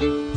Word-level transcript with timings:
ابدیت 0.00 0.32
و 0.32 0.35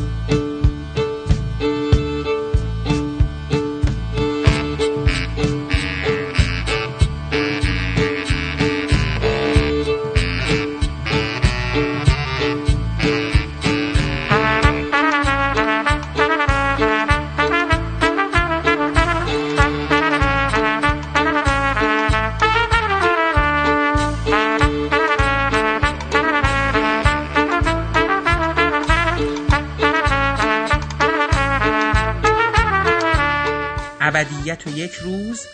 یک 34.90 34.96
روز 34.96 35.46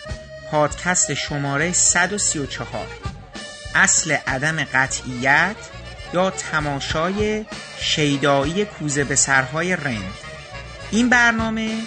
پادکست 0.51 1.15
شماره 1.15 1.73
134 1.73 2.87
اصل 3.75 4.17
عدم 4.27 4.65
قطعیت 4.65 5.57
یا 6.15 6.31
تماشای 6.31 7.45
شیدایی 7.81 8.65
کوزه 8.65 9.05
به 9.05 9.15
سرهای 9.15 9.77
رند. 9.77 10.15
این 10.91 11.09
برنامه 11.09 11.79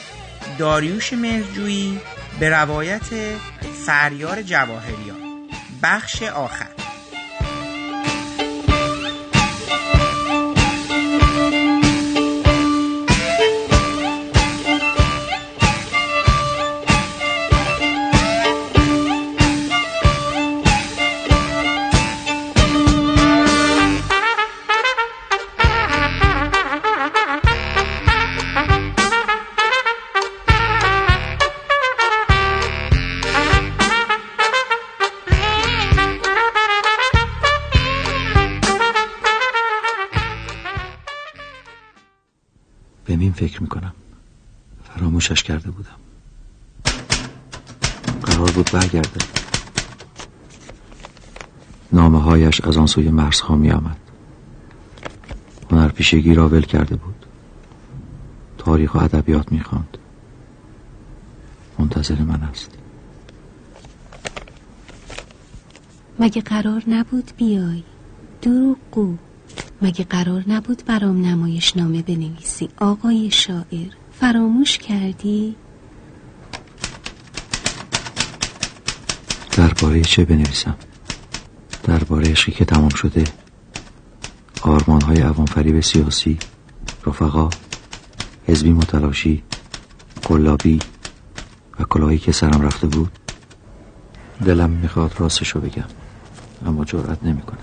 داریوش 0.57 1.13
مهرجویی 1.13 2.01
به 2.39 2.49
روایت 2.49 3.05
فریار 3.85 4.41
جواهریان. 4.41 5.49
بخش 5.83 6.23
آخر. 6.23 6.68
از 52.63 52.77
آن 52.77 52.87
سوی 52.87 53.09
مرزها 53.09 53.55
می 53.55 53.71
آمد 53.71 53.97
هنرپیشگی 55.71 56.33
را 56.33 56.49
ول 56.49 56.61
کرده 56.61 56.95
بود. 56.95 57.25
تاریخ 58.57 58.95
و 58.95 58.97
ادبیات 58.97 59.51
می 59.51 59.59
خواند 59.59 59.97
منتظر 61.79 62.21
من 62.21 62.41
است. 62.41 62.71
مگه 66.19 66.41
قرار 66.41 66.83
نبود 66.87 67.31
بیای؟ 67.37 67.83
دروغگو. 68.41 69.15
مگه 69.81 70.03
قرار 70.03 70.43
نبود 70.47 70.83
برام 70.85 71.25
نمایش 71.25 71.77
نامه 71.77 72.01
بنویسی؟ 72.01 72.69
آقای 72.77 73.31
شاعر 73.31 73.89
فراموش 74.19 74.77
کردی؟ 74.77 75.55
درباره 79.57 80.01
چه 80.01 80.25
بنویسم؟ 80.25 80.75
درباره 81.89 82.31
عشقی 82.31 82.51
که 82.51 82.65
تمام 82.65 82.89
شده 82.89 83.23
آرمان 84.61 85.01
های 85.01 85.21
عوام 85.21 85.45
فریب 85.45 85.79
سیاسی 85.79 86.37
رفقا 87.05 87.49
حزبی 88.47 88.71
متلاشی 88.71 89.43
قلابی 90.23 90.79
و 91.79 91.83
کلاهی 91.83 92.17
که 92.17 92.31
سرم 92.31 92.61
رفته 92.61 92.87
بود 92.87 93.11
دلم 94.45 94.69
می‌خواد 94.69 95.15
راستشو 95.17 95.59
بگم 95.59 95.85
اما 96.65 96.85
جرأت 96.85 97.23
نمی‌کنم. 97.23 97.57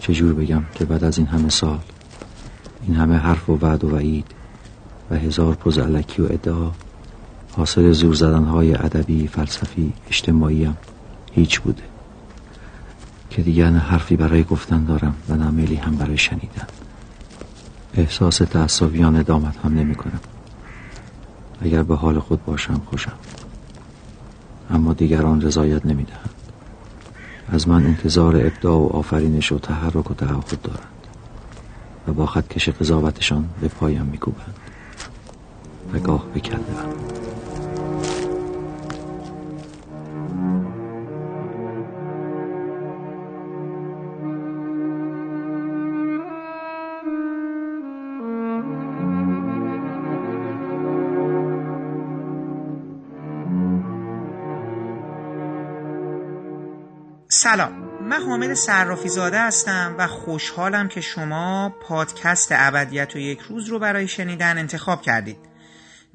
چجور 0.00 0.32
بگم 0.34 0.62
که 0.74 0.84
بعد 0.84 1.04
از 1.04 1.18
این 1.18 1.26
همه 1.26 1.48
سال 1.48 1.80
این 2.86 2.96
همه 2.96 3.16
حرف 3.16 3.50
و 3.50 3.58
وعد 3.62 3.84
و 3.84 3.90
وعید 3.90 4.26
و 5.10 5.16
هزار 5.16 5.54
پوز 5.54 5.78
علکی 5.78 6.22
و 6.22 6.24
ادعا 6.30 6.70
حاصل 7.56 7.92
زور 7.92 8.14
زدنهای 8.14 8.74
ادبی 8.74 9.26
فلسفی 9.26 9.92
اجتماعیم 10.08 10.76
هیچ 11.32 11.60
بوده. 11.60 11.91
که 13.32 13.42
دیگر 13.42 13.70
نه 13.70 13.78
حرفی 13.78 14.16
برای 14.16 14.44
گفتن 14.44 14.84
دارم 14.84 15.14
و 15.28 15.36
نه 15.36 15.50
میلی 15.50 15.76
هم 15.76 15.96
برای 15.96 16.18
شنیدن. 16.18 16.66
احساس 17.94 18.38
تعصب 18.38 18.94
یا 18.94 19.10
ندامت 19.10 19.56
هم 19.64 19.74
نمی 19.74 19.94
کنم. 19.94 20.20
اگر 21.60 21.82
به 21.82 21.96
حال 21.96 22.18
خود 22.18 22.44
باشم 22.44 22.82
خوشم. 22.86 23.12
اما 24.70 24.92
دیگران 24.92 25.40
رضایت 25.40 25.86
نمی 25.86 26.04
دهم. 26.04 26.30
از 27.48 27.68
من 27.68 27.86
انتظار 27.86 28.36
ابداع 28.36 28.76
و 28.76 28.86
آفرینش 28.86 29.52
و 29.52 29.58
تحرک 29.58 30.10
و 30.10 30.14
تعهد 30.14 30.62
دارند 30.62 31.06
و 32.08 32.12
با 32.12 32.26
خطکش 32.26 32.68
قضاوتشان 32.68 33.48
به 33.60 33.68
پایم 33.68 34.06
میکوبند 34.06 34.56
و 35.94 35.98
گاه 35.98 36.26
به 36.34 36.40
سلام. 57.42 57.72
من 58.00 58.22
حامد 58.22 58.54
صرافی 58.54 59.08
زاده 59.08 59.40
هستم 59.40 59.94
و 59.98 60.06
خوشحالم 60.06 60.88
که 60.88 61.00
شما 61.00 61.74
پادکست 61.82 62.48
ابدیت 62.52 63.16
و 63.16 63.18
یک 63.18 63.40
روز 63.40 63.68
رو 63.68 63.78
برای 63.78 64.08
شنیدن 64.08 64.58
انتخاب 64.58 65.02
کردید. 65.02 65.36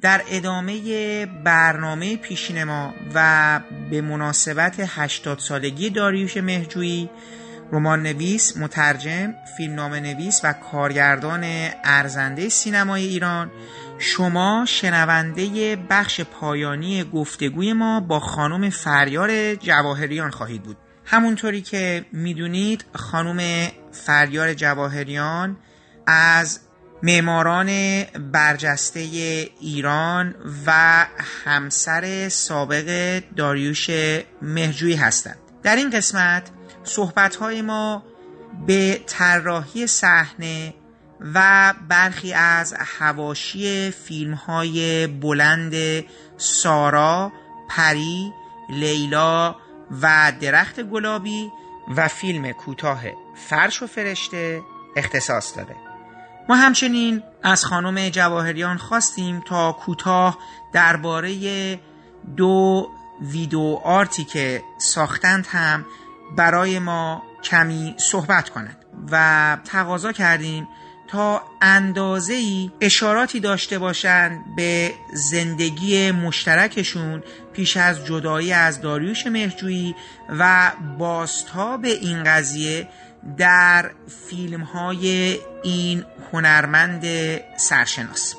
در 0.02 0.22
ادامه 0.30 1.26
برنامه 1.26 2.18
پیشین 2.18 2.64
ما 2.64 2.94
و 3.16 3.60
به 3.92 4.02
مناسبت 4.02 4.76
80 4.80 5.40
سالگی 5.40 5.90
داریوش 5.90 6.38
مهجویی 6.38 7.10
رمان 7.72 8.04
نویس، 8.04 8.58
مترجم، 8.58 9.34
فیلمنامه 9.58 10.00
نویس 10.00 10.42
و 10.44 10.54
کارگردان 10.54 11.44
ارزنده 11.84 12.50
سینمای 12.50 13.06
ایران 13.06 13.52
شما 14.00 14.66
شنونده 14.68 15.76
بخش 15.90 16.22
پایانی 16.22 17.04
گفتگوی 17.04 17.74
ما 17.74 18.00
با 18.00 18.20
خانم 18.20 18.70
فریار 18.70 19.56
جواهریان 19.56 20.32
خواهید 20.32 20.64
بود. 20.64 20.78
همونطوری 21.10 21.62
که 21.62 22.06
می‌دونید 22.12 22.86
خانم 22.94 23.68
فریار 23.92 24.54
جواهریان 24.54 25.58
از 26.08 26.60
معماران 27.04 28.04
برجسته 28.32 29.00
ایران 29.60 30.36
و 30.66 31.06
همسر 31.46 32.30
سابق 32.30 33.20
داریوش 33.36 33.90
مهجویی 34.42 34.96
هستند. 34.96 35.38
در 35.64 35.76
این 35.76 35.90
قسمت 35.90 36.50
صحبتهای 36.84 37.62
ما 37.62 38.04
به 38.68 39.02
طراحی 39.08 39.88
صحنه 39.88 40.74
و 41.34 41.74
برخی 41.90 42.34
از 42.34 42.76
هواشی 42.80 43.92
فیلم 43.92 44.34
های 44.34 45.08
بلند 45.08 46.04
سارا، 46.38 47.32
پری، 47.70 48.32
لیلا 48.70 49.56
و 50.02 50.34
درخت 50.42 50.84
گلابی 50.84 51.52
و 51.96 52.08
فیلم 52.08 52.52
کوتاه 52.52 53.02
فرش 53.36 53.84
و 53.84 53.88
فرشته 53.88 54.62
اختصاص 54.96 55.58
داره 55.58 55.76
ما 56.50 56.56
همچنین 56.56 57.24
از 57.44 57.66
خانم 57.66 58.10
جواهریان 58.10 58.78
خواستیم 58.78 59.40
تا 59.40 59.72
کوتاه 59.72 60.38
درباره 60.74 61.80
دو 62.38 62.88
ویدیو 63.22 63.80
آرتی 63.84 64.24
که 64.24 64.64
ساختند 64.78 65.48
هم 65.48 65.86
برای 66.36 66.80
ما 66.80 67.24
کمی 67.44 67.96
صحبت 67.98 68.50
کنند 68.50 68.86
و 69.12 69.58
تقاضا 69.66 70.12
کردیم 70.12 70.68
تا 71.08 71.42
اندازه 71.62 72.34
ای 72.34 72.72
اشاراتی 72.82 73.40
داشته 73.40 73.80
باشند 73.80 74.56
به 74.56 74.94
زندگی 75.14 76.12
مشترکشون 76.12 77.24
پیش 77.54 77.78
از 77.78 78.06
جدایی 78.06 78.54
از 78.54 78.82
داریوش 78.82 79.28
مهرجویی 79.28 79.96
و 80.30 80.72
بازتاب 80.98 81.86
این 81.86 82.24
قضیه 82.24 82.88
در 83.38 83.92
فیلم 84.30 84.62
های 84.62 85.38
این 85.64 86.06
هنرمند 86.34 87.06
سرشناس. 87.58 88.36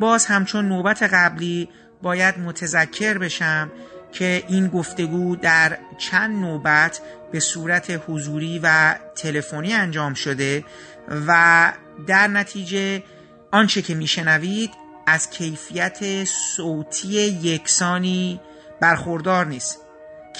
باز 0.00 0.26
همچون 0.26 0.68
نوبت 0.68 1.02
قبلی 1.02 1.68
باید 2.02 2.38
متذکر 2.38 3.18
بشم 3.18 3.70
که 4.12 4.44
این 4.48 4.68
گفتگو 4.68 5.36
در 5.36 5.78
چند 5.98 6.40
نوبت 6.40 7.00
به 7.32 7.40
صورت 7.40 8.00
حضوری 8.08 8.60
و 8.62 8.94
تلفنی 9.16 9.72
انجام 9.72 10.14
شده 10.14 10.64
و 11.26 11.72
در 12.06 12.26
نتیجه 12.26 13.02
آنچه 13.52 13.82
که 13.82 13.94
میشنوید 13.94 14.70
از 15.06 15.30
کیفیت 15.30 16.24
صوتی 16.24 17.08
یکسانی 17.42 18.40
برخوردار 18.80 19.46
نیست 19.46 19.78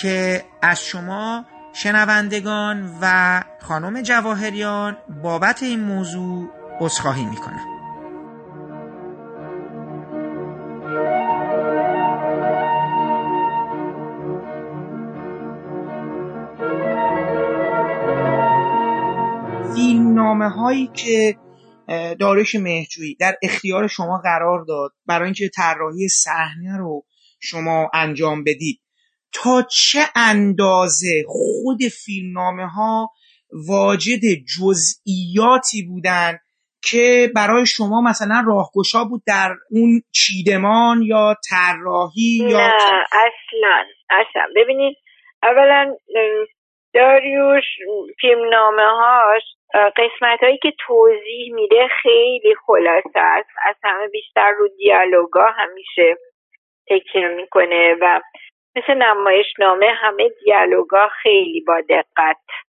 که 0.00 0.44
از 0.62 0.84
شما 0.84 1.44
شنوندگان 1.72 2.98
و 3.02 3.42
خانم 3.62 4.02
جواهریان 4.02 4.96
بابت 5.22 5.62
این 5.62 5.80
موضوع 5.80 6.48
عذرخواهی 6.80 7.24
می‌کنم. 7.24 7.75
فیلمنامه 20.26 20.49
هایی 20.49 20.87
که 20.87 21.37
دارش 22.20 22.55
مهجویی 22.55 23.14
در 23.14 23.34
اختیار 23.43 23.87
شما 23.87 24.20
قرار 24.25 24.64
داد 24.64 24.93
برای 25.06 25.25
اینکه 25.25 25.50
طراحی 25.56 26.08
صحنه 26.08 26.78
رو 26.78 27.05
شما 27.40 27.90
انجام 27.94 28.44
بدید 28.44 28.81
تا 29.32 29.62
چه 29.70 29.99
اندازه 30.17 31.25
خود 31.26 31.78
فیلمنامه 32.05 32.67
ها 32.67 33.11
واجد 33.69 34.20
جزئیاتی 34.58 35.82
بودن 35.82 36.38
که 36.82 37.32
برای 37.34 37.67
شما 37.67 38.00
مثلا 38.00 38.44
راهگشا 38.46 39.05
بود 39.05 39.22
در 39.26 39.55
اون 39.70 40.02
چیدمان 40.12 41.02
یا 41.02 41.34
طراحی 41.50 42.38
یا 42.50 42.58
اصلا 42.58 43.84
اصلا. 44.11 44.43
ببینید 44.56 44.96
اولا 45.43 45.96
داریوش 46.94 47.64
فیلمنامه 48.20 48.82
هاش 48.82 49.56
قسمت 49.74 50.42
هایی 50.42 50.58
که 50.58 50.72
توضیح 50.86 51.54
میده 51.54 51.88
خیلی 52.02 52.54
خلاصه 52.66 53.20
است. 53.20 53.50
از 53.62 53.76
همه 53.84 54.08
بیشتر 54.08 54.50
رو 54.50 54.68
دیالوگا 54.68 55.46
همیشه 55.46 56.16
تکیه 56.90 57.28
می‌کنه 57.28 57.94
و 58.00 58.20
مثل 58.76 58.94
نمایشنامه 58.94 59.86
همه 59.86 60.28
دیالوگا 60.44 61.08
خیلی 61.08 61.60
با 61.60 61.80
دقت 61.80 62.36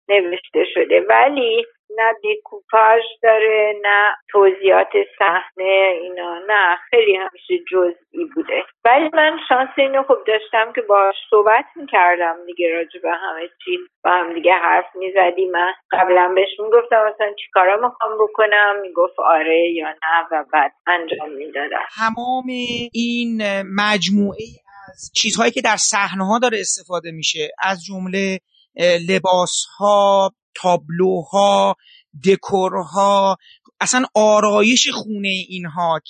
نوشته 0.08 0.64
شده. 0.74 1.00
ولی 1.00 1.66
نه 1.96 2.14
دیکوپاژ 2.22 3.02
داره 3.22 3.75
نه 3.82 4.16
توضیحات 4.31 4.93
صحنه 5.19 5.98
اینا 6.02 6.38
نه 6.48 6.76
خیلی 6.90 7.16
همیشه 7.16 7.64
جزئی 7.72 8.25
بوده. 8.34 8.64
ولی 8.84 9.10
من 9.12 9.38
شانس 9.48 9.69
اینو 9.76 10.02
خوب 10.02 10.16
داشتم 10.26 10.72
که 10.75 10.81
باش 10.81 11.14
صحبت 11.31 11.64
می‌کردم 11.76 12.37
دیگه 12.46 12.70
راجع 12.70 13.00
به 13.02 13.10
همه 13.10 13.48
چی. 13.64 13.78
با 14.04 14.10
هم 14.10 14.34
دیگه 14.34 14.52
حرف 14.52 14.87
می‌زدیم. 14.94 15.50
من 15.50 15.72
قبلا 15.93 16.32
بهش 16.34 16.48
می‌گفتم 16.58 17.12
مثلا 17.14 17.34
چیکارا 17.44 17.76
می‌خوام 17.76 18.12
بکنم؟ 18.20 18.81
می‌گفت 18.82 19.14
آره 19.19 19.70
یا 19.75 19.88
نه 19.88 20.26
و 20.32 20.44
بعد 20.52 20.72
انجام 20.87 21.31
می‌دادم. 21.31 21.87
تمام 21.96 22.44
این 22.92 23.42
مجموعه 23.76 24.46
از 24.92 25.12
چیزهایی 25.16 25.52
که 25.52 25.60
در 25.60 25.76
صحنه 25.76 26.26
ها 26.26 26.38
داره 26.38 26.60
استفاده 26.60 27.10
میشه 27.10 27.49
از 27.62 27.84
جمله 27.84 28.38
لباس 29.08 29.64
ها 29.78 30.31
تابلوها 30.62 31.76
دکورها 32.28 33.36
اصلا 33.80 34.04
آرایش 34.14 34.88
خونه 34.92 35.28
اینها 35.48 36.00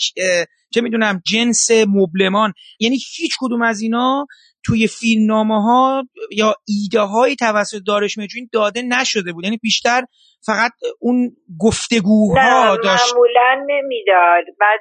چه 0.74 0.80
می‌دونم 0.80 1.20
جنس 1.26 1.70
مبلمان. 1.88 2.52
یعنی 2.80 2.96
هیچ 3.16 3.36
کدوم 3.40 3.62
از 3.62 3.80
اینا 3.80 4.26
توی 4.64 4.86
فیلمنامه 4.86 5.62
ها 5.62 6.04
یا 6.30 6.54
ایده 6.68 7.00
های 7.00 7.36
توسط 7.36 7.80
داریوش 7.86 8.18
مهرجویی 8.18 8.48
داده 8.52 8.82
نشده 8.82 9.32
بود. 9.32 9.44
یعنی 9.44 9.56
بیشتر 9.56 10.02
فقط 10.46 10.72
اون 11.00 11.30
گفتگوها 11.60 12.76
داشت. 12.76 13.14
معمولا 13.14 13.66
نمی‌داد. 13.66 14.44
بعد 14.60 14.80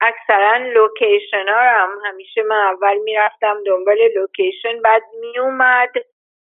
اکثرا 0.00 0.56
لوکیشن 0.74 1.48
ها 1.48 1.60
هم 1.60 1.88
همیشه 2.04 2.40
من 2.48 2.56
اول 2.56 2.96
می‌رفتم 3.04 3.54
دنبال 3.66 3.96
لوکیشن 4.16 4.82
بعد 4.84 5.02
میومد 5.20 5.92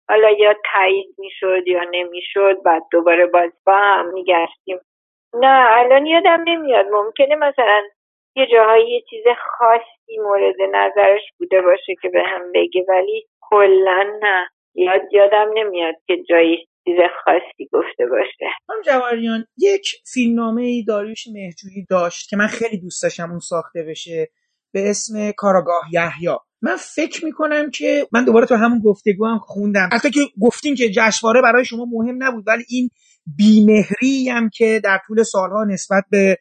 حالا 0.08 0.31
یا 0.31 0.54
تایید 0.72 1.14
می‌شد 1.19 1.69
یا 1.69 1.82
نمی‌شد 1.90 2.62
بعد 2.64 2.82
دوباره 2.90 3.26
باز 3.26 3.50
با 3.66 3.76
هم 3.76 4.12
میگشتیم. 4.12 4.78
نه 5.34 5.66
الان 5.70 6.06
یادم 6.06 6.44
نمیاد. 6.46 6.87
ممکنه 6.90 7.34
مثلا 7.34 7.82
یه 8.37 8.46
جاهایی 8.52 8.90
یه 8.90 9.02
چیز 9.10 9.25
خاصی 9.58 10.19
مورد 10.19 10.56
نظرش 10.72 11.22
بوده 11.38 11.62
باشه 11.62 11.94
که 12.02 12.08
به 12.08 12.22
هم 12.26 12.52
بگه 12.54 12.84
ولی 12.88 13.26
کلا 13.40 14.19
نه. 14.22 14.49
یاد 14.75 15.02
یادم 15.12 15.50
نمیاد 15.54 15.94
که 16.06 16.22
جایی 16.28 16.69
چیز 16.84 16.96
خاصی 17.25 17.69
گفته 17.72 18.06
باشه. 18.06 18.46
هم 18.69 18.81
جواریان 18.84 19.44
یک 19.58 19.87
فیلمنامه 20.14 20.62
ای 20.62 20.84
داریوش 20.88 21.25
مهجویی 21.34 21.87
داشت 21.90 22.28
که 22.31 22.37
من 22.37 22.46
خیلی 22.46 22.81
دوست 22.81 23.02
داشتم 23.02 23.31
اون 23.31 23.38
ساخته 23.38 23.82
بشه 23.82 24.28
به 24.75 24.90
اسم 24.90 25.32
کاراگاه 25.37 25.82
یحیی. 25.93 26.37
من 26.62 26.76
فکر 26.76 27.25
می‌کنم 27.25 27.70
که 27.70 28.06
من 28.12 28.25
دوباره 28.25 28.47
تو 28.47 28.55
همون 28.55 28.81
گفتگو 28.85 29.26
هم 29.26 29.38
خوندم. 29.38 29.88
حتی 29.93 30.11
که 30.11 30.20
گفتیم 30.41 30.75
که 30.75 30.91
جشنواره 30.91 31.43
برای 31.43 31.64
شما 31.64 31.87
مهم 31.93 32.23
نبود 32.23 32.44
ولی 32.47 32.64
این 32.69 32.91
بیمهری 33.37 34.29
هم 34.29 34.49
که 34.49 34.81
در 34.85 34.99
طول 35.06 35.23
سالها 35.23 35.64
نسبت 35.64 36.05
به 36.11 36.38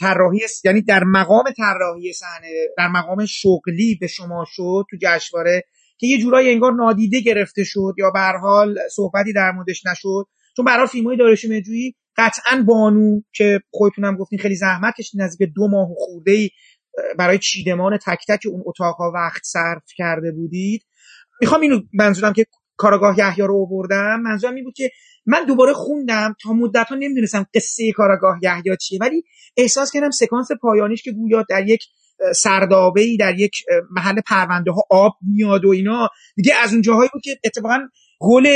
طراحی 0.00 0.40
یعنی 0.64 0.82
در 0.82 1.04
مقام 1.04 1.44
طراحی 1.56 2.12
صحنه 2.12 2.48
در 2.78 2.88
مقام 2.88 3.26
شغلی 3.26 3.98
به 4.00 4.06
شما 4.06 4.44
شد 4.48 4.84
تو 4.90 4.96
جشنواره 5.02 5.64
که 5.98 6.06
یه 6.06 6.18
جورایی 6.18 6.50
انگار 6.50 6.72
نادیده 6.72 7.20
گرفته 7.20 7.64
شد 7.64 7.94
یا 7.98 8.10
به 8.10 8.20
حال 8.42 8.78
صحبتی 8.90 9.32
در 9.32 9.50
موردش 9.50 9.86
نشد. 9.86 10.24
چون 10.56 10.64
برای 10.64 10.86
فیلم 10.86 11.06
های 11.06 11.16
دارش 11.16 11.44
مجویی 11.44 11.94
قطعا 12.16 12.64
بانو 12.66 13.20
که 13.32 13.60
خودتونم 13.70 14.16
گفتین 14.16 14.38
خیلی 14.38 14.54
زحمت 14.54 14.94
کشید 14.98 15.22
نزدیک 15.22 15.48
دو 15.54 15.68
ماه 15.68 15.88
خورده 15.96 16.48
برای 17.18 17.38
چیدمان 17.38 17.98
تک 18.06 18.24
تک 18.28 18.40
اون 18.46 18.62
اتاقها 18.66 19.12
وقت 19.14 19.42
صرف 19.44 19.82
کرده 19.96 20.32
بودید. 20.32 20.82
می‌خوام 21.40 21.60
اینو 21.60 21.80
منظورم 21.92 22.32
که 22.32 22.46
کاراگاه 22.76 23.18
یحیی 23.18 23.46
رو 23.46 23.66
آوردم. 23.66 24.20
منظورم 24.20 24.54
این 24.54 24.64
بود 24.64 24.74
که 24.74 24.90
من 25.26 25.44
دوباره 25.44 25.72
خوندم 25.72 26.36
تا 26.42 26.52
مدت 26.52 26.86
ها 26.88 26.94
نمی‌دونستم 26.94 27.46
قصه 27.54 27.92
کاراگاه 27.92 28.38
یحیی 28.42 28.76
چیه 28.80 28.98
ولی 29.00 29.24
احساس 29.56 29.92
کردم 29.92 30.10
سکانس 30.10 30.48
پایانیش 30.62 31.02
که 31.02 31.12
گویا 31.12 31.44
در 31.48 31.68
یک 31.68 31.82
سردابه 32.34 33.00
ای 33.00 33.16
در 33.16 33.38
یک 33.38 33.52
محل 33.90 34.20
پرونده 34.26 34.70
ها 34.70 34.82
آب 34.90 35.12
میاد 35.34 35.64
و 35.64 35.68
اینا 35.68 36.08
دیگه 36.36 36.54
از 36.62 36.72
اون 36.72 36.82
جاهایی 36.82 37.10
بود 37.12 37.22
که 37.22 37.38
اتفاقا 37.44 37.78
گل 38.20 38.46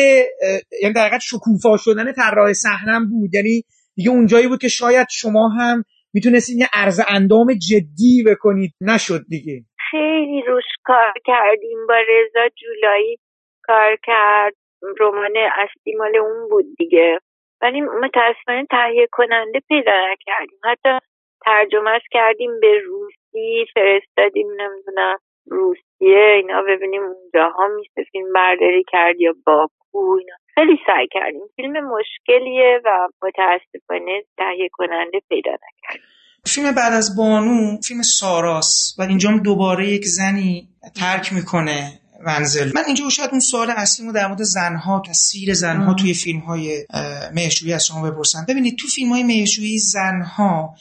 یعنی 0.83 0.95
در 0.95 1.19
شکوفا 1.23 1.77
شدن 1.77 2.13
طراح 2.13 2.53
صحنم 2.53 3.09
بود. 3.09 3.35
یعنی 3.35 3.65
دیگه 3.95 4.11
اونجایی 4.11 4.49
بود 4.49 4.61
که 4.61 4.69
شاید 4.69 5.07
شما 5.11 5.49
هم 5.49 5.85
می‌تونستین 6.17 6.59
یه 6.59 6.69
عرض 6.73 6.99
اندام 7.17 7.49
جدی 7.69 8.15
بکنید. 8.31 8.73
نشد 8.81 9.23
دیگه. 9.29 9.57
خیلی 9.91 10.43
روش 10.49 10.69
کار 10.85 11.13
کردیم. 11.25 11.79
با 11.89 11.99
رضا 12.09 12.49
جولایی 12.61 13.17
کار 13.63 13.97
کرد. 14.05 14.55
رمان 15.01 15.37
اصلی 15.63 15.95
مال 15.99 16.17
اون 16.17 16.49
بود 16.51 16.65
دیگه. 16.79 17.19
ولی 17.63 17.81
متاسفانه 17.81 18.67
تهیه 18.71 19.09
کننده 19.13 19.61
پیدا 19.69 19.93
نکردیم. 20.13 20.59
حتی 20.65 20.99
ترجمهش 21.45 22.03
کردیم 22.11 22.51
به 22.61 22.79
روسی 22.79 23.67
فرستادیم 23.75 24.47
نمی‌دونم 24.61 25.17
روسیه. 25.51 26.35
اینا 26.37 26.63
ببینیم 26.63 27.03
اونجاها 27.03 27.69
میشه 27.69 28.11
فیلم 28.13 28.33
برداری 28.35 28.85
کرد 28.93 29.21
یا 29.21 29.35
باکو 29.47 30.17
اینا. 30.19 30.37
خیلی 30.59 30.79
سعی 30.87 31.09
کردیم. 31.13 31.43
فیلم 31.57 31.73
مشکلیه 31.73 32.81
و 32.85 33.09
متاسفانه 33.23 34.23
تهیه 34.37 34.69
کننده 34.73 35.21
پیدا 35.29 35.51
نکردیم 35.51 36.07
فیلم 36.47 36.75
بعد 36.75 36.93
از 36.93 37.17
بانو 37.17 37.81
فیلم 37.81 38.03
ساراس 38.03 38.95
و 38.99 39.03
اینجا 39.03 39.31
دوباره 39.45 39.89
یک 39.89 40.05
زنی 40.05 40.69
ترک 40.95 41.33
می‌کنه 41.33 42.01
منزل 42.27 42.73
من 42.75 42.83
اینجا 42.87 43.09
شاید 43.09 43.31
اون 43.31 43.41
سوال 43.41 43.71
اصلی 43.71 44.07
رو 44.07 44.13
در 44.13 44.27
مورد 44.27 44.43
زنها 44.43 45.03
تاثیر 45.07 45.55
زنها 45.55 45.95
توی 45.95 46.15
فیلم 46.15 46.39
های 46.39 46.87
مهشویی 47.35 47.73
از 47.73 47.87
شما 47.87 48.11
بپرسم. 48.11 48.47
ببینید 48.49 48.79
تو 48.79 48.89
فیلم 48.89 49.13
های 49.13 49.23
مهشویی 49.23 49.79
زنها 49.79 50.75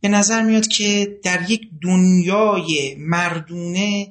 به 0.00 0.08
نظر 0.08 0.42
میاد 0.42 0.66
که 0.66 1.18
در 1.24 1.50
یک 1.50 1.60
دنیای 1.82 2.96
مردونه 2.98 4.06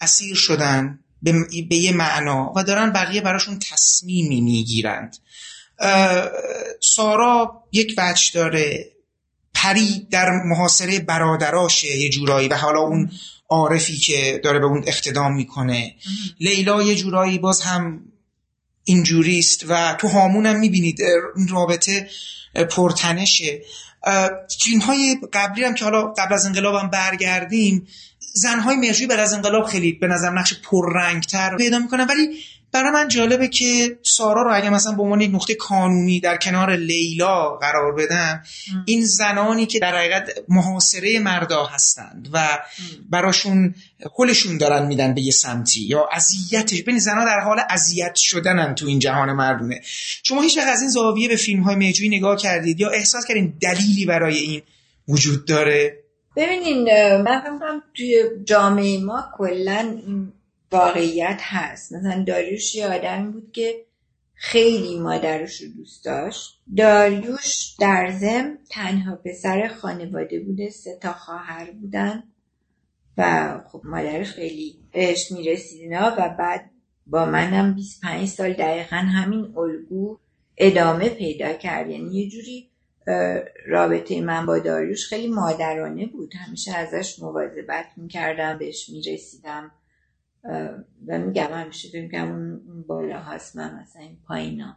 اسیر 0.00 0.34
شدن. 0.34 0.98
به, 1.26 1.46
به 1.68 1.76
یه 1.76 1.92
معنا 1.92 2.52
و 2.56 2.64
دارن 2.64 2.92
بقیه 2.92 3.20
براشون 3.20 3.58
تصمیمی 3.58 4.40
می‌گیرند. 4.40 5.16
سارا 6.80 7.62
یک 7.72 7.94
وجه 7.98 8.30
داره 8.34 8.92
پری 9.54 10.06
در 10.10 10.30
محاصره 10.44 10.98
برادراشه 10.98 11.96
یه 11.96 12.08
جورایی 12.08 12.48
و 12.48 12.54
حالا 12.54 12.80
اون 12.80 13.10
عارفی 13.48 13.96
که 13.96 14.40
داره 14.44 14.58
به 14.58 14.66
اون 14.66 14.84
اقتدام 14.86 15.34
می‌کنه. 15.34 15.94
لیلا 16.40 16.82
یه 16.82 16.94
جورایی 16.94 17.38
باز 17.38 17.60
هم 17.60 18.00
اینجوریست 18.84 19.64
و 19.68 19.96
تو 20.00 20.08
هامون 20.08 20.46
هم 20.46 20.58
می‌بینید 20.58 20.98
رابطه 21.48 22.08
پرتنشه. 22.70 23.62
فیلم 24.62 24.80
های 24.80 25.16
قبلی 25.32 25.64
هم 25.64 25.74
که 25.74 25.84
حالا 25.84 26.06
قبل 26.06 26.34
از 26.34 26.46
انقلاب 26.46 26.74
هم 26.74 26.90
برگردیم 26.90 27.86
زنهای 28.36 28.76
مرجوی 28.76 29.06
بعد 29.06 29.20
از 29.20 29.32
انقلاب 29.32 29.64
خیلی 29.64 29.92
به 29.92 30.06
نظر 30.06 30.30
نقش 30.30 30.54
پررنگتر 30.70 31.56
پیدا 31.56 31.78
می‌کنن. 31.78 32.06
ولی 32.06 32.28
برای 32.72 32.90
من 32.90 33.08
جالبه 33.08 33.48
که 33.48 33.98
سارا 34.02 34.42
رو 34.42 34.54
اگه 34.54 34.70
مثلا 34.70 34.92
به 34.92 35.02
عنوان 35.02 35.20
یک 35.20 35.34
نقطه 35.34 35.54
کانونی 35.54 36.20
در 36.20 36.36
کنار 36.36 36.76
لیلا 36.76 37.56
قرار 37.56 37.94
بدم 37.94 38.42
این 38.84 39.04
زنانی 39.04 39.66
که 39.66 39.78
در 39.78 39.96
حقیقت 39.96 40.30
محاصره 40.48 41.18
مردا 41.18 41.64
هستند 41.64 42.28
و 42.32 42.58
براشون 43.10 43.74
خلشون 44.12 44.58
دارن 44.58 44.86
میدن 44.86 45.14
به 45.14 45.20
یه 45.20 45.32
سمتی 45.32 45.80
یا 45.80 46.08
اذیتش. 46.12 46.82
ببین 46.82 46.98
زنها 46.98 47.24
در 47.24 47.40
حال 47.40 47.58
اذیت 47.70 48.14
شدنن 48.14 48.74
تو 48.74 48.86
این 48.86 48.98
جهان 48.98 49.32
مردونه. 49.32 49.80
شما 50.22 50.42
هیچ 50.42 50.58
وقت 50.58 50.68
از 50.68 50.80
این 50.80 50.90
زاویه 50.90 51.28
به 51.28 51.36
فیلم 51.36 51.62
های 51.62 51.94
نگاه 52.00 52.36
کردید 52.36 52.80
یا 52.80 52.90
احساس 52.90 53.24
کردین 53.24 53.54
دلیلی 53.60 54.06
برای 54.06 54.38
این 54.38 54.62
وجود 55.08 55.46
داره؟ 55.46 56.05
ببینین 56.36 56.84
من 57.22 57.40
فکر 57.40 57.80
توی 57.94 58.24
جامعه 58.44 59.00
ما 59.00 59.24
کلا 59.38 60.00
این 60.06 60.32
واقعیت 60.72 61.40
هست. 61.42 61.92
مثلا 61.92 62.24
داریوش 62.26 62.74
یه 62.74 62.86
آدمی 62.86 63.32
بود 63.32 63.52
که 63.52 63.86
خیلی 64.34 64.98
مادرش 64.98 65.60
رو 65.60 65.68
دوست 65.68 66.04
داشت. 66.04 66.62
داریوش 66.76 67.76
در 67.80 68.10
زم 68.20 68.58
تنها 68.70 69.16
پسر 69.16 69.68
خانواده 69.68 70.40
بوده 70.40 70.70
سه 70.70 70.98
تا 71.00 71.12
خواهر 71.12 71.70
بودن 71.70 72.22
و 73.18 73.60
خب 73.68 73.80
مادرش 73.84 74.30
خیلی 74.30 74.78
بهش 74.92 75.32
می‌رسید 75.32 75.92
و 75.92 76.34
بعد 76.38 76.70
با 77.06 77.26
منم 77.26 77.74
25 77.74 78.28
سال 78.28 78.52
دقیقا 78.52 78.96
همین 78.96 79.56
الگو 79.56 80.18
ادامه 80.56 81.08
پیدا 81.08 81.52
کرد. 81.52 81.90
یعنی 81.90 82.20
یه 82.20 82.28
جوری 82.28 82.70
رابطه 83.66 84.20
من 84.20 84.46
با 84.46 84.58
داریوش 84.58 85.06
خیلی 85.06 85.28
مادرانه 85.28 86.06
بود. 86.06 86.32
همیشه 86.46 86.76
ازش 86.76 87.18
مواظبت 87.18 87.86
می‌کردم 87.96 88.58
بهش 88.58 88.88
می‌رسیدم. 88.88 89.70
و 91.06 91.18
میگم 91.18 91.48
همیشه 91.52 91.88
فکر 91.88 92.02
میگم 92.02 92.32
اون 92.32 92.84
بالا 92.88 93.20
هست 93.20 93.56
من 93.56 93.80
مثلا 93.80 94.02
این 94.02 94.18
پایینا. 94.28 94.76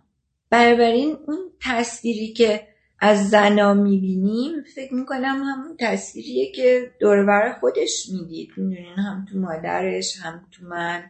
بنابراین 0.49 1.17
اون 1.27 1.37
تصویری 1.61 2.33
که 2.33 2.67
از 2.99 3.29
زنا 3.29 3.73
می‌بینیم 3.73 4.63
فکر 4.75 4.93
می‌کنم 4.93 5.43
همون 5.43 5.77
تصویریه 5.79 6.51
که 6.51 6.91
دوربر 6.99 7.57
خودش 7.59 8.09
می‌دید. 8.13 8.49
می‌دونین 8.57 8.95
هم 8.95 9.25
تو 9.31 9.37
مادرش 9.37 10.19
هم 10.19 10.45
تو 10.51 10.65
من. 10.65 11.03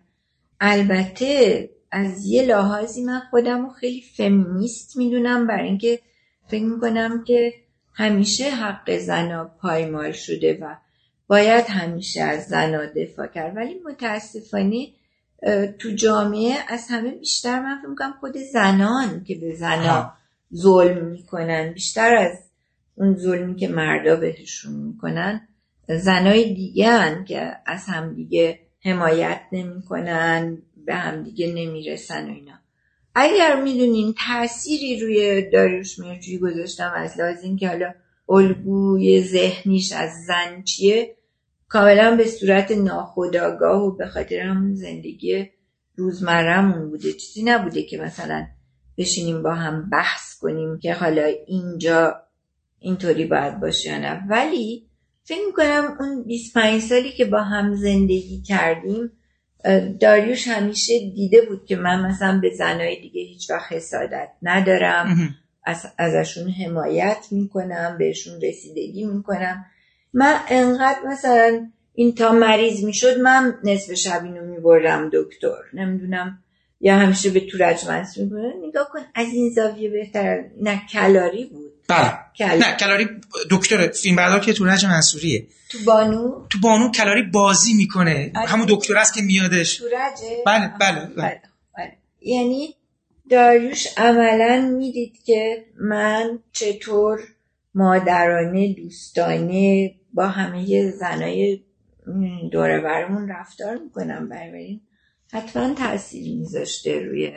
البته 0.60 1.70
از 1.92 2.26
یه 2.26 2.44
لحاظی 2.44 3.04
من 3.04 3.22
خودم 3.30 3.66
رو 3.66 3.70
خیلی 3.70 4.02
فمینیست 4.02 4.98
می‌دونم 4.98 5.48
برای 5.48 5.68
اینکه 5.68 6.00
فکر 6.50 6.64
می‌کنم 6.64 7.24
که 7.24 7.54
همیشه 7.94 8.50
حق 8.50 8.98
زنا 8.98 9.52
پایمال 9.62 10.12
شده 10.12 10.58
و 10.62 10.76
باید 11.28 11.66
همیشه 11.66 12.22
از 12.22 12.46
زنا 12.46 12.86
دفاع 12.86 13.28
کرد. 13.28 13.58
ولی 13.58 13.76
متاسفانه 13.86 14.88
تو 15.80 15.92
جامعه 15.92 16.56
از 16.68 16.88
همه 16.90 17.12
بیشتر 17.12 17.60
من 17.60 17.80
فکر 17.80 17.90
می‌کنم 17.90 18.14
خود 18.20 18.38
زنان 18.38 19.24
که 19.24 19.36
به 19.36 19.56
زنا 19.56 20.14
ظلم 20.56 21.06
می‌کنن 21.06 21.74
بیشتر 21.74 22.16
از 22.16 22.38
اون 22.96 23.16
ظلمی 23.16 23.56
که 23.56 23.68
مردا 23.68 24.16
بهشون 24.16 24.74
می‌کنن 24.74 25.48
زنای 25.88 26.54
دیگه 26.54 26.90
هن 26.90 27.26
که 27.26 27.56
از 27.66 27.86
همدیگه 27.88 28.60
حمایت 28.86 29.42
نمی‌کنن 29.52 30.58
به 30.86 30.96
همدیگه 30.96 31.48
نمی‌رسن 31.48 32.30
و 32.30 32.34
اینا. 32.34 32.59
اگر 33.22 33.62
می‌دونین 33.62 34.14
تأثیری 34.28 35.00
روی 35.00 35.50
داریوش 35.50 36.00
مرجوی 36.00 36.38
گذاشتم 36.38 36.92
از 36.96 37.20
لحاظ 37.20 37.44
اینکه 37.44 37.68
حالا 37.68 37.94
الگوی 38.30 39.24
ذهنیش 39.24 39.92
از 39.92 40.10
زن 40.28 40.64
چیه 40.64 41.16
کاملا 41.68 42.16
به 42.16 42.26
صورت 42.26 42.72
ناخودآگاه 42.72 43.82
و 43.84 43.98
به 43.98 44.08
خاطر 44.08 44.40
همون 44.40 44.76
زندگی 44.76 45.50
روزمرهمون 45.96 46.90
بوده. 46.90 47.14
چیزی 47.14 47.44
نبوده 47.44 47.84
که 47.84 47.98
مثلا 47.98 48.48
بشینیم 48.98 49.44
با 49.44 49.54
هم 49.54 49.90
بحث 49.90 50.38
کنیم 50.40 50.80
که 50.80 50.94
حالا 50.94 51.24
اینجا 51.48 52.16
اینطوری 52.80 53.26
باید 53.26 53.60
باشه 53.60 53.90
یا 53.90 54.00
نه. 54.00 54.24
ولی 54.30 54.90
فکر 55.24 55.46
می‌کنم 55.48 55.98
اون 56.00 56.24
25 56.24 56.82
سالی 56.82 57.12
که 57.12 57.26
با 57.26 57.42
هم 57.42 57.76
زندگی 57.76 58.42
کردیم 58.42 59.12
داریوش 60.00 60.48
همیشه 60.48 61.00
دیده 61.00 61.42
بود 61.42 61.66
که 61.66 61.76
من 61.76 62.06
مثلا 62.06 62.40
به 62.40 62.50
زنای 62.50 63.02
دیگه 63.02 63.22
هیچ 63.22 63.50
وقت 63.50 63.72
حسادت 63.72 64.30
ندارم. 64.42 65.36
از 65.64 65.86
ازشون 65.98 66.50
حمایت 66.50 67.28
می‌کنم 67.32 67.96
بهشون 68.00 68.42
رسیدگی 68.42 69.06
می‌کنم. 69.06 69.66
من 70.14 70.36
انقدر 70.50 71.00
مثلا 71.08 71.72
این 71.94 72.16
تا 72.16 72.32
مریض 72.32 72.84
می‌شد 72.84 73.20
من 73.20 73.56
نصف 73.64 73.94
شب 73.94 74.24
اینو 74.24 74.46
می‌برم 74.46 75.10
دکتر. 75.14 75.62
نمی‌دونم 75.74 76.44
یا 76.82 76.96
همیشه 76.96 77.30
به 77.30 77.40
تورج 77.40 77.88
منصور 77.88 78.24
می‌کنه 78.24 78.54
نگاه 78.68 78.90
کن 78.94 79.00
از 79.16 79.28
این 79.34 79.50
زاویه 79.50 79.90
بهتر 79.90 80.44
نه 80.62 80.82
کلاری 80.94 81.46
بود. 81.46 81.69
بله. 81.90 82.14
نه 82.56 82.78
کلاری 82.80 83.08
دکتر 83.52 83.88
فیلم 83.88 84.16
بردار 84.16 84.40
که 84.40 84.54
تورج 84.54 84.86
منصوریه. 84.86 85.48
تو 85.70 85.78
بانو. 85.86 86.48
تو 86.50 86.60
بانو 86.60 86.92
کلاری 86.92 87.24
بازی 87.24 87.74
می‌کنه. 87.74 88.32
همون 88.48 88.68
دکتر 88.70 88.98
است 88.98 89.14
که 89.14 89.22
میادش. 89.22 89.78
تورجه 89.78 90.44
بله 90.46 90.72
بله, 90.80 91.00
بله. 91.00 91.16
بله. 91.16 91.42
بله. 91.78 91.98
یعنی 92.22 92.76
داریوش 93.30 93.88
عملا 93.98 94.74
می‌دید 94.78 95.24
که 95.26 95.66
من 95.82 96.40
چطور 96.52 97.20
مادرانه 97.76 98.74
دوستانه 98.74 99.92
با 100.14 100.28
همه 100.28 100.92
زنای 100.92 101.64
دوره 102.52 102.82
برمون 102.82 103.30
رفتار 103.30 103.78
می‌کنم 103.78 104.30
بنابراین 104.30 104.82
حتما 105.34 105.74
تاثیر 105.74 106.38
میذاشته 106.38 107.00
روی 107.00 107.32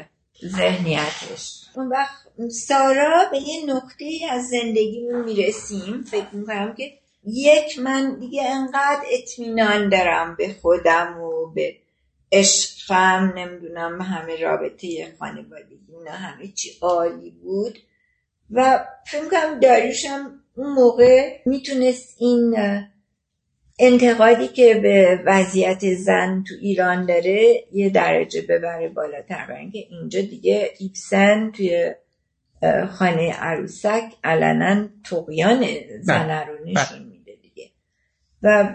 ذهنیتش. 0.46 1.62
اون 1.76 1.88
وقت 1.88 2.22
سارا 2.50 3.24
به 3.30 3.38
یه 3.38 3.66
نقطه 3.66 4.04
از 4.30 4.48
زندگیمون 4.48 5.24
می‌رسیم. 5.24 6.02
فکر 6.02 6.28
می‌کنم 6.32 6.74
که 6.74 6.92
یک 7.26 7.78
من 7.78 8.18
دیگه 8.18 8.42
انقدر 8.44 9.02
اطمینان 9.12 9.88
دارم 9.88 10.36
به 10.38 10.54
خودم 10.62 11.20
و 11.20 11.46
به 11.46 11.76
عشقم 12.32 13.32
نمی‌دونم 13.36 14.02
همه 14.02 14.36
رابطه 14.36 15.14
خانوادگی 15.18 15.78
نه 16.04 16.10
همه 16.10 16.48
چی 16.48 16.70
عالی 16.80 17.30
بود. 17.30 17.78
و 18.50 18.84
فکر 19.06 19.28
کنم 19.28 19.60
داریوشم 19.60 20.40
اون 20.56 20.72
موقع 20.72 21.40
می‌تونست 21.46 22.16
این 22.18 22.54
انتقادی 23.78 24.48
که 24.48 24.74
به 24.74 25.22
وضعیت 25.26 25.94
زن 25.94 26.44
تو 26.48 26.54
ایران 26.60 27.06
داره 27.06 27.64
یه 27.72 27.90
درجه 27.90 28.42
ببره 28.42 28.88
بالاتر 28.88 29.46
برای 29.48 29.60
اینکه 29.60 29.78
اینجا 29.90 30.20
دیگه 30.20 30.70
ایپسن 30.78 31.50
توی 31.50 31.94
خانه 32.90 33.32
عروسک 33.32 34.02
علنا 34.24 34.88
تقیان 35.10 35.66
زن 36.00 36.30
رو 36.48 36.54
نشون 36.66 36.98
میده 36.98 37.32
دیگه. 37.42 37.70
و 38.42 38.74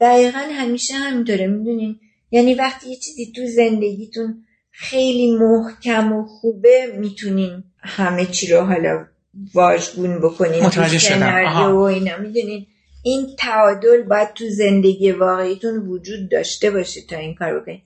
دقیقا 0.00 0.38
همیشه 0.52 0.94
همینطوره 0.94 1.46
می‌دونین؟ 1.46 2.00
یعنی 2.30 2.54
وقتی 2.54 2.90
یه 2.90 2.96
چیزی 2.96 3.32
تو 3.36 3.46
زندگیتون 3.46 4.44
خیلی 4.70 5.36
محکم 5.36 6.12
و 6.12 6.24
خوبه 6.26 6.94
می‌تونین 6.98 7.64
همه 7.78 8.26
چی 8.26 8.52
رو 8.52 8.60
حالا 8.60 9.06
واژگون 9.54 10.18
بکنین 10.18 10.62
متوجه 10.62 10.98
شدم. 10.98 11.74
و 11.74 11.78
اینا 11.78 12.18
می‌دونین؟ 12.18 12.66
این 13.04 13.36
تعادل 13.38 14.02
باید 14.02 14.32
تو 14.32 14.44
زندگی 14.48 15.12
واقعیتون 15.12 15.76
وجود 15.76 16.30
داشته 16.30 16.70
باشه 16.70 17.00
تا 17.10 17.16
این 17.16 17.34
کار 17.34 17.60
بکنین 17.60 17.82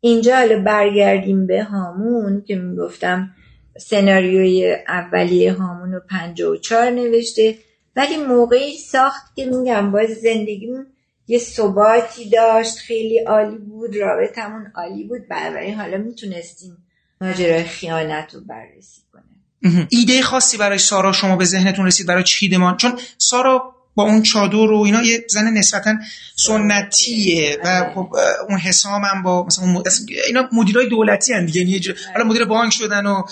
اینجا 0.00 0.36
حالا 0.36 0.62
برگردیم 0.62 1.46
به 1.46 1.64
هامون 1.64 2.44
که 2.46 2.56
می‌گفتم 2.56 3.30
سناریوی 3.78 4.76
اولیه 4.88 5.52
هامون 5.52 5.92
رو 5.92 6.00
پنجا 6.10 6.52
و 6.52 6.56
چار 6.56 6.90
نوشته. 6.90 7.58
ولی 7.96 8.16
موقعی 8.16 8.76
ساخت 8.78 9.36
که 9.36 9.46
میگم 9.46 9.92
باز 9.92 10.08
زندگیمون 10.08 10.86
یه 11.28 11.38
ثباتی 11.38 12.30
داشت 12.30 12.78
خیلی 12.78 13.18
عالی 13.18 13.58
بود 13.58 13.96
رابطمون 13.96 14.72
عالی 14.74 15.04
بود. 15.04 15.28
بنابراین 15.28 15.74
حالا 15.74 15.98
می‌تونستیم 15.98 16.76
ماجرای 17.20 17.64
خیانت 17.64 18.34
رو 18.34 18.40
بررسی 18.40 19.00
کنیم. 19.12 19.88
ایده 19.90 20.22
خاصی 20.22 20.56
برای 20.56 20.78
سارا 20.78 21.12
شما 21.12 21.36
به 21.36 21.44
ذهنتون 21.44 21.86
رسید 21.86 22.06
برای 22.06 22.22
چیدمان؟ 22.22 22.76
چون 22.76 22.98
سارا 23.18 23.74
با 23.98 24.04
اون 24.04 24.22
چادر 24.22 24.56
و 24.56 24.82
اینا 24.86 25.02
یه 25.02 25.24
زن 25.28 25.44
نسبتا 25.44 25.94
سنتیه 26.36 27.58
و 27.64 27.68
آره. 27.68 27.94
خب 27.94 28.08
اون 28.48 28.58
حسام 28.58 29.02
هم 29.04 29.22
با 29.22 29.46
مثلا 29.46 29.64
اون 29.64 29.82
اینا 30.26 30.48
مدیرای 30.52 30.88
دولتی 30.88 31.32
هن 31.32 31.46
دیگه 31.46 31.60
یعنی 31.60 31.80
حالا 32.14 32.24
مدیر 32.26 32.44
بانک 32.44 32.72
شدن 32.72 33.06
و 33.06 33.22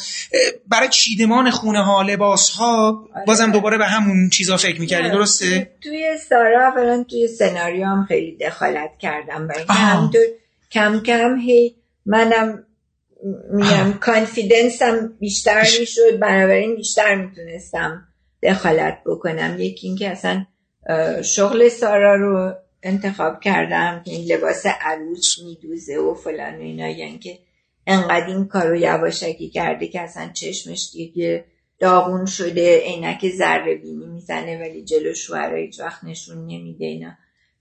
برای 0.69 0.89
چیدمان 0.89 1.51
خونه 1.51 1.85
ها 1.85 2.03
لباس 2.03 2.51
ها 2.51 3.09
آره. 3.15 3.25
بازم 3.27 3.53
دوباره 3.53 3.79
به 3.79 3.87
همون 3.87 4.29
چیزا 4.29 4.57
فکر 4.57 4.81
می‌کردی 4.81 5.11
درسته؟ 5.11 5.71
توی 5.83 6.19
سارا 6.29 6.69
اولا 6.69 7.05
توی 7.11 7.29
سناریو 7.29 7.87
هم 7.87 8.05
خیلی 8.09 8.37
دخالت 8.37 8.91
کردم 8.99 9.49
برای 9.49 9.65
همینطور 9.69 10.23
کم 10.73 11.01
کم 11.01 11.39
هی 11.39 11.75
منم 12.07 12.65
میگم 13.53 13.93
کانفیدنسم 14.01 15.13
بیشتر 15.21 15.67
می‌شد 15.81 16.19
بنابراین 16.21 16.77
بیشتر 16.77 17.15
می‌تونستم 17.15 18.03
دخالت 18.43 18.99
بکنم. 19.07 19.57
یکی 19.59 19.87
اینکه 19.87 20.11
اصلا 20.11 20.47
شغل 21.23 21.69
سارا 21.69 22.15
رو 22.15 22.55
انتخاب 22.83 23.41
کردم 23.41 24.03
که 24.05 24.11
این 24.11 24.33
لباس 24.33 24.67
عروس 24.81 25.39
میدوزه 25.45 25.97
و 25.97 26.15
فلان 26.15 26.57
و 26.57 26.61
اینا. 26.61 26.89
یعنی 26.89 27.19
که 27.19 27.39
انقدر 27.87 28.27
این 28.27 28.47
کار 28.47 28.67
رو 28.67 28.77
یواشکی 28.77 29.49
کرده 29.49 29.87
که 29.87 30.01
اصلا 30.01 30.31
چشمش 30.33 30.91
دیگه 30.93 31.45
داغون 31.79 32.27
شده 32.27 32.81
عینک 32.81 33.29
ذره 33.29 33.75
بینی 33.75 34.07
می‌زنه 34.07 34.61
ولی 34.61 34.85
جلو 34.85 35.15
شوهر 35.15 35.57
هیچ 35.57 35.81
وقت 35.81 36.05
نشون 36.05 36.47
نمیده 36.47 36.85
اینا. 36.85 37.13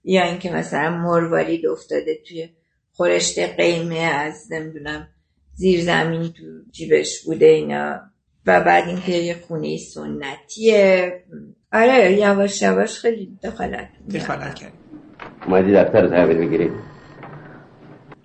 یا 0.04 0.24
اینکه 0.24 0.50
مثلا 0.50 0.90
مروارید 0.90 1.66
افتاده 1.66 2.18
توی 2.28 2.48
خورشت 2.92 3.38
قیمه 3.38 3.98
از 3.98 4.52
نمی‌دونم 4.52 5.08
زیر 5.54 5.80
زمین 5.80 6.22
تو 6.22 6.42
جیبش 6.70 7.22
بوده 7.24 7.46
اینا. 7.46 8.00
و 8.46 8.60
بعد 8.60 8.88
اینکه 8.88 9.12
یه 9.12 9.34
خونه 9.34 9.76
سنتیه 9.76 11.12
آره 11.72 12.12
یواش 12.12 12.62
یواش 12.62 13.00
خیلی 13.00 13.38
دخالت 13.42 13.88
دخالت 14.14 14.54
کرد 14.54 14.72
اومدی 15.46 15.72
دفتر 15.72 16.02
رو 16.02 16.08
تحویل 16.08 16.36
بگیری. 16.36 16.70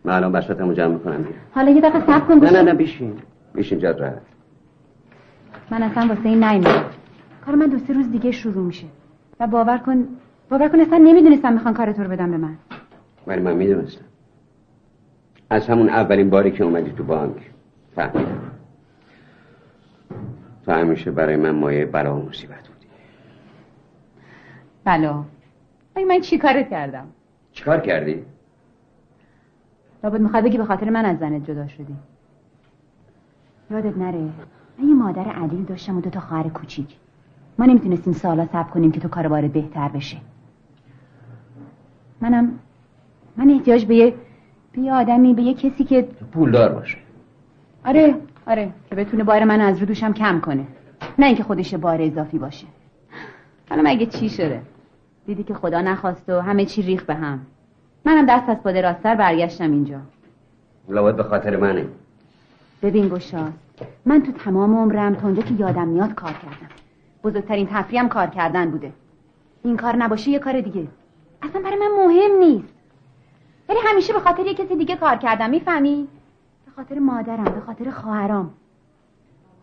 من 0.06 0.14
الان 0.14 0.32
بشتمو 0.32 0.74
جمع 0.74 0.94
می‌کنم 0.94 1.26
حالا 1.52 1.72
یه 1.72 1.82
دقیقه 1.82 2.06
صبر 2.06 2.20
کن 2.20 2.34
نه 2.34 2.52
نه 2.52 2.62
نه 2.62 2.74
بیشین 2.74 3.14
بیشین 3.54 3.80
جاد 3.80 4.00
راحت. 4.00 4.22
من 5.72 5.84
اصلا 5.84 6.08
واسه 6.08 6.30
این 6.30 6.44
نیومدم. 6.44 6.86
کار 7.46 7.56
من 7.56 7.68
دو 7.68 7.78
سه 7.78 7.94
روز 7.94 8.12
دیگه 8.12 8.32
شروع 8.32 8.64
میشه. 8.64 8.88
و 9.40 9.48
باور 9.48 9.78
کن 9.78 10.08
باور 10.50 10.70
کن 10.70 10.80
اصلا 10.80 10.98
نمی‌دونستم 10.98 11.54
می‌خوان 11.54 11.74
کار 11.74 11.92
تو 11.92 12.04
رو 12.04 12.10
بدم 12.10 12.32
به 12.32 12.38
من. 12.38 12.58
ولی 13.28 13.42
من 13.42 13.56
می‌دونستم. 13.56 14.06
از 15.50 15.68
همون 15.68 15.90
اولین 15.90 16.30
باری 16.30 16.52
که 16.52 16.64
اومدی 16.64 16.92
تو 16.92 17.04
بانک 17.04 17.52
فهمیدم. 17.96 18.52
تو 20.66 20.72
همیشه 20.72 21.12
برای 21.12 21.36
من 21.36 21.50
مایه 21.50 21.86
بلا 21.86 22.18
و 22.18 22.30
مصیبت 22.30 22.71
بودی 24.86 24.98
بلا 24.98 25.24
ای 25.98 26.06
من 26.06 26.22
چی 26.22 26.38
کارت 26.38 26.70
کردم؟ 26.70 27.08
چیکار 27.52 27.80
کردی؟ 27.80 28.26
لابد 30.04 30.22
می‌خوای 30.22 30.42
بگی 30.42 30.58
به 30.58 30.66
خاطر 30.66 30.90
من 30.90 31.06
از 31.06 31.20
زنت 31.20 31.46
جدا 31.46 31.68
شدی. 31.68 31.96
یادت 33.72 33.98
نره 33.98 34.20
من 34.80 34.88
یه 34.88 34.94
مادر 34.94 35.24
علیل 35.24 35.64
داشتم 35.64 35.98
و 35.98 36.02
دو 36.02 36.10
تا 36.10 36.20
خواهر 36.20 36.50
کوچیک. 36.50 36.96
ما 37.60 37.66
نمی‌تونستیم 37.66 38.14
سالا 38.14 38.46
صبر 38.46 38.70
کنیم 38.70 38.92
که 38.92 39.00
تو 39.00 39.08
کار 39.08 39.28
بارت 39.28 39.52
بهتر 39.52 39.88
بشه. 39.88 40.18
منم 42.22 42.60
من 43.38 43.50
احتیاج 43.50 43.86
به 43.86 43.96
یه 43.96 44.14
به 44.72 44.82
یه 44.82 44.94
آدمی 44.94 45.34
به 45.34 45.42
یه 45.42 45.54
کسی 45.54 45.84
که 45.84 46.02
پولدار 46.34 46.72
باشه 46.74 46.98
آره 47.86 48.16
آره 48.48 48.72
که 48.90 48.96
بتونه 48.96 49.24
بار 49.24 49.44
من 49.44 49.62
از 49.62 49.80
رو 49.80 49.86
دوشم 49.86 50.14
کم 50.14 50.40
کنه. 50.40 50.68
نه 51.20 51.26
اینکه 51.26 51.44
خودش 51.44 51.74
بار 51.74 52.02
اضافی 52.02 52.38
باشه. 52.38 52.68
حالا 53.72 53.84
مگه 53.86 54.06
چی 54.06 54.30
شده؟ 54.30 54.62
دیدی 55.26 55.44
که 55.44 55.54
خدا 55.54 55.82
نخواست 55.82 56.30
و 56.30 56.40
همه 56.40 56.66
چی 56.66 56.82
ریخ 56.82 57.04
به 57.04 57.16
هم. 57.16 57.40
منم 58.06 58.26
دست 58.26 58.50
از 58.50 58.58
پا 58.58 58.70
راستر 58.70 59.16
برگشتم 59.16 59.72
اینجا. 59.72 60.00
لابد 60.90 61.16
به 61.16 61.24
خاطر 61.24 61.58
منه. 61.58 61.86
ببین 62.82 63.10
گشاد 63.10 63.54
من 64.06 64.22
تو 64.22 64.32
تمام 64.32 64.76
عمرم 64.76 65.16
تا 65.16 65.28
اونجا 65.28 65.42
که 65.42 65.54
یادم 65.54 65.88
میاد 65.88 66.14
کار 66.14 66.32
کردم. 66.32 66.70
بزرگترین 67.24 67.68
تفریحم 67.72 68.10
کار 68.10 68.28
کردن 68.28 68.72
بوده. 68.72 68.92
این 69.64 69.78
کار 69.78 69.96
نباشه 69.96 70.32
یه 70.32 70.40
کار 70.40 70.62
دیگه. 70.62 70.88
اصلا 71.42 71.62
برای 71.62 71.78
من 71.80 72.06
مهم 72.06 72.40
نیست. 72.40 72.74
ولی 73.70 73.80
همیشه 73.86 74.14
به 74.14 74.20
خاطر 74.20 74.46
یه 74.46 74.54
کسی 74.54 74.76
دیگه 74.76 74.96
کار 74.96 75.16
کردم 75.16 75.50
می‌فهمی؟ 75.50 76.08
به 76.66 76.72
خاطر 76.76 77.00
مادرم 77.00 77.44
به 77.44 77.62
خاطر 77.66 77.92
خواهرام. 77.92 78.54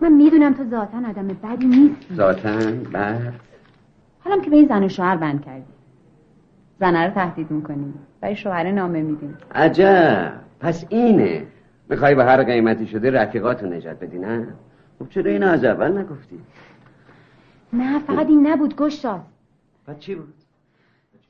من 0.01 0.13
می‌دونم 0.13 0.55
تو 0.55 0.65
ذاتا 0.65 0.99
آدم 1.09 1.29
بدی 1.29 1.67
نیست 1.67 2.15
ذاتا؟ 2.15 2.59
بعد 2.93 3.35
حالا 4.21 4.41
که 4.41 4.51
به 4.51 4.57
این 4.57 4.69
زن 4.69 4.85
و 4.85 4.89
شوهر 4.89 5.17
بند 5.17 5.45
کردی. 5.45 5.73
زنه 6.81 7.07
رو 7.07 7.15
تهدید 7.15 7.51
می‌کنی 7.51 7.95
برای 8.21 8.37
شوهر 8.37 8.73
نامه 8.73 9.03
میدیم 9.03 9.39
عجب. 9.55 10.41
پس 10.61 10.85
اینه. 10.89 11.47
می‌خوای 11.91 12.15
به 12.15 12.25
هر 12.25 12.45
قیمتی 12.45 12.87
شده 12.87 13.11
رفیقاتو 13.11 13.67
نجات 13.67 13.99
بدی 14.01 14.19
نه؟ 14.19 14.55
خب 14.99 15.09
چرا 15.09 15.31
اینو 15.31 15.47
از 15.47 15.65
اول 15.65 15.99
نگفتی؟ 15.99 16.41
نه 17.73 17.99
فقط 17.99 18.27
این 18.27 18.47
نبود 18.47 18.77
گشتاد 18.77 19.21
بعد 19.87 19.99
چی 19.99 20.15
بود؟ 20.15 20.35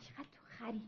چقدر 0.00 0.28
تو 0.36 0.64
خری. 0.64 0.82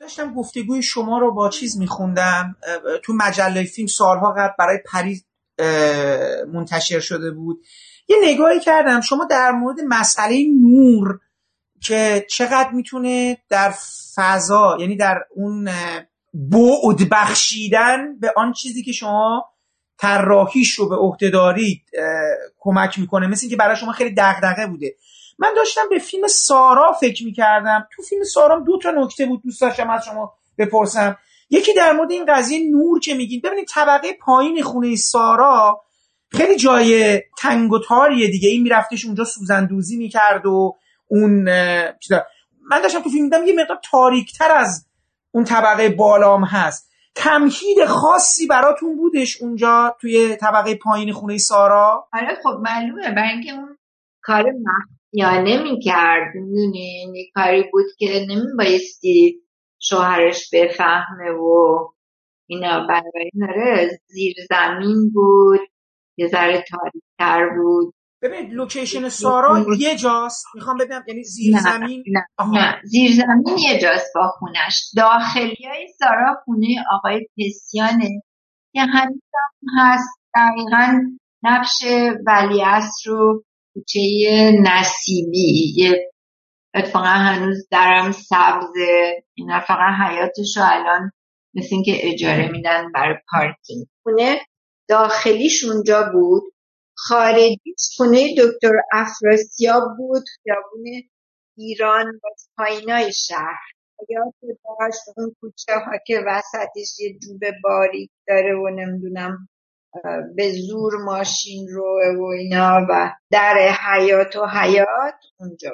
داشتم 0.00 0.34
گفتگوی 0.34 0.82
شما 0.82 1.18
رو 1.18 1.34
با 1.34 1.48
چیز 1.48 1.78
میخوندم. 1.78 2.56
تو 3.04 3.12
مجله 3.12 3.64
فیلم 3.64 3.86
سالها 3.86 4.32
قبل 4.32 4.52
برای 4.58 4.78
پری 4.92 5.22
منتشر 6.52 7.00
شده 7.00 7.30
بود. 7.30 7.58
یه 8.08 8.16
نگاهی 8.24 8.60
کردم. 8.60 9.00
شما 9.00 9.26
در 9.30 9.52
مورد 9.52 9.76
مسئله 9.88 10.44
نور 10.62 11.20
که 11.82 12.26
چقدر 12.30 12.70
می‌تونه 12.72 13.38
در 13.48 13.74
فضا 14.16 14.76
یعنی 14.80 14.96
در 14.96 15.18
اون 15.36 15.64
بعد 16.34 17.08
بخشیدن 17.10 18.18
به 18.18 18.32
آن 18.36 18.52
چیزی 18.52 18.82
که 18.82 18.92
شما 18.92 19.44
طراحیش 19.98 20.72
رو 20.72 20.88
به 20.88 20.96
عهده 20.96 21.30
دارید 21.30 21.82
کمک 22.58 22.98
می‌کنه. 22.98 23.26
مثل 23.26 23.40
اینکه 23.42 23.56
برای 23.56 23.76
شما 23.76 23.92
خیلی 23.92 24.14
دغدغه 24.16 24.66
بوده. 24.66 24.96
من 25.38 25.48
داشتم 25.56 25.82
به 25.90 25.98
فیلم 25.98 26.26
سارا 26.26 26.92
فکر 26.92 27.24
می‌کردم. 27.24 27.88
تو 27.96 28.02
فیلم 28.02 28.24
سارا 28.24 28.60
دو 28.60 28.78
تا 28.82 28.90
نکته 28.90 29.26
بود 29.26 29.42
دوست 29.42 29.60
داشتم 29.60 29.90
از 29.90 30.04
شما 30.04 30.34
بپرسم. 30.58 31.16
یکی 31.50 31.74
در 31.74 31.92
مورد 31.92 32.10
این 32.10 32.24
قضیه 32.28 32.70
نور 32.70 33.00
که 33.00 33.14
میگین 33.14 33.40
ببینید 33.44 33.68
طبقه 33.68 34.08
پایین 34.20 34.62
خونه 34.62 34.96
سارا 34.96 35.82
خیلی 36.30 36.56
جای 36.56 37.20
تنگ 37.38 37.72
و 37.72 37.78
تاریه 37.78 38.30
دیگه. 38.30 38.48
این 38.48 38.62
میرفتش 38.62 39.04
اونجا 39.04 39.24
سوزندوزی 39.24 39.96
می‌کرد 39.96 40.46
و 40.46 40.76
اون 41.08 41.44
من 42.70 42.82
داشتم 42.82 43.02
تو 43.02 43.10
فیلم 43.10 43.24
میدم 43.24 43.46
یه 43.46 43.54
مقدار 43.54 43.80
تاریکتر 43.90 44.52
از 44.52 44.86
اون 45.30 45.44
طبقه 45.44 45.88
بالام 45.88 46.44
هست. 46.44 46.88
تمهید 47.14 47.84
خاصی 47.86 48.46
براتون 48.46 48.96
بودش 48.96 49.42
اونجا 49.42 49.96
توی 50.00 50.36
طبقه 50.36 50.74
پایین 50.74 51.12
خونه 51.12 51.38
سارا؟ 51.38 52.08
آره 52.12 52.38
خب 52.42 52.58
معلومه. 52.62 53.14
برای 53.14 53.30
اینکه 53.30 53.52
اون 53.52 53.78
کار 54.22 54.44
مخفیانه 54.44 55.62
می‌کرد 55.62 56.34
می‌دونی؟ 56.34 57.12
یه 57.14 57.24
کاری 57.34 57.64
بود 57.72 57.84
که 57.98 58.26
نمیبایستی 58.28 59.42
شوهرش 59.80 60.50
بفهمه 60.52 61.30
و 61.30 61.88
اینا. 62.46 62.86
بنابراین 62.86 63.30
آره 63.42 64.00
زیر 64.06 64.34
زمین 64.50 65.10
بود 65.14 65.60
یه 66.16 66.28
ذره 66.28 66.64
تاریکتر 66.70 67.48
بود. 67.56 67.94
ببینید 68.22 68.52
لوکیشن 68.52 69.08
سارا 69.08 69.66
یه 69.78 69.96
جاست. 69.96 70.46
می‌خوام 70.54 70.76
ببینم 70.76 71.04
یعنی 71.08 71.22
زیر 71.22 71.54
نه، 71.54 71.60
زمین؟ 71.60 72.04
نه, 72.06 72.26
آها. 72.38 72.52
نه. 72.52 72.80
زیر 72.84 73.10
زمین 73.12 73.58
یه 73.58 73.78
جاست 73.80 74.12
با 74.14 74.28
خونش. 74.38 74.92
داخلی 74.96 75.66
های 75.70 75.88
سارا 75.98 76.42
خونه 76.44 76.84
آقای 76.92 77.26
پسیانه 77.36 78.22
که 78.72 78.80
هنوز 78.80 79.22
هم 79.34 79.68
هست. 79.78 80.18
دقیقا 80.34 81.00
نقش 81.42 81.84
ولیعصر 82.26 83.10
رو 83.10 83.44
کوچه 83.74 84.00
نصیبی 84.62 85.74
یه 85.76 86.10
اتفاقا 86.74 87.06
هنوز 87.06 87.68
درم 87.70 88.12
سبزه. 88.12 89.24
این 89.34 89.60
فقط 89.60 89.94
حیاتش 90.06 90.56
رو 90.56 90.62
الان 90.66 91.10
مثل 91.54 91.68
اینکه 91.70 91.92
اجاره 92.12 92.48
میدن 92.48 92.92
برای 92.92 93.16
پارکینگ. 93.30 93.86
خونه 94.02 94.40
داخلیش 94.88 95.64
اونجا 95.64 96.10
بود. 96.12 96.42
خارجیش 96.98 97.96
خونه 97.96 98.34
دکتر 98.38 98.72
افراسیاب 98.92 99.82
بود 99.98 100.24
خیابون 100.42 101.02
ایران 101.56 102.06
و 102.06 102.28
پایینای 102.56 103.12
شهر. 103.12 103.68
یاد 104.08 104.34
داشت 104.80 105.00
اون 105.16 105.36
کوچه 105.40 105.72
ها 105.72 105.92
که 106.06 106.20
وسطش 106.26 107.00
یه 107.00 107.18
جوب 107.18 107.40
باریک 107.64 108.10
داره 108.28 108.54
و 108.54 108.68
نمی‌دونم 108.68 109.48
به 110.36 110.52
زور 110.52 110.92
ماشین 111.04 111.68
رو 111.68 112.00
و 112.20 112.24
اینا 112.24 112.86
و 112.90 113.12
در 113.30 113.76
حیات 113.90 114.36
و 114.36 114.46
حیات 114.46 115.14
اونجا 115.40 115.70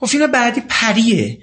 خب 0.00 0.06
فیلم 0.06 0.26
بعدی 0.26 0.62
پریه 0.68 1.38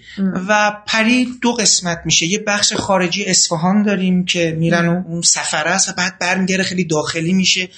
و 0.50 0.82
پری 0.88 1.28
دو 1.42 1.52
قسمت 1.52 1.98
میشه. 2.06 2.26
یه 2.26 2.44
بخش 2.48 2.74
خارجی 2.74 3.26
اصفهان 3.26 3.84
داریم 3.84 4.26
که 4.26 4.56
میرن 4.58 4.88
و 4.88 5.04
اون 5.08 5.22
سفر 5.22 5.68
است 5.68 5.90
و 5.90 5.92
بعد 5.98 6.20
برمیگره 6.20 6.64
خیلی 6.64 6.86
داخلی 6.86 7.34
میشه. 7.34 7.70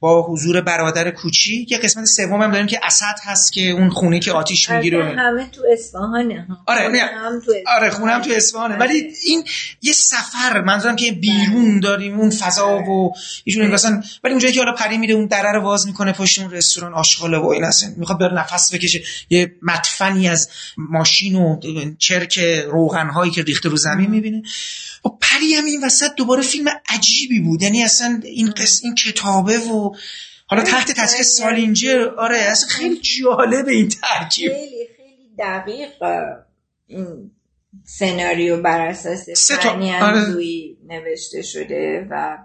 با 0.00 0.22
حضور 0.22 0.60
برادر 0.60 1.10
کوچیک 1.10 1.72
یه 1.72 1.78
قسمت 1.78 2.04
سوم 2.04 2.42
هم 2.42 2.50
داریم 2.50 2.66
که 2.66 2.80
اسد 2.82 3.18
هست 3.22 3.52
که 3.52 3.70
اون 3.70 3.90
خونه 3.90 4.20
که 4.20 4.32
آتیش 4.32 4.70
می‌گیره. 4.70 5.04
همه 5.04 5.50
تو 5.52 5.62
اصفهانه 5.72 6.46
آره 6.66 6.80
هم 6.80 7.40
تو 7.40 7.52
آره 7.66 7.90
خونه 7.90 8.12
هم 8.12 8.22
تو 8.22 8.30
اصفهانه. 8.32 8.76
ولی 8.76 9.12
این 9.24 9.44
یه 9.82 9.92
سفر 9.92 10.60
منظورم 10.60 10.96
که 10.96 11.12
بیرون 11.12 11.80
داریم 11.80 12.20
اون 12.20 12.30
فضا 12.30 12.78
و 12.78 13.12
یه 13.46 13.66
مثلا 13.66 14.02
ولی 14.24 14.32
اونجایی 14.32 14.54
که 14.54 14.60
حالا 14.60 14.72
پری 14.72 14.98
میره 14.98 15.14
اون 15.14 15.26
دره 15.26 15.52
رو 15.52 15.60
باز 15.60 15.86
می‌کنه 15.86 16.12
پشت 16.12 16.38
اون 16.38 16.50
رستوران 16.50 16.94
آشغاله 16.94 17.38
و 17.38 17.46
این 17.46 17.64
اصلا. 17.64 17.90
می‌خواد 17.96 18.18
بره 18.18 18.34
نفس 18.34 18.74
بکشه. 18.74 19.02
یه 19.30 19.52
مدفنی 19.62 20.28
از 20.28 20.48
ماشین 20.76 21.34
و 21.34 21.60
چرک 21.98 22.38
روغن 22.72 23.08
هایی 23.08 23.30
که 23.32 23.42
ریخته 23.42 23.68
رو 23.68 23.76
زمین 23.76 24.10
می‌بینه. 24.10 24.42
و 25.04 25.08
پری 25.20 25.54
هم 25.54 25.64
این 25.64 25.84
وسط 25.84 26.14
دوباره 26.16 26.42
فیلم 26.42 26.68
عجیبی 26.88 27.40
بود. 27.40 27.62
یعنی 27.62 27.82
اصلا 27.82 28.20
این 28.24 28.50
قص 28.50 28.80
این 28.84 28.94
کتابه 28.94 29.58
و 29.58 29.89
حالا 30.46 30.62
تحت 30.62 30.92
تاثیر 30.92 31.22
سالینجر 31.22 32.08
آره 32.18 32.36
اصلا 32.36 32.68
خیلی 32.68 33.00
جالبه 33.00 33.72
این 33.72 33.88
ترکیب 33.88 34.52
خیلی 34.52 34.88
خیلی 34.96 35.34
دقیق 35.38 35.90
این 36.86 37.30
سناریو 37.84 38.62
بر 38.62 38.86
اساس 38.86 39.50
فنی 39.52 39.94
آره. 39.94 40.34
نوشته 40.86 41.42
شده 41.42 42.06
و 42.10 42.38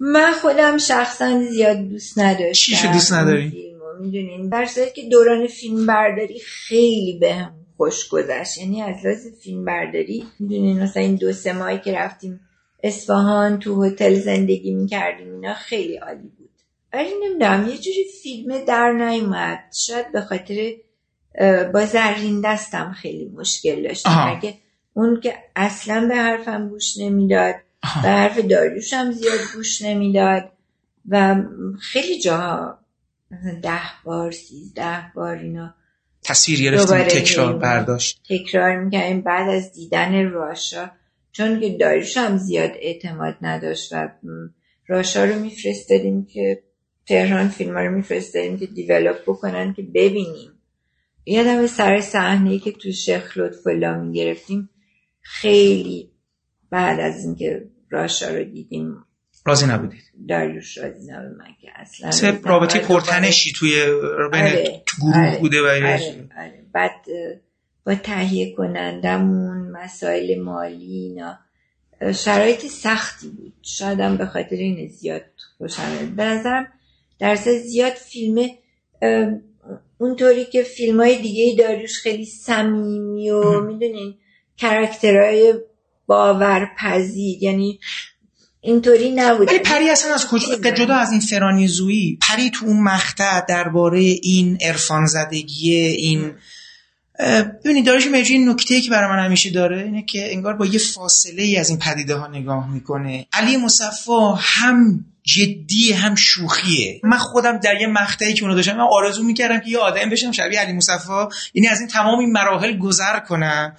من 0.00 0.32
خودم 0.32 0.78
شخصا 0.78 1.42
زیاد 1.50 1.88
دوست 1.88 2.18
نداشتم 2.18 2.72
چیشو 2.72 2.92
دوست 2.92 3.12
نداری؟ 3.12 3.70
می‌دونین 4.00 4.48
در 4.48 4.66
که 4.94 5.08
دوران 5.10 5.46
فیلم 5.46 5.86
برداری 5.86 6.40
خیلی 6.40 7.18
به 7.20 7.34
هم 7.34 7.54
خوش 7.76 8.08
گذشت 8.08 8.58
یعنی 8.58 8.82
از 8.82 8.96
لحاظ 9.04 9.26
فیلم 9.42 9.64
برداری 9.64 10.26
می‌دونین 10.38 10.82
مثلا 10.82 11.02
این 11.02 11.14
دو 11.14 11.32
سه 11.32 11.52
ماهی 11.52 11.78
که 11.78 11.92
رفتیم 11.92 12.40
اصفهان 12.82 13.58
تو 13.58 13.84
هتل 13.84 14.14
زندگی 14.14 14.74
می‌کردیم 14.74 15.32
اینا 15.32 15.54
خیلی 15.54 15.96
عالی 15.96 16.28
بود. 16.38 16.50
ولی 16.92 17.10
نمی‌دونم 17.24 17.68
یه 17.68 17.78
جوری 17.78 18.04
فیلم 18.22 18.64
در 18.64 18.92
نیومد. 18.92 19.58
شاید 19.86 20.12
به 20.12 20.20
خاطر 20.20 20.72
با 21.72 21.86
زرین 21.86 22.40
دستم 22.40 22.92
خیلی 22.92 23.32
مشکل 23.36 23.82
داشتم 23.82 24.40
اون 24.94 25.20
که 25.20 25.34
اصلا 25.56 26.08
به 26.08 26.14
حرفم 26.14 26.68
گوش 26.68 26.98
نمی‌داد 26.98 27.54
به 28.02 28.08
حرف 28.08 28.38
داریوش 28.38 28.92
هم 28.92 29.12
زیاد 29.12 29.38
گوش 29.54 29.82
نمی‌داد 29.82 30.52
و 31.08 31.36
خیلی 31.80 32.20
جاها 32.20 32.78
ده 33.62 33.80
بار 34.04 34.30
سیزده 34.30 35.12
بار 35.14 35.36
اینا 35.36 35.74
تصویر 36.22 36.62
گرفتیم 36.62 37.02
تکرار 37.02 37.58
برداشت. 37.58 38.22
تکرار 38.28 38.76
می‌کنیم 38.76 39.20
بعد 39.20 39.48
از 39.48 39.72
دیدن 39.72 40.30
راشا 40.30 40.90
چون 41.32 41.60
که 41.60 41.76
داریوش 41.80 42.16
هم 42.16 42.36
زیاد 42.36 42.70
اعتماد 42.80 43.36
نداشت 43.42 43.92
و 43.92 44.08
راشا 44.86 45.24
رو 45.24 45.38
میفرستادیم 45.38 46.26
که 46.26 46.62
تهران 47.06 47.48
فیلم 47.48 47.78
رو 47.78 47.90
میفرستادیم 47.90 48.58
که 48.58 48.66
دیولوپ 48.66 49.22
بکنن 49.22 49.74
که 49.74 49.82
ببینیم. 49.82 50.50
یادم 51.26 51.66
سر 51.66 52.00
صحنه 52.00 52.58
که 52.58 52.72
تو 52.72 52.92
شیخ 52.92 53.38
لطف 53.38 53.66
الله 53.66 53.96
می‌گرفتیم 53.96 54.70
خیلی 55.20 56.10
بعد 56.70 57.00
از 57.00 57.24
اینکه 57.24 57.68
راشا 57.90 58.28
رو 58.28 58.44
دیدیم. 58.44 59.04
راضی 59.46 59.66
نبودید؟ 59.66 60.02
داریوش 60.28 60.78
راضی 60.78 61.12
نبود 61.12 61.38
من 61.38 61.54
که 61.60 61.68
اصلا 61.74 62.10
سه 62.10 62.40
رابطه 62.44 62.78
پرتنشی 62.78 63.52
توی 63.52 63.70
بین 64.32 64.42
آره، 64.42 64.82
گروه 65.00 65.16
آره، 65.16 65.38
بوده 65.38 65.62
و 65.62 65.64
آره، 65.64 66.28
آره. 66.38 66.66
بعد 66.72 66.90
با 67.86 67.94
تهیه 67.94 68.54
کنندمون 68.54 69.70
مسائل 69.70 70.40
مالی 70.40 70.84
اینا. 70.84 71.38
شرایط 72.14 72.66
سختی 72.66 73.28
بود. 73.28 73.52
شاید 73.62 74.18
به 74.18 74.26
خاطر 74.26 74.56
این 74.56 74.88
زیاد 74.88 75.22
خوشم 75.58 76.14
به 76.16 76.24
نظرم 76.24 76.66
در 77.18 77.36
زیاد 77.66 77.92
فیلم 77.92 78.48
اونطوری 79.98 80.44
که 80.44 80.62
فیلم 80.62 81.00
های 81.00 81.22
دیگه 81.22 81.64
داریوش 81.64 81.98
خیلی 81.98 82.24
صمیمی 82.24 83.30
و 83.30 83.60
می‌دونین 83.60 84.14
کرکترهای 84.56 85.54
باورپذیر. 86.06 87.42
یعنی 87.42 87.80
اینطوری 88.60 89.10
نبود. 89.10 89.48
ولی 89.48 89.58
پری 89.58 89.90
اصلا 89.90 90.14
از 90.14 90.28
کجا؟ 90.28 90.70
جدا 90.70 90.94
از 90.94 91.12
این 91.12 91.20
فرانی 91.20 91.68
زویی 91.68 92.18
پری 92.28 92.50
تو 92.50 92.66
اون 92.66 92.82
مقطع 92.82 93.46
درباره 93.48 93.98
این 94.00 94.58
عرفان 94.60 95.06
زدگی 95.06 95.74
این 95.74 96.32
ببینید 97.64 97.86
دارش 97.86 98.06
این 98.06 98.48
نکته 98.48 98.80
که 98.80 98.90
برای 98.90 99.08
من 99.08 99.24
همیشه 99.24 99.50
داره 99.50 99.82
اینه 99.82 100.02
که 100.02 100.32
انگار 100.32 100.54
با 100.54 100.66
یه 100.66 100.78
فاصله 100.78 101.42
ای 101.42 101.56
از 101.56 101.68
این 101.68 101.78
پدیده 101.78 102.14
ها 102.14 102.26
نگاه 102.26 102.70
می‌کنه. 102.72 103.26
علی 103.32 103.56
مصفا 103.56 104.34
هم 104.34 105.04
جدی 105.22 105.92
هم 105.92 106.14
شوخیه. 106.14 107.00
من 107.04 107.18
خودم 107.18 107.58
در 107.58 107.80
یه 107.80 107.86
مقطعی 107.86 108.34
که 108.34 108.42
اونو 108.42 108.54
داشتم 108.54 108.76
من 108.76 108.86
آرزو 108.92 109.22
می‌کردم 109.22 109.60
که 109.60 109.70
یه 109.70 109.78
آدم 109.78 110.10
بشم 110.10 110.32
شبیه 110.32 110.60
علی 110.60 110.72
مصفا 110.72 111.28
یعنی 111.54 111.68
از 111.68 111.80
این 111.80 111.88
تمام 111.88 112.18
این 112.18 112.32
مراحل 112.32 112.78
گذر 112.78 113.18
کنم 113.18 113.76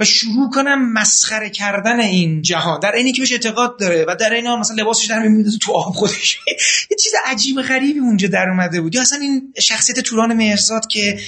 و 0.00 0.04
شروع 0.04 0.50
کنم 0.50 0.92
مسخره 0.92 1.50
کردن 1.50 2.00
این 2.00 2.42
جهان. 2.42 2.80
در 2.80 2.92
اینی 2.92 3.12
که 3.12 3.22
بهش 3.22 3.32
اعتقاد 3.32 3.78
داره 3.78 4.04
و 4.08 4.16
در 4.20 4.32
این 4.32 4.46
حال 4.46 4.58
مثلا 4.58 4.76
لباسش 4.76 5.06
در 5.06 5.18
میمیده 5.18 5.50
تو 5.60 5.72
آب 5.72 5.94
خودش. 5.94 6.38
یه 6.90 6.96
چیز 7.02 7.12
عجیب 7.26 7.62
غریبی 7.62 7.98
اونجا 7.98 8.28
در 8.28 8.48
اومده 8.48 8.80
بود. 8.80 8.94
یا 8.94 9.00
اصلا 9.00 9.18
این 9.18 9.52
شخصیت 9.60 10.00
توران 10.00 10.32
مهرزاد 10.32 10.86
که 10.86 11.20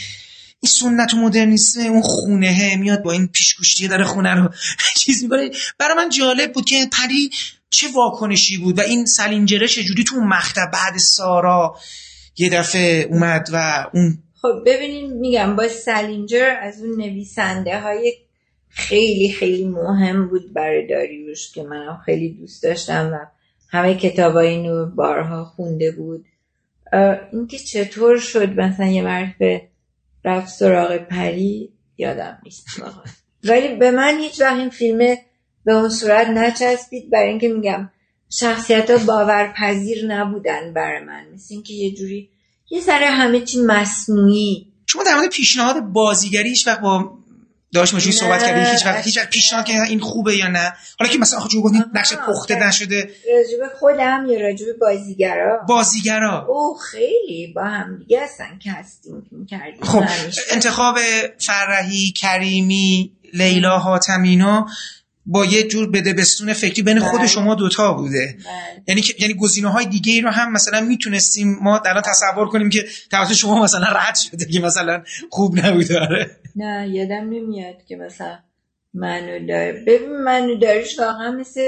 این 0.62 0.70
سنت 0.70 1.14
و 1.14 1.16
مدرنیسم 1.16 1.80
اون 1.80 2.02
خونه 2.02 2.76
میاد 2.76 3.02
با 3.02 3.12
این 3.12 3.26
پیشگوشتی 3.26 3.88
داره 3.88 4.04
خونه 4.04 4.34
رو 4.34 4.48
چیز 5.00 5.22
می‌کنه. 5.22 5.50
برای 5.78 5.96
من 5.96 6.10
جالب 6.10 6.52
بود 6.52 6.64
که 6.64 6.86
پری 6.92 7.30
چه 7.70 7.86
واکنشی 7.94 8.58
بود 8.58 8.78
و 8.78 8.82
این 8.82 9.06
سلینجره 9.06 9.68
چجوری 9.68 10.04
تو 10.04 10.16
مقطع 10.20 10.66
بعد 10.72 10.98
سارا 10.98 11.76
یه 12.38 12.50
دفعه 12.50 13.08
اومد 13.10 13.48
و 13.52 13.86
اون 13.94 14.18
خب 14.42 14.62
ببینین 14.66 15.12
میگم 15.12 15.56
با 15.56 15.68
سلینجر 15.68 16.56
از 16.60 16.82
اون 16.82 16.96
نویسنده 16.96 17.80
های 17.80 18.14
خیلی 18.68 19.32
خیلی 19.32 19.64
مهم 19.64 20.28
بود 20.28 20.52
برای 20.52 20.86
داریوش 20.86 21.52
که 21.52 21.62
منم 21.62 22.02
خیلی 22.04 22.28
دوست 22.28 22.62
داشتم 22.62 23.10
و 23.12 23.18
همه 23.68 23.94
کتاب 23.94 24.36
اینو 24.36 24.86
بارها 24.86 25.44
خونده 25.44 25.90
بود. 25.90 26.24
اینکه 27.32 27.58
چطور 27.58 28.18
شد 28.18 28.48
مثلا 28.60 28.86
یه 28.86 29.02
مرد 29.02 29.36
رفت 30.24 30.48
سراغ 30.48 30.96
پری 30.96 31.72
یادم 31.98 32.38
نیست. 32.44 32.66
ولی 33.44 33.76
به 33.76 33.90
من 33.90 34.18
هیچ 34.18 34.40
وقت 34.40 34.56
این 34.56 34.70
فیلم 34.70 35.16
به 35.64 35.72
اون 35.72 35.88
صورت 35.88 36.28
نچسبید 36.28 37.10
برای 37.10 37.28
اینکه 37.28 37.48
میگم 37.48 37.90
شخصیت 38.30 38.90
ها 38.90 38.98
باورپذیر 39.06 40.06
نبودن 40.06 40.72
برای 40.72 41.04
من. 41.04 41.24
مثل 41.34 41.54
اینکه 41.54 41.74
یه 41.74 41.94
جوری 41.94 42.28
یه 42.70 42.80
سر 42.80 43.02
همه 43.02 43.40
چی 43.40 43.62
مصنوعی 43.62 44.72
شما 44.86 45.02
در 45.02 45.16
مورد 45.16 45.30
پیشنهاد 45.30 45.80
بازیگری 45.80 46.48
هیچ 46.48 46.66
وقت 46.66 46.80
با 46.80 47.18
داشت 47.72 47.94
ماشین 47.94 48.12
صحبت 48.12 48.42
کردیم 48.42 48.72
هیچ 48.72 48.86
وقت 48.86 49.04
هیچ 49.04 49.18
پیشنهاد 49.18 49.64
که 49.64 49.82
این 49.82 50.00
خوبه 50.00 50.36
یا 50.36 50.48
نه. 50.48 50.72
حالا 50.98 51.12
که 51.12 51.18
مثلا 51.18 51.38
آخه 51.38 51.60
گفتین 51.60 51.84
نقش 51.94 52.14
پخته 52.14 52.66
نشده. 52.66 52.96
راجب 53.02 53.74
خودم 53.78 54.26
یا 54.30 54.40
راجب 54.40 54.78
بازیگرا؟ 54.80 55.60
بازیگرا. 55.68 56.46
او 56.48 56.74
خیلی. 56.74 57.52
با 57.56 57.64
هم 57.64 57.98
دیگه 57.98 58.24
هستن 58.24 58.58
که 58.58 58.72
هستیم 58.72 59.46
کردیم 59.50 59.84
خب 59.84 60.04
انتخاب 60.50 60.98
فرحی 61.38 62.12
کریمی 62.12 63.12
لیلا 63.34 63.78
حاتمینا. 63.78 64.66
با 65.26 65.44
یه 65.44 65.62
جور 65.62 65.90
بده 65.90 66.12
بستون 66.12 66.52
فکری 66.52 66.82
بین 66.82 66.98
خود 66.98 67.20
بله. 67.20 67.28
شما 67.28 67.54
دوتا 67.54 67.92
بوده. 67.92 68.36
بله. 68.44 68.82
یعنی 68.88 69.02
یعنی 69.18 69.34
گزینه 69.34 69.68
های 69.68 69.86
دیگه 69.86 70.12
ای 70.12 70.20
رو 70.20 70.30
هم 70.30 70.52
مثلا 70.52 70.80
می‌تونستیم 70.80 71.58
ما 71.62 71.78
در 71.78 72.00
تصور 72.00 72.48
کنیم 72.48 72.70
که 72.70 72.84
توسط 73.10 73.32
شما 73.32 73.62
مثلا 73.62 73.86
رد 73.86 74.14
شده 74.14 74.44
که 74.44 74.60
مثلا 74.60 75.02
خوب 75.30 75.58
نبوده. 75.58 76.00
آره. 76.00 76.30
نه 76.56 76.88
یادم 76.88 77.28
نمیاد 77.30 77.84
که 77.88 77.96
مثلا 77.96 78.38
منو 78.94 79.46
دار 79.46 79.72
ببین 79.72 80.16
منو 80.24 80.58
داریش 80.58 80.98
واقعا 80.98 81.30
مثل 81.30 81.60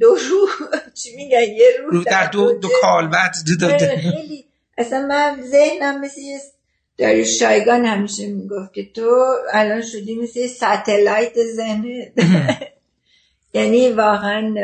دو 0.00 0.06
رو. 0.06 0.48
چی 1.02 1.16
میگن؟ 1.16 1.40
یه 1.40 1.66
رو 1.90 2.04
در 2.04 2.26
دو, 2.26 2.52
دو 2.52 2.68
کالبت 2.82 3.36
دو 3.46 3.56
دو 3.56 3.78
خیلی. 3.78 4.44
اصلا 4.78 5.06
من 5.06 5.42
ذهنم 5.42 6.00
مثل 6.00 6.20
یه 6.20 6.38
داریوش 6.98 7.38
شایگان 7.38 7.84
همیشه 7.84 8.26
می‌گفت 8.26 8.72
که 8.74 8.92
تو 8.94 9.36
الان 9.52 9.82
شدی 9.82 10.14
مثل 10.14 10.46
ستلایت 10.46 11.34
ذهنه 11.56 12.12
یعنی 13.54 13.88
واقعا 13.88 14.54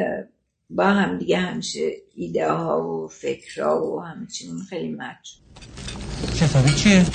با 0.70 0.84
هم 0.84 1.18
دیگه 1.18 1.38
همیشه 1.38 1.90
ایده 2.14 2.52
ها 2.52 2.88
و 2.88 3.08
فکرها 3.08 3.86
و 3.86 4.00
همچین 4.00 4.58
خیلی 4.70 4.88
مچ 4.88 5.30
کتابی 6.40 6.74
چیه؟ 6.74 7.06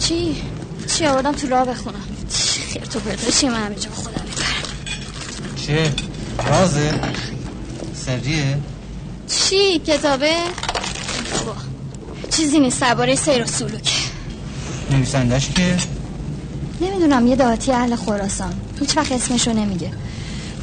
چی؟ 0.00 0.36
چی 0.86 1.06
آوردم 1.06 1.32
تو 1.32 1.48
راه 1.48 1.64
بخونم 1.64 2.04
خیر 2.72 2.82
تو 2.82 3.00
برده 3.00 3.30
چی 3.32 3.48
من 3.48 3.54
همه 3.54 3.74
جا 3.74 3.90
خودم 3.90 4.24
می‌برم 4.24 5.56
چیه؟ 5.56 5.92
رازه؟ 6.50 7.00
سریه؟ 7.94 8.58
چی؟ 9.26 9.78
کتابه؟ 9.78 10.36
بابا 11.32 11.56
چیزی 12.30 12.60
نیست 12.60 12.80
درباره 12.80 13.14
سیر 13.14 13.42
و 13.42 13.46
سلوک 13.46 14.10
نویسندش 14.90 15.50
که؟ 15.50 15.76
نمی‌دونم 16.80 17.26
یه 17.26 17.36
دهاتی 17.36 17.72
اهل 17.72 17.96
خراسان 17.96 18.54
هیچ 18.80 18.96
وقت 18.96 19.12
اسمشو 19.12 19.52
نمیگه 19.52 19.90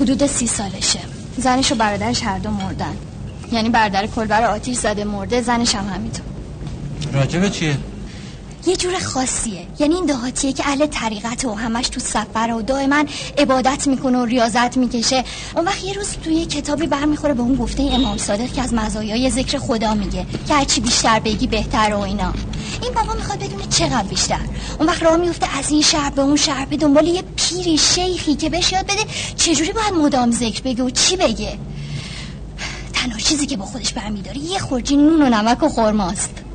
حدود 0.02 0.26
سی 0.28 0.48
سالشه. 0.48 1.00
زنش 1.38 1.72
و 1.72 1.76
برادرش 1.76 2.24
هر 2.24 2.38
دو 2.38 2.50
مردن. 2.50 2.98
یعنی 3.52 3.70
بردر 3.70 4.08
کلبر 4.08 4.44
آتیش 4.44 4.78
زده 4.78 5.04
مرده 5.04 5.42
زنش 5.42 5.76
هم 5.76 5.88
همینطور. 5.94 6.26
راجبه 7.14 7.50
چیه؟ 7.50 7.78
یه 8.68 8.76
جور 8.76 9.00
خاصیه. 9.00 9.68
یعنی 9.80 9.96
این 9.96 10.06
دهاتیه 10.06 10.54
که 10.54 10.68
اهل 10.68 10.86
طریقت 10.86 11.46
و 11.46 11.54
همش 11.54 11.90
تو 11.90 12.00
سفر 12.00 12.54
و 12.54 12.62
دائما 12.62 13.04
عبادت 13.38 13.88
می‌کنه 13.88 14.18
و 14.18 14.26
ریاضت 14.26 14.78
می‌کشه. 14.78 15.24
اون 15.56 15.66
وقت 15.66 15.84
یه 15.84 15.94
روز 15.94 16.08
توی 16.24 16.46
کتابی 16.46 16.88
برمیخوره 16.88 17.34
به 17.34 17.42
اون 17.42 17.56
گفته 17.56 17.84
امام 17.84 18.18
صادق 18.18 18.54
که 18.54 18.62
از 18.62 18.74
مزایای 18.74 19.30
ذکر 19.30 19.58
خدا 19.58 19.94
میگه 19.94 20.26
که 20.48 20.54
هرچی 20.54 20.82
بیشتر 20.82 21.20
بگی 21.20 21.48
بهتر 21.48 21.94
و 21.94 22.00
اینا. 22.00 22.34
این 22.84 22.94
بابا 22.94 23.14
می‌خواد 23.14 23.40
بدونه 23.40 23.64
چقدر 23.70 24.08
بیشتر. 24.08 24.40
اون 24.80 24.90
وقت 24.90 25.04
راه 25.04 25.18
میفته 25.18 25.58
از 25.58 25.72
این 25.72 25.82
شهر 25.82 26.10
به 26.10 26.22
اون 26.22 26.36
شهر 26.36 26.66
به 26.66 26.78
دنبال 26.78 27.08
یه 27.08 27.24
پیری 27.36 27.78
شیخی 27.78 28.36
که 28.36 28.50
بهش 28.50 28.72
یاد 28.72 28.86
بده 28.86 29.04
چجوری 29.38 29.72
باید 29.72 29.94
مدام 29.94 30.32
ذکر 30.32 30.62
بگه 30.62 30.84
و 30.84 30.90
چی 30.90 31.18
بگه؟ 31.18 31.58
تنها 32.94 33.20
چیزی 33.20 33.46
که 33.46 33.58
با 33.58 33.66
خودش 33.66 33.94
برمیداره 33.94 34.38
یه 34.38 34.60
خورجی 34.60 34.96
نون 34.96 35.22
و 35.22 35.30
نمک 35.30 35.64
و 35.64 35.70
خورماست 35.70 36.47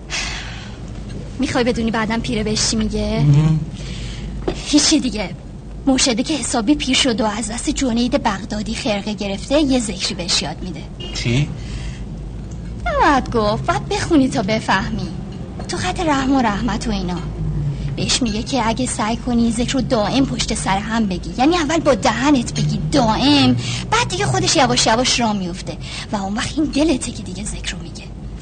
می‌خوای 1.38 1.64
بدونی 1.64 1.90
بعدم 1.90 2.20
پیره 2.20 2.44
بهش 2.44 2.70
چی 2.70 2.76
میگه؟ 2.76 3.24
هیچی 4.66 5.00
دیگه. 5.00 5.30
مرشده 5.86 6.22
که 6.22 6.34
حسابی 6.34 6.74
پیر 6.74 6.96
شد 6.96 7.20
و 7.20 7.26
از 7.26 7.50
دست 7.50 7.70
جنید 7.70 8.22
بغدادی 8.22 8.74
خرقه 8.74 9.14
گرفته 9.14 9.60
یه 9.60 9.80
ذکری 9.80 10.14
بهش 10.14 10.42
یاد 10.42 10.56
میده. 10.62 10.80
چی؟ 11.14 11.48
نباید 12.86 13.30
گفت 13.30 13.66
باید 13.66 13.88
بخونی 13.88 14.28
تا 14.28 14.42
بفهمی. 14.42 15.08
تو 15.68 15.76
خط 15.76 16.00
رحم 16.00 16.34
و 16.34 16.42
رحمت 16.42 16.88
و 16.88 16.90
اینا. 16.90 17.18
بهش 17.96 18.22
میگه 18.22 18.42
که 18.42 18.68
اگه 18.68 18.86
سعی 18.86 19.16
کنی 19.16 19.52
ذکر 19.52 19.72
رو 19.72 19.80
دائم 19.80 20.26
پشت 20.26 20.54
سر 20.54 20.78
هم 20.78 21.06
بگی. 21.06 21.30
یعنی 21.38 21.56
اول 21.56 21.78
با 21.78 21.94
دهنت 21.94 22.54
بگی 22.54 22.78
دائم 22.92 23.56
بعد 23.90 24.08
دیگه 24.08 24.26
خودش 24.26 24.56
یواش 24.56 24.86
یواش 24.86 25.20
را 25.20 25.32
میفته 25.32 25.76
و 26.12 26.16
اون 26.16 26.34
وقت 26.34 26.58
این 26.58 26.64
دلته 26.66 27.12
که 27.12 27.22
دیگه 27.22 27.44
ذکر 27.44 27.72
رو 27.72 27.82
میگه 27.82 27.91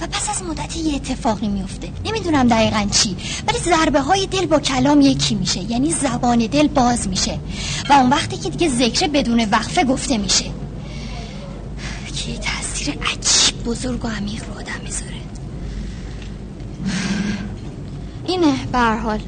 و 0.00 0.06
پس 0.06 0.30
از 0.30 0.42
مدتی 0.42 0.80
یه 0.80 0.94
اتفاقی 0.94 1.48
میفته. 1.48 1.88
نمی‌دونم 2.04 2.48
دقیقا 2.48 2.86
چی. 2.90 3.16
ولی 3.48 3.58
ضربه 3.58 4.00
های 4.00 4.26
دل 4.26 4.46
با 4.46 4.60
کلام 4.60 5.00
یکی 5.00 5.34
میشه. 5.34 5.60
یعنی 5.60 5.92
زبان 5.92 6.38
دل 6.38 6.68
باز 6.68 7.08
میشه. 7.08 7.38
و 7.90 7.92
اون 7.92 8.10
وقتی 8.10 8.36
که 8.36 8.50
دیگه 8.50 8.68
ذکر 8.68 9.08
بدون 9.08 9.40
وقفه 9.50 9.84
گفته 9.84 10.18
میشه. 10.18 10.44
که 12.16 12.38
تاثیر 12.38 12.88
عجیب 12.90 13.64
بزرگ 13.64 14.04
و 14.04 14.08
عمیق 14.08 14.44
رو 14.44 14.58
آدم 14.58 14.80
می‌ذاره. 14.84 15.20
اینه 18.26 18.66
به 18.72 18.78
هر 18.78 18.96
حال. 18.96 19.20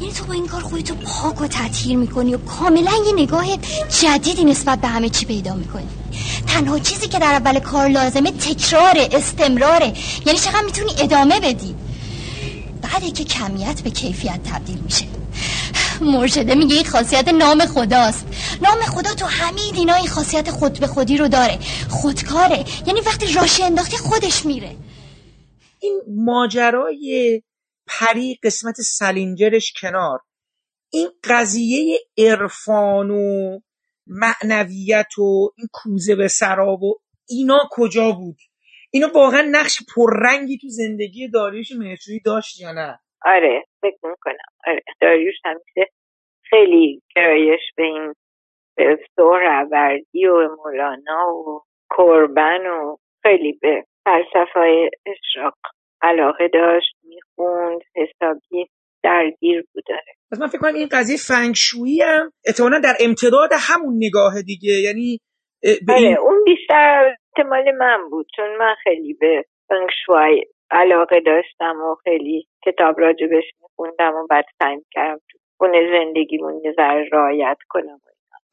یعنی 0.00 0.12
تو 0.12 0.24
با 0.24 0.32
این 0.32 0.46
کار 0.46 0.62
خودتو 0.62 0.94
پاک 0.94 1.40
و 1.40 1.46
تطهیر 1.46 1.96
می‌کنی 1.96 2.34
و 2.34 2.38
کاملا 2.38 2.92
یه 3.06 3.22
نگاه 3.22 3.46
جدیدی 4.02 4.44
نسبت 4.44 4.80
به 4.80 4.88
همه 4.88 5.08
چی 5.08 5.26
پیدا 5.26 5.54
می‌کنی. 5.54 5.88
تنها 6.46 6.78
چیزی 6.78 7.08
که 7.08 7.18
در 7.18 7.32
اول 7.32 7.58
کار 7.58 7.88
لازمه 7.88 8.30
تکرار 8.30 8.94
استمراره. 9.12 9.92
یعنی 10.26 10.38
چقدر 10.38 10.64
می‌تونی 10.64 10.92
ادامه 10.98 11.40
بدی. 11.40 11.74
بعد 12.82 13.14
که 13.14 13.24
کمیت 13.24 13.80
به 13.82 13.90
کیفیت 13.90 14.40
تبدیل 14.44 14.78
میشه. 14.78 15.06
مرشده 16.00 16.54
میگه 16.54 16.76
این 16.76 16.84
خاصیت 16.84 17.28
نام 17.28 17.66
خداست. 17.66 18.26
نام 18.62 18.80
خدا 18.80 19.14
تو 19.14 19.26
همه 19.26 19.72
دینا 19.72 19.94
این 19.94 20.08
خاصیت 20.08 20.50
خود 20.50 20.80
به 20.80 20.86
خودی 20.86 21.16
رو 21.16 21.28
داره. 21.28 21.58
خودکاره. 21.90 22.64
یعنی 22.86 23.00
وقتی 23.00 23.32
راشه 23.32 23.64
انداختی 23.64 23.96
خودش 23.96 24.46
میره. 24.46 24.76
این 25.80 26.00
ماجرای 26.08 27.42
پری 27.86 28.38
قسمت 28.42 28.80
سلینجرش 28.80 29.72
کنار. 29.80 30.18
این 30.92 31.08
قضیه 31.24 31.98
عرفان 32.18 33.10
و 33.10 33.58
معنویت 34.06 35.18
و 35.18 35.50
این 35.56 35.68
کوزه 35.72 36.16
به 36.16 36.28
سراب 36.28 36.82
و 36.82 36.94
اینا 37.28 37.58
کجا 37.70 38.12
بود؟ 38.12 38.36
اینا 38.92 39.08
واقعا 39.14 39.48
نقش 39.50 39.78
پررنگی 39.96 40.58
تو 40.58 40.68
زندگی 40.68 41.28
داریوش 41.28 41.72
مهرجویی 41.78 42.20
داشت 42.24 42.60
یا 42.60 42.72
نه؟ 42.72 42.98
آره 43.24 43.64
فکر 43.82 43.98
می‌کنم. 44.02 44.36
آره 44.66 44.82
داریوش 45.00 45.34
همیشه 45.44 45.90
خیلی 46.50 47.02
گرایش 47.16 47.60
به 47.76 47.82
این 47.82 48.14
به 48.76 48.98
سهروردی 49.16 50.26
و 50.26 50.56
مولانا 50.56 51.28
و 51.28 51.62
کربن 51.96 52.66
و 52.66 52.96
خیلی 53.22 53.52
به 53.62 53.84
فلسفه 54.04 54.90
اشراق 55.06 55.54
علاقه 56.02 56.48
داشت 56.48 56.96
می‌خوند 57.02 57.80
حسابی 57.96 58.66
درگیر 59.04 59.64
بوده. 59.74 60.00
پس 60.32 60.40
من 60.40 60.46
فکر 60.46 60.58
کنم 60.58 60.74
این 60.74 60.88
قضیه 60.92 61.16
فنگشویی 61.16 62.02
هم 62.02 62.32
احتمالا 62.46 62.78
در 62.78 62.94
امتداد 63.00 63.50
همون 63.52 63.94
نگاه 63.96 64.42
دیگه 64.42 64.72
یعنی 64.72 65.20
به 65.62 65.92
آره 65.92 66.02
این... 66.02 66.18
اون 66.18 66.44
بیشتر 66.44 67.16
احتمال 67.36 67.64
من 67.78 68.10
بود 68.10 68.26
چون 68.36 68.56
من 68.58 68.74
خیلی 68.82 69.14
به 69.14 69.44
فنگشوی 69.68 70.42
علاقه 70.70 71.20
داشتم 71.20 71.76
و 71.76 71.94
خیلی 72.04 72.46
کتاب 72.66 73.00
راجبش 73.00 73.44
میخوندم 73.62 74.12
و 74.14 74.26
بعد 74.30 74.44
سعی 74.58 74.76
کردم 74.90 75.20
تو 75.30 75.38
خونه 75.58 75.78
زندگیمون 75.98 76.60
یه 76.64 76.72
ذره 76.76 77.08
رعایت 77.12 77.56
کنم. 77.68 78.00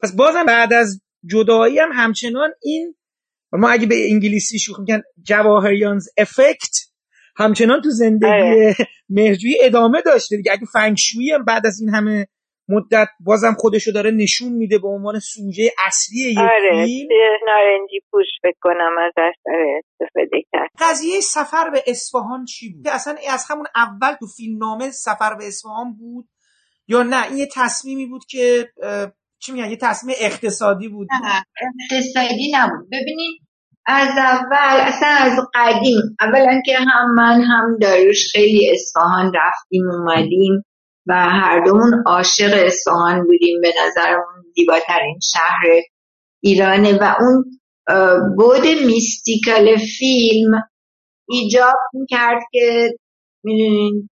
پس 0.02 0.16
بازم 0.16 0.46
بعد 0.46 0.72
از 0.72 1.02
جدایی 1.30 1.78
هم 1.78 1.90
همچنان 1.92 2.50
این 2.62 2.94
ما 3.52 3.68
اگه 3.68 3.86
به 3.86 3.94
انگلیسی 4.10 4.58
شوخ 4.58 4.80
میگن 4.80 5.02
جواهریانز 5.22 6.08
افکت 6.18 6.91
همچنان 7.36 7.80
تو 7.82 7.90
زندگی 7.90 8.26
آره. 8.26 8.76
مهرجویی 9.08 9.56
ادامه 9.62 10.02
داشته 10.02 10.36
دیگه. 10.36 10.52
اگه 10.52 10.66
فنگشویی 10.72 11.30
هم 11.30 11.44
بعد 11.44 11.66
از 11.66 11.80
این 11.80 11.94
همه 11.94 12.26
مدت 12.68 13.08
بازم 13.20 13.54
خودشو 13.58 13.90
داره 13.92 14.10
نشون 14.10 14.52
میده 14.52 14.78
به 14.78 14.88
عنوان 14.88 15.18
سوژه 15.18 15.70
اصلی 15.86 16.18
یک 16.18 16.38
آره 16.38 16.84
فیلم. 16.84 17.08
نارنجی 17.46 18.00
پوش 18.10 18.26
فکر 18.42 18.56
کنم 18.60 18.90
ازش. 19.06 19.34
داره 19.46 19.82
استفاده 20.00 20.42
کرد. 20.52 20.70
قضیه 20.78 21.20
سفر 21.20 21.70
به 21.70 21.82
اصفهان 21.86 22.44
چی 22.44 22.72
بود؟ 22.72 22.84
که 22.84 22.94
اصلا 22.94 23.16
از 23.30 23.46
همون 23.50 23.66
اول 23.76 24.14
تو 24.20 24.26
فیلم 24.26 24.58
نامه 24.58 24.90
سفر 24.90 25.34
به 25.34 25.46
اصفهان 25.46 25.96
بود 25.96 26.28
یا 26.88 27.02
نه؟ 27.02 27.28
این 27.28 27.36
یه 27.36 27.48
تصمیمی 27.54 28.06
بود 28.06 28.22
که 28.30 28.68
چی 29.38 29.52
میگن؟ 29.52 29.70
یه 29.70 29.76
تصمیم 29.76 30.16
اقتصادی 30.20 30.88
بود. 30.88 31.08
نه 31.24 31.44
اقتصادی 31.62 32.52
نبود. 32.54 32.86
ببینید 32.92 33.42
از 33.86 34.18
اول 34.18 34.80
اصلا 34.80 35.08
از 35.08 35.38
قدیم. 35.54 36.16
اولا 36.20 36.60
که 36.66 36.76
هم 36.78 37.14
من 37.14 37.40
هم 37.42 37.78
داریوش 37.80 38.32
خیلی 38.32 38.70
اصفهان 38.72 39.32
رفتیم 39.34 39.90
اومدیم 39.90 40.64
و 41.06 41.14
هر 41.14 41.64
دومون 41.64 42.02
عاشق 42.06 42.52
اصفهان 42.66 43.24
بودیم. 43.24 43.60
به 43.62 43.72
نظرمون 43.86 44.44
زیباترین 44.54 45.18
شهر 45.32 45.82
ایرانه 46.42 46.98
و 46.98 47.14
اون 47.20 47.44
بود 48.36 48.66
میستیکال 48.86 49.76
فیلم 49.98 50.62
ایجاب 51.28 51.76
می‌کرد 51.92 52.42
که 52.52 52.94
می‌دونین 53.44 54.08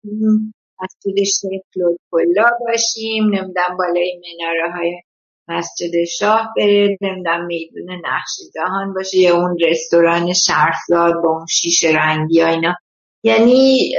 مسجد 0.83 1.23
شیخ 1.23 1.63
لطفالله 1.77 2.51
باشیم 2.61 3.25
نمی‌دونم 3.25 3.77
بالای 3.79 4.21
مناره 4.21 4.73
های 4.73 5.03
مسجد 5.49 6.05
شاه 6.19 6.49
بره 6.57 6.97
نمی‌دونم 7.01 7.47
میدون 7.47 7.91
نقش 7.91 8.53
جهان 8.55 8.95
باشه 8.95 9.19
یا 9.19 9.37
اون 9.37 9.57
رستوران 9.69 10.33
شرفزاد 10.33 11.15
با 11.25 11.31
اون 11.31 11.47
شیشه 11.51 11.89
رنگی 11.89 12.41
ها 12.41 12.49
اینا. 12.49 12.75
یعنی 13.23 13.93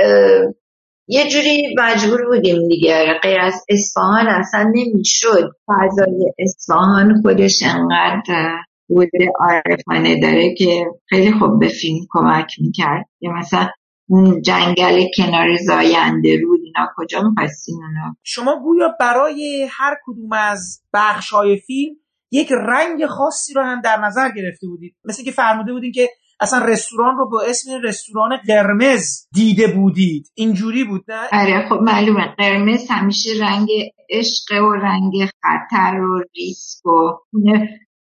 یه 1.10 1.30
جوری 1.30 1.76
مجبور 1.78 2.26
بودیم 2.26 2.68
دیگه. 2.68 3.06
غیر 3.24 3.40
از 3.42 3.66
اصفهان 3.70 4.28
اصلا 4.28 4.72
نمی‌شد. 4.76 5.52
فضای 5.68 6.34
اصفهان 6.40 7.22
خودش 7.22 7.64
انقدر 7.64 8.58
بود 8.90 9.10
عارفانه 9.40 10.20
داره 10.22 10.56
که 10.58 10.86
خیلی 11.10 11.32
خوب 11.32 11.60
به 11.60 11.68
فیلم 11.68 12.00
کمک 12.10 12.52
می‌کرد. 12.62 13.06
یا 13.22 13.32
مثلا 13.32 13.68
اون 14.10 14.42
جنگل 14.42 15.04
کنار 15.18 15.56
زاینده 15.58 16.38
رود 16.42 16.57
اینا 16.78 16.90
کجا 16.96 17.22
می‌خواستین 17.22 17.76
اونو 17.76 18.14
شما 18.24 18.60
گویا 18.64 18.96
برای 19.00 19.68
هر 19.72 19.96
کدوم 20.06 20.32
از 20.32 20.82
بخش‌های 20.94 21.58
فیلم 21.58 21.96
یک 22.32 22.52
رنگ 22.52 23.06
خاصی 23.06 23.54
رو 23.54 23.64
هم 23.64 23.82
در 23.82 23.98
نظر 23.98 24.32
گرفته 24.32 24.68
بودید. 24.68 24.96
مثل 25.06 25.24
که 25.24 25.32
فرموده 25.32 25.74
بودین 25.74 25.92
که 25.92 26.10
اصلا 26.40 26.66
رستوران 26.66 27.18
رو 27.18 27.30
با 27.30 27.42
اسم 27.42 27.82
رستوران 27.84 28.38
قرمز 28.48 29.28
دیده 29.34 29.68
بودید. 29.68 30.32
اینجوری 30.36 30.84
بود 30.84 31.04
نه؟ 31.08 31.28
آره 31.32 31.70
خب 31.70 31.80
معلومه. 31.82 32.36
قرمز 32.38 32.86
همیشه 32.90 33.30
رنگ 33.42 33.68
عشق 34.10 34.64
و 34.64 34.72
رنگ 34.72 35.12
خطر 35.42 36.00
و 36.00 36.24
ریسک 36.36 36.86
و 36.86 37.12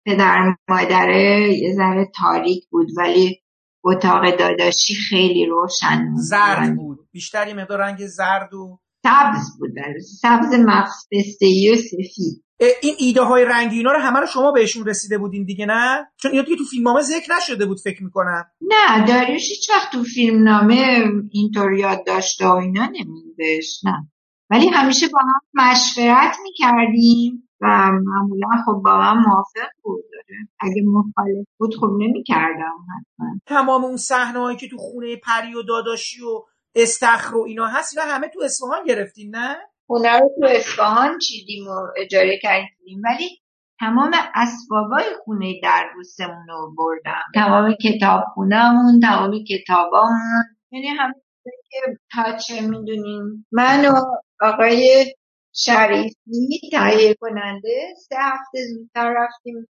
پدر 0.06 0.56
مادره 0.70 1.54
یه 1.54 1.74
ذره 1.74 2.12
تاریک 2.16 2.70
بود 2.70 2.88
ولی 2.98 3.42
اتاق 3.86 4.38
داداشی 4.38 4.96
خیلی 5.10 5.46
روشن 5.46 6.12
بود. 6.12 6.22
زرد 6.22 6.76
بود. 6.76 7.00
بیشتر 7.12 7.48
یه 7.48 7.54
مقدار 7.54 7.80
رنگ 7.80 8.08
زرد 8.08 8.54
و 8.54 8.80
سبز 9.04 9.60
بود. 9.60 9.72
سبز 10.22 10.54
مغز 10.54 10.94
و 11.74 11.76
سفید. 11.76 12.46
این 12.82 12.96
ایده 12.98 13.22
های 13.22 13.46
رنگی 13.46 13.78
اینا 13.78 13.92
رو 13.92 14.00
همه 14.00 14.20
رو 14.20 14.26
شما 14.26 14.52
بهشون 14.52 14.86
رسیده 14.86 15.18
بودین 15.18 15.46
دیگه 15.46 15.66
نه؟ 15.66 16.08
چون 16.18 16.32
اینا 16.32 16.44
دیگه 16.44 16.58
تو 16.58 16.64
فیلمنامه 16.64 17.02
ذکر 17.02 17.34
نشده 17.38 17.66
بود 17.66 17.80
فکر 17.80 18.04
می‌کنم. 18.04 18.46
نه 18.62 19.06
داریوش 19.08 19.50
هیچ 19.50 19.70
وقت 19.70 19.92
تو 19.92 20.04
فیلم 20.04 20.44
نامه 20.44 21.04
اینطور 21.32 21.74
یاد 21.74 22.06
داشته 22.06 22.48
و 22.48 22.52
اینا 22.52 22.86
نمیدهش 22.86 23.82
نه. 23.86 24.08
ولی 24.50 24.68
همیشه 24.68 25.08
با 25.08 25.20
هم 25.20 25.42
مشورت 25.54 26.36
می‌کردیم 26.44 27.50
و 27.62 27.68
معمولا 28.06 28.48
خب 28.66 28.82
با 28.86 28.92
هم 28.92 29.18
موافق 29.18 29.70
بود. 29.82 30.04
اگه 30.60 30.82
مخالف 30.86 31.48
بود 31.60 31.76
خب 31.76 31.90
نمی‌کردم 32.00 32.78
حتما. 32.90 33.40
تمام 33.46 33.84
اون 33.86 33.98
صحنه‌هایی 33.98 34.58
که 34.58 34.68
تو 34.70 34.78
خونه 34.78 35.16
پری 35.16 35.56
و 35.56 35.62
داداشی 35.62 36.22
و 36.22 36.44
استخر 36.76 37.36
و 37.36 37.44
اینا 37.48 37.68
هست 37.68 37.98
و 37.98 38.02
همه 38.02 38.28
تو 38.28 38.42
اصفهان 38.44 38.86
گرفتین 38.86 39.36
نه؟ 39.36 39.56
خونه 39.88 40.20
رو 40.20 40.30
تو 40.40 40.46
اصفهان 40.46 41.18
چیدیم 41.18 41.68
و 41.68 41.88
اجاره 41.98 42.40
کردیم 42.42 43.02
ولی 43.04 43.30
تمام 43.80 44.12
اسبابای 44.36 45.04
خونه 45.24 45.54
دربوسمون 45.64 46.48
رو 46.48 46.76
بردم. 46.78 47.24
تمام 47.36 47.74
کتاب 47.74 48.24
خونهمون 48.34 49.00
تمام 49.00 49.32
کتابامون. 49.50 50.44
یعنی 50.72 50.88
همه 50.88 51.14
که 51.44 51.98
تاچه 52.16 52.62
می‌دونیم 52.62 53.48
من 53.52 53.86
و 53.86 53.94
آقای 54.42 55.06
شریفی 55.54 56.60
تهیه 56.72 57.16
کننده 57.22 57.94
سه 58.10 58.16
هفته 58.20 58.60
زودتر 58.74 59.14
رفتیم 59.18 59.68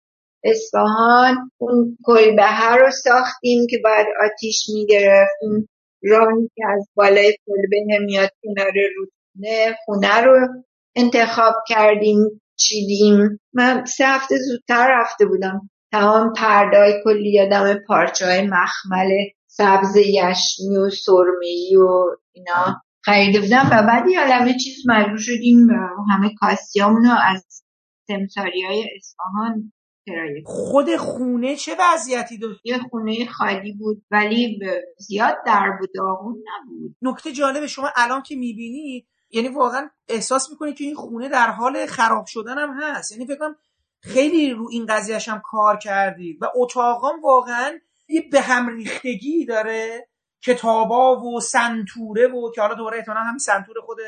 اصفهان 0.44 1.50
اون 1.59 1.98
کلبه 2.05 2.74
رو 2.81 2.90
ساختیم 2.90 3.66
که 3.70 3.79
باید 3.85 4.07
آتیش 4.24 4.66
می‌گرفت. 4.74 5.33
اون 5.42 5.68
راهی 6.03 6.50
که 6.57 6.62
از 6.76 6.88
بالای 6.94 7.37
کلبه 7.46 8.05
میاد 8.05 8.31
کنار 8.42 8.72
رودخونه 8.96 9.76
خونه 9.85 10.20
رو 10.20 10.48
انتخاب 10.96 11.55
کردیم 11.68 12.40
چیدیم. 12.57 13.40
من 13.53 13.85
سه 13.85 14.07
هفته 14.07 14.37
زودتر 14.37 14.88
رفته 15.00 15.26
بودم. 15.26 15.70
تمام 15.92 16.33
پردای 16.33 16.92
کلی 17.05 17.33
یادم 17.33 17.79
پارچه 17.87 18.26
های 18.26 18.42
مخمل 18.42 19.09
سبز 19.46 19.96
یشمی 19.96 20.76
و 20.76 20.90
سرمهی 20.90 21.76
و 21.76 22.16
اینا 22.33 22.83
خریده 23.03 23.40
بودم 23.40 23.68
و 23.72 23.83
بعد 23.83 24.09
یه 24.09 24.55
چیز 24.55 24.76
مجبور 24.88 25.18
شدیم 25.18 25.68
همه 26.11 26.35
کاسیامون 26.40 27.05
رو 27.05 27.16
از 27.22 27.62
سمساری 28.07 28.62
های 28.62 28.85
اصفهان 28.96 29.72
کرایه 30.06 30.42
خود 30.46 30.96
خونه 30.96 31.56
چه 31.56 31.76
وضعیتی 31.80 32.38
داشت؟ 32.38 32.60
یه 32.64 32.78
خونه 32.78 33.26
خالی 33.26 33.72
بود 33.72 34.02
ولی 34.10 34.58
زیاد 34.98 35.36
در 35.46 35.70
بود 35.80 35.90
داغون 35.94 36.34
نبود. 36.34 36.96
نکته 37.02 37.32
جالب 37.32 37.66
شما 37.66 37.90
الان 37.96 38.22
که 38.22 38.36
می‌بینی 38.36 39.06
یعنی 39.30 39.48
واقعا 39.48 39.90
احساس 40.08 40.50
می‌کنی 40.50 40.74
که 40.74 40.84
این 40.84 40.94
خونه 40.94 41.28
در 41.28 41.50
حال 41.50 41.86
خراب 41.86 42.26
شدن 42.26 42.58
هم 42.58 42.80
هست. 42.82 43.12
یعنی 43.12 43.26
فکرم 43.26 43.56
خیلی 44.00 44.50
رو 44.50 44.68
این 44.70 44.86
قضیهش 44.86 45.28
هم 45.28 45.42
کار 45.44 45.76
کردید 45.76 46.42
و 46.42 46.46
اتاقام 46.54 47.20
واقعا 47.22 47.78
یه 48.08 48.28
به 48.32 48.40
هم 48.40 48.76
ریختگی 48.76 49.46
داره. 49.46 50.08
کتابا 50.44 51.20
و 51.20 51.40
سنتوره 51.40 52.26
و 52.26 52.50
که 52.54 52.60
حالا 52.60 52.74
دوباره 52.74 52.98
احتمالا 52.98 53.20
همین 53.20 53.38
سنتور 53.38 53.76
خود 53.86 53.98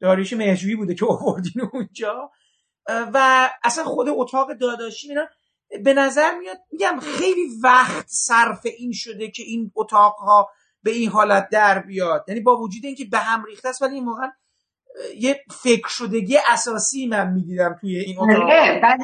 داریش 0.00 0.32
مهجویی 0.32 0.76
بوده 0.76 0.94
که 0.94 1.06
آوردین 1.06 1.62
اونجا. 1.72 2.30
و 2.88 3.50
اصلا 3.64 3.84
خود 3.84 4.06
اتاق 4.10 4.52
داداشی 4.52 5.08
اینا 5.08 5.26
به 5.84 5.94
نظر 5.94 6.38
میاد 6.38 6.56
میگم 6.72 6.98
خیلی 7.00 7.48
وقت 7.62 8.04
صرف 8.08 8.66
این 8.78 8.92
شده 8.94 9.30
که 9.30 9.42
این 9.42 9.72
اتاق 9.76 10.14
ها 10.14 10.48
به 10.82 10.90
این 10.90 11.10
حالت 11.10 11.48
در 11.48 11.78
بیاد. 11.78 12.24
یعنی 12.28 12.40
با 12.40 12.56
وجود 12.56 12.84
اینکه 12.84 13.04
به 13.04 13.18
هم 13.18 13.44
ریخته 13.44 13.68
است 13.68 13.82
ولی 13.82 13.94
این 13.94 14.04
واقعا 14.04 14.30
یه 15.16 15.40
فکر 15.50 15.88
شدگی 15.88 16.38
اساسی 16.52 17.06
من 17.06 17.32
می‌دیدم 17.32 17.76
توی 17.80 17.96
این 17.96 18.18
اتاق. 18.18 18.42
آره، 18.42 18.80
بعد 18.82 19.00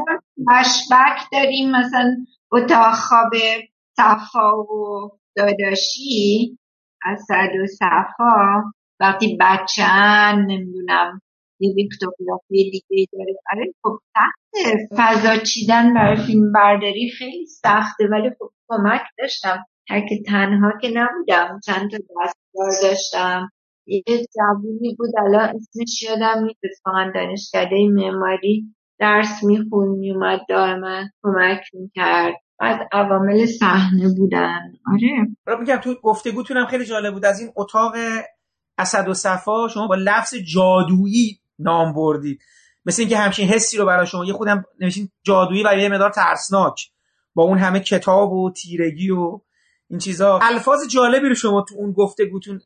مشبک 0.46 1.18
داریم 1.32 1.70
مثلا 1.70 2.16
اتاق 2.52 2.94
خواب 2.94 3.32
صفا 3.96 4.62
و 4.62 5.10
داداشی 5.36 6.58
اسد 7.04 7.50
و 7.62 7.66
صفا. 7.66 8.62
وقتی 9.00 9.38
بچن 9.40 10.44
نمی‌دونم 10.48 11.20
یه 11.60 11.74
ویکتوگرافی 11.74 12.70
دیگه 12.70 13.06
داره. 13.12 13.34
آره 13.52 13.74
خب 13.82 13.98
سخته. 14.14 14.88
فضا 14.96 15.36
چیدن 15.44 15.94
برای 15.94 16.16
فیلم 16.16 16.52
برداری 16.52 17.10
خیلی 17.18 17.46
سخته 17.46 18.08
ولی 18.10 18.30
خب 18.38 18.50
کمک 18.68 19.00
داشتم. 19.18 19.64
که 20.08 20.22
تنها 20.26 20.72
که 20.82 20.88
نبودم 20.94 21.60
چند 21.66 21.90
تا 21.90 21.96
دستگار 21.98 22.90
داشتم. 22.90 23.48
یه 23.86 24.02
جوونی 24.06 24.96
بود 24.98 25.10
الان 25.18 25.48
اسمش 25.48 26.02
یادم 26.02 26.44
نیست. 26.44 26.60
اتفاقا 26.64 27.12
دانشکده 27.14 27.88
معماری 27.88 28.74
درس 29.00 29.44
میخون 29.44 29.88
میومد 29.88 30.40
دائما 30.48 31.02
کمک 31.22 31.60
می‌کرد. 31.72 32.34
بعد 32.60 32.88
عوامل 32.92 33.46
صحنه 33.46 34.14
بودن. 34.18 34.60
آره. 34.92 35.58
میگم 35.60 35.76
تو 35.76 35.94
گفتگوتونم 36.02 36.66
خیلی 36.66 36.84
جالب 36.84 37.12
بود. 37.14 37.24
از 37.24 37.40
این 37.40 37.50
اتاق 37.56 37.92
اسد 38.78 39.08
و 39.08 39.14
صفا 39.14 39.68
شما 39.68 39.86
با 39.86 39.94
لفظ 39.94 40.34
جادویی 40.34 41.39
نام 41.60 41.92
بردید 41.92 42.40
مثل 42.86 43.02
اینکه 43.02 43.16
همچین 43.16 43.48
حسی 43.48 43.76
رو 43.76 43.86
برای 43.86 44.06
شما 44.06 44.24
یه 44.24 44.32
خودم 44.32 44.64
نوشین 44.80 45.10
جادویی 45.22 45.64
و 45.66 45.78
یه 45.78 45.88
مدار 45.88 46.10
ترسناک. 46.10 46.90
با 47.34 47.42
اون 47.42 47.58
همه 47.58 47.80
کتاب 47.80 48.32
و 48.32 48.52
تیرگی 48.52 49.10
و 49.10 49.40
این 49.90 49.98
چیزا. 49.98 50.38
الفاظ 50.42 50.88
جالبی 50.88 51.28
رو 51.28 51.34
شما 51.34 51.64
تو 51.68 51.74
اون 51.78 51.92
گفتگوتون 51.92 52.60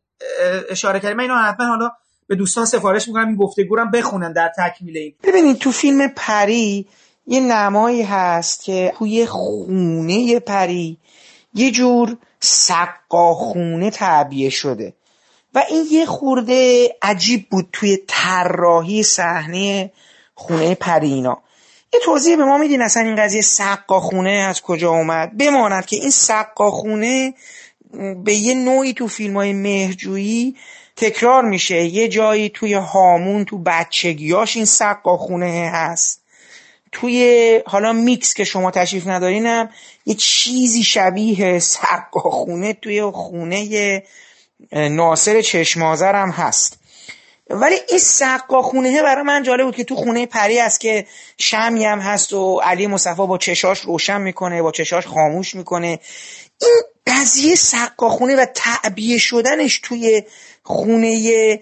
اشاره 0.71 1.01
کردید 1.01 1.17
من 1.17 1.23
اینو 1.23 1.37
حتما 1.37 1.67
حالا 1.67 1.91
به 2.27 2.37
دوستان 2.37 2.65
سفارش 2.65 3.09
می‌کنم 3.09 3.27
این 3.27 3.37
گفتگو 3.37 3.77
رو 3.77 3.87
بخونن 3.91 4.33
در 4.33 4.53
تکمیل 4.59 4.97
این. 4.97 5.15
ببینید 5.23 5.59
تو 5.59 5.71
فیلم 5.71 6.09
پری 6.17 6.87
یه 7.27 7.41
نمایی 7.41 8.03
هست 8.03 8.65
که 8.65 8.93
توی 8.99 9.27
خونه 9.27 10.41
پری 10.41 10.99
یه 11.55 11.71
جور 11.71 12.17
سقاخونه 12.41 13.91
تعبیه 13.91 14.51
شده. 14.51 14.95
و 15.55 15.63
این 15.69 15.87
یه 15.91 16.07
خورده 16.07 16.89
عجیب 17.03 17.49
بود 17.51 17.69
توی 17.73 17.99
طراحی 18.07 19.03
صحنه 19.03 19.91
خونه 20.35 20.75
پرینا. 20.75 21.43
یه 21.95 22.01
توضیح 22.05 22.37
به 22.37 22.45
ما 22.45 22.59
میدین 22.59 22.83
اصلا 22.83 23.03
این 23.03 23.17
قضیه 23.17 23.41
سقاخونه 23.41 24.31
از 24.31 24.63
کجا 24.63 24.91
اومد؟ 24.91 25.37
بماند 25.37 25.87
که 25.87 25.97
این 25.97 26.11
سقاخونه 26.11 27.35
به 28.25 28.35
یه 28.35 28.55
نوعی 28.55 28.93
تو 28.93 29.09
فیلم 29.09 29.37
های 29.37 29.53
مهجویی 29.53 30.57
تکرار 30.97 31.45
میشه. 31.45 31.85
یه 31.85 32.09
جایی 32.09 32.49
توی 32.49 32.75
هامون 32.75 33.45
تو 33.45 33.59
بچگیاش 33.59 34.57
این 34.57 34.65
سقاخونه 34.65 35.71
هست. 35.75 36.21
توی 36.93 37.61
حالا 37.67 37.93
میکس 37.93 38.35
که 38.35 38.45
شما 38.45 38.71
تشریف 38.71 39.07
ندارینم 39.07 39.71
یه 40.07 40.15
چیزی 40.15 40.83
شبیه 40.83 41.59
سقاخونه 41.59 42.73
توی 42.73 43.03
خونه 43.03 44.03
ناصر 44.73 45.43
چشمازر 45.43 46.15
هم 46.15 46.31
هست 46.31 46.79
ولی 47.51 47.77
این 47.89 47.99
سقا 47.99 48.63
خونه 48.63 49.03
برای 49.03 49.23
من 49.23 49.43
جالب 49.43 49.65
بود 49.65 49.77
که 49.77 49.85
تو 49.85 49.97
خونه 49.97 50.27
پری 50.27 50.59
است 50.61 50.81
که 50.81 51.07
شمی 51.39 51.85
هم 51.85 51.99
هست 51.99 52.33
و 52.33 52.61
علی 52.65 52.87
مصطفی 52.87 53.27
با 53.27 53.39
چشاش 53.39 53.81
روشن 53.81 54.21
می‌کنه 54.21 54.63
با 54.63 54.73
چشاش 54.73 55.07
خاموش 55.07 55.55
می‌کنه 55.55 55.99
این 56.61 56.83
قضیه 57.07 57.55
سقا 57.55 58.09
خونه 58.09 58.37
و 58.37 58.47
تعبیه 58.55 59.19
شدنش 59.19 59.79
توی 59.79 60.23
خونه 60.63 61.61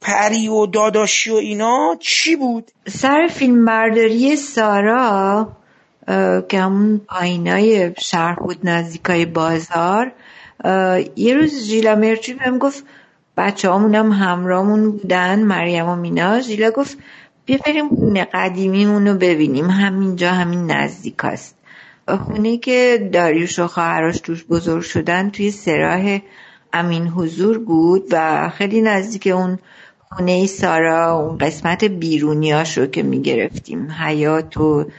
پری 0.00 0.48
و 0.48 0.66
داداشی 0.66 1.30
و 1.30 1.34
اینا 1.34 1.96
چی 2.00 2.36
بود؟ 2.36 2.70
سر 2.88 3.28
فیلم 3.34 3.64
برداری 3.64 4.36
سارا 4.36 5.48
که 6.48 6.60
همون 6.60 7.00
آینای 7.08 7.92
شهر 7.98 8.34
بود 8.34 8.58
نزدیکای 8.64 9.26
بازار 9.26 10.12
یه 11.16 11.34
روز 11.34 11.64
ژیلا 11.64 11.94
مرچی 11.94 12.34
بهم 12.34 12.58
گفت 12.58 12.84
بچه 13.36 13.72
هم 13.72 14.12
همراهمون 14.12 14.90
بودن 14.90 15.42
مریم 15.42 15.88
و 15.88 15.96
مینا. 15.96 16.40
ژیلا 16.40 16.70
گفت 16.70 16.98
بیا 17.44 17.58
بریم 17.66 17.88
خونه 17.88 18.24
قدیمیمون 18.24 19.08
رو 19.08 19.14
ببینیم. 19.14 19.70
همینجا 19.70 20.32
همین 20.32 20.70
نزدیک 20.70 21.24
است 21.24 21.56
خونه 22.08 22.56
که 22.56 23.10
داریوش 23.12 23.58
و 23.58 23.66
خواهرش 23.66 24.20
توش 24.20 24.44
بزرگ 24.44 24.82
شدن 24.82 25.30
توی 25.30 25.50
سراح 25.50 26.18
امین 26.72 27.06
حضور 27.06 27.58
بود 27.58 28.06
و 28.10 28.48
خیلی 28.50 28.80
نزدیک 28.80 29.26
اون 29.26 29.58
خونه 30.08 30.46
سارا 30.46 31.12
اون 31.12 31.38
قسمت 31.38 31.84
بیرونیاش 31.84 32.78
رو 32.78 32.86
که 32.86 33.02
می‌گرفتیم. 33.02 33.90
حیات 33.90 34.56
و 34.56 34.90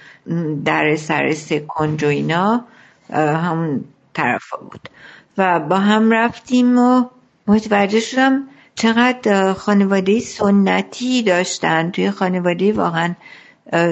در 0.65 0.95
سر 0.95 1.33
سکنج 1.33 2.03
و 2.03 2.07
اینا 2.07 2.65
همون 3.13 3.83
طرفا 4.13 4.57
بود. 4.57 4.89
و 5.37 5.59
با 5.59 5.77
هم 5.77 6.11
رفتیم 6.11 6.77
و 6.77 7.05
متوجه 7.47 7.99
شدم 7.99 8.43
چقدر 8.75 9.53
خانواده 9.53 10.19
سنتی 10.19 11.23
داشتن. 11.23 11.91
توی 11.91 12.11
خانواده 12.11 12.73
واقعا 12.73 13.15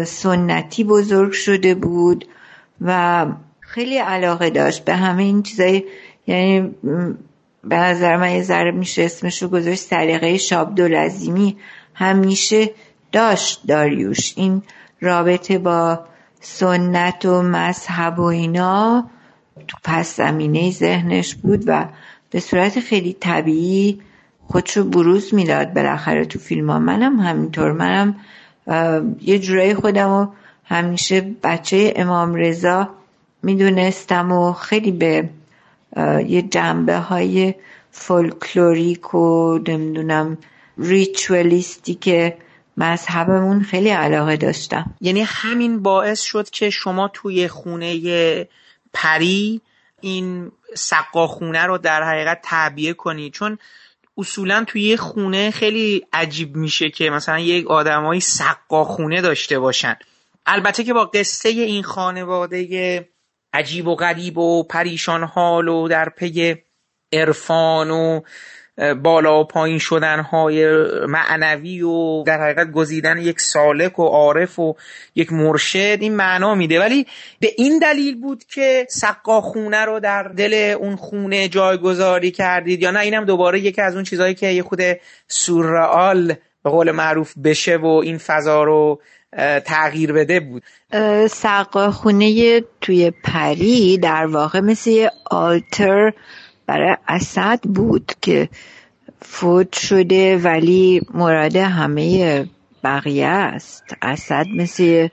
سنتی 0.06 0.84
بزرگ 0.84 1.32
شده 1.32 1.76
بود 1.76 2.26
و 2.82 3.26
خیلی 3.60 3.98
علاقه 3.98 4.50
داشت 4.50 4.86
به 4.86 4.96
همه 4.96 5.24
این 5.24 5.44
چیزای 5.44 5.84
یعنی 6.28 6.76
به 7.64 7.76
نظر 7.76 8.16
من 8.16 8.32
یه 8.32 8.44
ذره 8.44 8.72
میشه 8.72 9.04
اسمش 9.04 9.44
رو 9.44 9.50
گذاشت 9.50 9.80
سلیقه 9.80 10.38
شاب 10.38 10.80
لازیمی 10.80 11.58
همیشه 11.94 12.72
داشت 13.12 13.62
داریوش 13.68 14.34
این 14.36 14.64
رابطه 15.02 15.58
با 15.58 16.00
سنت 16.42 17.26
و 17.26 17.42
مذهب 17.42 18.20
و 18.20 18.24
اینا. 18.24 19.10
تو 19.68 19.78
پس 19.84 20.18
زمینه 20.18 20.72
ذهنش 20.72 21.36
بود 21.36 21.64
و 21.68 21.88
به 22.30 22.40
صورت 22.40 22.80
خیلی 22.80 23.14
طبیعی 23.20 24.02
خودشو 24.48 24.84
بروز 24.84 25.34
می‌داد 25.34 25.74
بالاخره 25.74 26.26
تو 26.26 26.40
فیلم 26.40 26.70
ها. 26.70 26.80
منم 26.80 27.20
همینطور. 27.20 27.72
منم 27.72 28.16
یه 29.22 29.40
جورایی 29.40 29.74
خودم 29.74 30.10
رو 30.10 30.34
همیشه 30.66 31.22
بچه 31.44 31.94
امام 31.96 32.36
رضا 32.36 32.90
می‌دونستم 33.44 34.32
و 34.32 34.54
خیلی 34.54 34.92
به 34.92 35.30
یه 36.28 36.42
جنبه 36.42 36.98
های 36.98 37.54
فولکلوریک 37.92 39.14
و 39.14 39.58
نمی‌دونم 39.68 40.38
ریچولیستی 40.78 41.94
که 41.94 42.38
مذهبمون 42.78 43.62
خیلی 43.62 43.90
علاقه 43.90 44.38
داشتم. 44.38 44.94
یعنی 45.02 45.24
همین 45.28 45.82
باعث 45.82 46.22
شد 46.22 46.50
که 46.50 46.70
شما 46.70 47.08
توی 47.14 47.48
خونه 47.48 47.96
پری 48.96 49.62
این 50.02 50.52
سقا 50.74 51.28
خونه 51.28 51.66
رو 51.66 51.78
در 51.78 52.04
حقیقت 52.04 52.40
تعبیه 52.44 52.94
کنی. 52.94 53.30
چون 53.30 53.58
اصولا 54.18 54.64
توی 54.68 54.82
یه 54.82 54.98
خونه 54.98 55.52
خیلی 55.52 56.06
عجیب 56.14 56.56
میشه 56.56 56.90
که 56.90 57.10
مثلا 57.10 57.40
یک 57.40 57.68
آدمایی 57.68 58.22
سقا 58.22 58.84
خونه 58.84 59.22
داشته 59.22 59.60
باشن. 59.60 59.96
البته 60.46 60.84
که 60.84 60.94
با 60.94 61.06
قصه 61.06 61.50
این 61.50 61.84
خانواده 61.84 63.10
عجیب 63.54 63.88
و 63.88 63.96
غریب 63.96 64.38
و 64.38 64.64
پریشان 64.64 65.24
حال 65.24 65.68
و 65.68 65.88
در 65.88 66.10
پی 66.10 66.56
عرفان 67.14 67.92
و 67.92 68.22
بالا 69.04 69.40
و 69.40 69.44
پایین 69.44 69.80
شدن 69.80 70.20
های 70.20 70.68
معنوی 71.08 71.82
و 71.82 72.24
در 72.24 72.42
حقیقت 72.42 72.72
گزیدن 72.72 73.18
یک 73.18 73.42
سالک 73.42 74.00
و 74.00 74.04
عارف 74.04 74.60
و 74.60 74.76
یک 75.16 75.34
مرشد 75.34 75.98
این 76.02 76.16
معنا 76.16 76.56
میده. 76.56 76.80
ولی 76.80 77.08
به 77.40 77.52
این 77.58 77.80
دلیل 77.80 78.22
بود 78.22 78.44
که 78.44 78.86
سقا 78.90 79.42
خونه 79.42 79.86
رو 79.86 80.00
در 80.00 80.24
دل 80.24 80.76
اون 80.80 80.96
خونه 80.96 81.48
جایگذاری 81.48 82.32
کردید 82.32 82.82
یا 82.82 82.92
نه؟ 82.92 83.00
اینم 83.00 83.26
دوباره 83.26 83.60
یکی 83.60 83.82
از 83.82 83.96
اون 83.96 84.04
چیزهایی 84.04 84.34
که 84.34 84.48
یه 84.48 84.64
خود 84.64 84.82
سورئال 85.28 86.34
به 86.64 86.70
قول 86.70 86.92
معروف 86.92 87.34
بشه 87.44 87.78
و 87.78 87.86
این 88.04 88.18
فضا 88.18 88.64
رو 88.64 89.02
تغییر 89.66 90.14
بده 90.14 90.40
بود. 90.40 90.64
سقا 91.28 91.92
خونه 91.92 92.62
توی 92.82 93.12
پری 93.24 93.98
در 93.98 94.26
واقع 94.26 94.60
مثل 94.60 95.08
آلتر 95.32 96.14
برای 96.68 96.98
اسد 97.08 97.60
بود 97.62 98.12
که 98.22 98.50
فوت 99.22 99.76
شده 99.76 100.38
ولی 100.38 101.02
مراد 101.14 101.56
همه 101.56 102.46
بقیه 102.84 103.28
است. 103.28 103.84
اسد 104.02 104.46
مثل 104.48 105.08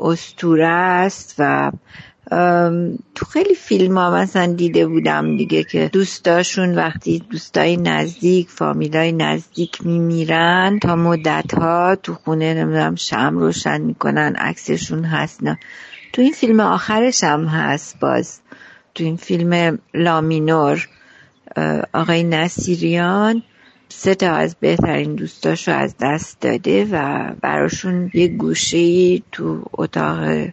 استوره 0.00 0.68
است 0.68 1.34
و 1.38 1.72
تو 3.14 3.26
خیلی 3.30 3.54
فیلم 3.54 3.98
ها 3.98 4.10
مثلا 4.10 4.52
دیده 4.52 4.86
بودم 4.86 5.36
دیگه 5.36 5.64
که 5.64 5.90
دوستاشون 5.92 6.74
وقتی 6.74 7.18
دوستای 7.30 7.76
نزدیک 7.76 8.48
فامیلای 8.48 9.12
نزدیک 9.12 9.86
میمیرن 9.86 10.78
تا 10.82 10.96
مدت 10.96 11.54
ها 11.54 11.96
تو 12.02 12.14
خونه 12.14 12.54
نمی‌دونم 12.54 12.94
شم 12.94 13.38
روشن 13.38 13.80
می‌کنن 13.80 14.34
عکسشون 14.36 15.04
هست 15.04 15.42
نه. 15.42 15.58
تو 16.12 16.22
این 16.22 16.32
فیلم 16.32 16.60
آخرش 16.60 17.24
هم 17.24 17.46
هست 17.46 18.00
باز. 18.00 18.41
تو 18.94 19.04
این 19.04 19.16
فیلم 19.16 19.78
لامینور 19.94 20.88
آقای 21.92 22.22
نصیریان 22.22 23.42
سه 23.88 24.14
تا 24.14 24.32
از 24.32 24.56
بهترین 24.60 25.14
دوستاشو 25.14 25.72
از 25.72 25.94
دست 26.00 26.40
داده 26.40 26.88
و 26.92 27.30
براشون 27.42 28.10
یه 28.14 28.28
گوشه 28.28 29.18
تو 29.18 29.64
اتاق 29.72 30.48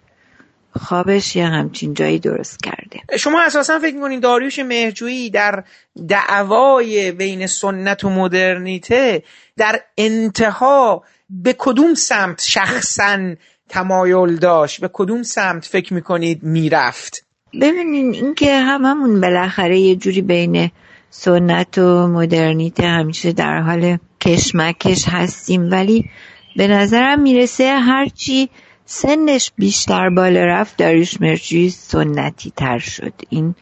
خوابش 0.79 1.35
یه 1.35 1.45
همچین 1.45 1.93
جایی 1.93 2.19
درست 2.19 2.63
کرده. 2.63 3.17
شما 3.17 3.41
اساسا 3.41 3.79
فکر 3.79 3.95
می‌کنین 3.95 4.19
داریوش 4.19 4.59
مهرجویی 4.59 5.29
در 5.29 5.63
دعوای 6.07 7.11
بین 7.11 7.47
سنت 7.47 8.03
و 8.03 8.09
مدرنیته 8.09 9.23
در 9.57 9.81
انتها 9.97 11.03
به 11.29 11.55
کدوم 11.57 11.93
سمت 11.93 12.41
شخصا 12.41 13.35
تمایل 13.69 14.35
داشت؟ 14.35 14.81
به 14.81 14.89
کدوم 14.93 15.23
سمت 15.23 15.65
فکر 15.65 15.93
می‌کنید 15.93 16.43
می‌رفت؟ 16.43 17.25
ببینین 17.53 18.13
اینکه 18.13 18.59
هممون 18.59 19.21
بالاخره 19.21 19.79
یه 19.79 19.95
جوری 19.95 20.21
بین 20.21 20.71
سنت 21.09 21.77
و 21.77 22.07
مدرنیته 22.07 22.87
همیشه 22.87 23.31
در 23.31 23.61
حال 23.61 23.97
کشمکش 24.21 25.05
هستیم. 25.07 25.71
ولی 25.71 26.09
به 26.55 26.67
نظرم 26.67 27.21
می‌رسه 27.21 27.79
هرچی 27.79 28.49
سنش 28.85 29.51
بیشتر 29.57 30.09
بالا 30.09 30.45
رفت 30.45 30.77
داریوش 30.77 31.21
مرجوی 31.21 31.69
سنتی 31.69 32.53
تر 32.57 32.79
شد. 32.79 33.13
این 33.29 33.55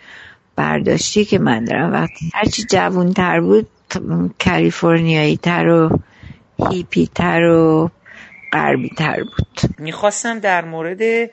برداشتی 0.56 1.26
که 1.26 1.40
من 1.40 1.64
دارم. 1.64 1.94
وقتی 1.94 2.32
هرچی 2.34 2.64
جوون 2.64 3.14
تر 3.14 3.40
بود 3.40 3.68
کالیفرنیایی 4.46 5.38
تر 5.38 5.68
و 5.68 6.00
هیپی 6.70 7.10
تر 7.16 7.42
و 7.44 7.92
غربی 8.54 8.90
تر 8.98 9.24
بود. 9.24 9.76
می‌خواستم 9.80 10.40
در 10.40 10.66
مورد 10.66 11.30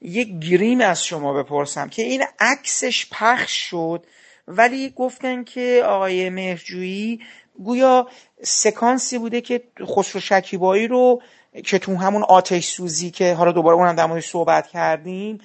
یک 0.00 0.38
گریم 0.38 0.80
از 0.80 1.04
شما 1.04 1.32
بپرسم 1.32 1.88
که 1.88 2.02
این 2.02 2.24
عکسش 2.40 3.06
پخش 3.12 3.70
شد 3.70 4.06
ولی 4.48 4.90
گفتن 4.96 5.44
که 5.44 5.82
آقای 5.86 6.30
مهرجویی 6.30 7.20
گویا 7.64 8.08
سکانسی 8.42 9.18
بوده 9.18 9.40
که 9.40 9.62
خسرو 9.96 10.20
شکیبایی 10.20 10.88
رو 10.88 11.22
که 11.64 11.78
تو 11.78 11.96
همون 11.96 12.22
آتش 12.22 12.68
سوزی 12.68 13.10
که 13.10 13.34
حالا 13.34 13.52
دوباره 13.52 13.76
اونم 13.76 13.96
در 13.96 14.20
صحبت 14.20 14.66
کردیم 14.66 15.38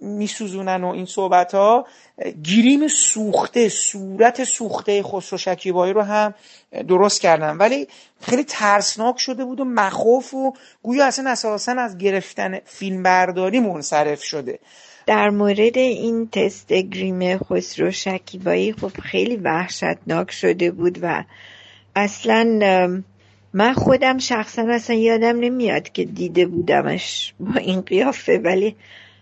میسوزونن 0.00 0.84
و 0.84 0.86
این 0.86 1.06
صحبت 1.06 1.54
ها 1.54 1.86
گیریم 2.42 2.88
سوخته 2.88 3.68
صورت 3.68 4.44
سوخته 4.44 5.02
خسرو 5.02 5.38
شکیبایی 5.38 5.92
رو 5.92 6.02
هم 6.02 6.34
درست 6.88 7.20
کردن. 7.20 7.56
ولی 7.56 7.88
خیلی 8.20 8.44
ترسناک 8.44 9.18
شده 9.18 9.44
بود 9.44 9.60
و 9.60 9.64
مخوف 9.64 10.34
و 10.34 10.52
گویا 10.82 11.06
اصلا 11.06 11.30
اساسا 11.30 11.72
از 11.72 11.98
گرفتن 11.98 12.58
فیلم 12.64 13.02
برداری 13.02 13.60
منصرف 13.60 14.22
شده. 14.22 14.58
در 15.06 15.30
مورد 15.30 15.78
این 15.78 16.28
تست 16.32 16.72
گریم 16.72 17.38
خسرو 17.38 17.90
شکیبایی 17.90 18.72
خب 18.72 19.00
خیلی 19.02 19.36
وحشتناک 19.36 20.30
شده 20.30 20.70
بود 20.70 20.98
و 21.02 21.24
اصلا 21.96 22.44
من 23.52 23.72
خودم 23.72 24.18
شخصا 24.18 24.66
اصلا 24.70 24.96
یادم 24.96 25.40
نمیاد 25.40 25.92
که 25.92 26.04
دیده 26.04 26.46
بودمش 26.46 27.34
با 27.40 27.60
این 27.60 27.80
قیافه 27.80 28.38
ولی 28.38 28.76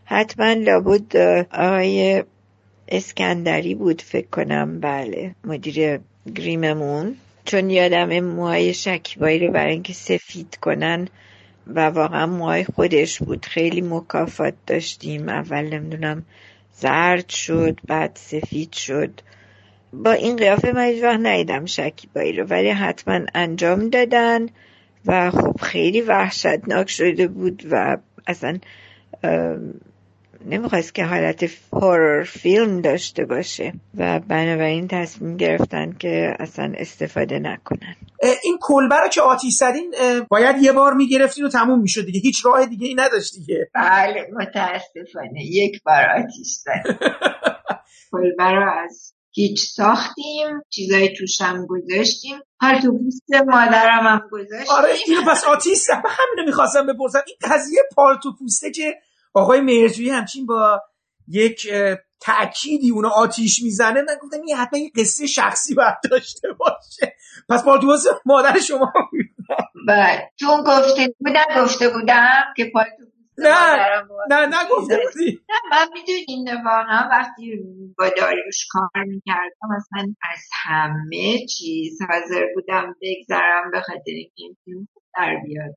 حتما 0.09 0.53
لابد 0.53 1.17
آقای 1.53 2.25
اسکندری 2.89 3.75
بود 3.75 4.03
فکر 4.03 4.27
کنم. 4.27 4.81
بله 4.81 5.35
مدیر 5.45 6.01
گریممون. 6.35 7.17
چون 7.45 7.71
یادم 7.71 8.21
موهای 8.21 8.75
شکیبایی 8.75 9.47
رو 9.47 9.53
برای 9.53 9.73
اینکه 9.73 9.93
سفید 9.93 10.59
کنن 10.61 11.09
و 11.67 11.81
واقعا 11.81 12.27
موهای 12.27 12.65
خودش 12.65 13.19
بود. 13.19 13.47
خیلی 13.47 13.81
مکافات 13.81 14.55
داشتیم. 14.67 15.29
اول 15.29 15.65
نمی‌دونم 15.65 16.23
زرد 16.73 17.29
شد 17.29 17.81
بعد 17.89 18.11
سفید 18.15 18.73
شد. 18.73 19.21
با 19.93 20.13
این 20.13 20.37
قیافه 20.37 20.73
من 20.73 20.85
هیچ 20.85 21.03
وقت 21.03 21.21
ندیدم 21.23 21.67
شکیبایی 21.67 22.33
رو 22.33 22.45
ولی 22.45 22.71
حتما 22.71 23.21
انجام 23.35 23.89
دادن 23.89 24.49
و 25.07 25.31
خب 25.31 25.61
خیلی 25.61 26.01
وحشتناک 26.01 26.91
شده 26.91 27.29
بود 27.29 27.63
و 27.71 27.97
اصلا 28.27 28.59
نمی‌خواست 30.45 30.95
که 30.95 31.05
حالت 31.05 31.51
هورر 31.72 32.24
فیلم 32.24 32.80
داشته 32.80 33.24
باشه 33.24 33.72
و 33.99 34.20
بنابراین 34.28 34.89
تصمیم 34.89 35.37
گرفتن 35.37 35.93
که 35.99 36.37
اصلا 36.39 36.72
استفاده 36.76 37.39
نکنن. 37.39 37.97
این 38.43 38.59
کلبه 38.61 38.97
رو 39.01 39.09
که 39.09 39.20
آتیش 39.22 39.55
زدین 39.55 39.95
باید 40.30 40.57
یه 40.62 40.72
بار 40.72 40.95
می‌گرفتین 40.95 41.45
و 41.45 41.49
تموم 41.49 41.80
می‌شد 41.80 42.07
دیگه. 42.07 42.20
هیچ 42.20 42.47
راه 42.47 42.66
دیگه 42.66 42.87
ای 42.87 42.95
نداشت 42.95 43.34
دیگه. 43.34 43.70
بله 43.74 44.26
متاسفانه. 44.32 45.45
یک 45.45 45.82
بار 45.82 46.05
آتیش 46.18 46.49
زدیم. 46.49 46.99
کلبه 48.12 48.51
رو 48.51 48.72
از 48.84 49.12
هیچ 49.30 49.61
ساختیم 49.61 50.62
چیزایی 50.70 51.14
توش 51.18 51.41
هم 51.41 51.66
گذاشتیم. 51.66 52.37
هر 52.61 52.80
تو 52.80 52.99
پوست 52.99 53.34
مادرم 53.47 54.07
هم 54.07 54.22
گذاشتیم. 54.30 54.76
آره 54.76 54.89
اینو 55.07 55.22
پس 55.30 55.45
آتیش 55.45 55.78
زد. 55.78 56.03
همینو 56.09 56.47
می‌خواستم 56.47 56.87
بپرسم. 56.87 57.22
این 57.26 57.37
قضیه 57.43 57.80
پالتو 57.97 58.32
پوسته 58.39 58.70
که 58.70 58.95
آقای 59.37 59.61
مهرجویی 59.61 60.11
همچین 60.11 60.47
با 60.47 60.82
یک 61.28 61.68
تأکیدی 62.20 62.91
اونو 62.91 63.09
آتیش 63.09 63.62
می‌زنه 63.62 64.03
من 64.03 64.14
گفتم 64.22 64.37
این 64.47 64.57
حتما 64.57 64.78
یه 64.78 64.91
قصه 64.97 65.26
شخصی 65.26 65.74
باید 65.74 65.95
داشته 66.11 66.49
باشه. 66.53 67.16
پس 67.49 67.64
پالتوس 67.64 68.05
مادر 68.26 68.59
شما 68.59 68.93
بله. 69.89 70.30
چون 70.37 70.64
گفته 70.66 71.14
بودم 71.18 71.62
گفته 71.64 71.89
بودم 71.89 72.45
که 72.57 72.70
پالتوس 72.74 73.07
نه 73.39 73.76
نه 74.30 74.47
نه 74.47 74.68
گفته 74.70 75.01
بودی. 75.05 75.41
نه 75.49 75.57
من 75.70 75.89
می‌دونین 75.95 76.49
واقعا 76.64 77.09
وقتی 77.11 77.59
با 77.99 78.09
داریوش 78.09 78.66
کار 78.70 79.05
می‌کردم 79.07 79.68
مثلا 79.76 80.14
از 80.32 80.43
همه 80.64 81.47
چیز 81.47 81.99
حاضر 82.11 82.45
بودم 82.55 82.95
بگذرم 83.03 83.70
به 83.72 83.80
خاطر 83.80 84.12
این 84.34 84.57
فیلم 84.64 84.89
در 85.14 85.37
بیاد. 85.47 85.76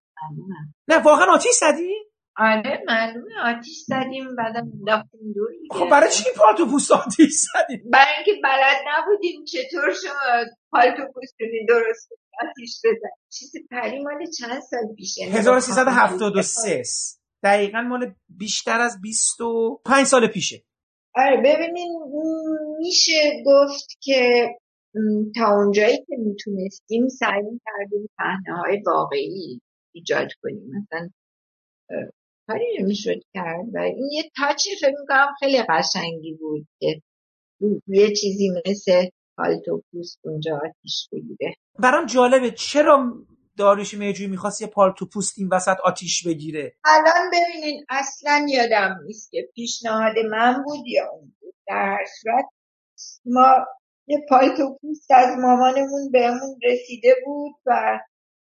نه 0.87 0.97
واقعا 0.97 1.25
آتیش 1.33 1.51
زدی؟ 1.51 1.93
آره 2.39 2.83
معلومه. 2.87 3.31
آتیش 3.45 3.77
زدیم 3.77 4.35
بعدم 4.35 4.71
انداختیم 4.79 5.33
دور 5.35 5.49
خب 5.71 5.89
برای 5.91 6.09
چی 6.11 6.23
پالتو 6.37 6.65
پوست 6.71 6.91
آتیش 6.91 7.31
زدیم؟ 7.31 7.89
برای 7.91 8.13
اینکه 8.17 8.41
بلد 8.43 8.77
نبودیم 8.87 9.43
چطور 9.45 9.93
شما 10.03 10.45
پالتو 10.71 11.13
پوستونی 11.13 11.65
درست 11.67 12.09
آتیش 12.49 12.79
بزن. 12.83 13.09
چیز 13.29 13.51
پری 13.71 14.03
مال 14.03 14.25
چند 14.39 14.61
سال 14.61 14.95
پیشه؟ 14.97 15.25
1373 15.25 16.83
دقیقا 17.43 17.81
مال 17.81 18.13
بیشتر 18.29 18.79
از 18.81 19.01
25 19.01 20.05
سال 20.05 20.27
پیشه. 20.27 20.63
آره 21.15 21.37
ببینین 21.37 22.01
میشه 22.79 23.43
گفت 23.45 23.97
که 24.01 24.47
تا 25.35 25.55
اونجایی 25.55 25.97
که 25.97 26.15
می‌تونستیم 26.17 27.07
سعی 27.07 27.59
کردیم 27.65 28.09
پهنه 28.17 28.57
های 28.57 28.81
واقعی 28.85 29.61
ایجاد 29.95 30.27
کنیم. 30.41 30.63
مثلا 30.77 31.09
کاری 32.49 32.65
نمی‌شد 32.79 33.21
کرد 33.33 33.65
و 33.73 33.77
این 33.77 34.09
یه 34.11 34.23
تاچی 34.37 34.69
فکر 34.81 34.95
می‌کنم 35.01 35.27
خیلی 35.39 35.63
قشنگی 35.69 36.33
بود 36.33 36.67
که 36.79 37.01
یه 37.87 38.07
چیزی 38.15 38.49
مثل 38.65 39.09
پالتو 39.37 39.83
پوست 39.91 40.19
اونجا 40.23 40.55
آتیش 40.55 41.09
بگیره. 41.11 41.55
برام 41.79 42.05
جالبه 42.05 42.51
چرا 42.51 43.13
داریوش 43.57 43.93
میجوی 43.93 44.27
می‌خواست 44.27 44.61
یه 44.61 44.67
پالتو 44.67 45.05
پوست 45.05 45.33
این 45.37 45.49
وسط 45.51 45.77
آتیش 45.83 46.27
بگیره؟ 46.27 46.73
الان 46.85 47.31
ببینین 47.33 47.85
اصلا 47.89 48.45
یادم 48.49 48.99
نیست 49.05 49.31
که 49.31 49.49
پیشنهاد 49.55 50.15
من 50.31 50.63
بود 50.63 50.87
یا 50.87 51.09
اون 51.11 51.33
بود. 51.41 51.53
در 51.67 51.97
صورت 52.21 52.45
ما 53.25 53.65
یه 54.07 54.25
پالتو 54.29 54.77
پوست 54.81 55.11
از 55.11 55.37
مامانمون 55.41 56.11
بهمون 56.11 56.59
رسیده 56.63 57.15
بود 57.25 57.55
و 57.65 57.99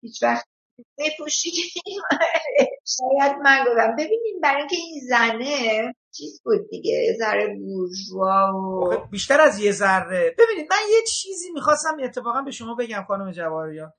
هیچ 0.03 0.23
وقت 0.23 0.52
میپوشیدیم 0.99 2.03
شاید 2.97 3.37
من 3.43 3.65
گفتم 3.69 3.97
ببینیم 3.99 4.41
برای 4.43 4.59
اینکه 4.59 4.77
این 4.77 5.01
زنه 5.09 5.95
چیز 6.17 6.43
بود 6.45 6.69
دیگه 6.71 7.17
ذره 7.19 7.57
بورژوا 7.57 8.53
و 8.55 9.07
بیشتر 9.11 9.41
از 9.41 9.59
یه 9.59 9.73
ذره. 9.73 10.35
ببینید 10.39 10.71
من 10.71 10.77
یه 10.91 11.03
چیزی 11.09 11.51
می‌خواستم 11.51 11.97
اتفاقا 12.03 12.43
به 12.43 12.51
شما 12.51 12.75
بگم 12.75 13.05
خانم 13.09 13.33
جواریان 13.33 13.93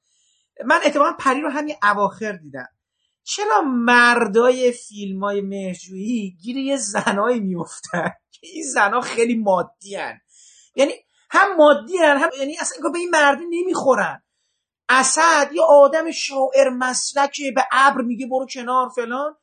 من 0.65 0.80
اتفاقا 0.86 1.11
پری 1.19 1.41
رو 1.41 1.49
همین 1.49 1.76
اواخر 1.84 2.32
دیدم. 2.32 2.67
چرا 3.24 3.61
مردای 3.61 4.71
فیلم 4.71 5.24
های 5.24 5.41
مهجویی 5.41 6.38
گیر 6.41 6.57
یه 6.57 6.78
زنایی 6.78 7.39
میفتن 7.39 8.09
که 8.34 8.47
این 8.53 8.63
زنها 8.74 9.01
خیلی 9.01 9.36
مادی 9.36 9.95
هن. 9.95 10.19
یعنی 10.76 10.93
هم 11.30 11.55
مادی 11.55 11.97
هن 11.97 12.17
هم 12.17 12.30
یعنی 12.39 12.57
اصلا 12.59 12.89
به 12.89 12.99
این 12.99 13.09
مردی 13.09 13.43
نمی‌خورن. 13.49 14.24
اسد 14.89 15.49
یه 15.53 15.61
آدم 15.61 16.11
شاعر 16.11 16.69
مسلکه 16.69 17.51
به 17.55 17.65
ابر 17.71 18.01
میگه 18.01 18.27
برو 18.27 18.47
کنار 18.53 18.89
فلان. 18.89 19.36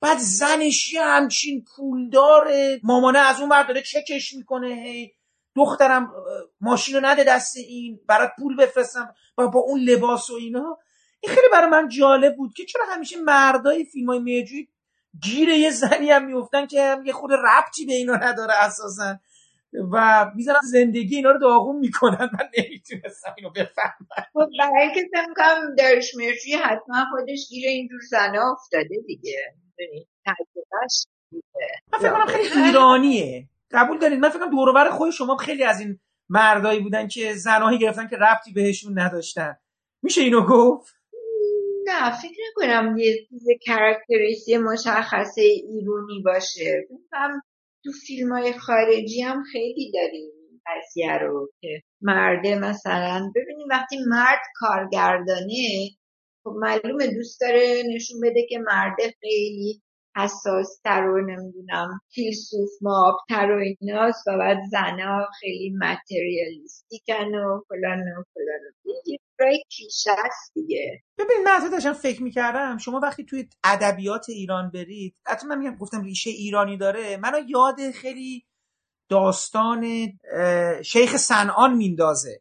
بعد 0.00 0.18
زنش 0.18 0.92
یه 0.92 1.02
همچین 1.02 1.64
پولداره. 1.76 2.80
مامانه 2.82 3.18
از 3.18 3.40
اون 3.40 3.48
داره 3.62 3.82
چکش 3.82 4.32
می‌کنه 4.32 4.68
هی. 4.68 5.12
دخترم 5.56 6.12
ماشین 6.60 6.94
رو 6.94 7.00
نده 7.04 7.24
دست 7.24 7.56
این 7.56 8.00
برات 8.08 8.30
پول 8.38 8.56
بفرستم 8.56 9.14
با, 9.36 9.46
با 9.46 9.60
اون 9.60 9.80
لباس 9.80 10.30
و 10.30 10.34
اینا. 10.34 10.78
این 11.20 11.34
خیلی 11.34 11.48
برای 11.52 11.70
من 11.70 11.88
جالب 11.88 12.36
بود 12.36 12.54
که 12.56 12.64
چرا 12.64 12.84
همیشه 12.88 13.16
مردای 13.16 13.84
فیلم 13.84 14.06
های 14.06 14.18
میجوی 14.18 14.68
گیر 15.22 15.48
یه 15.48 15.70
زنی 15.70 16.10
هم 16.10 16.24
میفتن 16.24 16.66
که 16.66 16.82
هم 16.82 17.06
یه 17.06 17.12
خود 17.12 17.30
ربطی 17.32 17.86
به 17.86 17.92
اینا 17.92 18.16
نداره 18.16 18.54
اساسا. 18.54 19.18
و 19.92 20.26
می‌زنن 20.34 20.60
زندگی 20.70 21.16
اینا 21.16 21.30
رو 21.30 21.38
داغون 21.38 21.76
می‌کنن. 21.76 22.30
من 22.32 22.48
نمی‌تونستم 22.58 23.34
اینو 23.36 23.50
بفهمم. 23.50 24.06
خب 24.32 24.48
برای 24.58 24.82
اینکه 24.82 25.08
کنم 25.36 25.74
درش 25.78 26.14
مرجوی 26.14 26.52
حتما 26.52 27.04
خودش 27.10 27.48
گیر 27.48 27.68
اینجور 27.68 28.00
زنه 28.10 28.38
افتاده 28.52 28.96
دیگه. 29.06 29.54
تجربهش 30.26 31.06
من 31.92 31.98
فکر 31.98 32.12
کنم 32.12 32.26
خیلی 32.26 32.62
ایرانیه. 32.62 33.48
قبول 33.70 33.98
دارید؟ 33.98 34.18
من 34.18 34.28
فکر 34.28 34.38
کنم 34.38 34.50
دور 34.50 34.90
خود 34.90 35.10
شما 35.10 35.36
خیلی 35.36 35.64
از 35.64 35.80
این 35.80 35.98
مردایی 36.28 36.80
بودن 36.80 37.08
که 37.08 37.34
زنایی 37.34 37.78
گرفتن 37.78 38.08
که 38.08 38.16
ربطی 38.16 38.52
بهشون 38.52 38.98
نداشتن. 38.98 39.56
میشه 40.02 40.20
اینو 40.20 40.46
گفت؟ 40.46 40.96
نه 41.84 42.10
فکر 42.10 42.40
نکنم 42.50 42.98
یه 42.98 43.26
چیز 43.28 43.44
کرکتریستی 43.62 44.58
مشخصه 44.58 45.42
ایرونی 45.42 46.22
باشه. 46.24 46.88
هم 47.12 47.42
تو 47.86 47.92
فیلم 47.92 48.32
های 48.32 48.52
خارجی 48.52 49.20
هم 49.22 49.42
خیلی 49.52 49.92
داریم 49.94 50.30
قضیه 50.66 51.18
رو 51.18 51.50
که 51.60 51.82
مرده 52.00 52.58
مثلا. 52.58 53.32
ببینیم 53.36 53.66
وقتی 53.70 53.96
مرد 54.08 54.40
کارگردانه 54.54 55.90
خب 56.44 56.54
معلومه 56.56 57.06
دوست 57.06 57.40
داره 57.40 57.82
نشون 57.94 58.20
بده 58.20 58.46
که 58.48 58.58
مرده 58.58 59.14
خیلی 59.20 59.82
حساس 60.16 60.80
تر 60.84 61.08
و 61.08 61.26
نمی‌دونم 61.26 62.00
فیلسوف 62.14 62.70
مابتر 62.80 63.50
و 63.50 63.62
ایناست 63.80 64.28
و 64.28 64.38
بعد 64.38 64.58
زنها 64.70 65.26
خیلی 65.40 65.74
متریالیستیکن 65.80 67.34
و 67.34 67.60
فلان 67.68 68.00
و 68.00 68.24
فلان. 68.34 68.60
است 70.24 70.54
دیگه. 70.54 71.02
ببین 71.18 71.36
من 71.44 71.50
اصلا 71.50 71.68
داشتم 71.68 71.92
فکر 71.92 72.22
می‌کردم 72.22 72.78
شما 72.78 73.00
وقتی 73.00 73.24
توی 73.24 73.48
ادبیات 73.64 74.28
ایران 74.28 74.70
برید 74.70 75.14
حتی 75.26 75.46
من 75.46 75.58
میگم 75.58 75.76
گفتم 75.76 76.02
ریشه 76.02 76.30
ایرانی 76.30 76.76
داره. 76.76 77.16
منو 77.16 77.38
یاد 77.48 77.90
خیلی 77.90 78.46
داستان 79.10 80.12
شیخ 80.84 81.16
سنان 81.16 81.74
میندازه. 81.76 82.40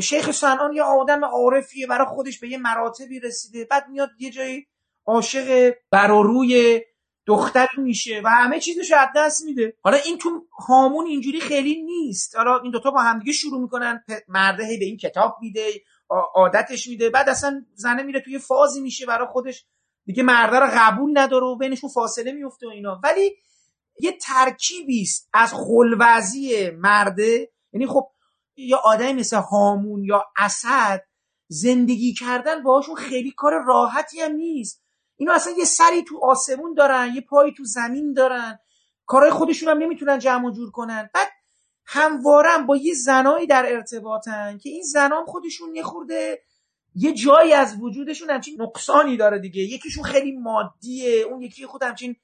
شیخ 0.00 0.30
سنان 0.30 0.72
یه 0.72 0.82
آدم 0.82 1.24
عارفیه 1.24 1.86
برای 1.86 2.06
خودش 2.06 2.40
به 2.40 2.48
یه 2.48 2.58
مراتبی 2.58 3.20
رسیده 3.20 3.64
بعد 3.64 3.88
میاد 3.88 4.10
یه 4.18 4.30
جایی 4.30 4.66
عاشق 5.06 5.74
براروی 5.92 6.80
دختر 7.26 7.68
میشه 7.78 8.20
و 8.24 8.30
همه 8.30 8.60
چیزش 8.60 8.92
از 8.92 9.08
دست 9.16 9.44
میده. 9.44 9.76
حالا 9.82 9.96
این 9.96 10.18
تو 10.18 10.46
هامون 10.68 11.06
اینجوری 11.06 11.40
خیلی 11.40 11.82
نیست. 11.82 12.36
حالا 12.36 12.58
این 12.58 12.72
دوتا 12.72 12.90
با 12.90 13.00
همدیگه 13.00 13.32
شروع 13.32 13.60
می‌کنن 13.60 14.04
مرده 14.28 14.76
به 14.78 14.84
این 14.84 14.96
کتاب 14.96 15.36
میده 15.40 15.70
عادتش 16.34 16.86
میده 16.86 17.10
بعد 17.10 17.28
اصلا 17.28 17.64
زنه 17.74 18.02
میره 18.02 18.20
توی 18.20 18.38
فازی 18.38 18.80
میشه 18.80 19.06
برای 19.06 19.28
خودش. 19.32 19.66
دیگه 20.04 20.22
مرده 20.22 20.58
رو 20.58 20.68
قبول 20.72 21.18
نداره 21.18 21.46
و 21.46 21.56
بینشون 21.56 21.90
فاصله 21.90 22.32
میفته 22.32 22.66
و 22.66 22.70
اینا. 22.70 23.00
ولی 23.04 23.36
یه 24.00 24.12
ترکیبی 24.12 25.02
است 25.02 25.28
از 25.32 25.54
خلوزی 25.54 26.70
مرده. 26.70 27.52
یعنی 27.72 27.86
خب 27.86 28.10
یا 28.56 28.80
آدمی 28.84 29.12
مثل 29.12 29.36
هامون 29.36 30.04
یا 30.04 30.24
اسد 30.38 31.02
زندگی 31.48 32.14
کردن 32.14 32.62
باهاشون 32.62 32.94
خیلی 32.94 33.30
کار 33.30 33.52
راحتی 33.66 34.20
هم 34.20 34.32
نیست. 34.32 34.85
اینا 35.16 35.32
اصلا 35.32 35.52
یه 35.58 35.64
سری 35.64 36.02
تو 36.02 36.18
آسمون 36.22 36.74
دارن 36.74 37.12
یه 37.14 37.20
پایی 37.20 37.52
تو 37.52 37.64
زمین 37.64 38.12
دارن. 38.12 38.58
کارهای 39.06 39.30
خودشون 39.30 39.68
هم 39.68 39.78
نمی‌تونن 39.78 40.18
جمع 40.18 40.46
و 40.46 40.50
جور 40.50 40.70
کنن. 40.70 41.10
بعد 41.14 41.28
هموارم 41.86 42.66
با 42.66 42.76
یه 42.76 42.94
زنایی 42.94 43.46
در 43.46 43.66
ارتباطن 43.72 44.58
که 44.58 44.68
این 44.70 44.82
زنام 44.82 45.26
خودشون 45.26 45.74
یه 45.74 45.82
خورده 45.82 46.42
یه 46.94 47.12
جایی 47.12 47.52
از 47.52 47.76
وجودشون 47.80 48.30
همچین 48.30 48.62
نقصانی 48.62 49.16
داره 49.16 49.38
دیگه. 49.38 49.62
یکیشون 49.62 50.04
خیلی 50.04 50.32
مادیه 50.32 51.20
اون 51.20 51.42
یکی 51.42 51.66
خود 51.66 51.82
همچین 51.82 52.16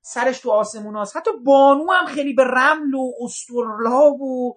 سرش 0.00 0.38
تو 0.40 0.50
آسمون 0.50 0.96
هست. 0.96 1.16
حتی 1.16 1.30
بانو 1.44 1.92
هم 1.92 2.06
خیلی 2.06 2.32
به 2.32 2.44
رمل 2.44 2.94
و 2.94 3.12
استرلاب 3.20 4.20
و 4.20 4.56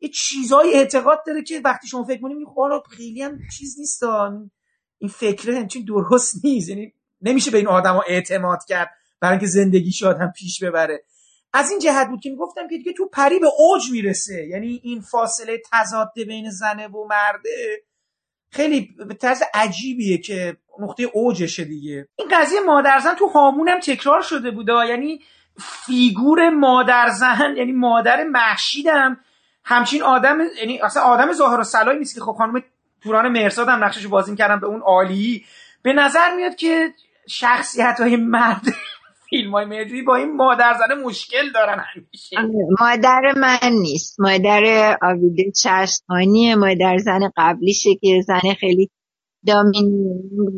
یه 0.00 0.08
چیزای 0.08 0.74
اعتقاد 0.74 1.18
داره 1.26 1.42
که 1.42 1.60
وقتی 1.64 1.88
شما 1.88 2.04
فکر 2.04 2.20
کنیم 2.20 2.46
خب 2.54 2.82
خیلی 2.90 3.22
هم 3.22 3.38
چیز 3.58 3.78
نیست 3.78 4.02
این 4.98 5.10
فکره 5.10 5.58
همچین 5.58 5.84
درست 5.84 6.44
نیست. 6.44 6.68
یعنی 6.68 6.92
نمیشه 7.26 7.50
به 7.50 7.58
این 7.58 7.68
آدما 7.68 8.02
اعتماد 8.08 8.58
کرد 8.68 8.90
برای 9.20 9.32
اینکه 9.32 9.46
زندگی 9.46 9.92
شاد 9.92 10.20
هم 10.20 10.32
پیش 10.32 10.64
ببره. 10.64 11.02
از 11.52 11.70
این 11.70 11.80
جهت 11.80 12.08
بود 12.08 12.20
که 12.20 12.30
می‌گفتم 12.30 12.68
که 12.68 12.76
دیگه 12.76 12.92
تو 12.92 13.08
پری 13.08 13.38
به 13.38 13.48
اوج 13.58 13.90
می‌رسه. 13.92 14.46
یعنی 14.46 14.80
این 14.82 15.00
فاصله 15.00 15.62
تضاد 15.72 16.12
بین 16.26 16.50
زنه 16.50 16.88
و 16.88 17.06
مرده 17.10 17.82
خیلی 18.50 18.94
به 19.08 19.14
طرز 19.14 19.42
عجیبیه 19.54 20.18
که 20.18 20.56
نقطه 20.80 21.02
اوجشه 21.02 21.64
دیگه. 21.64 22.08
این 22.16 22.28
قضیه 22.30 22.60
مادرزن 22.60 23.14
تو 23.14 23.26
هامون 23.26 23.68
هم 23.68 23.80
تکرار 23.80 24.22
شده 24.22 24.50
بوده 24.50 24.72
یعنی 24.88 25.20
فیگور 25.86 26.50
مادرزن 26.50 27.54
یعنی 27.56 27.72
مادر 27.72 28.24
محشیدم. 28.24 29.20
همچین 29.64 30.02
آدم 30.02 30.38
یعنی 30.58 30.80
اصلا 30.80 31.02
آدم 31.02 31.32
ظاهر 31.32 31.60
و 31.60 31.64
سلای 31.64 31.98
نیست 31.98 32.14
که 32.14 32.20
خب 32.20 32.32
خانم 32.32 32.62
توران 33.02 33.28
مرساد 33.28 33.68
هم 33.68 33.84
نقشش 33.84 34.06
بازی 34.06 34.36
کردن 34.36 34.60
به 34.60 34.66
اون 34.66 34.80
عالی. 34.80 35.44
به 35.82 35.92
نظر 35.92 36.36
میاد 36.36 36.54
که 36.54 36.92
شخصیت 37.28 37.96
های 38.00 38.16
مرد 38.16 38.62
فیلم 39.30 39.52
های 39.52 40.02
با 40.02 40.16
این 40.16 40.36
مادر 40.36 40.74
زنه 40.78 40.94
مشکل 40.94 41.52
دارن 41.54 41.84
همیشه. 41.94 42.36
مادر 42.80 43.20
من 43.36 43.72
نیست. 43.72 44.20
مادر 44.20 44.96
آویده 45.02 45.52
چشمانی 45.62 46.54
مادر 46.54 46.98
زن 46.98 47.30
قبلیشه 47.36 47.90
که 48.00 48.22
زن 48.26 48.54
خیلی 48.60 48.90
دامین 49.46 50.08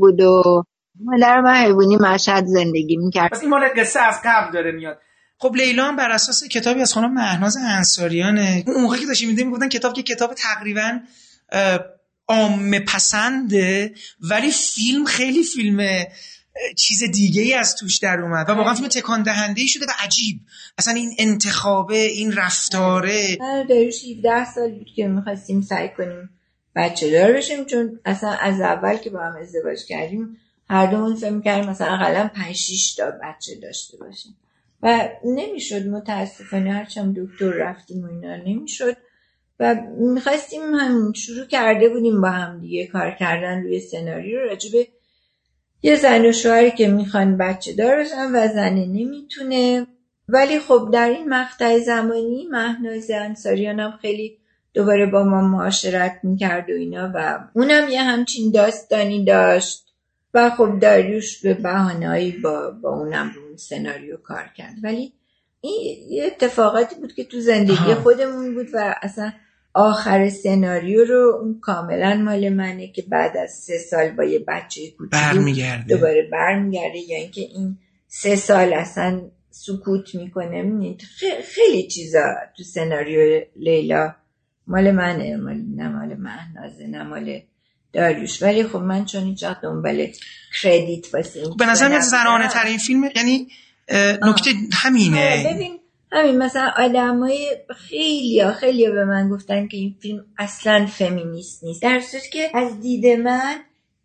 بود 0.00 0.20
و 0.20 0.64
مادر 1.00 1.40
من 1.40 1.54
حیوانی 1.54 1.96
مشهد 1.96 2.44
زندگی 2.46 2.96
می‌کرد. 2.96 3.38
این 3.40 3.50
مال 3.50 3.68
قصه 3.76 4.00
از 4.00 4.20
قبل 4.24 4.52
داره 4.52 4.72
میاد. 4.72 4.98
خب 5.38 5.54
لیلا 5.56 5.84
هم 5.84 5.96
بر 5.96 6.10
اساس 6.10 6.48
کتابی 6.48 6.80
از 6.80 6.92
خانم 6.92 7.14
مهناز 7.14 7.56
انصاریانه. 7.56 8.64
اون 8.66 8.82
موقعی 8.82 9.00
که 9.00 9.06
داشتیم 9.06 9.28
میدیم 9.28 9.46
می‌گفتن 9.46 9.68
کتاب 9.68 9.92
که 9.92 10.02
کتاب 10.02 10.34
تقریبا 10.34 11.00
عام 12.28 12.78
پسنده 12.78 13.94
ولی 14.30 14.50
فیلم 14.50 15.04
خیلی 15.04 15.42
فیلم 15.42 16.04
چیز 16.76 17.02
دیگه 17.14 17.42
ای 17.42 17.54
از 17.54 17.76
توش 17.76 17.98
در 17.98 18.20
اومد 18.20 18.50
و 18.50 18.52
واقعا 18.52 18.74
فیلم 18.74 18.88
تکان 18.88 19.22
دهنده 19.22 19.66
شده 19.66 19.84
و 19.84 19.90
عجیب. 20.04 20.40
اصلا 20.78 20.94
این 20.94 21.11
انتخابه 21.18 21.98
این 21.98 22.32
رفتاره. 22.32 23.36
داریش 23.68 24.04
17 24.04 24.52
سال 24.52 24.70
بود 24.70 24.88
که 24.96 25.06
می‌خواستیم 25.06 25.61
سعی 25.61 25.88
کنیم 25.88 26.30
بچه 26.76 27.11
دار 27.11 27.32
بشیم 27.32 27.64
چون 27.64 28.00
اصلا 28.04 28.30
از 28.30 28.61
اول 28.61 28.96
که 28.96 29.11
با 29.11 29.20
هم 29.20 29.36
ازدواج 29.36 29.84
کردیم 29.88 30.36
هر 30.70 30.86
دومون 30.86 31.16
فکر 31.16 31.30
می‌کردیم 31.30 31.70
مثلا 31.70 31.94
اقلا 31.94 32.30
پنج 32.34 32.56
شیش 32.56 32.94
تا 32.94 33.04
بچه 33.22 33.54
داشته 33.62 33.96
باشیم. 33.96 34.36
و 34.82 35.09
نمی‌شد 35.24 35.86
متاسفانه 35.86 36.72
هرچند 36.72 37.16
دکتر 37.18 37.50
رفتیم 37.50 38.04
و 38.04 38.06
اینا 38.11 38.36
نمی‌شد. 38.36 38.96
و 39.61 39.76
می‌خواستیم 39.98 40.74
هم 40.74 41.12
شروع 41.12 41.46
کرده 41.46 41.88
بودیم 41.88 42.20
با 42.20 42.30
هم 42.30 42.61
دیگه 42.61 42.86
کار 42.86 43.11
کردن 43.11 43.62
روی 43.62 43.80
سناریو 43.80 44.38
راجبه 44.38 44.88
یه 45.82 45.96
زن 45.96 46.26
و 46.26 46.32
شوهری 46.32 46.70
که 46.70 46.88
می‌خوان 46.88 47.36
بچه 47.36 47.72
دار 47.72 48.00
بشن 48.00 48.30
و 48.32 48.48
زنه 48.48 48.86
نمی‌تونه. 48.86 49.86
ولی 50.28 50.58
خب 50.60 50.88
در 50.92 51.08
این 51.08 51.28
مقطع 51.28 51.78
زمانی 51.78 52.48
مهناز 52.50 53.10
انصاریان 53.10 53.80
هم 53.80 53.98
خیلی 54.02 54.38
دوباره 54.74 55.06
با 55.06 55.24
ما 55.24 55.40
معاشرت 55.40 56.20
می‌کرد 56.22 56.70
و 56.70 56.72
اینا 56.72 57.12
و 57.14 57.38
اونم 57.54 57.88
یه 57.88 58.02
همچین 58.02 58.50
داستانی 58.50 59.24
داشت 59.24 59.84
و 60.34 60.50
خب 60.50 60.78
داریوش 60.80 61.40
به 61.42 61.54
بهانه‌ای 61.54 62.30
با, 62.30 62.70
با 62.70 62.90
اونم 62.90 63.32
رو 63.34 63.56
سناریو 63.56 64.16
کار 64.16 64.50
کرد. 64.56 64.74
ولی 64.82 65.12
این 65.60 65.96
یه 66.08 66.26
اتفاقاتی 66.26 66.94
بود 66.94 67.14
که 67.14 67.24
تو 67.24 67.40
زندگی 67.40 67.94
خودمون 68.02 68.54
بود 68.54 68.66
و 68.72 68.94
اصلا 69.02 69.32
آخر 69.74 70.30
سناریو 70.30 71.04
رو 71.04 71.40
اون 71.42 71.60
کاملا 71.60 72.14
مال 72.14 72.48
منه 72.48 72.92
که 72.92 73.02
بعد 73.02 73.36
از 73.36 73.50
سه 73.50 73.78
سال 73.78 74.10
با 74.10 74.24
یه 74.24 74.38
بچه 74.48 74.90
کوچولو 74.90 75.10
برمیگرده. 75.10 75.94
دوباره 75.94 76.28
برمیگرده. 76.32 76.98
یا 76.98 77.16
اینکه 77.16 77.40
این 77.40 77.78
سه 78.08 78.36
سال 78.36 78.72
اصلا 78.72 79.20
سکوت 79.50 80.14
می‌کنه. 80.14 80.62
می‌بینید 80.62 81.02
خیلی 81.44 81.88
چیزا 81.88 82.34
تو 82.56 82.62
سناریو 82.62 83.40
لیلا 83.56 84.14
مال 84.66 84.90
منه. 84.90 85.36
مال 85.36 85.62
نه 85.76 85.88
مال 85.88 86.14
مهنازه 86.14 86.86
نه 86.86 87.02
مال 87.02 87.40
داریوش. 87.92 88.42
ولی 88.42 88.64
خب 88.64 88.78
من 88.78 89.04
چون 89.04 89.24
هیچ 89.24 89.44
دنبال 89.44 90.06
کردیت 90.62 91.14
واسه 91.14 91.42
به 91.58 91.66
نظر 91.66 91.88
میاد 91.88 92.00
زنانه 92.00 92.48
ترین 92.48 92.78
فیلم 92.78 93.04
یعنی 93.16 93.48
نکته 94.22 94.50
همینه. 94.72 95.54
ببین 95.54 95.78
همین 96.12 96.38
مثلا 96.38 96.72
آدمای 96.76 97.56
خیلی 97.76 98.52
خیلی 98.52 98.90
به 98.90 99.04
من 99.04 99.28
گفتن 99.28 99.68
که 99.68 99.76
این 99.76 99.96
فیلم 100.02 100.24
اصلا 100.38 100.86
فمینیست 100.86 101.64
نیست. 101.64 101.82
در 101.82 102.00
صورتی 102.00 102.30
که 102.30 102.50
از 102.54 102.80
دید 102.80 103.06
من 103.06 103.56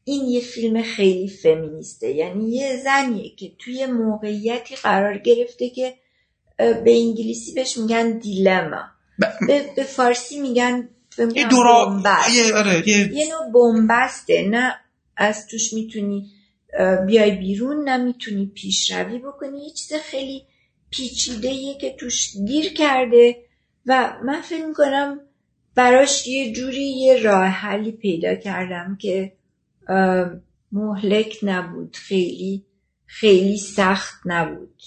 این 0.03 0.25
یه 0.25 0.41
فیلم 0.41 0.81
خیلی 0.81 1.27
فمینیسته. 1.27 2.11
یعنی 2.11 2.49
یه 2.49 2.77
زنیه 2.83 3.35
که 3.35 3.51
توی 3.59 3.85
موقعیتی 3.85 4.75
قرار 4.75 5.17
گرفته 5.17 5.69
که 5.69 5.93
به 6.57 6.97
انگلیسی 6.97 7.53
بهش 7.53 7.77
میگن 7.77 8.17
دیلما. 8.17 8.81
به, 9.47 9.65
به 9.75 9.83
فارسی 9.83 10.39
میگن 10.39 10.89
یه 11.35 11.47
دورا 11.47 12.01
یه, 12.35 12.55
آره، 12.55 12.89
یه... 12.89 13.13
یه 13.13 13.25
نوع 13.29 13.51
بومبسته 13.51 14.47
نه 14.47 14.75
از 15.17 15.47
توش 15.47 15.73
می‌تونی 15.73 16.31
بیای 17.07 17.31
بیرون 17.31 17.89
نه 17.89 17.97
می‌تونی 17.97 18.45
پیشروی 18.45 19.19
بکنی. 19.19 19.65
یه 19.65 19.71
چیز 19.71 19.93
خیلی 19.93 20.43
پیچیده 20.93 21.73
که 21.73 21.95
توش 21.99 22.33
گیر 22.47 22.73
کرده 22.73 23.35
و 23.85 24.17
من 24.25 24.41
فکر 24.41 24.65
می‌کنم 24.65 25.19
براش 25.75 26.27
یه 26.27 26.53
جوری 26.53 26.99
یه 26.99 27.23
راه 27.23 27.45
حلی 27.45 27.91
پیدا 27.91 28.35
کردم 28.35 28.97
که 29.01 29.33
مهلک 30.71 31.39
نبود 31.43 31.95
خیلی 31.95 32.65
خیلی 33.05 33.57
سخت 33.57 34.21
نبود. 34.25 34.81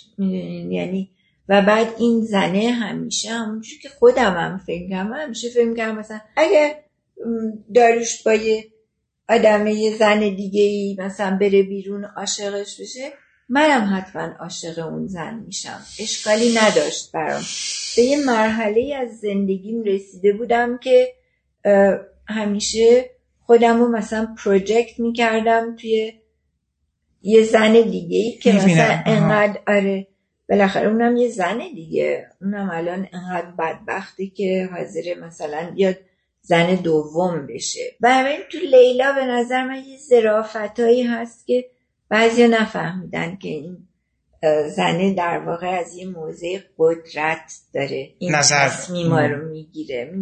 یعنی 0.70 1.10
و 1.48 1.62
بعد 1.62 1.94
این 1.98 2.20
زنه 2.20 2.70
همیشه 2.70 3.30
همونجور 3.30 3.78
که 3.82 3.88
خودم 3.88 4.34
هم 4.34 4.58
فکر 4.58 4.88
کنم 4.88 5.12
همیشه 5.12 5.48
فکر 5.48 5.74
کنم 5.74 5.98
مثلا 5.98 6.20
اگه 6.36 6.84
داریوش 7.74 8.22
با 8.22 8.34
یه 8.34 8.64
آدم 9.28 9.66
یه 9.66 9.96
زن 9.96 10.20
دیگه 10.20 10.62
ای 10.62 10.96
مثلا 10.98 11.38
بره 11.40 11.62
بیرون 11.62 12.04
عاشقش 12.04 12.80
بشه 12.80 13.12
منم 13.48 13.96
حتما 13.96 14.22
عاشق 14.22 14.78
اون 14.78 15.06
زن 15.06 15.42
میشم. 15.46 15.80
اشکالی 16.00 16.54
نداشت 16.58 17.12
برام. 17.12 17.42
به 17.96 18.02
یه 18.02 18.24
مرحله 18.26 18.94
از 18.94 19.18
زندگیم 19.18 19.82
رسیده 19.82 20.32
بودم 20.32 20.78
که 20.78 21.12
همیشه 22.28 23.10
خودم 23.40 23.80
رو 23.80 23.88
مثلا 23.88 24.34
پروژکت 24.44 25.00
می‌کردم 25.00 25.76
توی 25.76 26.12
یه 27.22 27.42
زن 27.42 27.72
دیگه 27.72 28.18
ای 28.18 28.32
که 28.32 28.52
مثلا 28.52 29.02
انقدر 29.06 29.60
آره 29.66 30.06
بالاخره 30.48 30.88
اونم 30.88 31.16
یه 31.16 31.28
زن 31.28 31.58
دیگه. 31.74 32.26
اونم 32.42 32.70
الان 32.72 33.08
انقدر 33.12 33.50
بدبختی 33.58 34.30
که 34.30 34.68
حاضر 34.72 35.14
مثلا 35.20 35.70
بیاد 35.74 35.96
زن 36.40 36.74
دوم 36.74 37.46
بشه. 37.46 37.96
و 38.00 38.14
همین 38.14 38.38
تو 38.52 38.58
لیلا 38.58 39.12
به 39.12 39.24
نظر 39.24 39.64
من 39.64 39.84
یه 39.84 39.98
زرافتایی 39.98 41.02
هست 41.02 41.46
که 41.46 41.70
بعضی 42.08 42.48
نفهمیدن 42.48 43.36
که 43.36 43.48
این 43.48 43.78
زنه 44.76 45.14
در 45.14 45.38
واقع 45.38 45.66
از 45.66 45.94
یه 45.94 46.06
موضع 46.06 46.58
قدرت 46.78 47.52
داره 47.74 48.10
این 48.18 48.34
نظر 48.34 48.68
تصمیما 48.68 49.20
رو 49.20 49.48
می‌گیره. 49.48 50.12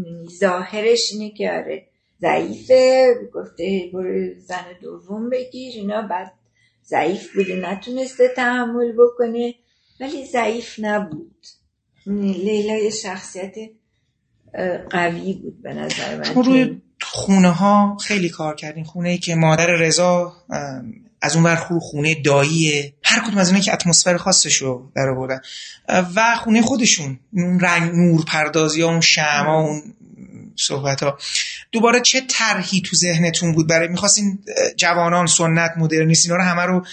ظاهرش 0.40 1.12
اینه 1.12 1.30
که 1.30 1.52
آره 1.52 1.86
ضعیفه 2.20 3.14
گفته 3.34 3.90
برو 3.92 4.34
زن 4.38 4.64
دوم 4.82 5.30
بگیر 5.30 5.74
اینا 5.74 6.02
بعد 6.02 6.32
ضعیف 6.84 7.34
بوده 7.34 7.56
نتونسته 7.56 8.28
تحمل 8.36 8.92
بکنه 8.92 9.54
ولی 10.00 10.26
ضعیف 10.26 10.76
نبود. 10.78 11.46
لیلا 12.06 12.76
یه 12.76 12.90
شخصیت 12.90 13.54
قوی 14.90 15.32
بود 15.32 15.62
به 15.62 15.74
نظر 15.74 16.16
من. 16.16 16.44
روی 16.44 16.80
خونه 17.00 17.50
ها 17.50 17.96
خیلی 18.00 18.28
کار 18.28 18.54
کردین. 18.54 18.84
خونه 18.84 19.08
ای 19.08 19.18
که 19.18 19.34
مادر 19.34 19.66
رضا 19.66 20.32
از 21.24 21.36
اون 21.36 21.44
ور 21.44 21.56
خونه 21.80 22.22
داییه. 22.22 22.94
هر 23.04 23.20
کدوم 23.20 23.38
از 23.38 23.48
اینا 23.48 23.60
که 23.60 23.72
اتمسفر 23.72 24.16
خاصش 24.16 24.56
رو 24.56 24.92
در 24.96 25.08
آوردن 25.08 25.40
و 25.88 26.36
خونه 26.36 26.62
خودشون. 26.62 27.20
اون 27.32 27.60
رنگ 27.60 27.92
نور 27.92 28.24
پردازی 28.24 28.82
ها 28.82 28.88
اون 28.88 29.00
شما 29.00 29.60
اون 29.60 29.82
صحبت 30.56 31.02
ها. 31.02 31.18
دوباره 31.72 32.00
چه 32.00 32.20
طرحی 32.28 32.80
تو 32.80 32.96
ذهنتون 32.96 33.52
بود 33.52 33.68
برای 33.68 33.88
می‌خواستین 33.88 34.38
جوانان 34.76 35.26
سنت 35.26 35.70
مدرنیست 35.76 36.26
اینا 36.26 36.36
رو 36.36 36.42
همه 36.42 36.62
رو 36.62 36.86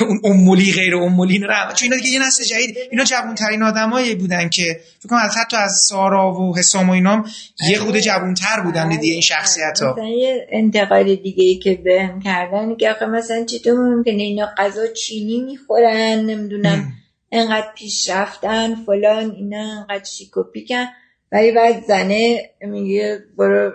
اون 0.00 0.20
امولی 0.24 0.72
غیر 0.72 0.96
امولی 0.96 1.38
نه 1.38 1.46
چون 1.74 1.92
اینا 1.92 1.96
دیگه 1.96 2.08
یه 2.08 2.26
نسل 2.26 2.44
جدید 2.44 2.76
اینا 2.90 3.04
جوان 3.04 3.34
ترین 3.34 3.62
آدمایی 3.62 4.14
بودن 4.14 4.48
که 4.48 4.80
فکر 4.98 5.08
کنم 5.08 5.30
حتی 5.40 5.56
از 5.56 5.72
سارا 5.88 6.32
و 6.32 6.58
حسام 6.58 6.88
و 6.88 6.92
اینام 6.92 7.24
یه 7.70 7.78
خود 7.78 7.98
جوان 7.98 8.34
تر 8.34 8.60
بودن 8.60 8.88
دیگه 8.88 9.12
این 9.12 9.20
شخصیت 9.20 9.80
ها 9.82 9.92
مثلا 9.92 10.08
یه 10.08 10.46
انتقاد 10.50 11.04
دیگه 11.04 11.44
ای 11.44 11.58
که 11.58 11.74
بهم 11.74 12.20
کردن 12.20 12.76
که 12.76 12.90
آخه 12.90 13.06
مثلا 13.06 13.44
چطور 13.44 13.74
ممکنه 13.74 14.22
اینا 14.22 14.48
غذا 14.58 14.86
چینی 14.86 15.40
می‌خورن 15.40 16.20
نمی‌دونم 16.20 16.92
انقدر 17.32 17.68
پیش 17.76 18.10
رفتن 18.10 18.74
فلان 18.74 19.30
اینا 19.30 19.80
انقدر 19.80 20.04
شیکوپیکن 20.04 20.84
ولی 21.32 21.52
بعد 21.52 21.84
زنه 21.88 22.50
میگه 22.60 23.18
برو 23.38 23.72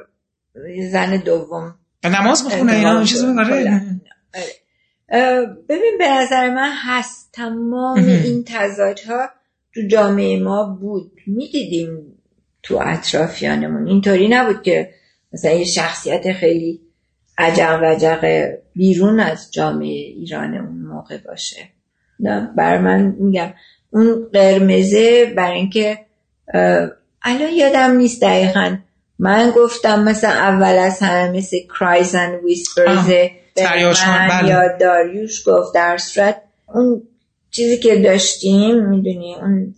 زن 0.91 1.17
دوم. 1.17 1.75
نماز 2.03 2.45
بخونه 2.45 2.73
اینا 2.73 3.03
چیز 3.03 3.23
ببین 5.69 5.95
به 5.99 6.09
نظر 6.09 6.49
من 6.49 6.71
هست. 6.75 7.29
تمام 7.33 7.97
این 7.97 8.43
تضادها 8.47 9.29
تو 9.73 9.81
جامعه 9.87 10.39
ما 10.39 10.77
بود. 10.81 11.11
می‌دیدیم 11.27 12.17
تو 12.63 12.79
اطرافیانمون. 12.85 13.87
اینطوری 13.87 14.27
نبود 14.27 14.61
که 14.63 14.89
مثلا 15.33 15.51
یه 15.51 15.65
شخصیت 15.65 16.33
خیلی 16.33 16.81
عجق 17.37 17.79
وجق 17.83 18.51
بیرون 18.75 19.19
از 19.19 19.51
جامعه 19.51 19.87
ایران 19.87 20.53
اون 20.53 20.77
موقع 20.77 21.17
باشه. 21.17 21.69
بر 22.57 22.77
من 22.77 23.15
میگم 23.19 23.53
اون 23.89 24.29
قرمزه 24.33 25.33
بر 25.37 25.51
اینکه 25.51 25.99
الان 27.23 27.53
یادم 27.55 27.91
نیست 27.91 28.21
دقیقا. 28.21 28.77
من 29.19 29.51
گفتم 29.55 30.03
مثلا 30.03 30.29
اول 30.29 30.77
از 30.77 30.99
همه 30.99 31.37
مثل 31.37 31.57
کرایز 31.79 32.15
and 32.15 32.43
ویسپرز 32.43 33.11
بله. 34.29 34.49
یا 34.49 34.77
داریوش 34.77 35.43
گفت 35.47 35.73
در 35.75 35.97
صورت 35.97 36.41
اون 36.73 37.03
چیزی 37.51 37.77
که 37.77 37.95
داشتیم 37.95 38.89
می‌دونی 38.89 39.35
اون 39.35 39.75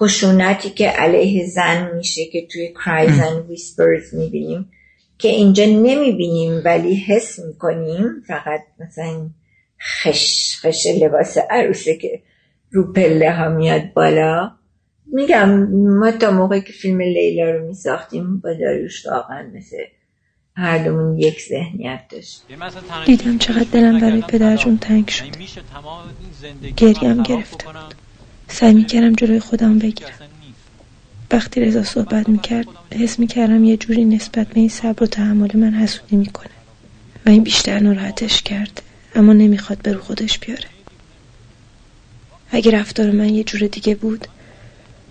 خشونتی 0.00 0.70
که 0.70 0.88
علیه 0.88 1.46
زن 1.46 1.96
میشه 1.96 2.24
که 2.24 2.46
توی 2.46 2.74
کرایز 2.84 3.20
and 3.20 3.48
ویسپرز 3.48 4.14
می‌بینیم 4.14 4.70
که 5.18 5.28
اینجا 5.28 5.64
نمی‌بینیم 5.64 6.62
ولی 6.64 6.94
حس 6.94 7.38
می‌کنیم 7.38 8.22
فقط 8.26 8.60
مثلا 8.80 9.30
خش 9.80 10.56
خش 10.60 10.86
لباس 10.86 11.38
عروسه 11.50 11.96
که 11.96 12.22
رو 12.70 12.92
پله 12.92 13.32
ها 13.32 13.48
میاد 13.48 13.92
بالا 13.94 14.50
میگم 15.12 15.48
ما 15.72 16.12
تا 16.12 16.30
موقعی 16.30 16.60
که 16.60 16.72
فیلم 16.72 17.00
لیلا 17.00 17.50
رو 17.50 17.66
میساختیم 17.66 18.40
با 18.40 18.52
داریوش 18.54 19.06
واقعا 19.06 19.50
مثل 19.54 19.76
هر 20.56 20.78
دومون 20.78 21.18
یک 21.18 21.42
ذهنیت 21.48 22.00
داشت 22.10 22.42
دیدم 23.06 23.38
چقدر 23.38 23.66
دلم 23.72 24.00
برای 24.00 24.22
پدرجون 24.22 24.78
تنگ 24.78 25.08
شد. 25.08 25.24
گریم 26.76 27.22
گرفته 27.22 27.64
بود 27.64 27.94
سعی 28.48 28.74
می‌کردم 28.74 29.14
جلوی 29.14 29.40
خودم 29.40 29.78
بگیرم. 29.78 30.10
وقتی 31.30 31.60
رضا 31.60 31.82
صحبت 31.82 32.28
می‌کرد 32.28 32.66
حس 32.94 33.18
می‌کردم 33.18 33.64
یه 33.64 33.76
جوری 33.76 34.04
نسبت 34.04 34.48
به 34.48 34.60
این 34.60 34.68
صبر 34.68 35.02
و 35.02 35.06
تحمل 35.06 35.56
من 35.56 35.74
حسودی 35.74 36.16
می‌کنه. 36.16 36.50
و 37.26 37.30
این 37.30 37.42
بیشتر 37.42 37.78
ناراحتش 37.78 38.42
کرد. 38.42 38.82
اما 39.14 39.32
نمی‌خواد 39.32 39.78
به 39.82 39.92
رو 39.92 40.00
خودش 40.00 40.38
بیاره. 40.38 40.68
اگه 42.50 42.70
رفتار 42.70 43.10
من 43.10 43.28
یه 43.28 43.44
جور 43.44 43.68
دیگه 43.68 43.94
بود 43.94 44.26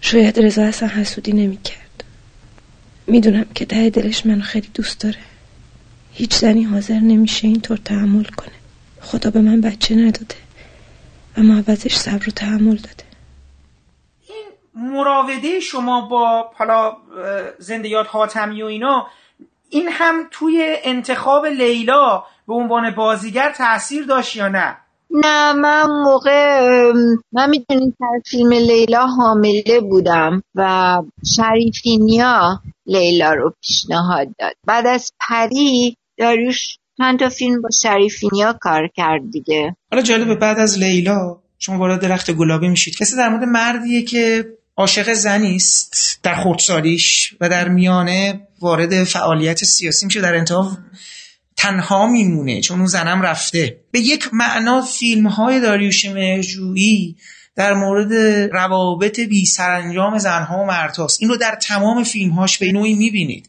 شاید 0.01 0.39
رضا 0.39 0.63
اصلا 0.63 0.89
حسودی 0.89 1.33
نمی‌کرد. 1.33 1.88
می‌دونم 3.09 3.45
که 3.55 3.65
ته 3.65 3.89
دلش 3.89 4.25
منو 4.25 4.41
خیلی 4.41 4.67
دوست 4.73 5.01
داره. 5.01 5.17
هیچ 6.13 6.35
زنی 6.35 6.63
حاضر 6.63 6.99
نمیشه 6.99 7.47
اینطور 7.47 7.77
تحمل 7.77 8.23
کنه. 8.23 8.55
خدا 9.01 9.29
به 9.29 9.41
من 9.41 9.61
بچه 9.61 9.95
نداده. 9.95 10.35
اما 11.37 11.53
عوضش 11.53 11.95
صبر 11.95 12.29
و 12.29 12.31
تحمل 12.31 12.75
داده. 12.75 13.03
این 14.27 14.45
مراوده 14.91 15.59
شما 15.59 16.01
با 16.01 16.51
حالا 16.55 16.97
زندیات 17.59 18.07
حاتمی 18.09 18.63
و 18.63 18.65
اینا 18.65 19.07
این 19.69 19.87
هم 19.91 20.27
توی 20.31 20.75
انتخاب 20.83 21.45
لیلا 21.45 22.23
به 22.47 22.53
عنوان 22.53 22.91
بازیگر 22.95 23.53
تاثیر 23.57 24.05
داشت 24.05 24.35
یا 24.35 24.47
نه؟ 24.47 24.77
نه 25.11 25.53
من 25.53 25.87
موقع 26.05 26.61
من 27.31 27.49
می‌دونید 27.49 27.95
در 27.99 28.21
فیلم 28.25 28.53
لیلا 28.53 29.05
حامله 29.07 29.79
بودم 29.89 30.43
و 30.55 30.97
شریفینیا 31.35 32.59
لیلا 32.89 33.33
رو 33.33 33.55
پیشنهاد 33.61 34.27
داد. 34.39 34.53
بعد 34.67 34.87
از 34.87 35.11
پری 35.19 35.97
داریوش 36.17 36.77
چند 36.97 37.19
تا 37.19 37.29
فیلم 37.29 37.61
با 37.61 37.69
شریفینیا 37.81 38.57
کار 38.61 38.89
کرد 38.95 39.21
دیگه. 39.31 39.75
حالا 39.91 40.03
جالبه 40.03 40.35
بعد 40.35 40.59
از 40.59 40.79
لیلا 40.79 41.41
شما 41.59 41.77
وارد 41.77 42.01
درخت 42.01 42.31
گلابی 42.31 42.67
میشید. 42.67 42.95
کسی 42.95 43.15
در 43.15 43.29
مورد 43.29 43.43
مردیه 43.43 44.01
که 44.01 44.45
عاشق 44.77 45.13
زنی 45.13 45.55
است 45.55 46.19
در 46.23 46.35
خردسالیش 46.35 47.33
و 47.41 47.49
در 47.49 47.67
میانه 47.67 48.47
وارد 48.61 49.03
فعالیت 49.03 49.63
سیاسی 49.63 50.05
میشه 50.05 50.21
در 50.21 50.35
انتها 50.35 50.77
تنها 51.57 52.07
میمونه 52.07 52.61
چون 52.61 52.77
اون 52.77 52.87
زنم 52.87 53.21
رفته. 53.21 53.79
به 53.91 53.99
یک 53.99 54.29
معنا 54.33 54.81
فیلم 54.81 55.27
های 55.27 55.61
داریوش 55.61 56.05
مهرجویی 56.05 57.15
در 57.59 57.73
مورد 57.73 58.13
روابط 58.53 59.19
بی 59.19 59.45
سرانجام 59.45 60.17
زنها 60.17 60.57
و 60.59 60.65
مردهاست. 60.65 61.21
این 61.21 61.29
رو 61.29 61.37
در 61.37 61.55
تمام 61.55 62.03
فیلم 62.03 62.31
هاش 62.31 62.57
به 62.57 62.71
نوعی 62.71 62.93
می‌بینید. 62.93 63.47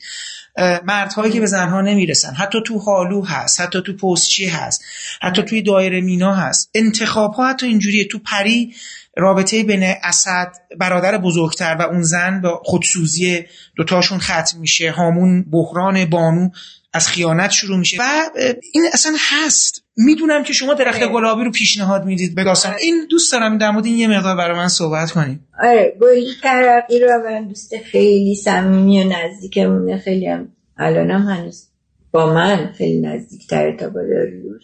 مردهایی 0.85 1.33
که 1.33 1.41
به 1.41 1.47
زنها 1.47 1.81
نمی‌رسن. 1.81 2.33
حتی 2.33 2.59
تو 2.67 2.79
حالو 2.79 3.25
هست 3.25 3.61
حتی 3.61 3.83
تو 3.87 3.97
پستچی 3.97 4.47
هست 4.47 4.85
حتی 5.23 5.43
توی 5.43 5.63
دایره 5.63 6.01
مینا 6.01 6.35
هست. 6.35 6.71
انتخاب 6.75 7.35
ها 7.35 7.49
حتی 7.49 7.67
اینجوریه. 7.67 8.05
تو 8.05 8.19
پری 8.19 8.75
رابطه 9.17 9.63
بین 9.63 9.95
اسد 10.03 10.53
برادر 10.79 11.19
بزرگتر 11.19 11.77
و 11.81 11.83
اون 11.83 12.03
زن 12.03 12.41
با 12.41 12.63
خودسوزی 12.65 13.45
دوتاشون 13.77 14.19
ختم 14.19 14.59
میشه. 14.59 14.91
هامون 14.91 15.43
بحران 15.51 16.05
بانو 16.05 16.51
از 16.93 17.09
خیانت 17.09 17.51
شروع 17.51 17.79
میشه. 17.79 17.97
و 18.01 18.31
این 18.73 18.85
اصلا 18.93 19.13
هست. 19.19 19.80
می‌دونم 19.97 20.43
که 20.43 20.53
شما 20.53 20.75
درخت 20.75 21.07
گلابی 21.07 21.45
رو 21.45 21.51
پیشنهاد 21.51 22.05
می‌دید 22.05 22.35
به 22.35 22.45
داستان. 22.45 22.75
این 22.81 23.07
دوست 23.11 23.33
دارم 23.33 23.59
در 23.59 23.71
مورد 23.71 23.87
این 23.87 23.97
یه 23.97 24.09
مقدار 24.09 24.37
برای 24.37 24.57
من 24.57 24.69
صحبت 24.69 25.11
کنیم. 25.11 25.49
آره 25.63 25.97
گلی 26.01 26.31
ترقی 26.43 26.99
رو 26.99 27.09
من 27.25 27.49
دوست 27.49 27.77
خیلی 27.77 28.35
صمیمی 28.35 29.05
و 29.05 29.09
نزدیکمونه 29.09 29.99
خیلی 29.99 30.27
هم 30.27 30.49
الانم 30.77 31.23
هنوز 31.23 31.69
با 32.11 32.35
من 32.35 32.73
خیلی 32.73 33.01
نزدیکتره 33.01 33.77
تا 33.77 33.89
با 33.89 34.01
داریوش. 34.03 34.63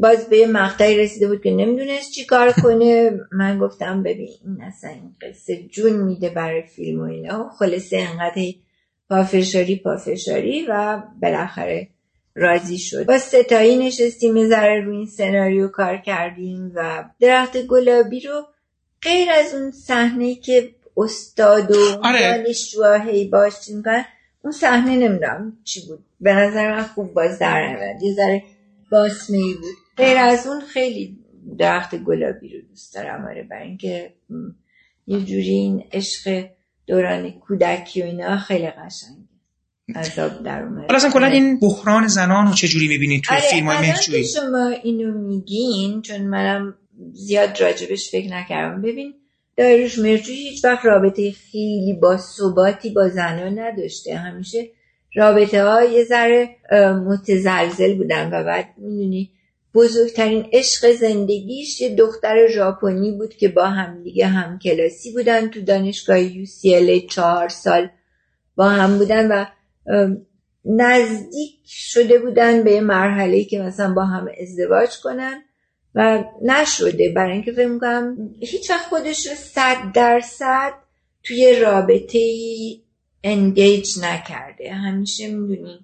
باز 0.00 0.28
به 0.28 0.36
یه 0.36 0.46
مقطعی 0.46 0.98
رسیده 0.98 1.28
بود 1.28 1.42
که 1.42 1.50
نمی‌دونست 1.50 2.10
چی 2.10 2.24
کار 2.24 2.52
کنه. 2.52 3.10
من 3.32 3.58
گفتم 3.58 4.02
ببین 4.02 4.28
این 4.44 4.62
اصلا 4.62 4.90
این 4.90 5.14
قصه 5.22 5.62
جون 5.62 5.92
میده 5.92 6.28
برای 6.28 6.62
فیلم 6.62 7.00
و 7.00 7.02
اینا. 7.02 7.50
خلاصه 7.58 8.06
انقدر 8.10 8.42
پافشاری 9.10 9.76
پافشاری 9.76 10.66
و 10.68 11.02
بالاخره 11.22 11.88
راضی 12.34 12.78
شد. 12.78 13.06
با 13.06 13.18
ستایی 13.18 13.76
نشستیم 13.76 14.36
یه 14.36 14.48
ذره 14.48 14.80
روی 14.80 14.96
این 14.96 15.06
سناریو 15.06 15.68
کار 15.68 15.96
کردیم 15.96 16.72
و 16.74 17.04
درخت 17.20 17.62
گلابی 17.62 18.20
رو 18.20 18.46
غیر 19.02 19.28
از 19.30 19.54
اون 19.54 19.70
صحنه 19.70 20.34
که 20.34 20.74
استاد 20.96 21.70
و 21.70 22.00
آره. 22.02 22.44
هی 23.04 23.28
باش 23.28 23.54
اون 24.42 24.52
صحنه 24.52 24.96
نمی‌دونم 24.96 25.58
چی 25.64 25.86
بود. 25.86 26.04
به 26.20 26.32
نظر 26.32 26.74
من 26.76 26.82
خوب 26.82 27.14
باز 27.14 27.38
در 27.38 27.96
یه 28.02 28.14
ذره 28.14 28.42
باسمه 28.90 29.38
ای 29.38 29.54
بود. 29.54 29.76
غیر 29.96 30.18
از 30.18 30.46
اون 30.46 30.60
خیلی 30.60 31.18
درخت 31.58 31.94
گلابی 31.94 32.48
رو 32.48 32.60
دوست 32.68 32.94
دارم. 32.94 33.24
آره 33.24 33.42
برای 33.42 33.68
اینکه 33.68 34.12
یه 35.06 35.20
جوری 35.20 35.50
این 35.50 35.84
عشق 35.92 36.46
دوران 36.86 37.30
کودکی 37.30 38.02
و 38.02 38.04
اینا 38.04 38.38
خیلی 38.38 38.70
قشنگه 38.70 39.21
عذاب 39.96 40.42
در 40.42 40.62
اومد. 40.62 40.92
اصلا 40.92 41.10
کلا 41.10 41.26
این 41.26 41.58
بحران 41.60 42.06
زنان 42.06 42.46
رو 42.46 42.54
چجوری 42.54 42.88
می‌بینید 42.88 43.22
توی 43.24 43.36
آره 43.36 43.46
فیلم 43.46 43.66
های 43.66 43.78
مهجویی 43.78 44.24
شما 44.24 44.68
اینو 44.82 45.18
میگین 45.18 46.02
چون 46.02 46.20
منم 46.20 46.74
زیاد 47.12 47.62
راجبش 47.62 48.10
فکر 48.10 48.32
نکردم. 48.32 48.82
ببین 48.82 49.14
داریوش 49.56 49.98
مرجوی 49.98 50.34
هیچ 50.34 50.64
وقت 50.64 50.84
رابطه 50.84 51.30
خیلی 51.30 51.98
با 52.02 52.16
ثباتی 52.16 52.90
با 52.90 53.08
زنان 53.08 53.58
نداشته. 53.58 54.16
همیشه 54.16 54.68
رابطه 55.14 55.64
ها 55.64 55.84
یه 55.84 56.04
ذره 56.04 56.56
متزلزل 57.06 57.94
بودن 57.96 58.30
و 58.32 58.44
بعد 58.44 58.66
می‌دونی 58.78 59.30
بزرگترین 59.74 60.46
عشق 60.52 60.92
زندگیش 60.92 61.80
یه 61.80 61.94
دختر 61.94 62.48
ژاپنی 62.54 63.12
بود 63.12 63.34
که 63.34 63.48
با 63.48 63.64
هم 63.64 64.02
دیگه 64.02 64.26
هم 64.26 64.58
کلاسی 64.58 65.12
بودن 65.12 65.48
تو 65.48 65.60
دانشگاه 65.60 66.28
UCLA 66.28 67.06
چهار 67.10 67.48
سال 67.48 67.88
با 68.56 68.68
هم 68.68 68.98
بودن 68.98 69.32
و 69.32 69.44
نزدیک 70.64 71.54
شده 71.66 72.18
بودن 72.18 72.64
به 72.64 72.80
مرحله 72.80 73.44
که 73.44 73.58
مثلا 73.58 73.94
با 73.94 74.04
هم 74.04 74.28
ازدواج 74.40 74.90
کنن 75.02 75.42
و 75.94 76.24
نشده. 76.42 77.12
برای 77.16 77.32
اینکه 77.32 77.52
فکر 77.52 77.66
می‌کنم 77.68 78.34
هیچ 78.40 78.70
وقت 78.70 78.86
خودش 78.86 79.26
رو 79.26 79.34
صد 79.34 79.92
درصد 79.94 80.72
توی 81.22 81.60
رابطه 81.60 82.18
engage 83.24 83.98
نکرده. 84.02 84.72
همیشه 84.72 85.28
می‌دونین 85.28 85.78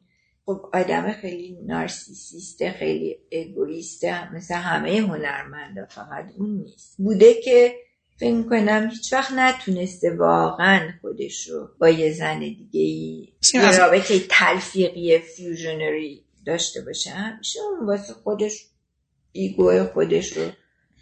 خب 0.47 0.71
آدم 0.73 1.13
خیلی 1.13 1.59
narcissist 1.67 2.61
ه 2.61 2.71
خیلی 2.71 3.17
egoist 3.33 4.20
ه 4.20 4.35
مثل 4.35 4.55
همه 4.55 4.99
هنرمندا 5.01 5.87
فقط 5.89 6.25
اون 6.39 6.51
نیست. 6.51 6.95
بوده 6.99 7.35
که 7.35 7.75
فکر 8.21 8.43
کنم 8.43 8.89
هیچ 8.91 9.13
وقت 9.13 9.33
نتونسته 9.33 10.17
واقعا 10.17 10.93
خودش 11.01 11.49
رو 11.49 11.69
با 11.79 11.89
یه 11.89 12.13
زن 12.13 12.39
دیگه 12.39 12.81
ای 12.81 13.29
یه 13.55 13.79
رابطه 13.79 14.21
تلفیقی 14.29 15.19
fusionary 15.19 16.25
داشته 16.47 16.81
باشه 16.81 17.11
همیشه 17.11 17.61
اون 17.61 17.89
واسه 17.89 18.13
خودش 18.13 18.67
ego 19.33 19.85
خودش 19.85 20.37
رو 20.37 20.43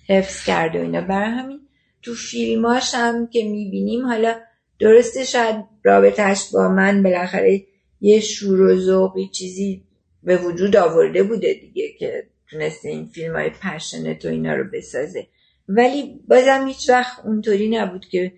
حفظ 0.08 0.44
کرده 0.44 0.78
و 0.78 0.82
اینا. 0.82 1.00
برای 1.00 1.30
همین 1.30 1.60
تو 2.02 2.14
فیلماش 2.14 2.94
هم 2.94 3.26
که 3.26 3.44
می‌بینیم 3.44 4.06
حالا 4.06 4.40
درسته 4.80 5.24
شاید 5.24 5.64
رابطهش 5.84 6.50
با 6.52 6.68
من 6.68 7.02
بالاخره 7.02 7.62
یه 8.00 8.20
شور 8.20 8.60
و 8.60 8.80
ذوقی 8.80 9.28
چیزی 9.28 9.84
به 10.22 10.36
وجود 10.36 10.76
آورده 10.76 11.22
بوده 11.22 11.54
دیگه 11.54 11.92
که 11.98 12.26
تونسته 12.50 12.88
این 12.88 13.06
فیلم 13.06 13.36
های 13.36 13.50
پشنت 13.50 14.24
و 14.24 14.28
اینا 14.28 14.54
رو 14.54 14.64
بسازه. 14.72 15.26
ولی 15.68 16.20
بازم 16.28 16.66
هیچ 16.66 16.90
وقت 16.90 17.24
اونطوری 17.24 17.68
نبود 17.68 18.06
که 18.06 18.32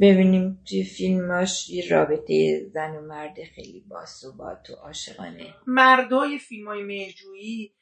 ببینیم 0.00 0.62
توی 0.68 0.84
فیلماش 0.84 1.70
یه 1.70 1.88
رابطه 1.88 2.66
زن 2.74 2.96
و 2.96 3.00
مرد 3.00 3.44
خیلی 3.54 3.84
باثبات 3.88 4.70
و 4.70 4.74
عاشقانه. 4.74 5.54
مردای 5.66 6.38
فیلم 6.38 6.68
های 6.68 6.82
مهجویی 6.82 7.74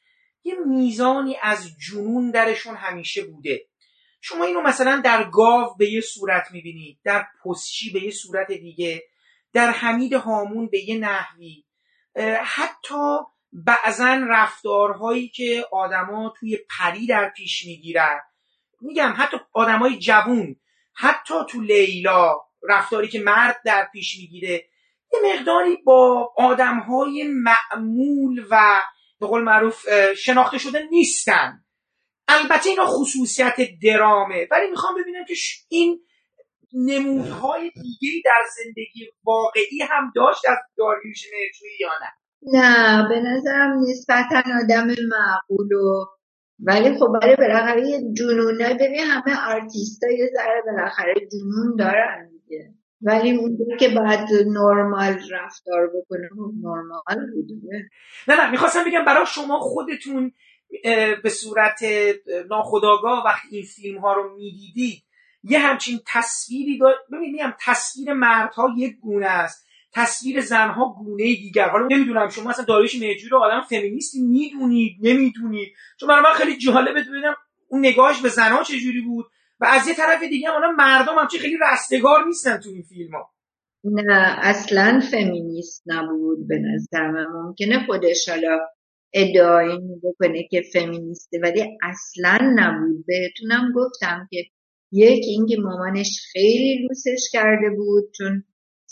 یه 0.43 0.55
میزانی 0.67 1.35
از 1.41 1.69
جنون 1.79 2.31
درشون 2.31 2.75
همیشه 2.75 3.23
بوده. 3.23 3.65
شما 4.21 4.43
اینو 4.43 4.61
مثلا 4.61 5.01
در 5.05 5.29
گاو 5.29 5.75
به 5.77 5.89
یه 5.89 6.01
صورت 6.01 6.43
می‌بینید 6.51 6.99
در 7.03 7.25
پستچی 7.45 7.91
به 7.91 8.03
یه 8.03 8.11
صورت 8.11 8.51
دیگه 8.51 9.03
در 9.53 9.71
حمید 9.71 10.13
هامون 10.13 10.67
به 10.67 10.89
یه 10.89 10.97
نحوی. 10.97 11.63
حتی 12.43 13.17
بعضا 13.53 14.25
رفتارهایی 14.29 15.27
که 15.27 15.65
آدما 15.71 16.33
توی 16.39 16.57
پری 16.69 17.07
در 17.07 17.29
پیش 17.29 17.65
می‌گیرن. 17.65 18.19
میگم 18.83 19.13
حتی 19.17 19.37
آدمای 19.53 19.99
جوون 19.99 20.55
حتی 20.95 21.33
تو 21.49 21.61
لیلا 21.61 22.41
رفتاری 22.69 23.07
که 23.07 23.19
مرد 23.19 23.61
در 23.65 23.87
پیش 23.91 24.17
می‌گیره 24.19 24.65
یه 25.13 25.19
مقداری 25.33 25.75
با 25.75 26.33
آدمهای 26.37 27.23
معمول 27.27 28.45
و 28.49 28.81
به 29.19 29.27
قول 29.27 29.43
معروف 29.43 29.85
شناخته 30.13 30.57
شده 30.57 30.87
نیستن. 30.91 31.63
البته 32.27 32.69
اینا 32.69 32.85
خصوصیت 32.85 33.55
درامه 33.83 34.47
ولی 34.51 34.69
می‌خوام 34.69 35.01
ببینم 35.01 35.25
که 35.25 35.33
این 35.69 35.99
نمودهای 36.73 37.69
دیگه 37.69 38.21
در 38.25 38.43
زندگی 38.57 39.09
واقعی 39.23 39.81
هم 39.89 40.11
داشت 40.15 40.41
از 40.49 40.57
داریوش 40.77 41.23
مرجویی 41.33 41.77
یا 41.79 41.89
نه؟ 42.01 42.09
نه 42.53 43.09
به 43.09 43.19
نظرم 43.19 43.79
نسبتا 43.89 44.43
آدم 44.63 44.87
معقول 44.87 45.73
و 45.73 46.05
ولی 46.65 46.97
خب 46.99 47.07
برای 47.21 47.35
بالاخره 47.35 47.87
یه 47.87 48.01
جنونه 48.17 48.73
ببین 48.73 48.99
همه 48.99 49.47
آرتیست 49.47 50.03
ها 50.03 50.11
یه 50.11 50.29
ذره 50.35 50.61
بالاخره 50.65 51.13
جنون 51.13 51.75
دارن 51.75 52.29
دیگه. 52.29 52.73
ولی 53.01 53.37
اون 53.37 53.57
که 53.79 53.89
باید 53.89 54.19
نرمال 54.47 55.19
رفتار 55.31 55.87
بکنه 55.87 56.29
خب 56.29 56.51
نرمال 56.61 57.31
بوده 57.33 57.89
نه 58.27 58.35
نه 58.35 58.51
می‌خواستم 58.51 58.83
بگم 58.87 59.05
برای 59.05 59.25
شما 59.25 59.59
خودتون 59.59 60.31
به 61.23 61.29
صورت 61.29 61.79
ناخداگاه 62.49 63.25
وقتی 63.25 63.55
این 63.55 63.65
فیلم 63.65 63.99
ها 63.99 64.13
رو 64.13 64.35
می‌دیدید 64.35 65.03
یه 65.43 65.59
همچین 65.59 65.99
تصویری 66.07 66.77
دار 66.77 66.95
میگم 67.09 67.53
تصویر 67.65 68.13
مردها 68.13 68.69
یک 68.77 68.99
گونه 68.99 69.25
است. 69.25 69.67
تصویر 69.95 70.41
زنها 70.41 70.95
گونه 70.99 71.23
دیگر. 71.23 71.69
حالا 71.69 71.87
نمی‌دونم 71.91 72.29
شما 72.29 72.49
مثلا 72.49 72.65
داریوش 72.65 72.95
مهرجویی 73.01 73.29
رو 73.29 73.37
آدم 73.37 73.61
فمینیستی 73.61 74.21
می‌دونید 74.21 74.97
نمی‌دونید. 75.01 75.73
چون 75.99 76.09
برای 76.09 76.23
من 76.23 76.33
خیلی 76.33 76.57
جالبه 76.57 77.01
ببینم 77.01 77.35
اون 77.67 77.85
نگاهش 77.85 78.21
به 78.21 78.29
زنها 78.29 78.63
چجوری 78.63 79.01
بود. 79.01 79.25
و 79.59 79.65
از 79.65 79.87
یه 79.87 79.93
طرف 79.93 80.23
دیگه 80.23 80.49
هم 80.49 80.75
مردم 80.75 81.19
هم 81.19 81.27
خیلی 81.27 81.57
رستگار 81.71 82.25
نیستن 82.25 82.57
تو 82.57 82.69
این 82.69 82.81
فیلم 82.81 83.11
ها 83.15 83.33
نه 83.83 84.37
اصلا 84.41 85.01
فمینیست 85.11 85.83
نبود 85.85 86.47
به 86.47 86.55
نظر 86.59 87.11
من. 87.11 87.25
ممکنه 87.25 87.85
خودش 87.85 88.29
حالا 88.29 88.59
ادعای 89.13 89.79
بکنه 90.03 90.47
که 90.51 90.61
فمینیسته 90.73 91.39
ولی 91.43 91.77
اصلا 91.83 92.37
نبود. 92.55 93.05
بهتونم 93.07 93.71
گفتم 93.75 94.27
که 94.31 94.43
یک 94.91 95.23
اینکه 95.27 95.57
مامانش 95.59 96.19
خیلی 96.31 96.87
لوسش 96.87 97.29
کرده 97.31 97.69
بود 97.77 98.03
چون 98.17 98.43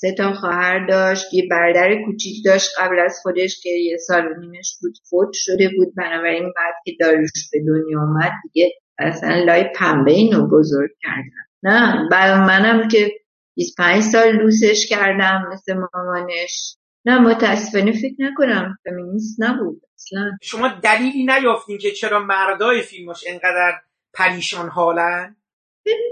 سه 0.02 0.12
تا 0.18 0.34
خواهر 0.34 0.86
داشت 0.88 1.34
یه 1.34 1.47
برادر 1.52 2.04
کوچیک 2.06 2.45
داشت 2.45 2.70
قبل 2.80 2.99
از 2.99 3.20
خودش 3.24 3.62
که 3.64 3.70
یه 3.70 3.97
سال 3.97 4.28
و 4.28 4.39
نیمش 4.39 4.78
بود 4.82 4.93
فوت 5.10 5.30
شده 5.34 5.70
بود. 5.78 5.95
بنابراین 5.97 6.43
بعد 6.43 6.74
که 6.86 6.91
داروش 6.99 7.49
به 7.52 7.60
دنیا 7.68 8.02
آمد 8.02 8.32
دیگه 8.43 8.72
اصلا 8.97 9.43
لای 9.43 9.64
پنبه 9.76 10.12
اینو 10.12 10.47
بزرگ 10.47 10.89
کردن. 11.02 11.41
نه 11.64 12.10
برای 12.12 12.39
منم 12.39 12.88
که 12.88 13.12
25 13.56 14.04
سال 14.04 14.32
لوسش 14.32 14.88
کردم 14.89 15.49
مثل 15.54 15.74
مامانش. 15.74 16.76
نه 17.06 17.20
متاسفانه 17.20 17.91
فکر 17.91 18.16
نکنم 18.20 18.78
فمینیست 18.84 19.36
نبود 19.39 19.82
اصلا. 19.95 20.32
شما 20.41 20.68
دلیلی 20.84 21.26
نیافتین 21.26 21.78
که 21.78 21.91
چرا 21.91 22.20
مردای 22.20 22.82
فیلمش 22.82 23.24
انقدر 23.28 23.82
پریشان 24.14 24.70
حالن؟ 24.70 25.36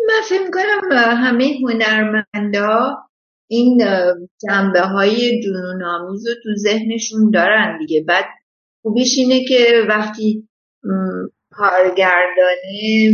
من 0.08 0.22
فکر 0.30 0.52
کنم 0.52 0.98
همه 0.98 1.58
هنرمندا 1.64 3.09
این 3.52 3.78
جنبه 4.48 4.82
های 4.82 5.42
جنون 5.44 5.84
آمیز 5.84 6.28
رو 6.28 6.34
تو 6.44 6.50
ذهنشون 6.56 7.32
دارن 7.34 7.78
دیگه. 7.78 8.04
بعد 8.08 8.26
خوبیش 8.82 9.18
اینه 9.18 9.46
که 9.48 9.86
وقتی 9.90 10.48
کارگردانه 11.52 13.12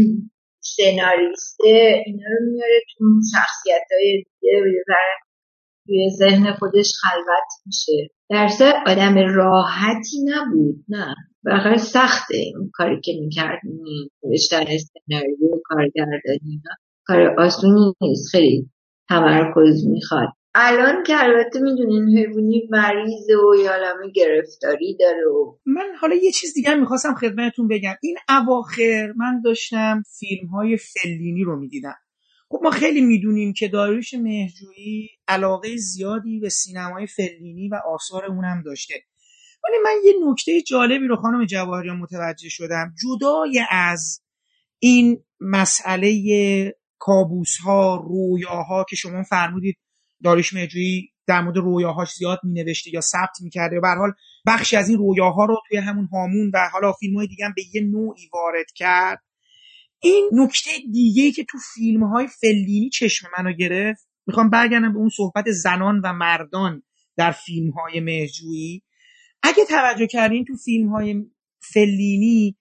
سناریسته 0.59 2.03
اینا 2.05 2.27
رو 2.39 2.51
میاره 2.51 2.81
تو 2.97 3.05
شخصیت 3.33 3.88
های 3.91 4.23
دیگه 4.41 4.83
توی 5.86 6.09
ذهن 6.09 6.53
خودش 6.53 6.93
خلوت 7.01 7.49
میشه. 7.65 8.09
درسته 8.29 8.73
آدم 8.88 9.15
راحتی 9.17 10.17
نبود 10.25 10.86
نه. 10.89 11.15
واقعا 11.45 11.77
سخته 11.77 12.38
اون 12.57 12.69
کاری 12.73 13.01
که 13.01 13.11
می‌کرد 13.19 13.59
نوشتن 14.23 14.65
سناریو 14.65 15.61
کارگردانی 15.63 16.61
کار 17.05 17.39
آسونی 17.39 17.93
نیست. 18.01 18.31
خیلی 18.31 18.69
تمرکز 19.10 19.88
می‌خواد. 19.88 20.28
الان 20.56 21.03
که 21.03 21.14
البته 21.24 21.60
می‌دونین 21.60 22.18
حیوانی 22.18 22.68
مریض 22.70 23.30
و 23.30 23.56
یالمه 23.64 24.12
گرفتاری 24.16 24.97
داره 24.99 25.26
و 25.26 25.58
من 25.66 25.88
حالا 26.01 26.16
یه 26.16 26.32
چیز 26.32 26.53
دیگه 26.53 26.76
می‌خواستم 26.76 27.16
خدمتتون 27.16 27.68
بگم. 27.68 27.95
این 28.01 28.18
اواخر 28.30 29.14
من 29.18 29.41
داشتم 29.41 30.03
فیلم 30.20 30.47
های 30.47 30.78
فلینی 30.78 31.43
رو 31.43 31.60
می‌دیدم. 31.60 31.95
خب 32.49 32.60
ما 32.64 32.70
خیلی 32.70 33.01
می‌دونیم 33.01 33.53
که 33.53 33.68
داریوش 33.68 34.14
مهرجویی 34.14 35.10
علاقه 35.28 35.76
زیادی 35.76 36.39
به 36.39 36.49
سینمای 36.49 37.08
فلینی 37.08 37.70
و 37.70 37.76
آثار 37.93 38.26
اونم 38.26 38.64
داشته. 38.66 38.93
ولی 39.64 39.76
من 39.84 39.91
یه 40.06 40.14
نکته 40.32 40.62
جالبی 40.62 41.08
رو 41.08 41.16
خانم 41.16 41.45
جواهریان 41.45 41.97
متوجه 41.97 42.49
شدم. 42.49 42.93
جدای 43.03 43.62
از 43.72 44.22
این 44.80 45.24
مسئله 45.39 46.12
کابوس 47.06 47.58
ها 47.58 47.95
رویاها 47.95 48.86
که 48.89 48.95
شما 48.95 49.24
فرمودید 49.24 49.78
داریش 50.24 50.53
مهرجویی 50.53 51.10
در 51.28 51.41
مورد 51.41 51.58
رویاهاش 51.58 52.14
زیاد 52.14 52.39
مینوشته 52.43 52.93
یا 52.93 53.01
ثبت 53.01 53.41
می‌کرده. 53.41 53.80
و 53.84 53.95
حال 53.97 54.12
بخشی 54.47 54.76
از 54.76 54.89
این 54.89 54.97
رویاها 54.97 55.45
رو 55.45 55.62
توی 55.68 55.78
همون 55.78 56.06
هامون 56.06 56.51
و 56.53 56.70
حالا 56.74 56.91
فیلم 56.91 57.18
های 57.18 57.28
دیگه 57.28 57.45
به 57.56 57.62
یه 57.74 57.82
نوعی 57.82 58.30
وارد 58.34 58.66
کرد. 58.76 59.24
این 59.99 60.30
نکته 60.34 60.72
دیگه 60.91 61.32
که 61.32 61.43
تو 61.43 61.58
فیلم 61.74 62.03
های 62.03 62.28
فلینی 62.28 62.89
چشم 62.89 63.28
منو 63.38 63.53
گرفت 63.53 64.08
می‌خوام 64.28 64.49
برگردم 64.49 64.93
به 64.93 64.99
اون 64.99 65.10
صحبت 65.10 65.51
زنان 65.51 66.01
و 66.03 66.14
مردان 66.14 66.84
در 67.18 67.32
فیلم 67.32 67.72
های 67.72 68.01
اگه 69.43 69.66
توجه 69.66 70.08
کردین 70.08 70.45
تو 70.45 70.53
فیلم 70.66 70.89
های 70.89 71.26
فلینی 71.74 72.58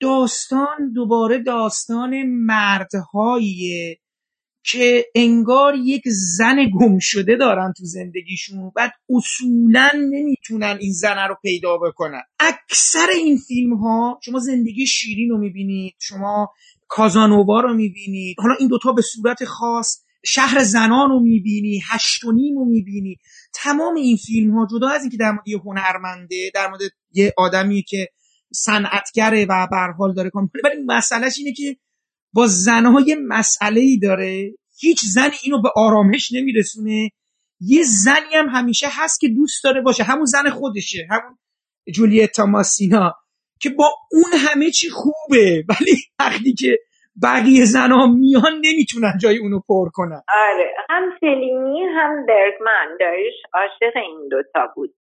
داستان 0.00 0.92
دوباره 0.94 1.38
داستان 1.38 2.22
مردهاییه 2.22 3.98
که 4.64 5.04
انگار 5.14 5.74
یک 5.74 6.02
زن 6.06 6.56
گم 6.80 6.98
شده 6.98 7.36
دارن 7.36 7.72
تو 7.76 7.84
زندگیشون. 7.84 8.72
بعد 8.76 8.92
اصولا 9.10 9.90
نمی‌تونن 10.10 10.78
این 10.80 10.92
زنه 10.92 11.26
رو 11.26 11.36
پیدا 11.42 11.76
بکنن. 11.76 12.22
اکثر 12.40 13.06
این 13.16 13.36
فیلم 13.36 13.76
ها 13.76 14.20
شما 14.24 14.38
زندگی 14.38 14.86
شیرین 14.86 15.30
رو 15.30 15.38
می‌بینید 15.38 15.94
شما 16.00 16.48
کازانووا 16.88 17.60
رو 17.60 17.74
می‌بینید. 17.74 18.36
حالا 18.38 18.54
این 18.58 18.68
دوتا 18.68 18.92
به 18.92 19.02
صورت 19.02 19.44
خاص 19.44 20.04
شهر 20.24 20.62
زنان 20.62 21.10
رو 21.10 21.20
می‌بینی 21.20 21.80
هشت 21.90 22.24
و 22.24 22.32
نیم 22.32 22.58
رو 22.58 22.64
می‌بینی. 22.64 23.16
تمام 23.54 23.94
این 23.94 24.16
فیلم 24.16 24.58
ها 24.58 24.66
جدا 24.70 24.88
از 24.88 25.00
اینکه 25.00 25.16
در 25.16 25.30
مورد 25.30 25.48
یه 25.48 25.58
هنرمنده 25.58 26.50
در 26.54 26.68
مورد 26.68 26.80
یه 27.12 27.32
آدمی 27.36 27.82
که 27.82 28.08
صنعتگره 28.52 29.46
و 29.50 29.66
به 29.70 29.76
حال 29.98 30.14
داره 30.14 30.30
کار 30.30 30.42
ولی 30.64 30.82
مسئلهش 30.86 31.38
اینه 31.38 31.52
که 31.52 31.76
با 32.32 32.46
زنهای 32.46 33.16
مسئله 33.28 33.80
ای 33.80 33.98
داره. 33.98 34.54
هیچ 34.80 35.00
زنی 35.14 35.36
اینو 35.42 35.62
به 35.62 35.68
آرامش 35.76 36.32
نمیرسونه. 36.32 37.10
یه 37.60 37.82
زنی 37.82 38.34
هم 38.34 38.48
همیشه 38.48 38.86
هست 38.90 39.20
که 39.20 39.28
دوست 39.28 39.64
داره 39.64 39.80
باشه. 39.80 40.02
همون 40.02 40.24
زن 40.24 40.50
خودشه. 40.50 41.06
همون 41.10 41.38
جولیتا 41.94 42.46
ماسینا 42.46 43.14
که 43.60 43.70
با 43.70 43.90
اون 44.12 44.32
همه 44.38 44.70
چی 44.70 44.90
خوبه. 44.90 45.64
ولی 45.68 45.96
وقتی 46.20 46.54
که 46.54 46.78
بقیه 47.22 47.64
زنها 47.64 48.06
میان 48.06 48.52
نمی‌تونن 48.62 49.12
جای 49.22 49.38
اونو 49.38 49.60
پر 49.68 49.88
کنن. 49.92 50.22
آره. 50.48 50.74
هم 50.90 51.02
سلیمی 51.20 51.80
هم 51.96 52.26
برگمن. 52.26 52.96
داریش 53.00 53.34
عاشق 53.54 53.96
این 53.96 54.28
دوتا 54.30 54.72
بود. 54.74 54.94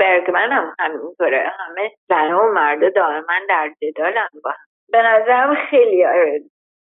برگمن 0.00 0.52
هم 0.52 0.74
همینطوره 0.78 1.52
همه 1.58 1.90
زن 2.08 2.32
و 2.32 2.52
مرد 2.52 2.94
دائما 2.94 3.38
در 3.48 3.74
جدالن 3.82 4.28
با 4.44 4.50
هم. 4.50 4.66
به 4.92 4.98
نظرم 5.02 5.54
خیلی 5.70 6.04
آره 6.04 6.40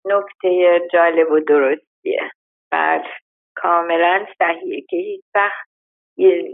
نکته 0.04 0.80
جالب 0.92 1.30
و 1.30 1.40
درستیه. 1.40 2.30
بعد 2.72 3.04
کاملا 3.56 4.26
صحیحه 4.38 4.80
که 4.80 4.96
هیچ 4.96 5.24
وقت 5.34 5.68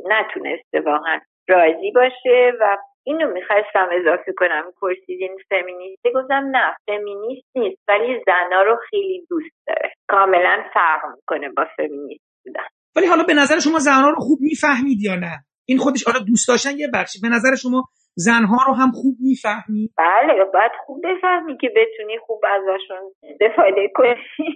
نتونسته 0.05 0.80
واقعا 0.80 1.20
راضی 1.48 1.90
باشه 1.94 2.52
و 2.61 2.76
اینو 3.07 3.32
می‌خواستم 3.32 3.88
اضافه 3.92 4.32
کنم. 4.36 4.72
پرسیدین 4.80 5.36
فمینیسته 5.50 6.11
گفتم 6.14 6.50
نه 6.52 6.76
فمینیست 6.86 7.57
نیست 7.57 7.82
ولی 7.88 8.22
زنا 8.26 8.62
رو 8.62 8.76
خیلی 8.90 9.26
دوست 9.30 9.57
داره. 9.66 9.92
کاملا 10.09 10.64
فرق 10.74 11.00
می‌کنه 11.16 11.48
با 11.57 11.64
فمینیست 11.76 12.24
بودن. 12.44 12.66
ولی 12.96 13.07
حالا 13.07 13.22
به 13.22 13.34
نظر 13.34 13.59
شما 13.59 13.78
زنها 13.78 14.11
رو 14.11 14.16
خوب 14.18 14.38
می‌فهمید 14.40 15.00
یا 15.02 15.14
نه؟ 15.14 15.36
این 15.66 15.78
خودش 15.78 16.04
حالا 16.04 16.18
دوست 16.18 16.48
داشتن 16.48 16.78
یه 16.78 16.88
بخشی. 16.94 17.18
به 17.22 17.28
نظر 17.28 17.54
شما 17.54 17.84
زنها 18.14 18.56
رو 18.66 18.74
هم 18.74 18.90
خوب 18.92 19.16
می‌فهمی؟ 19.20 19.90
بله 19.98 20.44
باید 20.54 20.72
خوب 20.86 21.02
بفهمی 21.04 21.56
که 21.60 21.68
بتونی 21.76 22.18
خوب 22.26 22.40
ازشون 22.44 23.12
استفاده 23.22 23.90
کنی. 23.94 24.14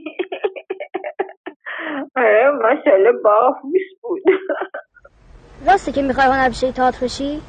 آره 2.16 2.50
ماشاءالله 2.50 3.12
باهوش 3.24 3.82
بود. 4.02 4.22
راسته 5.66 5.92
که 5.92 6.02
می‌خوای 6.02 6.26
هنرپیشه 6.26 6.72
تئاتر 6.72 7.04
بشی؟ 7.04 7.42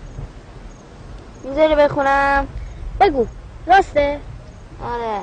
می‌ذاری 1.43 1.75
بخونم. 1.75 2.47
بگو. 3.01 3.25
راسته؟ 3.67 4.19
آره. 4.83 5.19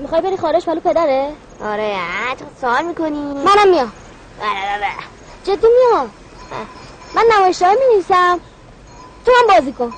می‌خوای 0.00 0.22
بری 0.22 0.36
خارج 0.36 0.68
مالو 0.68 0.80
پدره؟ 0.80 1.28
آره 1.62 1.94
تو 2.38 2.44
سوال 2.60 2.84
می‌کنی. 2.84 3.34
منم 3.34 3.70
میام 3.70 3.92
بله 4.40 4.78
بله 4.80 4.90
جدی 5.44 5.66
میام 5.66 6.10
من 7.14 7.24
نمایشه 7.36 7.66
های 7.66 7.76
می 7.96 8.04
تو 9.26 9.32
هم 9.40 9.46
بازی 9.48 9.72
کن 9.72 9.92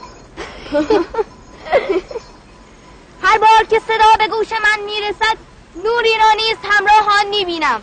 هر 3.22 3.38
بار 3.38 3.64
که 3.70 3.78
صدا 3.78 4.16
به 4.18 4.28
گوش 4.28 4.52
من 4.52 4.84
می‌رسد 4.84 5.36
نوری 5.76 6.18
را 6.18 6.32
نیست 6.36 6.60
همراهان 6.62 7.28
می‌بینم 7.28 7.82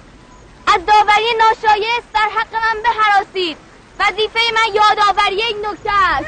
از 0.67 0.85
داوری 0.85 1.33
ناشایست 1.39 2.13
در 2.13 2.29
حق 2.35 2.53
من 2.53 2.81
بهراسید 2.83 3.57
وظیفه 3.99 4.39
من 4.55 4.75
یادآوری 4.75 5.41
این 5.41 5.65
نکته 5.65 5.91
است 5.91 6.27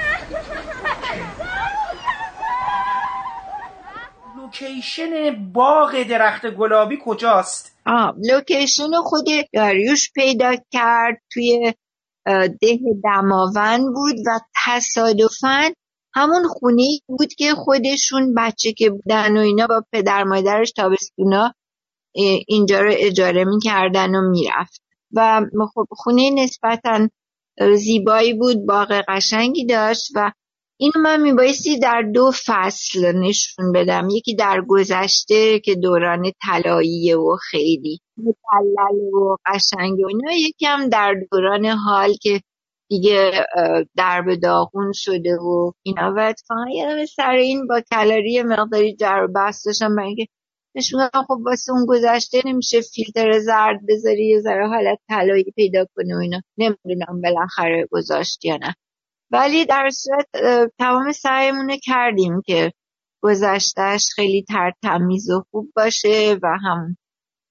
لوکیشن 4.38 5.36
باغ 5.54 6.04
درخت 6.04 6.46
گلابی 6.48 7.00
کجاست؟ 7.06 7.76
آه 7.86 8.14
لوکیشن 8.30 8.92
خود 9.04 9.26
داریوش 9.54 10.12
پیدا 10.14 10.56
کرد 10.72 11.22
توی 11.34 11.74
ده 12.62 12.80
دماوند 13.04 13.86
بود 13.86 14.16
و 14.28 14.40
تصادفا 14.66 15.74
همون 16.14 16.44
خونه 16.48 16.84
بود 17.08 17.34
که 17.34 17.54
خودشون 17.56 18.34
بچه 18.38 18.74
که 18.74 18.90
بودن 18.90 19.38
و 19.38 19.40
اینا 19.40 19.68
با 19.68 19.84
پدر 19.94 20.24
مادرش 20.24 20.72
تابستونا 20.72 21.54
اینجا 22.48 22.82
رو 22.82 22.92
اجاره 22.94 23.44
می‌کردن 23.44 24.16
و 24.16 24.30
می‌رفت. 24.30 24.82
و 25.14 25.42
خب 25.74 25.86
خونه 25.92 26.30
نسبتا 26.34 27.10
زیبایی 27.76 28.34
بود 28.34 28.66
باغ 28.66 29.04
قشنگی 29.08 29.66
داشت 29.66 30.12
و 30.16 30.32
اینو 30.78 31.00
من 31.04 31.22
میبایستی 31.22 31.80
در 31.80 32.02
دو 32.14 32.32
فصل 32.46 33.12
نشون 33.16 33.72
بدم. 33.72 34.08
یکی 34.12 34.36
در 34.36 34.62
گذشته 34.68 35.60
که 35.60 35.76
دوران 35.76 36.32
طلاییه 36.46 37.18
و 37.18 37.38
خیلی 37.52 38.00
متلل 38.18 39.14
و 39.14 39.36
قشنگ 39.46 40.00
و 40.00 40.08
اینا 40.08 40.34
یکی 40.34 40.66
هم 40.66 40.90
در 40.90 41.16
دوران 41.32 41.66
حال 41.66 42.14
که 42.14 42.42
دیگه 42.90 43.32
درب 43.98 44.36
داغون 44.36 44.92
شده 44.94 45.36
و 45.36 45.72
اینا. 45.84 46.14
و 46.18 46.20
اتفاقا 46.20 46.66
یه 46.74 47.06
سر 47.06 47.32
این 47.32 47.68
با 47.68 47.82
کلاری 47.92 48.44
مقداری 48.44 48.96
جر 48.96 49.28
بحث 49.28 49.68
داشتم 49.68 49.96
برای 49.96 50.28
نشون 50.76 51.10
خب 51.28 51.38
واسه 51.46 51.72
اون 51.72 51.86
گذشته 51.86 52.42
نمیشه 52.46 52.82
فیلتر 52.82 53.40
زرد 53.40 53.80
بذاری 53.90 54.28
یه 54.28 54.40
ذره 54.40 54.68
حالت 54.68 55.00
طلایی 55.10 55.54
پیدا 55.56 55.86
کنه 55.96 56.16
و 56.16 56.20
اینا. 56.20 56.42
نمی‌دونم 56.58 57.22
بالاخره 57.22 57.88
گذاشت 57.92 58.46
یا 58.46 58.58
نه. 58.58 58.76
ولی 59.36 59.66
در 59.66 59.90
صورت 59.90 60.28
تمام 60.80 61.12
سعیمونه 61.12 61.78
کردیم 61.80 62.42
که 62.46 62.72
گذشتهش 63.24 64.08
خیلی 64.16 64.46
ترتمیز 64.50 65.30
و 65.30 65.44
خوب 65.52 65.72
باشه 65.76 66.38
و 66.44 66.58
هم 66.64 66.98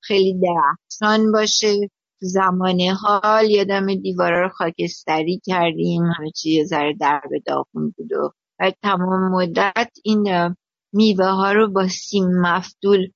خیلی 0.03 0.41
درخشان 0.41 1.32
باشه. 1.32 1.91
زمان 2.20 2.80
حال 2.80 3.51
یادم 3.51 3.95
دیوارا 3.95 4.43
رو 4.43 4.49
خاکستری 4.49 5.41
کردیم 5.47 6.03
همه 6.03 6.30
چی 6.30 6.51
یه 6.51 6.64
ذره 6.64 6.95
در 7.01 7.20
به 7.30 7.41
داغون 7.47 7.95
بود 7.97 8.12
و 8.12 8.72
تمام 8.82 9.32
مدت 9.32 9.91
این 10.05 10.55
میوه 10.93 11.26
ها 11.26 11.53
رو 11.53 11.70
با 11.72 11.89
سیم 11.89 12.24
مفتول 12.41 13.11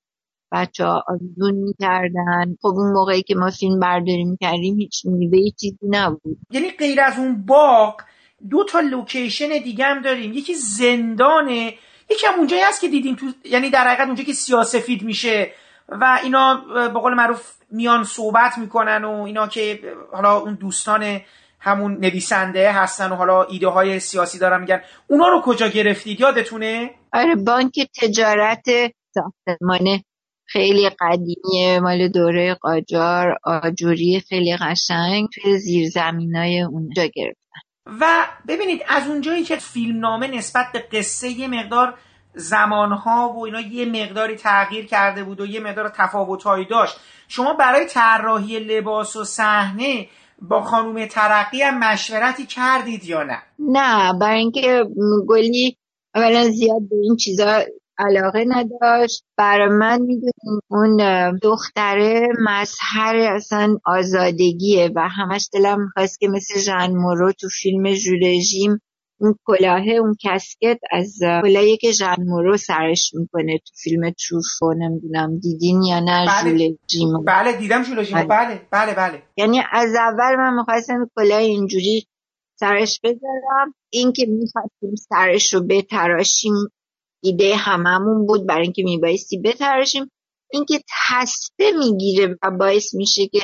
بچه 0.53 0.85
ها 0.85 1.05
آزون 1.09 1.55
می‌کردن. 1.55 2.57
خب 2.63 2.69
اون 2.69 2.93
موقعی 2.93 3.23
که 3.23 3.35
ما 3.35 3.51
فیلم 3.51 3.81
برداری 3.81 4.25
می‌کردیم 4.25 4.79
هیچ 4.79 5.07
میوه 5.07 5.51
چیزی 5.61 5.87
نبود. 5.89 6.39
یعنی 6.51 6.71
غیر 6.71 7.01
از 7.01 7.19
اون 7.19 7.47
باغ 7.47 8.01
دو 8.51 8.65
تا 8.65 8.81
لوکیشن 8.81 9.49
دیگه 9.49 9.85
هم 9.85 10.03
داریم. 10.03 10.33
یکی 10.33 10.55
زندانه. 10.55 11.75
یکی 12.11 12.27
هم 12.27 12.35
اونجایی 12.35 12.63
هست 12.63 12.81
که 12.81 12.89
دیدیم 12.89 13.15
تو 13.15 13.27
یعنی 13.45 13.71
در 13.71 13.89
حقیقت 13.89 14.07
اونجا 14.07 14.25
که 14.25 14.33
سیاسفید 14.33 15.03
میشه 15.03 15.51
و 15.89 16.19
اینا 16.23 16.65
به 16.75 17.01
قول 17.01 17.15
معروف 17.15 17.53
میان 17.71 18.05
صحبت 18.05 18.59
می‌کنن 18.59 19.05
و 19.05 19.23
اینا 19.23 19.49
که 19.49 19.81
حالا 20.13 20.39
اون 20.39 20.55
دوستان 20.55 21.21
همون 21.61 21.93
نویسنده 21.93 22.73
هستن 22.73 23.13
و 23.13 23.15
حالا 23.15 23.43
ایده 23.43 23.69
های 23.69 24.01
سیاسی 24.01 24.39
دارن 24.39 24.61
میگن. 24.61 24.81
اونا 25.07 25.29
رو 25.29 25.43
کجا 25.45 25.69
گرفتید؟ 25.69 26.21
یادتونه؟ 26.21 26.91
آره 27.13 27.35
بانک 27.35 27.73
تجارت 28.03 28.67
ساختمان 29.15 30.01
خیلی 30.47 30.91
قدیمیه 31.01 31.81
مال 31.81 32.09
دوره 32.09 32.55
قاجار 32.55 33.39
آجوری 33.45 34.23
خیلی 34.29 34.57
قشنگ 34.57 35.29
توی 35.35 35.59
زیرزمینای 35.59 36.61
اونجا 36.61 37.03
گرفتن 37.15 37.48
و 38.01 38.27
ببینید 38.49 38.83
از 38.89 39.09
اونجایی 39.09 39.45
که 39.45 39.57
فیلمنامه 39.57 40.27
نسبت 40.27 40.67
به 40.73 40.79
قصه 40.79 41.29
یه 41.29 41.49
مقدار 41.49 41.95
زمانها 42.35 43.33
و 43.37 43.45
اینا 43.45 43.61
یه 43.61 43.87
مقداری 43.87 44.37
تغییر 44.37 44.87
کرده 44.87 45.25
بود 45.25 45.41
و 45.41 45.47
یه 45.47 45.61
مقدار 45.61 45.89
تفاوتهایی 45.89 46.65
داشت. 46.65 46.97
شما 47.29 47.55
برای 47.55 47.87
طراحی 47.87 48.59
لباس 48.59 49.17
و 49.17 49.25
صحنه 49.25 50.09
با 50.43 50.63
خانوم 50.63 51.07
ترقی 51.07 51.63
هم 51.63 51.79
مشورتی 51.79 52.47
کردید 52.47 53.05
یا 53.05 53.23
نه؟ 53.23 53.43
نه 53.59 54.19
برای 54.21 54.39
اینکه 54.39 54.85
گلی 55.29 55.77
اولا 56.15 56.51
زیاد 56.51 56.89
به 56.91 56.97
این 57.03 57.17
چیزا 57.17 57.63
علاقه 57.99 58.45
نداشت. 58.49 59.25
برای 59.37 59.69
من 59.69 60.01
می‌دونیم 60.01 60.61
اون 60.71 60.97
دختره 61.43 62.29
مظهر 62.49 63.17
اصلا 63.17 63.79
آزادگیه 63.85 64.91
و 64.97 65.09
همش 65.09 65.49
دلم 65.53 65.83
می‌خواست 65.83 66.21
که 66.21 66.29
مثل 66.29 66.61
ژن 66.61 66.91
مورو 66.91 67.33
تو 67.33 67.49
فیلم 67.63 67.95
ژورژیم 67.95 68.81
اون 69.21 69.35
کلاهه 69.47 69.91
اون 70.01 70.15
کسکت 70.21 70.79
از 70.93 71.19
کلاهی 71.43 71.77
که 71.77 71.93
ژن 71.93 72.17
مورو 72.19 72.57
سرش 72.57 73.11
می‌کنه 73.15 73.59
تو 73.59 73.73
فیلم 73.83 74.11
تروفو 74.11 74.75
نمی‌دونم 74.79 75.39
دیدین 75.39 75.83
یا 75.83 76.01
نه 76.01 76.27
بله. 76.27 76.77
بله 77.27 77.53
دیدم 77.59 77.83
ژولژیم 77.83 78.29
بله. 78.29 78.61
بله 78.71 78.95
بله 78.95 79.23
یعنی 79.37 79.61
از 79.73 79.95
اول 79.95 80.37
من 80.37 80.55
می‌خواستم 80.55 81.11
کلاه 81.17 81.39
اینجوری 81.39 82.07
سرش 82.61 83.01
بذارم. 83.05 83.75
این 83.91 84.13
که 84.13 84.27
می‌خواستیم 84.27 84.95
سرش 85.09 85.55
رو 85.55 85.67
بتراشیم 85.67 86.55
ایده 87.21 87.57
هممون 87.57 88.27
بود 88.27 88.47
برای 88.47 88.63
اینکه 88.63 88.83
میبایستی 88.83 89.39
بتراشیم 89.39 90.11
اینکه 90.51 90.81
تصفه 91.11 91.73
می‌گیره 91.79 92.37
و 92.43 92.51
باعث 92.51 92.95
میشه 92.95 93.27
که 93.27 93.41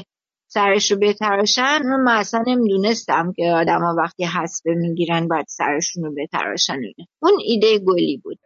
سرش 0.47 0.91
رو 0.91 0.99
بتراشن 0.99 1.83
من 1.83 2.17
اصلا 2.17 2.45
نمی‌دونستم 2.47 3.33
که 3.37 3.53
آدما 3.53 3.95
وقتی 3.99 4.25
حسبه 4.25 4.75
می‌گیرن 4.75 5.29
باید 5.29 5.47
سرشون 5.49 6.05
رو 6.05 6.15
بتراشن 6.19 6.81
اون 7.23 7.33
ایده 7.45 7.79
گلی 7.79 8.17
بود 8.25 8.39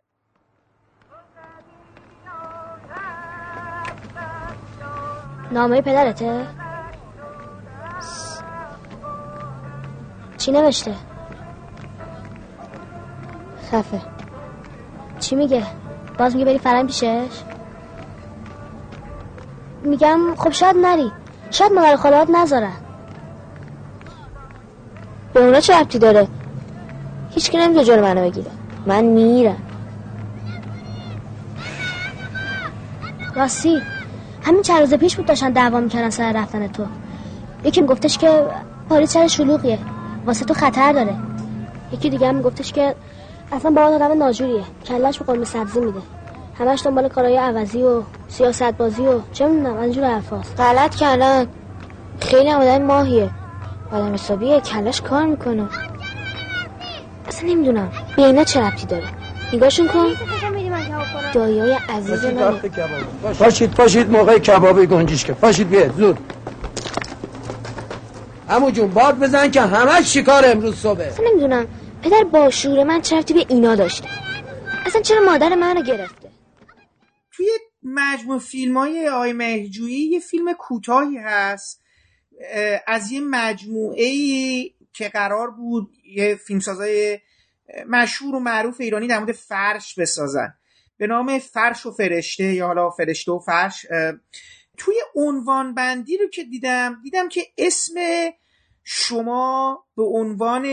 نامه 5.53 5.81
پدرته؟ 5.81 6.47
چی 10.39 10.53
نوشته؟ 10.53 10.95
خفه 13.71 14.18
چی 15.19 15.37
میگه؟ 15.37 15.63
باز 16.19 16.35
میگه 16.37 16.45
بری 16.45 16.59
فرنگ 16.59 16.87
پیشش؟ 16.87 17.43
میگم 19.83 20.21
خب 20.37 20.51
شاید 20.51 20.77
نری. 20.77 21.13
شاید 21.51 21.73
مادر 21.73 21.97
خالات 21.97 22.31
نذارن 22.31 22.73
به 25.33 25.45
اونا 25.45 25.61
چه 25.61 25.81
ربطی 25.81 25.99
داره؟ 25.99 26.29
هیچ 27.31 27.51
که 27.51 27.59
نمیده 27.59 27.85
جور 27.85 28.01
منو 28.01 28.21
بگیره. 28.21 28.51
من 28.87 29.05
میرم. 29.05 29.57
راستی 33.35 33.83
همین 34.43 34.63
چند 34.63 34.81
روز 34.81 34.95
پیش 34.95 35.17
بود 35.17 35.27
داشتن 35.27 35.51
دعوا 35.51 35.81
می‌کنن 35.81 36.11
سر 36.11 36.33
رفتن 36.33 36.69
تو. 36.69 36.87
یکی 37.65 37.83
گفتش 37.83 38.19
که 38.19 38.47
پاریس 38.89 39.13
چرا 39.13 39.29
شلوغیه. 39.29 39.79
واسه 40.27 40.45
تو 40.45 40.55
خطر 40.55 40.93
داره. 40.93 41.17
یکی 41.93 42.11
دیگه 42.11 42.29
هم 42.29 42.43
گفتش 42.43 42.73
که 42.73 42.95
اصلا 43.53 43.71
با 43.71 43.83
آدم 43.83 44.19
ناجوریه. 44.19 44.63
کلش 44.87 45.19
به 45.19 45.25
قرمه 45.25 45.45
سبزی 45.45 45.81
میده. 45.81 46.01
همش 46.59 46.83
دنبال 46.85 47.09
کارهای 47.09 47.37
عوضی 47.37 47.83
و 47.83 48.03
سیاست 48.29 48.63
بازی 48.63 49.03
و 49.07 49.21
چه 49.33 49.47
می‌دونم 49.47 49.81
اینجور 49.81 50.05
حرفاست. 50.05 50.61
غلط 50.61 50.95
کردن. 50.95 51.47
خیلی 52.21 52.49
هم 52.49 52.61
آدم 52.61 52.83
ماهیه. 52.83 53.31
آدم 53.93 54.15
حسابیه. 54.15 54.61
کلش 54.61 55.01
کار 55.01 55.27
می‌کنه. 55.27 55.69
اصلا 57.29 57.49
نمی‌دونم. 57.51 57.91
به 58.17 58.27
اینا 58.27 58.45
چه 58.45 58.61
ربطی 58.61 58.87
داره؟ 58.87 59.05
نگاهشون 59.53 59.89
کن. 59.89 60.07
دایای 61.33 61.77
عزیز 61.89 62.25
منه. 62.25 62.61
پاشید 63.39 63.71
پاشید 63.71 64.11
موقع 64.11 64.39
کبابی 64.39 64.87
گنجیش 64.87 65.25
که 65.25 65.33
پاشید 65.33 65.69
بیاد 65.69 65.95
زود. 65.97 66.19
همو 68.49 68.71
جون 68.71 68.89
باد 68.91 69.19
بزن 69.19 69.51
که 69.51 69.61
همش 69.61 70.15
شکار 70.15 70.43
امروز 70.47 70.77
صبح. 70.77 71.01
اصلا 71.01 71.27
نمی‌دونم. 71.31 71.67
پدر 72.03 72.25
با 72.25 72.51
شعور 72.51 72.85
من 72.85 73.01
چه 73.01 73.17
ربطی 73.17 73.35
به 73.35 73.47
اینا 73.49 73.75
داشته 73.75 74.09
اصلا 74.87 75.03
چرا 75.03 75.21
مادر 75.25 75.55
منو 75.55 75.83
گرفته؟ 75.83 76.31
توی 77.33 77.47
مجموع 77.83 78.39
فیلم 78.39 78.79
های 78.79 79.09
آی 79.09 79.33
مهجویی 79.33 80.11
یه 80.11 80.21
فیلم 80.21 80.53
کوتاهی 80.53 81.17
هست. 81.17 81.83
از 82.87 83.13
یه 83.13 83.21
مجموعه 83.21 84.09
که 84.93 85.09
قرار 85.09 85.51
بود 85.51 85.91
یه 86.05 86.35
فیلمسازای 86.35 87.19
مشهور 87.89 88.35
و 88.35 88.41
معروف 88.41 88.81
ایرانی 88.81 89.07
در 89.07 89.19
مورد 89.19 89.33
فرش 89.33 89.99
بسازن. 89.99 90.55
به 90.97 91.07
نام 91.07 91.39
فرش 91.39 91.87
و 91.87 91.93
فرشته 91.93 92.45
یا 92.45 92.67
حالا 92.67 92.91
فرشته 92.91 93.33
و 93.33 93.39
فرش. 93.39 93.87
توی 94.77 94.95
عنوان 95.15 95.75
بندی 95.75 96.17
رو 96.17 96.29
که 96.29 96.45
دیدم 96.45 97.01
دیدم 97.03 97.29
که 97.29 97.43
اسم 97.59 97.95
شما 98.85 99.85
به 99.97 100.03
عنوان 100.03 100.65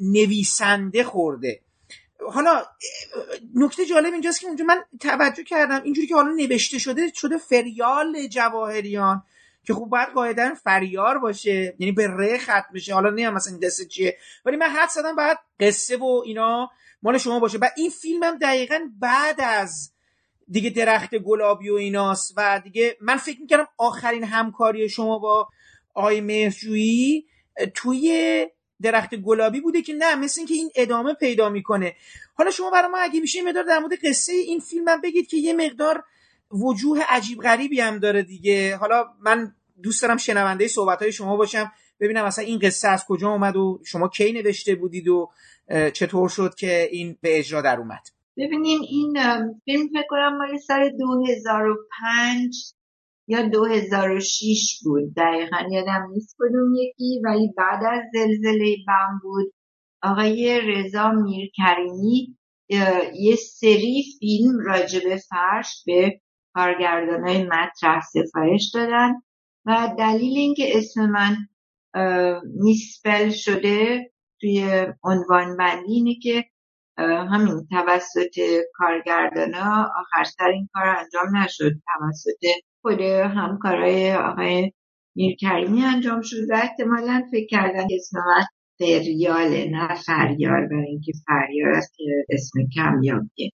نویسنده 0.00 1.04
خورده. 1.04 1.60
حالا 2.32 2.62
نکته 3.54 3.86
جالب 3.86 4.12
اینجاست 4.12 4.40
که 4.40 4.46
اونجا 4.46 4.64
من 4.64 4.84
توجه 5.00 5.42
کردم 5.42 5.82
اینجوری 5.82 6.06
که 6.06 6.14
حالا 6.14 6.32
نوشته 6.32 6.78
شده 6.78 7.12
شده 7.14 7.38
فریال 7.38 8.26
جواهریان 8.26 9.22
که 9.64 9.74
خب 9.74 9.84
باید 9.84 10.08
قاعدا 10.08 10.54
فریار 10.54 11.18
باشه 11.18 11.76
یعنی 11.78 11.92
به 11.92 12.06
ره 12.06 12.38
خط 12.38 12.64
بشه. 12.74 12.94
حالا 12.94 13.10
نمی‌دونم 13.10 13.34
مثلا 13.34 13.52
این 13.52 13.60
دسته 13.60 13.84
چیه 13.84 14.16
ولی 14.44 14.56
من 14.56 14.66
حد 14.66 14.88
زدم 14.88 15.16
باید 15.16 15.38
قصه 15.60 15.96
و 15.96 16.22
اینا 16.24 16.70
مال 17.02 17.18
شما 17.18 17.40
باشه. 17.40 17.58
و 17.58 17.68
این 17.76 17.90
فیلم 17.90 18.22
هم 18.22 18.38
دقیقا 18.38 18.80
بعد 19.00 19.40
از 19.40 19.92
دیگه 20.48 20.70
درخت 20.70 21.14
گلابی 21.14 21.70
و 21.70 21.74
ایناست 21.74 22.34
و 22.36 22.60
دیگه 22.64 22.96
من 23.00 23.16
فکر 23.16 23.40
می‌کردم 23.40 23.68
آخرین 23.78 24.24
همکاری 24.24 24.88
شما 24.88 25.18
با 25.18 25.48
آی 25.94 26.20
مهرجویی 26.20 27.26
توی 27.74 28.46
درخت 28.82 29.14
گلابی 29.14 29.60
بوده 29.60 29.82
که 29.82 29.94
نه 29.94 30.14
مثل 30.14 30.40
اینکه 30.40 30.54
این 30.54 30.70
ادامه 30.74 31.14
پیدا 31.14 31.48
می‌کنه. 31.48 31.94
حالا 32.34 32.50
شما 32.50 32.70
برای 32.70 32.90
ما 32.90 32.98
اگه 32.98 33.20
میشه 33.20 33.42
مقدار 33.42 33.64
در 33.64 33.78
مورد 33.78 33.92
قصه 34.08 34.32
این 34.32 34.60
فیلم 34.60 34.88
هم 34.88 35.00
بگید 35.00 35.26
که 35.26 35.36
یه 35.36 35.54
مقدار 35.54 36.04
وجوه 36.50 37.02
عجیب 37.08 37.40
غریبی 37.40 37.80
هم 37.80 37.98
داره 37.98 38.22
دیگه. 38.22 38.76
حالا 38.76 39.04
من 39.20 39.54
دوست 39.82 40.02
دارم 40.02 40.16
شنونده 40.16 40.68
صحبت 40.68 41.02
های 41.02 41.12
شما 41.12 41.36
باشم 41.36 41.72
ببینم 42.00 42.24
اصلا 42.24 42.44
این 42.44 42.58
قصه 42.58 42.88
از 42.88 43.04
کجا 43.08 43.30
اومد 43.30 43.56
و 43.56 43.80
شما 43.84 44.08
کی 44.08 44.32
نوشته 44.32 44.74
بودید 44.74 45.08
و 45.08 45.30
چطور 45.92 46.28
شد 46.28 46.54
که 46.54 46.88
این 46.92 47.16
به 47.20 47.38
اجرا 47.38 47.60
در 47.62 47.78
اومد؟ 47.78 48.02
ببینین 48.36 48.80
این 48.88 49.12
فیلم 49.64 49.88
فکر 49.88 50.06
کنم 50.08 50.38
مال 50.38 50.58
سال 50.58 50.90
2005 50.98 52.72
یا 53.28 53.48
2006 53.48 54.80
بود. 54.84 55.14
دقیقا 55.16 55.56
یادم 55.70 56.06
نیست 56.12 56.36
کدوم 56.38 56.74
یکی 56.74 57.20
ولی 57.24 57.52
بعد 57.56 57.84
از 57.84 58.02
زلزله 58.12 58.76
بم 58.86 59.20
بود. 59.22 59.52
آقای 60.02 60.60
رضا 60.60 61.10
میرکریمی 61.10 62.36
یه 63.14 63.36
سری 63.36 64.04
فیلم 64.18 64.58
راجب 64.66 65.16
فرش 65.16 65.82
به 65.86 66.20
کارگردان 66.54 67.28
های 67.28 67.44
مطرح 67.44 68.00
سفارش 68.00 68.70
دادن 68.74 69.14
و 69.66 69.94
دلیل 69.98 70.38
اینکه 70.38 70.78
اسم 70.78 71.06
من 71.06 71.36
میسپل 72.44 73.30
شده 73.30 74.10
توی 74.40 74.86
عنوان 75.04 75.56
بندی 75.56 75.92
اینه 75.92 76.14
که 76.22 76.44
همین 76.98 77.66
توسط 77.70 78.40
کارگردان 78.74 79.54
ها 79.54 79.90
آخر 80.00 80.24
سر 80.24 80.48
این 80.48 80.68
کار 80.72 80.86
انجام 80.86 81.36
نشد. 81.36 81.72
توسط 81.72 82.46
خود 82.86 83.00
همکارای 83.00 84.14
آقای 84.14 84.72
میرکریمی 85.16 85.82
انجام 85.82 86.20
شد 86.22 86.36
و 86.50 86.54
احتمالا 86.54 87.22
فکر 87.30 87.46
کردن 87.46 87.86
اسم 87.94 88.18
من 88.18 88.44
فریاله 88.78 89.70
نه 89.70 89.94
فریار 89.94 90.66
برای 90.66 90.88
اینکه 90.88 91.12
فریار 91.26 91.70
است 91.70 91.96
که 91.96 92.04
اسم 92.30 92.58
کمیابیه. 92.74 93.50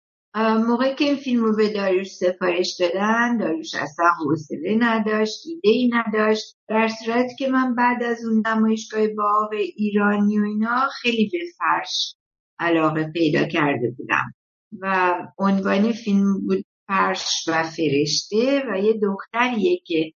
موقعی 0.69 0.95
که 0.95 1.05
این 1.05 1.17
فیلم 1.17 1.45
رو 1.45 1.57
به 1.57 1.69
داریوش 1.69 2.09
سفارش 2.09 2.77
دادن 2.81 3.37
داریوش 3.37 3.75
اصلا 3.75 4.07
حوصله 4.21 4.77
نداشت 4.79 5.39
ایده 5.47 5.69
ای 5.69 5.91
نداشت. 5.95 6.57
در 6.69 6.89
صورتی 6.89 7.35
که 7.39 7.49
من 7.49 7.75
بعد 7.75 8.03
از 8.03 8.25
اون 8.25 8.43
نمایشگاه 8.47 9.09
باغ 9.09 9.51
ایرانی 9.77 10.39
و 10.39 10.45
اینا 10.45 10.89
خیلی 11.03 11.31
به 11.33 11.39
فرش 11.59 12.15
علاقه 12.59 13.11
پیدا 13.13 13.45
کرده 13.45 13.91
بودم. 13.99 14.35
و 14.81 15.15
عنوان 15.39 15.93
فیلم 15.93 16.41
بود 16.47 16.65
فرش 16.89 17.49
و 17.49 17.63
فرشته 17.63 18.63
و 18.71 18.79
یه 18.79 18.93
دختریه 18.93 19.79
که 19.87 20.13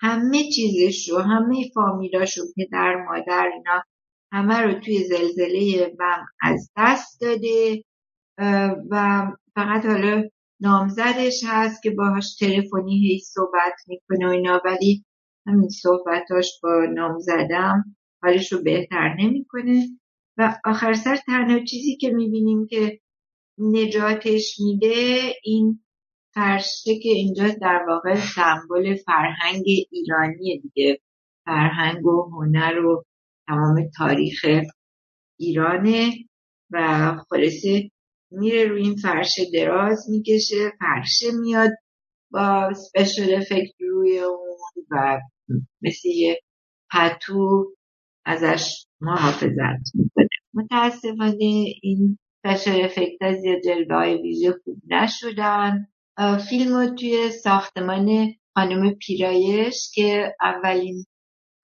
همه 0.00 0.42
چیزش 0.50 1.08
رو 1.08 1.18
همه 1.18 1.70
فامیلاش 1.74 2.38
رو 2.38 2.44
پدر 2.56 2.96
مادر 3.08 3.50
اینا 3.54 3.82
همه 4.32 4.60
رو 4.60 4.80
توی 4.80 5.04
زلزله 5.04 5.88
بم 5.98 6.26
از 6.42 6.70
دست 6.78 7.20
داده 7.20 7.84
و 8.90 9.26
فقط 9.54 9.86
حالا 9.86 10.28
نامزدش 10.60 11.40
هست 11.46 11.82
که 11.82 11.90
باهاش 11.90 12.36
تلفنی 12.36 13.08
هی 13.08 13.18
صحبت 13.18 13.74
می‌کنه 13.86 14.26
و 14.26 14.30
اینا. 14.30 14.60
ولی 14.64 15.04
همین 15.46 15.68
صحبتاش 15.68 16.60
با 16.62 16.86
نامزدم 16.94 17.96
حالش 18.22 18.52
رو 18.52 18.62
بهتر 18.62 19.16
نمی‌کنه. 19.18 19.88
و 20.38 20.58
آخر 20.64 20.92
سر 20.92 21.16
تنها 21.16 21.64
چیزی 21.64 21.96
که 21.96 22.10
می‌بینیم 22.10 22.66
که 22.66 23.00
نجاتش 23.58 24.56
میده 24.60 24.94
این 25.44 25.81
فرشه 26.34 26.98
که 26.98 27.08
اینجا 27.08 27.48
در 27.48 27.84
واقع 27.88 28.14
سمبل 28.14 28.94
فرهنگ 29.06 29.64
ایرانی 29.90 30.60
دیگه. 30.60 31.00
فرهنگ 31.44 32.06
و 32.06 32.30
هنر 32.32 32.78
و 32.84 33.04
تمام 33.46 33.90
تاریخ 33.96 34.44
ایرانه 35.38 36.12
و 36.70 37.16
خلاصه 37.28 37.90
میره 38.30 38.64
روی 38.64 38.82
این 38.82 38.96
فرشه 38.96 39.42
دراز 39.54 40.10
می‌کشه 40.10 40.72
فرشه 40.78 41.26
میاد 41.40 41.70
با 42.30 42.72
سپیشل 42.74 43.34
افکت 43.34 43.74
روی 43.80 44.18
اون 44.18 44.86
و 44.90 45.20
مثل 45.82 46.08
یه 46.08 46.40
پتو 46.92 47.74
ازش 48.24 48.86
محافظت 49.00 49.94
می‌کنه 49.94 50.28
متاسفانه 50.54 51.64
این 51.82 52.18
سپیشل 52.46 52.84
افکت 52.84 53.22
ها 53.22 53.32
زیاد 53.32 53.60
جلوه 53.64 53.96
های 53.96 54.22
ویژه 54.22 54.52
خوب 54.64 54.82
نشدن. 54.88 55.91
فیلم 56.48 56.76
رو 56.76 56.94
توی 56.94 57.30
ساختمان 57.30 58.34
خانم 58.54 58.94
پیرایش 58.94 59.90
که 59.94 60.34
اولین 60.40 61.04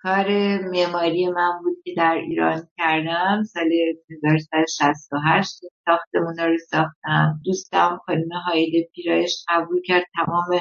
کار 0.02 0.28
معماری 0.58 1.28
من 1.28 1.60
بود 1.62 1.76
که 1.84 1.94
در 1.96 2.14
ایران 2.14 2.68
کردم 2.78 3.42
سال 3.42 3.70
1968 4.10 5.60
ساختمون 5.84 6.38
رو 6.38 6.58
ساختم. 6.70 7.40
دوستم 7.44 8.00
خانم 8.06 8.28
هایده 8.46 8.88
پیرایش 8.94 9.44
قبول 9.48 9.82
کرد 9.84 10.04
تمام 10.14 10.60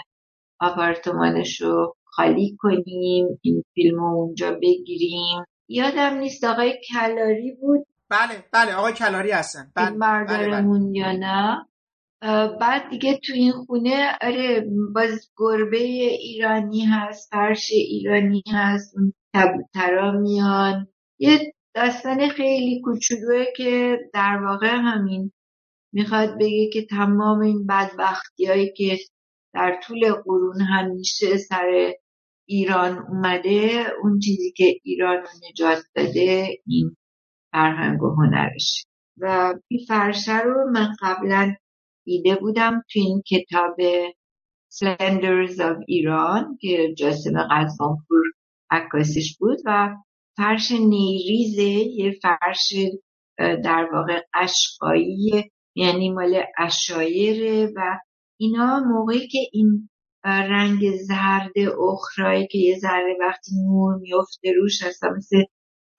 آپارتمانش 0.60 1.62
رو 1.62 1.96
خالی 2.04 2.56
کنیم 2.60 3.40
این 3.42 3.64
فیلم 3.74 4.00
رو 4.00 4.06
اونجا 4.06 4.52
بگیریم. 4.52 5.44
یادم 5.68 6.14
نیست 6.14 6.44
آقای 6.44 6.82
کلاری 6.94 7.58
بود؟ 7.62 7.88
بله 8.10 8.44
بله 8.54 8.76
آقای 8.76 8.94
کلاری 8.94 9.32
هستن. 9.32 9.72
بله 9.76 9.98
بله, 9.98 10.48
بله. 10.48 10.90
یا 10.94 11.12
نه؟ 11.12 11.66
بعد 12.62 12.90
دیگه 12.90 13.18
تو 13.18 13.34
این 13.34 13.52
خونه 13.52 14.18
آره 14.22 14.66
باز 14.96 15.32
گربه 15.38 15.78
ایرانی 15.78 16.86
هست 16.86 17.30
فرش 17.32 17.72
ایرانی 17.72 18.44
هست 18.54 18.98
اون 18.98 19.14
کبوترا 19.36 20.12
میان. 20.12 20.88
یه 21.20 21.54
داستان 21.76 22.30
خیلی 22.30 22.82
کوچولوه 22.82 23.46
که 23.58 23.98
در 24.14 24.42
واقع 24.46 24.76
همین 24.76 25.32
می‌خواد 25.94 26.36
بگه 26.40 26.70
که 26.74 26.86
تمام 26.86 27.40
این 27.40 27.66
بدبختی 27.68 28.46
هایی 28.46 28.74
که 28.78 28.98
در 29.54 29.80
طول 29.84 30.14
قرون 30.14 30.62
همیشه 30.62 31.38
سر 31.38 31.94
ایران 32.48 32.98
اومده 33.10 33.86
اون 34.04 34.20
چیزی 34.20 34.52
که 34.52 34.80
ایران 34.84 35.24
نجات 35.50 35.84
داده 35.96 36.48
این 36.66 36.96
فرهنگ 37.52 38.04
و 38.04 38.16
هنرش 38.16 38.86
و 39.18 39.54
این 39.68 39.86
فرشه 39.88 40.42
رو 40.42 40.72
من 40.72 40.96
قبلا 41.02 41.56
دیده 42.08 42.36
بودم 42.36 42.84
تو 42.92 43.00
این 43.00 43.22
کتاب 43.22 43.76
سلندرز 44.70 45.62
of 45.62 45.84
ایران 45.88 46.58
که 46.62 46.94
جاسم 46.98 47.48
قزمانپور 47.52 48.24
عکاسش 48.72 49.38
بود 49.40 49.58
و 49.66 49.96
فرش 50.38 50.72
نیریزه 50.72 51.64
یه 51.64 52.20
فرش 52.22 52.74
در 53.38 53.90
واقع 53.94 54.22
قشقایی 54.34 55.52
یعنی 55.76 56.10
مال 56.10 56.44
اشایره 56.58 57.74
و 57.76 58.00
اینا 58.40 58.80
موقعی 58.80 59.28
که 59.28 59.40
این 59.54 59.90
رنگ 60.24 60.92
زرد 60.92 61.54
اخرایی 61.90 62.48
که 62.48 62.58
یه 62.58 62.80
ذره 62.80 63.18
وقتی 63.20 63.52
نور 63.56 63.96
میفته 63.96 64.52
روش 64.52 64.84
اصلا 64.84 65.10
مثل 65.18 65.44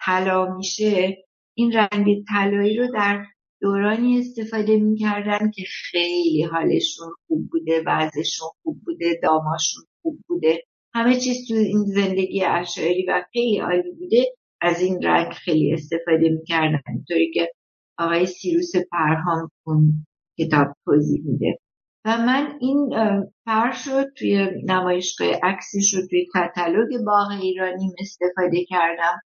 طلا 0.00 0.54
میشه 0.56 1.16
این 1.54 1.72
رنگ 1.72 2.24
طلایی 2.28 2.76
رو 2.76 2.92
در 2.92 3.24
دورانی 3.60 4.18
استفاده 4.18 4.76
می‌کردن 4.76 5.50
که 5.50 5.62
خیلی 5.90 6.42
حالشون 6.42 7.08
خوب 7.26 7.48
بوده 7.50 7.82
وضعشون 7.86 8.48
خوب 8.62 8.80
بوده 8.84 9.20
داماشون 9.22 9.84
خوب 10.02 10.18
بوده. 10.28 10.62
همه 10.94 11.20
چیز 11.20 11.48
تو 11.48 11.54
این 11.54 11.84
زندگی 11.84 12.44
اشعاری 12.44 13.06
و 13.08 13.24
خیلی 13.32 13.58
عالی 13.58 13.92
بوده. 13.98 14.24
از 14.60 14.80
این 14.80 15.02
رنگ 15.02 15.32
خیلی 15.32 15.72
استفاده 15.72 16.28
می‌کردن. 16.28 16.82
اینطوری 16.88 17.30
که 17.34 17.52
آقای 17.98 18.26
سیروس 18.26 18.72
پرهام 18.92 19.50
اون 19.66 20.06
کتاب 20.38 20.66
توضیح 20.84 21.22
میده. 21.24 21.58
و 22.04 22.18
من 22.18 22.58
این 22.60 22.90
فرش 23.44 23.86
رو 23.86 24.04
توی 24.18 24.48
نمایشگاه 24.64 25.28
عکسش 25.42 25.94
رو 25.94 26.06
توی 26.10 26.26
کتالوگ 26.34 27.04
باغ 27.06 27.30
ایرانی 27.40 27.94
استفاده 27.98 28.64
کردم 28.64 29.20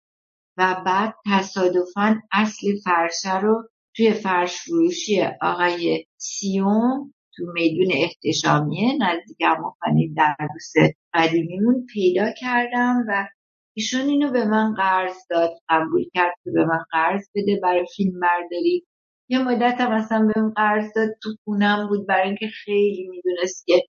و 0.56 0.82
بعد 0.86 1.14
تصادفا 1.26 2.20
اصل 2.32 2.66
فرشه 2.84 3.40
رو 3.40 3.68
توی 3.96 4.12
فرش 4.12 4.56
فروشی 4.60 5.22
آقای 5.40 6.06
سیون 6.16 7.14
تو 7.36 7.44
میدون 7.54 7.86
احتشامیه 7.92 8.92
نزدیک 9.00 9.36
اموخانه 9.40 10.08
در 10.16 10.36
روس 10.54 10.72
قدیمیمون 11.14 11.86
پیدا 11.92 12.32
کردم 12.40 13.04
و 13.08 13.28
ایشون 13.76 14.00
اینو 14.00 14.32
به 14.32 14.44
من 14.44 14.74
قرض 14.74 15.16
داد 15.30 15.50
قبول 15.68 16.04
کرد 16.14 16.34
که 16.44 16.50
به 16.50 16.64
من 16.64 16.84
قرض 16.90 17.28
بده 17.34 17.60
برای 17.62 17.86
فیلم 17.96 18.20
برداری. 18.20 18.86
یه 19.28 19.38
مدت 19.38 19.80
هم 19.80 19.92
اصلا 19.92 20.30
به 20.34 20.40
من 20.40 20.50
قرض 20.50 20.92
داد 20.96 21.08
تو 21.22 21.30
خونم 21.44 21.88
بود 21.88 22.06
برای 22.06 22.28
اینکه 22.28 22.46
خیلی 22.64 23.08
می‌دونست 23.08 23.66
که 23.66 23.82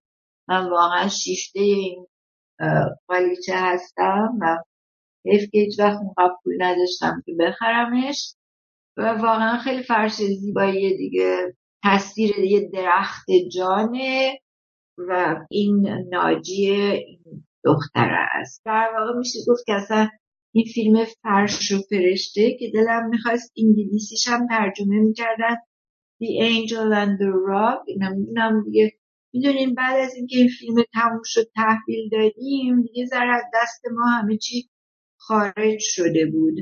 من 0.48 0.70
واقعا 0.70 1.08
شیشته 1.08 1.60
این 1.60 2.08
قالیچه 3.08 3.54
هستم 3.56 4.38
و 4.42 4.58
حیف 5.26 5.50
که 5.52 5.60
هیچ 5.60 5.80
وقت 5.80 6.00
نداشتم 6.60 7.24
که 7.26 7.34
بخرمش. 7.40 8.36
و 8.98 9.02
واقعا 9.02 9.58
خیلی 9.58 9.84
فرش 9.84 10.14
زیبایی 10.14 10.98
دیگه. 10.98 11.56
تصویر 11.84 12.40
یه 12.40 12.70
درخت 12.74 13.26
جانه 13.56 14.40
و 14.98 15.36
این 15.52 15.88
ناجی 16.12 16.72
این 16.72 17.46
دختر 17.66 18.16
است. 18.32 18.62
در 18.66 18.90
واقع 18.98 19.18
میشه 19.20 19.40
گفت 19.48 19.66
که 19.66 19.74
اصلا 19.74 20.10
این 20.54 20.66
فیلم 20.74 21.06
فرش 21.24 21.72
و 21.72 21.78
فرشته 21.90 22.58
که 22.60 22.72
دلم 22.74 23.10
می‌خواست 23.10 23.54
انگلیسیش 23.58 24.28
هم 24.28 24.48
ترجمه 24.48 25.00
می‌کردن. 25.00 25.56
The 26.24 26.32
Angel 26.52 26.94
and 27.04 27.18
the 27.22 27.32
Rock. 27.50 27.98
نمی‌دونم 27.98 28.64
دیگه. 28.66 28.92
می‌دونیم 29.34 29.74
بعد 29.74 30.00
از 30.00 30.16
اینکه 30.16 30.38
این 30.38 30.50
فیلم 30.60 30.76
تموم 30.94 31.22
شد 31.26 31.52
تحویل 31.56 32.10
دادیم 32.12 32.82
دیگه 32.82 33.06
ذره 33.06 33.42
دست 33.54 33.82
ما 33.92 34.06
همه 34.06 34.38
چی 34.38 34.70
خارج 35.18 35.80
شده 35.80 36.26
بود. 36.26 36.56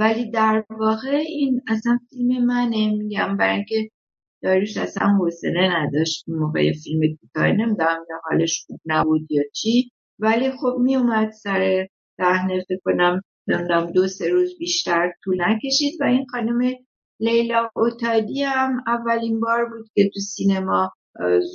ولی 0.00 0.30
در 0.30 0.64
واقع 0.70 1.22
این 1.26 1.62
اصلا 1.68 1.98
فیلم 2.10 2.44
منه. 2.44 2.92
میگم 2.92 3.36
برای 3.36 3.54
اینکه 3.54 3.90
داریش 4.42 4.76
اصلا 4.76 5.08
حوصله 5.08 5.70
نداشت 5.76 6.24
موقع 6.28 6.72
فیلم 6.72 7.16
کوتاه 7.20 7.46
نمی‌دونم 7.46 8.04
یا 8.10 8.16
حالش 8.30 8.64
خوب 8.66 8.80
نبود 8.86 9.26
یا 9.30 9.42
چی. 9.54 9.90
ولی 10.18 10.50
خب 10.50 10.76
میومد 10.80 11.30
سر 11.30 11.86
صحنه. 12.16 12.64
فکر 12.68 12.80
کنم 12.84 13.22
نمی‌دونم 13.48 13.90
دو 13.90 14.08
سه 14.08 14.28
روز 14.28 14.58
بیشتر 14.58 15.12
طول 15.24 15.36
نکشید. 15.40 16.00
و 16.00 16.04
این 16.04 16.26
خانم 16.30 16.74
لیلا 17.20 17.70
اوتادی 17.76 18.42
هم 18.42 18.84
اولین 18.86 19.40
بار 19.40 19.64
بود 19.64 19.86
که 19.94 20.10
تو 20.14 20.20
سینما 20.20 20.92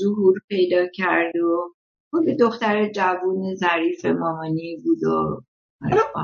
ظهور 0.01 0.39
پیدا 0.49 0.87
کرد 0.93 1.35
و 1.35 1.73
خود 2.09 2.25
دختر 2.39 2.89
جوون 2.91 3.55
ظریف 3.55 4.05
مامانی 4.05 4.77
بود 4.83 5.03
و 5.03 5.41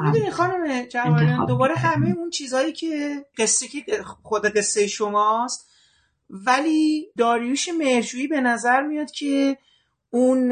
می‌دونی 0.03 0.31
خانم 0.31 0.85
جوانیان 0.85 1.45
دوباره 1.45 1.75
همه 1.75 2.15
اون 2.17 2.29
چیزهایی 2.29 2.73
که 2.73 3.25
قصه 3.37 3.67
که 3.67 4.03
خود 4.23 4.45
قصه 4.45 4.87
شماست. 4.87 5.69
ولی 6.29 7.07
داریوش 7.17 7.69
مرجویی 7.69 8.27
به 8.27 8.41
نظر 8.41 8.81
میاد 8.81 9.11
که 9.11 9.57
اون 10.17 10.51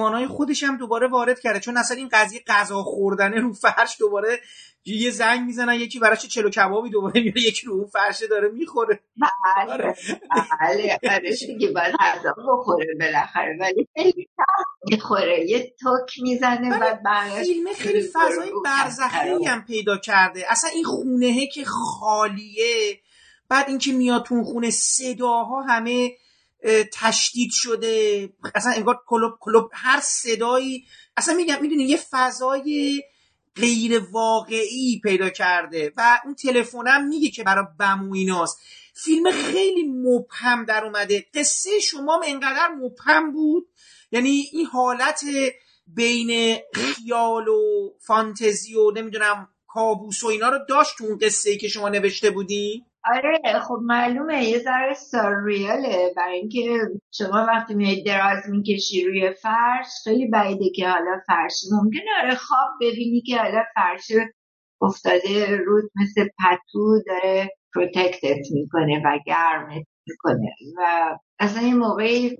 های 0.00 0.26
خودش 0.26 0.62
هم 0.62 0.76
دوباره 0.76 1.08
وارد 1.08 1.40
کرده. 1.40 1.60
چون 1.60 1.76
اصلا 1.76 1.96
این 1.96 2.08
قضیه 2.12 2.40
غذا 2.46 2.82
خوردنه 2.82 3.40
رو 3.40 3.52
فرش 3.52 3.96
دوباره 3.98 4.40
یه 4.84 5.10
زنگ 5.10 5.40
می‌زنن 5.40 5.74
یکی 5.74 5.98
براش 5.98 6.26
چلو 6.26 6.50
کبابی 6.50 6.90
دوباره 6.90 7.20
میره 7.20 7.40
یکی 7.42 7.66
رو 7.66 7.72
اون 7.72 7.86
فرشه 7.86 8.26
داره 8.26 8.48
می‌خوره. 8.48 9.00
بله 9.16 9.72
آره. 9.72 9.94
بله 11.02 11.36
که 11.60 11.68
باید 11.74 11.94
غذا 12.00 12.34
بخوره 12.48 12.94
بالاخره 13.00 13.56
ولی 13.60 13.88
خیلی 13.96 14.28
می‌خوره. 14.84 15.50
یه 15.50 15.74
توک 15.80 16.20
می‌زنه 16.22 16.78
و 16.78 16.96
بعدش 17.04 17.46
فیلم 17.46 17.72
خیلی 17.72 18.02
فضای 18.02 18.52
برزخی 18.64 19.44
هم 19.46 19.64
پیدا 19.64 19.96
کرده. 19.96 20.44
اصلا 20.48 20.70
این 20.70 20.84
خونهه 20.84 21.46
که 21.46 21.64
خالیه 21.64 23.00
بعد 23.48 23.68
اینکه 23.68 23.92
میاد 23.92 24.24
تو 24.24 24.44
خونه 24.44 24.70
صداها 24.70 25.62
همه 25.62 26.12
تشدید 26.92 27.50
شده. 27.52 28.28
اصلا 28.54 28.72
انگار 28.72 29.02
کلوب 29.06 29.32
کلوب 29.40 29.70
هر 29.72 30.00
صدایی 30.00 30.84
اصلا 31.16 31.34
میگم 31.34 31.58
می‌دونی 31.60 31.84
یه 31.84 32.00
فضای 32.10 33.02
غیر 33.56 33.98
واقعی 34.12 35.00
پیدا 35.04 35.30
کرده 35.30 35.92
و 35.96 36.20
اون 36.24 36.34
تلفنم 36.34 37.08
میگه 37.08 37.30
که 37.30 37.42
برای 37.42 37.64
بم 37.78 38.08
و 38.08 38.14
ایناست. 38.14 38.58
فیلم 38.94 39.30
خیلی 39.30 39.82
مبهم 39.82 40.64
در 40.64 40.84
اومده. 40.84 41.26
قصه 41.34 41.80
شما 41.80 42.20
انقدر 42.26 42.68
مبهم 42.68 43.32
بود. 43.32 43.68
یعنی 44.12 44.48
این 44.52 44.66
حالت 44.66 45.24
بین 45.86 46.58
خیال 46.74 47.48
و 47.48 47.90
فانتزی 48.00 48.74
و 48.74 48.90
نمی‌دونم 48.90 49.48
کابوس 49.66 50.24
و 50.24 50.26
اینا 50.26 50.48
رو 50.48 50.58
داشت 50.68 51.00
اون 51.00 51.18
قصه 51.18 51.50
ای 51.50 51.58
که 51.58 51.68
شما 51.68 51.88
نوشته 51.88 52.30
بودی. 52.30 52.84
آره 53.04 53.60
خب 53.68 53.78
معلومه 53.82 54.44
یه 54.44 54.58
ذره 54.58 54.94
ساریاله 54.94 56.14
برای 56.16 56.38
اینکه 56.38 56.78
شما 57.14 57.46
وقتی 57.48 57.74
میای 57.74 58.02
دراز 58.02 58.48
می‌کشی 58.50 59.04
روی 59.04 59.30
فرش 59.30 59.86
خیلی 60.04 60.26
بعیده 60.28 60.70
که 60.76 60.88
حالا 60.88 61.20
فرش 61.26 61.60
ممکنه. 61.72 62.02
آره 62.22 62.34
خواب 62.34 62.68
ببینی 62.80 63.20
که 63.20 63.38
حالا 63.38 63.64
فرش 63.74 64.12
افتاده 64.82 65.56
رود 65.56 65.90
مثل 66.02 66.24
پتو 66.24 67.02
داره 67.06 67.48
پروتکتت 67.74 68.46
می‌کنه 68.52 69.02
و 69.04 69.18
گرمت 69.26 69.86
می‌کنه. 70.06 70.54
و 70.78 71.10
اصلا 71.38 71.62
این 71.62 71.76
موقعی 71.76 72.36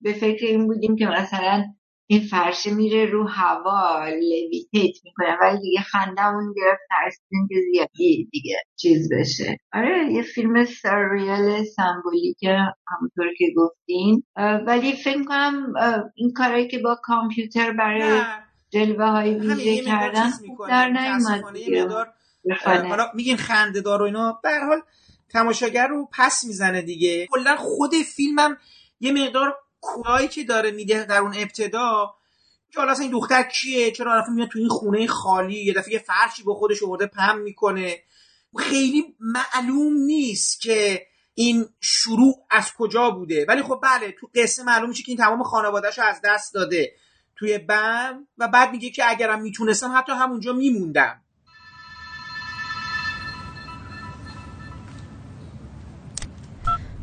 به 0.00 0.12
فکر 0.12 0.46
این 0.46 0.66
بودیم 0.66 0.96
که 0.96 1.06
مثلا 1.06 1.64
این 2.06 2.20
فرشه 2.20 2.74
میره 2.74 3.06
رو 3.06 3.28
هوا 3.28 4.04
لویتیت 4.08 4.96
می‌کنه 5.04 5.38
ولی 5.40 5.60
دیگه 5.60 5.80
خندمون 5.80 6.54
گرفت 6.56 6.82
ترسیدیم 6.90 7.48
که 7.48 7.54
زیادی 7.72 8.28
دیگه 8.32 8.56
چیز 8.76 9.08
بشه. 9.12 9.58
آره 9.72 10.12
یه 10.12 10.22
فیلم 10.22 10.64
سریال 10.64 11.64
سمبولیک 11.64 12.42
همونطور 12.88 13.26
که 13.38 13.44
گفتین. 13.56 14.22
ولی 14.66 14.92
فکر 14.92 15.24
کنم 15.24 15.72
این 16.14 16.32
کارهایی 16.32 16.68
که 16.68 16.78
با 16.78 16.96
کامپیوتر 17.02 17.72
برای 17.72 18.22
جلوه 18.70 19.04
های 19.04 19.34
ویژه 19.34 19.84
کردن 19.84 20.30
در 20.68 20.88
نیومد 20.88 21.44
حالا 22.64 23.06
میگین 23.14 23.36
خنده 23.36 23.80
دار 23.80 24.02
و 24.02 24.04
اینا 24.04 24.40
به 24.42 24.50
حال 24.66 24.80
تماشاگر 25.32 25.86
رو 25.86 26.08
پس 26.12 26.44
می‌زنه 26.44 26.82
دیگه. 26.82 27.26
کلا 27.30 27.56
خود 27.56 27.94
فیلمم 27.94 28.56
یه 29.00 29.12
مقدار 29.12 29.56
کورایی 29.84 30.28
که 30.28 30.44
داره 30.44 30.70
میده 30.70 31.04
در 31.04 31.18
اون 31.18 31.34
ابتدا 31.36 32.14
که 32.70 32.80
حالا 32.80 32.92
این 33.00 33.10
دختر 33.10 33.42
کیه؟ 33.42 33.90
چرا 33.90 34.18
رفت 34.18 34.28
میاد 34.28 34.48
تو 34.48 34.58
این 34.58 34.68
خونه 34.68 35.06
خالی؟ 35.06 35.64
یه 35.64 35.74
دفعه 35.74 35.92
یه 35.92 35.98
فرشی 35.98 36.42
با 36.42 36.54
خودش 36.54 36.82
آورده 36.82 37.06
پم 37.06 37.38
می‌کنه. 37.38 37.98
خیلی 38.58 39.04
معلوم 39.20 39.92
نیست 39.92 40.60
که 40.60 41.06
این 41.34 41.68
شروع 41.80 42.46
از 42.50 42.72
کجا 42.78 43.10
بوده. 43.10 43.44
ولی 43.48 43.62
خب 43.62 43.80
بله 43.82 44.12
تو 44.20 44.30
قصه 44.34 44.62
معلوم 44.62 44.88
میشه 44.88 45.02
که 45.02 45.12
این 45.12 45.18
تمام 45.18 45.42
خانوادهش 45.42 45.98
از 45.98 46.20
دست 46.24 46.54
داده 46.54 46.92
توی 47.36 47.58
بم 47.58 48.26
و 48.38 48.48
بعد 48.48 48.70
میگه 48.70 48.90
که 48.90 49.10
اگرم 49.10 49.42
می‌تونستم 49.42 49.94
حتی 49.96 50.12
همونجا 50.12 50.52
میموندم. 50.52 51.20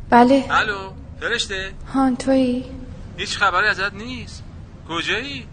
بله. 0.10 0.46
الو. 0.50 1.01
فرشته؟ 1.22 1.74
هان 1.94 2.16
تویی؟ 2.16 2.66
هیچ 3.18 3.38
خبری 3.38 3.68
ازت 3.68 3.94
نیست. 3.94 4.44
کجایی؟ 4.90 5.48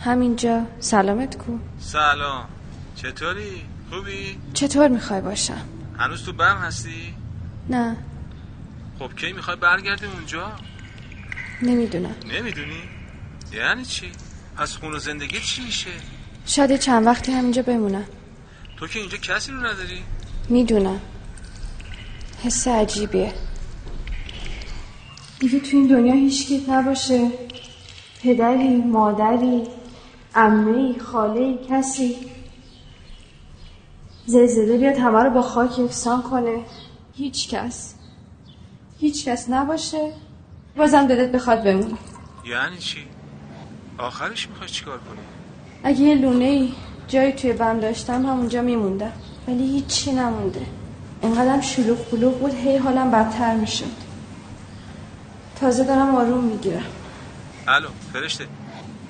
همینجا. 0.00 0.66
سلامت 0.80 1.36
کو. 1.38 1.58
سلام. 1.80 2.48
چطوری؟ 2.96 3.64
خوبی؟ 3.90 4.38
چطور 4.54 4.88
می‌خوای 4.88 5.20
باشم؟ 5.20 5.62
هنوز 5.98 6.24
تو 6.24 6.32
بم 6.32 6.56
هستی؟ 6.56 7.14
نه. 7.68 7.96
خب 8.98 9.16
کی 9.16 9.32
می‌خوای 9.32 9.56
برگردی 9.56 10.06
اونجا؟ 10.06 10.52
نمی‌دونم. 11.62 12.14
نمی‌دونی؟ 12.32 12.82
یعنی 13.52 13.84
چی؟ 13.84 14.12
پس 14.56 14.76
خون 14.76 14.94
و 14.94 14.98
زندگی 14.98 15.40
چی 15.40 15.62
میشه؟ 15.64 15.90
شاید 16.46 16.76
چند 16.76 17.06
وقتی 17.06 17.32
همینجا 17.32 17.62
بمونم. 17.62 18.04
تو 18.76 18.86
که 18.86 18.98
اینجا 18.98 19.18
کسی 19.18 19.52
رو 19.52 19.58
نداری؟ 19.58 20.02
می‌دونم. 20.48 21.00
حس 22.44 22.68
عجیبیه. 22.68 23.32
دیگه 25.42 25.60
تو 25.60 25.76
این 25.76 25.86
دنیا 25.86 26.14
هیچ 26.14 26.52
نباشه. 26.68 27.30
پدری 28.22 28.76
مادری 28.76 29.62
عمه 30.34 30.98
خاله 30.98 31.58
کسی. 31.70 32.16
زلزله 34.26 34.78
بیاد 34.78 34.98
همه 34.98 35.22
رو 35.22 35.30
با 35.30 35.42
خاک 35.42 35.78
یکسان 35.78 36.22
کنه. 36.22 36.58
هیچ 37.14 37.48
کس. 37.48 37.94
هیچ 39.00 39.28
کس 39.28 39.50
نباشه. 39.50 40.12
بازم 40.76 41.06
دلت 41.06 41.32
بخواد 41.32 41.64
بمونه 41.64 41.98
یعنی 42.44 42.78
چی؟ 42.78 42.98
آخرش 43.98 44.48
می‌خوای 44.48 44.68
چیکار 44.68 44.98
کنی؟ 44.98 45.18
اگه 45.84 46.00
یه 46.00 46.14
لونه 46.14 46.44
ای 46.44 46.72
جایی 47.08 47.32
توی 47.32 47.52
بم 47.52 47.80
داشتم 47.80 48.26
همونجا 48.26 48.62
میموندم 48.62 49.12
ولی 49.48 49.66
هیچی 49.66 50.12
نمونده. 50.12 50.66
انقدرم 51.22 51.60
شلوغ 51.60 52.10
بلوغ 52.10 52.38
بود 52.38 52.54
هی 52.54 52.76
حالم 52.76 53.10
بدتر 53.10 53.54
می‌شد. 53.54 54.01
تازه 55.62 55.84
دارم 55.84 56.14
آروم 56.14 56.44
می‌گیرم. 56.44 56.84
الو 57.68 57.88
فرشته. 58.12 58.46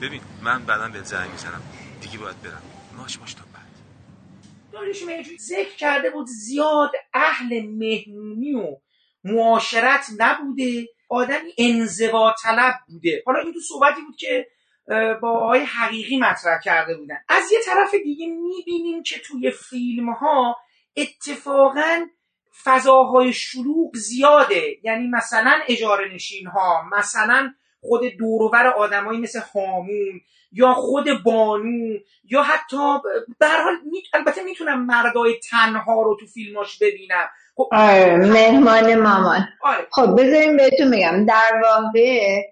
ببین 0.03 0.21
من 0.43 0.65
بعدا 0.65 0.89
به 0.89 1.03
زنگ 1.03 1.31
می‌زنم. 1.31 1.63
دیگه 2.01 2.19
باید 2.19 2.43
برم. 2.43 2.63
ماش 2.97 3.21
ماش 3.21 3.35
تا 3.35 3.43
بعد. 3.55 3.67
داریش 4.73 5.05
ذکر 5.41 5.77
کرده 5.77 6.11
بود 6.11 6.27
زیاد 6.27 6.91
اهل 7.15 7.63
مهمونی 7.67 8.55
و 8.55 8.77
معاشرت 9.25 10.07
نبوده. 10.19 10.89
آدمی 11.09 11.53
انزوا 11.59 12.35
طلب 12.43 12.75
بوده. 12.89 13.23
حالا 13.27 13.39
این 13.39 13.53
تو 13.53 13.61
صحبتی 13.69 14.01
بود 14.03 14.17
که 14.17 14.47
با 15.23 15.31
آقای 15.31 15.61
حقیقی 15.61 16.19
مطرح 16.19 16.61
کرده 16.65 16.97
بودن. 16.97 17.19
از 17.29 17.53
یه 17.53 17.59
طرف 17.65 17.95
دیگه 18.05 18.27
می‌بینیم 18.27 19.03
که 19.03 19.19
توی 19.19 19.51
فیلم 19.51 20.13
ها 20.13 20.57
اتفاقا 20.97 22.07
فضاهای 22.65 23.33
شلوغ 23.33 23.97
زیاده. 23.97 24.63
یعنی 24.83 25.09
مثلا 25.09 25.53
اجاره 25.69 26.15
نشین 26.15 26.47
ها 26.47 26.83
مثلا 26.99 27.55
خود 27.81 28.03
دورور 28.19 28.67
آدمایی 28.67 29.21
مثل 29.21 29.41
هامون 29.55 30.21
یا 30.53 30.75
خود 30.75 31.05
بانو 31.25 31.99
یا 32.25 32.43
حتی 32.43 32.99
به 33.39 33.49
حال 33.49 33.75
البته 34.15 34.43
می‌تونم 34.43 34.87
مردای 34.87 35.35
تنها 35.51 36.03
رو 36.03 36.17
تو 36.21 36.27
فیلماش 36.27 36.79
ببینم. 36.79 37.29
خب 37.57 37.69
آره 37.73 38.17
مهمان 38.17 38.95
مامان. 38.95 39.49
آره. 39.63 39.87
خب 39.91 40.15
بذاریم 40.19 40.57
بهتون 40.57 40.89
میگم 40.89 41.27
در 41.27 41.63
واقع 41.63 42.43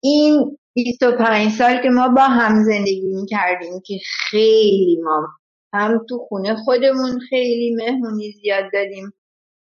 این 0.00 0.58
25 0.74 1.52
سال 1.52 1.82
که 1.82 1.88
ما 1.88 2.08
با 2.08 2.22
هم 2.22 2.62
زندگی 2.62 3.26
کردیم 3.30 3.82
که 3.86 3.94
خیلی 4.04 4.98
ما 5.04 5.28
هم 5.72 6.00
تو 6.08 6.18
خونه 6.18 6.56
خودمون 6.64 7.20
خیلی 7.30 7.74
مهمونی 7.74 8.32
زیاد 8.42 8.64
دادیم. 8.72 9.12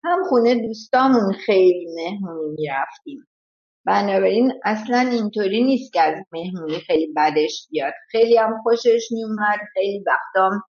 هم 0.04 0.18
خونه 0.28 0.54
دوستامون 0.54 1.32
خیلی 1.32 1.86
مهمونی 1.94 2.54
می‌رفتیم. 2.58 3.26
بنابراین 3.86 4.52
اصلا 4.64 4.98
اینطوری 4.98 5.64
نیست 5.64 5.92
که 5.92 6.00
از 6.02 6.24
مهمونی 6.32 6.78
خیلی 6.78 7.12
بدش 7.16 7.66
بیاد. 7.70 7.92
خیلی 8.10 8.36
هم 8.36 8.60
خوشش 8.62 9.08
میومد 9.10 9.58
خیلی 9.74 10.04
وقتام 10.06 10.62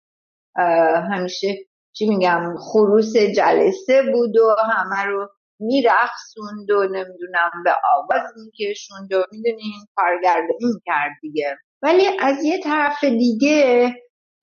همیشه 1.12 1.48
چی 1.94 2.10
میگم 2.10 2.56
خروس 2.58 3.14
جلسه 3.18 4.02
بود 4.14 4.38
و 4.38 4.56
همه 4.74 5.04
رو 5.04 5.30
میرخصوند 5.60 6.72
و 6.72 6.84
نمی‌دونم 6.84 7.52
به 7.66 7.72
آواز 7.94 8.32
میکشوند 8.46 9.14
و 9.14 9.24
می‌دونین 9.32 9.74
کارگردانی 9.96 10.66
می‌کرد 10.74 11.12
دیگه. 11.22 11.58
ولی 11.82 12.04
از 12.20 12.44
یه 12.44 12.60
طرف 12.64 13.04
دیگه 13.04 13.94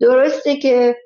درسته 0.01 0.57
که 0.57 0.97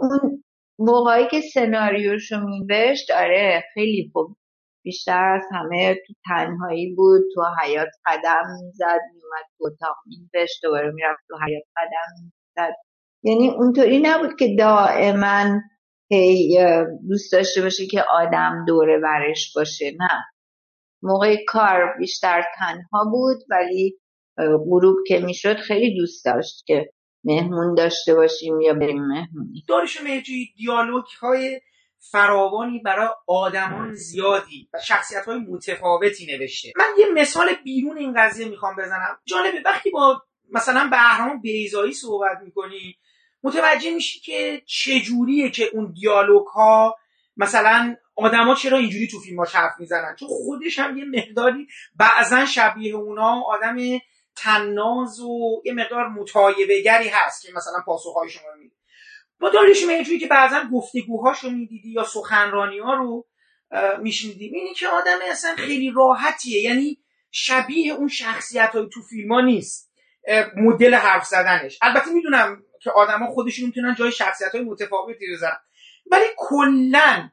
اون 0.00 0.44
موقعی 0.86 1.28
که 1.30 1.40
سناریوشو 1.40 2.40
میوشت 2.40 3.10
آره 3.10 3.64
خیلی 3.74 4.10
خوب. 4.12 4.36
بیشتر 4.84 5.24
از 5.34 5.42
همه 5.52 5.94
تو 5.94 6.12
تنهایی 6.28 6.94
بود 6.94 7.22
تو 7.34 7.42
حیات 7.62 7.88
قدم 8.06 8.42
می‌زد 8.62 9.00
میومد 9.14 9.44
تو 9.58 9.66
اتاق 9.66 9.96
مینوشت 10.06 10.62
دوباره 10.62 10.90
می‌رفت 10.90 11.20
تو 11.28 11.34
حیات 11.46 11.64
قدم 11.76 12.24
می‌زد. 12.24 12.74
یعنی 13.24 13.48
اونطوری 13.48 14.00
نبود 14.02 14.36
که 14.38 14.56
دائما 14.58 15.60
هی 16.10 16.58
دوست 17.08 17.32
داشته 17.32 17.62
باشه 17.62 17.86
که 17.86 18.02
آدم 18.10 18.64
دوره 18.66 18.98
ورش 19.02 19.52
باشه 19.56 19.90
نه. 20.00 20.22
موقع 21.02 21.36
کار 21.48 21.94
بیشتر 21.98 22.42
تنها 22.58 23.10
بود 23.10 23.36
ولی 23.50 23.98
غروب 24.38 24.96
که 25.06 25.18
می‌شد 25.18 25.56
خیلی 25.56 25.96
دوست 25.96 26.24
داشت 26.24 26.64
که 26.66 26.90
مهمون 27.24 27.74
داشته 27.74 28.14
باشیم 28.14 28.60
یا 28.60 28.74
بریم 28.74 29.04
مهمونی؟ 29.04 29.64
دارش 29.68 30.00
مهجوی 30.00 30.46
دیالوگ 30.56 31.04
های 31.20 31.60
فراوانی 31.98 32.78
برای 32.78 33.08
آدمان 33.26 33.94
زیادی 33.94 34.68
و 34.74 34.78
شخصیت 34.78 35.24
های 35.24 35.38
متفاوتی 35.38 36.26
نوشته. 36.26 36.72
من 36.76 36.84
یه 36.98 37.06
مثال 37.14 37.54
بیرون 37.64 37.98
این 37.98 38.14
قضیه 38.16 38.48
می‌خوام 38.48 38.76
بزنم. 38.76 39.18
جالبه 39.24 39.62
وقتی 39.64 39.90
با 39.90 40.22
مثلا 40.50 40.88
بهرام 40.90 41.40
بیزایی 41.40 41.92
صحبت 41.92 42.38
می‌کنی 42.44 42.96
متوجه 43.42 43.94
میشی 43.94 44.20
که 44.20 44.62
چجوریه 44.66 45.50
که 45.50 45.70
اون 45.72 45.92
دیالوگ 45.92 46.46
ها 46.46 46.96
مثلا 47.36 47.96
آدما 48.16 48.54
چرا 48.54 48.78
اینجوری 48.78 49.08
تو 49.08 49.18
فیلم 49.18 49.40
حرف 49.40 49.72
می‌زنن؟ 49.78 50.16
چون 50.18 50.28
خودش 50.28 50.78
هم 50.78 50.98
یه 50.98 51.04
مقداری 51.04 51.66
بعضا 51.96 52.44
شبیه 52.44 52.94
اونا 52.94 53.42
آدم 53.46 53.76
تناز 54.36 55.20
و 55.20 55.62
یه 55.64 55.72
مقدار 55.72 56.08
متایبهگری 56.08 57.08
هست 57.08 57.42
که 57.42 57.52
مثلا 57.52 57.82
پاسخهای 57.86 58.28
شما 58.28 58.48
رو 58.54 58.60
میده 58.60 58.74
با 59.40 59.50
داریش 59.50 59.84
مهجویی 59.84 60.18
که 60.18 60.26
بعضا 60.26 60.62
گفتگوهاش 60.72 61.38
رو 61.38 61.50
می‌دیدی 61.50 61.90
یا 61.90 62.04
سخنرانی 62.04 62.78
ها 62.78 62.94
رو 62.94 63.26
میشنیدیم. 64.02 64.54
اینی 64.54 64.74
که 64.74 64.88
آدم 64.88 65.18
اصلا 65.30 65.56
خیلی 65.56 65.92
راحتیه. 65.96 66.60
یعنی 66.60 66.98
شبیه 67.30 67.92
اون 67.92 68.08
شخصیت 68.08 68.70
های 68.74 68.88
تو 68.92 69.02
فیلم 69.02 69.32
ها 69.32 69.40
نیست 69.40 69.92
مدل 70.56 70.94
حرف 70.94 71.24
زدنش. 71.24 71.78
البته 71.82 72.10
می‌دونم 72.10 72.62
که 72.82 72.90
آدما 72.90 73.30
خودشون 73.30 73.66
می‌تونن 73.66 73.94
جای 73.94 74.12
شخصیت 74.12 74.54
های 74.54 74.64
متفاوتی 74.64 75.32
بزنن 75.32 75.58
ولی 76.10 76.24
کلا 76.36 77.30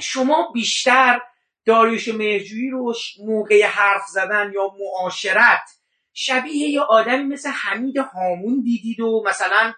شما 0.00 0.50
بیشتر 0.54 1.20
داریوش 1.64 2.08
مهرجویی 2.08 2.70
رو 2.70 2.94
موقع 3.18 3.66
حرف 3.66 4.06
زدن 4.06 4.52
یا 4.54 4.70
معاشرت 4.80 5.70
شبیه 6.14 6.68
یه 6.68 6.80
آدمی 6.80 7.24
مثل 7.24 7.50
حمید 7.50 7.96
هامون 7.96 8.62
دیدید 8.62 9.00
و 9.00 9.24
مثلا 9.26 9.72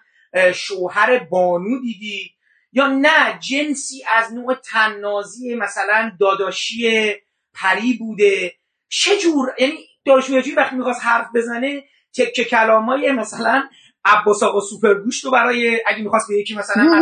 شوهر 0.53 1.19
بانو 1.19 1.81
دیدید؟ 1.81 2.31
یا 2.71 2.87
نه 2.87 3.39
جنسی 3.39 4.03
از 4.17 4.33
نوع 4.33 4.55
تننازی 4.55 5.55
مثلا 5.55 6.11
داداشی 6.19 7.13
پری 7.53 7.93
بوده؟ 7.93 8.53
چه 8.89 9.17
جور؟ 9.17 9.53
یعنی 9.59 9.73
مهرجویی 10.05 10.55
وقتی 10.55 10.75
می‌خواست 10.75 11.05
حرف 11.05 11.27
بزنه 11.35 11.83
تکه 12.17 12.43
کلامای 12.43 13.11
مثلا 13.11 13.63
عباس 14.05 14.43
آقا 14.43 14.59
سوپرگوشت 14.59 15.25
رو 15.25 15.31
برای 15.31 15.81
اگه 15.87 16.03
می‌خواست 16.03 16.29
به 16.29 16.35
یکی 16.35 16.55
مثلا 16.55 17.01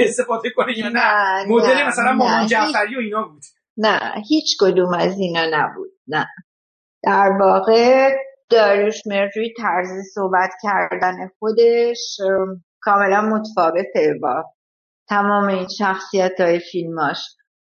استفاده 0.00 0.50
کنه 0.50 0.78
یا 0.78 0.88
نه, 0.88 1.44
مدل 1.48 1.86
مثلا 1.86 2.12
مامان 2.12 2.46
جعفری 2.46 2.96
و 2.96 2.98
اینا 2.98 3.22
بود. 3.22 3.42
نه 3.76 4.12
هیچ 4.28 4.56
کدوم 4.60 4.94
از 4.94 5.18
اینا 5.18 5.46
نبود 5.52 5.90
نه. 6.08 6.26
در 7.02 7.30
واقع 7.40 8.10
داریوش 8.50 9.06
مرجوی 9.06 9.52
طرز 9.58 9.88
صحبت 10.14 10.50
کردن 10.62 11.30
خودش 11.38 12.16
کاملا 12.80 13.20
متفاوته 13.20 14.14
با 14.22 14.44
تمام 15.08 15.48
این 15.48 15.68
شخصیت 15.78 16.40
های 16.40 16.60
فیلماش. 16.72 17.18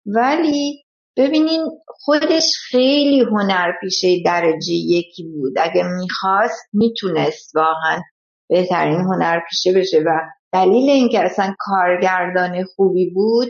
ولی 0.06 0.86
ببینین 1.18 1.62
خودش 1.88 2.54
خیلی 2.70 3.20
هنر 3.20 3.72
پیشه 3.82 4.24
درجه 4.26 4.74
یکی 4.74 5.24
بود. 5.24 5.54
اگه 5.60 5.84
می‌خواست 5.84 6.70
می‌تونست 6.74 7.56
واقعا 7.56 8.02
بهترین 8.50 9.00
هنر 9.00 9.40
پیشه 9.50 9.80
بشه 9.80 10.00
و 10.00 10.20
دلیل 10.54 10.90
اینکه 10.90 11.20
اصلا 11.20 11.56
کارگردان 11.60 12.64
خوبی 12.64 13.10
بود 13.10 13.48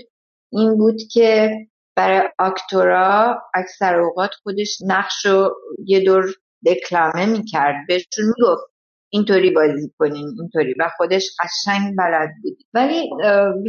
این 0.51 0.77
بود 0.77 0.97
که 1.11 1.49
برای 1.95 2.29
آکتورا 2.39 3.41
اکثر 3.53 3.95
اوقات 3.95 4.31
خودش 4.43 4.77
نقش 4.87 5.25
رو 5.25 5.55
یه 5.85 6.05
دور 6.05 6.25
دکلمه 6.65 7.25
می‌کرد. 7.25 7.75
بهشون 7.87 8.25
می‌گفت 8.25 8.63
اینطوری 9.09 9.51
بازی 9.51 9.91
کنین 9.99 10.35
اینطوری. 10.39 10.73
و 10.79 10.89
خودش 10.97 11.29
قشنگ 11.39 11.95
بلد 11.97 12.29
بود. 12.43 12.57
ولی 12.73 13.09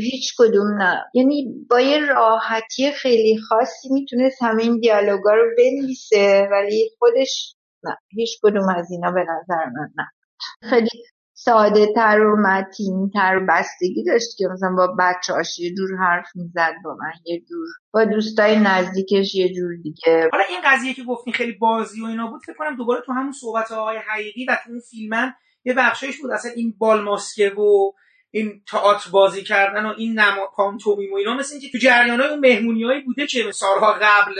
هیچ 0.01 0.35
کدوم 0.39 0.82
نه. 0.82 1.05
یعنی 1.14 1.66
با 1.70 1.81
یه 1.81 2.06
راحتی 2.06 2.93
خیلی 2.93 3.39
خاصی 3.48 3.89
می‌تونست 3.93 4.43
همه 4.43 4.62
این 4.62 4.81
دیالوگا 4.81 5.35
رو 5.35 5.51
بنویسه 5.59 6.48
ولی 6.52 6.90
خودش 6.98 7.55
نه. 7.85 7.97
هیچ 8.09 8.39
کدوم 8.43 8.68
از 8.68 8.90
اینا 8.90 9.10
به 9.10 9.20
نظر 9.20 9.64
من 9.64 9.90
نه. 9.98 10.10
خیلی 10.70 10.89
ساده 11.47 11.86
تر 11.94 12.20
و 12.20 12.36
متین 12.36 13.10
تر 13.14 13.39
بستگی 13.39 14.05
داشت 14.05 14.36
که 14.39 14.44
مثلا 14.52 14.74
با 14.77 14.97
بچه 14.98 15.32
یه 15.59 15.74
جور 15.74 15.97
حرف 15.98 16.27
می‌زد 16.35 16.74
با 16.85 16.94
من 16.94 17.12
یه 17.24 17.40
جور 17.40 17.66
با 17.93 18.05
دوستای 18.05 18.60
نزدیکش 18.60 19.35
یه 19.35 19.55
جور 19.55 19.70
دیگه. 19.82 20.28
حالا 20.32 20.44
این 20.48 20.60
قضیه 20.64 20.94
که 20.94 21.05
گفتین 21.05 21.32
خیلی 21.32 21.52
بازی 21.52 22.02
و 22.02 22.06
اینا 22.06 22.27
بود 22.27 22.40
فکر 22.47 22.56
کنم 22.59 22.77
دوباره 22.77 23.02
تو 23.06 23.12
همون 23.12 23.32
صحبت 23.32 23.73
های 23.73 23.98
حقیقی 24.09 24.44
و 24.44 24.56
تو 24.64 24.70
اون 24.70 24.81
فیلم 24.90 25.35
یه 25.64 25.74
بخشایش 25.74 26.20
بود. 26.20 26.31
اصلا 26.31 26.51
این 26.51 26.74
بال 26.78 27.02
ماسکه 27.02 27.51
و 27.51 27.93
این 28.31 28.62
تئاتر 28.70 29.10
بازی 29.10 29.43
کردن 29.43 29.86
و 29.86 29.94
این 29.97 30.18
نما 30.18 30.47
پانتومیم 30.56 31.12
و 31.12 31.16
اینا 31.16 31.35
مثل 31.35 31.52
اینکه 31.52 31.70
تو 31.73 31.78
جریان 31.78 32.20
های 32.20 32.31
اون 32.31 32.40
مهمونی 32.40 33.01
بوده 33.06 33.27
که 33.27 33.52
سالها 33.52 33.93
قبل 33.93 34.35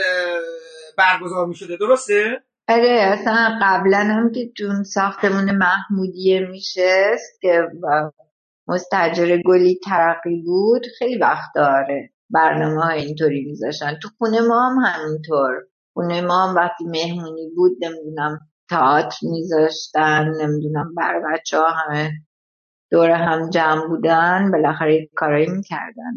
برگزار 0.97 1.45
می 1.45 1.55
شده 1.55 1.77
درسته؟ 1.77 2.43
آره 2.69 2.99
اصلا 3.13 3.59
قبلا 3.61 3.97
هم 3.97 4.31
که 4.31 4.51
جون 4.55 4.83
ساختمون 4.83 5.51
محمودیه 5.57 6.39
میشست 6.39 7.41
که 7.41 7.67
مستجر 8.67 9.37
گلی 9.45 9.79
ترقی 9.83 10.41
بود 10.45 10.85
خیلی 10.99 11.17
وقت 11.17 11.49
داره. 11.55 12.09
برنامه 12.29 12.81
های 12.81 12.99
اینطوری 12.99 13.45
میذاشن 13.45 13.99
تو 14.01 14.09
خونه 14.17 14.41
ما 14.41 14.69
هم 14.69 14.77
همینطور. 14.85 15.53
خونه 15.93 16.21
ما 16.21 16.47
هم 16.47 16.55
وقتی 16.55 16.83
مهمونی 16.85 17.49
بود 17.55 17.71
نمی‌دونم 17.81 18.39
تئاتر 18.69 19.17
میذاشتن 19.23 20.31
نمی‌دونم 20.41 20.93
بر 20.97 21.21
بچه 21.33 21.57
ها 21.57 21.67
همه 21.69 22.11
دور 22.91 23.11
هم 23.11 23.49
جمع 23.49 23.87
بودن 23.87 24.51
بالاخره 24.51 25.09
کارایی 25.15 25.47
می‌کردن 25.47 26.13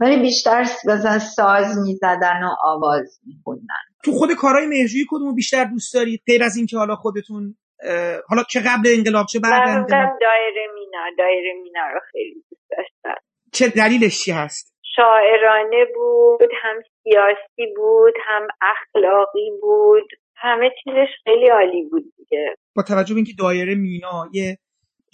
ولی 0.00 0.22
بیشتر 0.22 0.60
مثلا 0.60 1.18
ساز 1.18 1.78
می‌زدن 1.86 2.42
و 2.42 2.48
آواز 2.62 3.20
میخوندن. 3.26 3.84
تو 4.04 4.12
خود 4.12 4.32
کارهای 4.34 4.66
مهرجویی 4.66 5.04
کدومو 5.10 5.34
بیشتر 5.34 5.64
دوست 5.64 5.94
دارید 5.94 6.22
غیر 6.26 6.44
از 6.44 6.56
اینکه 6.56 6.76
حالا 6.76 6.94
خودتون 6.94 7.56
حالا 8.28 8.42
چه 8.50 8.60
قبل 8.60 8.88
انقلاب 8.96 9.26
چه 9.26 9.40
بعد 9.40 9.68
انقلاب؟ 9.68 10.18
دایره 10.20 10.66
مینا 10.74 11.04
دایره 11.18 11.52
مینا 11.62 11.88
رو 11.94 12.00
خیلی 12.12 12.44
دوست 12.50 12.70
داشتم. 12.70 13.20
چه 13.52 13.68
دلیلش 13.68 14.24
چی 14.24 14.32
هست؟ 14.32 14.74
شاعرانه 14.96 15.86
بود 15.94 16.50
هم 16.62 16.82
سیاسی 17.02 17.74
بود 17.76 18.14
هم 18.26 18.46
اخلاقی 18.62 19.50
بود 19.60 20.08
همه 20.36 20.70
چیزش 20.84 21.08
خیلی 21.24 21.46
عالی 21.46 21.88
بود 21.90 22.04
دیگه. 22.16 22.54
با 22.76 22.82
توجه 22.82 23.14
به 23.14 23.18
اینکه 23.18 23.32
دایره 23.38 23.74
مینا 23.74 24.28
یه 24.32 24.58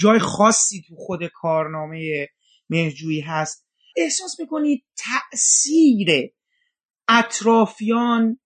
جای 0.01 0.19
خاصی 0.19 0.83
تو 0.89 0.95
خود 0.97 1.21
کارنامه 1.35 2.27
مهرجویی 2.71 3.21
هست 3.21 3.66
احساس 3.97 4.41
می‌کنید 4.41 4.85
تاثیر 5.05 6.09
اطرافیان 7.09 8.39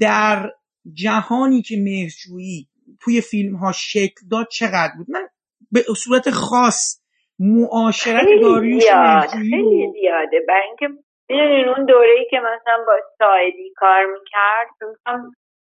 در 0.00 0.50
جهانی 0.92 1.62
که 1.62 1.76
مهرجویی 1.78 2.68
توی 3.00 3.20
فیلم 3.20 3.56
ها 3.56 3.72
شکل 3.72 4.20
داد 4.30 4.46
چقدر 4.48 4.92
بود 4.96 5.06
من 5.10 5.28
به 5.72 5.80
صورت 6.04 6.30
خاص 6.30 7.02
معاشرت 7.38 8.26
داریوش 8.42 8.82
زیاد. 8.82 9.28
خیلی 9.28 9.92
زیاده 9.92 10.40
برای 10.48 10.66
اینکه 10.66 10.88
می‌دونین 11.28 11.68
اون 11.68 11.84
دوره 11.86 12.14
ای 12.18 12.26
که 12.30 12.36
مثلا 12.38 12.84
با 12.86 12.96
سایدی 13.18 13.72
کار 13.76 14.04
می‌کرد 14.06 14.68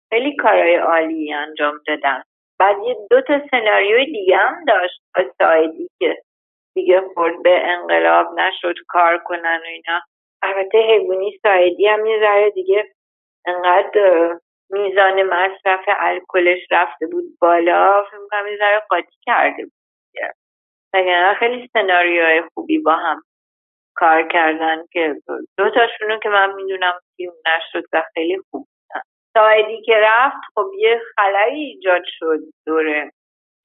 خیلی 0.10 0.36
کارهای 0.36 0.76
عالی 0.76 1.34
انجام 1.34 1.80
دادن 1.88 2.22
بعد 2.60 2.76
یه 2.88 2.96
دو 3.10 3.22
تا 3.22 3.34
سناریوی 3.52 4.06
دیگه 4.06 4.38
هم 4.38 4.66
داشت 4.68 5.02
با 5.16 5.24
سایدی 5.38 5.90
که 6.00 6.24
دیگه 6.78 7.02
خورد 7.14 7.44
به 7.44 7.68
انقلاب 7.68 8.40
نشد 8.40 8.76
کار 8.88 9.18
کنن 9.18 9.60
و 9.64 9.68
اینا. 9.68 10.02
البته 10.42 10.78
حیوانی 10.78 11.40
سایدی 11.44 11.88
هم 11.88 12.06
یه 12.06 12.20
ذره 12.20 12.50
دیگه 12.50 12.86
انقدر 13.46 14.30
میزان 14.70 15.24
مصرف 15.24 15.86
الکلش 15.88 16.60
رفته 16.72 17.08
بود 17.08 17.24
بالا. 17.42 18.04
فکر 18.04 18.18
می‌کنم 18.18 18.48
یه 18.48 18.58
ذره 18.58 18.82
قاطی 18.90 19.18
کرده 19.26 19.64
بود 19.64 19.74
وگرنه 20.94 21.34
خیلی 21.34 21.70
سناریوهای 21.74 22.44
خوبی 22.54 22.80
با 22.80 22.92
هم 22.92 23.22
کار 23.96 24.28
کردن 24.28 24.86
که 24.92 25.16
دو 25.58 25.70
تاشونو 25.70 26.20
که 26.20 26.30
من 26.30 26.56
می‌دونم 26.56 26.94
فیلم 27.18 27.34
نشد 27.48 27.84
و 27.94 28.04
خیلی 28.14 28.40
خوب 28.52 28.68
سایدی 29.38 29.82
که 29.82 29.94
رفت 29.98 30.38
خب 30.56 30.72
یه 30.78 31.02
خلایی 31.16 31.64
ایجاد 31.64 32.04
شد 32.06 32.40
دور 32.66 33.12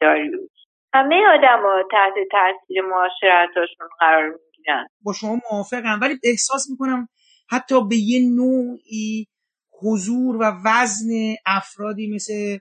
داریوش. 0.00 0.61
همه 0.94 1.16
آدم 1.34 1.62
تحت 1.90 2.14
تاثیر 2.30 2.82
معاشرتاشون 2.82 3.88
قرار 4.00 4.28
می‌گیرن. 4.28 4.86
با 5.02 5.12
شما 5.12 5.40
موافقم 5.52 5.98
ولی 6.02 6.18
احساس 6.24 6.70
می‌کنم 6.70 7.08
حتی 7.50 7.88
به 7.88 7.96
یه 7.96 8.20
نوعی 8.36 9.26
حضور 9.82 10.36
و 10.36 10.52
وزن 10.64 11.34
افرادی 11.46 12.14
مثل 12.14 12.58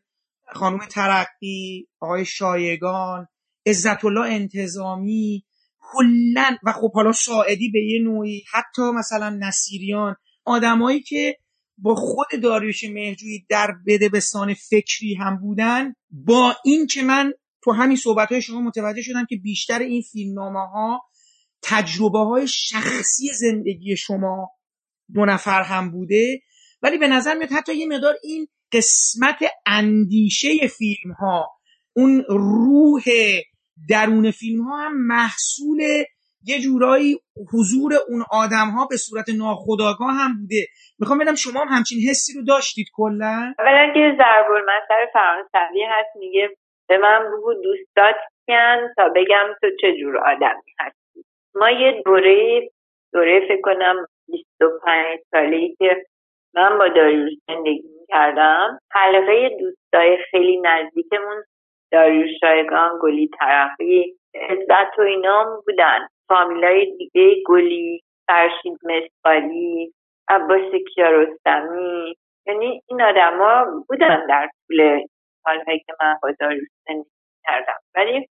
خانم 0.54 0.80
ترقی 0.80 1.88
آقای 2.00 2.26
شایگان 2.26 3.28
عزت 3.66 4.06
الله 4.06 4.32
انتظامی 4.32 5.44
کلا 5.80 6.58
و 6.64 6.72
خب 6.72 6.94
حالا 6.94 7.12
ساعدی 7.12 7.70
به 7.72 7.80
یه 7.84 8.02
نوعی 8.02 8.44
حتی 8.54 8.82
مثلا 8.82 9.30
نصیریان 9.30 10.16
آدمایی 10.46 11.00
که 11.00 11.38
با 11.78 11.96
خود 11.96 12.28
داریوش 12.44 12.84
مهجویی 12.84 13.46
در 13.50 13.72
بدبستان 13.88 14.54
فکری 14.54 15.16
هم 15.16 15.38
بودن 15.42 15.94
با 16.12 16.56
این 16.66 16.88
که 16.88 17.04
من 17.04 17.34
تو 17.64 17.72
همین 17.72 17.98
صحبت 17.98 18.32
های 18.32 18.42
شما 18.42 18.62
متوجه 18.62 19.02
شدم 19.02 19.26
که 19.30 19.36
بیشتر 19.36 19.80
این 19.80 20.02
فیلمنامه 20.12 20.60
ها 20.60 21.02
تجربه 21.64 22.20
های 22.20 22.48
شخصی 22.48 23.28
زندگی 23.34 23.98
شما 23.98 24.50
دو 25.16 25.26
نفر 25.26 25.62
هم 25.64 25.92
بوده. 25.92 26.42
ولی 26.82 26.98
به 26.98 27.08
نظر 27.08 27.34
میاد 27.34 27.52
حتی 27.52 27.76
یه 27.76 27.88
مقدار 27.88 28.14
این 28.24 28.48
قسمت 28.74 29.40
اندیشه 29.66 30.50
فیلم 30.78 31.14
ها 31.20 31.50
اون 31.96 32.24
روح 32.30 33.04
درون 33.90 34.32
فیلم 34.32 34.62
ها 34.62 34.78
هم 34.78 35.08
محصول 35.08 35.82
یه 36.44 36.60
جورایی 36.60 37.18
حضور 37.54 37.94
اون 38.10 38.24
آدم 38.32 38.70
ها 38.70 38.86
به 38.86 38.98
صورت 38.98 39.30
ناخودآگاه 39.38 40.14
هم 40.14 40.42
بوده. 40.42 40.68
می‌خوام 41.00 41.20
بدم 41.20 41.36
شما 41.36 41.62
هم 41.62 41.68
همچین 41.78 42.00
حسی 42.10 42.34
رو 42.34 42.42
داشتید 42.44 42.88
کلا؟ 42.94 43.54
اولا 43.60 43.94
که 43.94 44.18
ضرب 44.18 44.52
المثل 44.52 45.12
فرانسوی 45.14 45.84
هست 45.90 46.16
میگه 46.20 46.50
به 46.92 46.98
من 46.98 47.32
بگو 47.32 47.54
دوستات 47.54 48.16
کن 48.48 48.94
تا 48.98 49.10
بگم 49.16 49.48
تو 49.62 49.68
چه 49.82 49.98
جور 49.98 50.18
آدمی 50.18 50.72
هستی. 50.80 51.24
ما 51.56 51.70
یه 51.70 52.02
دوره 52.06 52.70
دوره 53.14 53.40
فکر 53.48 53.62
کنم 53.62 54.06
25 54.28 55.20
ساله 55.32 55.76
که 55.80 56.06
من 56.54 56.78
با 56.78 56.88
داریوش 56.88 57.34
زندگی 57.48 57.84
کردم 58.10 58.80
حلقه 58.92 59.50
دوستای 59.60 60.18
خیلی 60.32 60.62
نزدیکمون 60.62 61.44
داریوش 61.92 62.30
شایگان 62.40 63.00
گلی 63.02 63.30
ترقی 63.40 64.16
عزت 64.36 65.00
و 65.00 65.02
اینام 65.02 65.62
بودن. 65.66 66.08
فامیلای 66.28 66.86
دیگه 66.98 67.44
گلی 67.46 68.02
فرشید 68.28 68.78
مسقالی 68.84 69.94
عباس 70.28 70.76
کیارستمی. 70.96 72.16
یعنی 72.48 72.82
این 72.88 73.02
آدما 73.02 73.84
بودن 73.88 74.28
در 74.28 74.50
طول 74.68 75.02
سالهایی 75.44 75.80
که 75.80 75.94
من 76.02 76.18
با 76.24 76.32
کردم. 77.48 77.80
ولی 77.96 78.28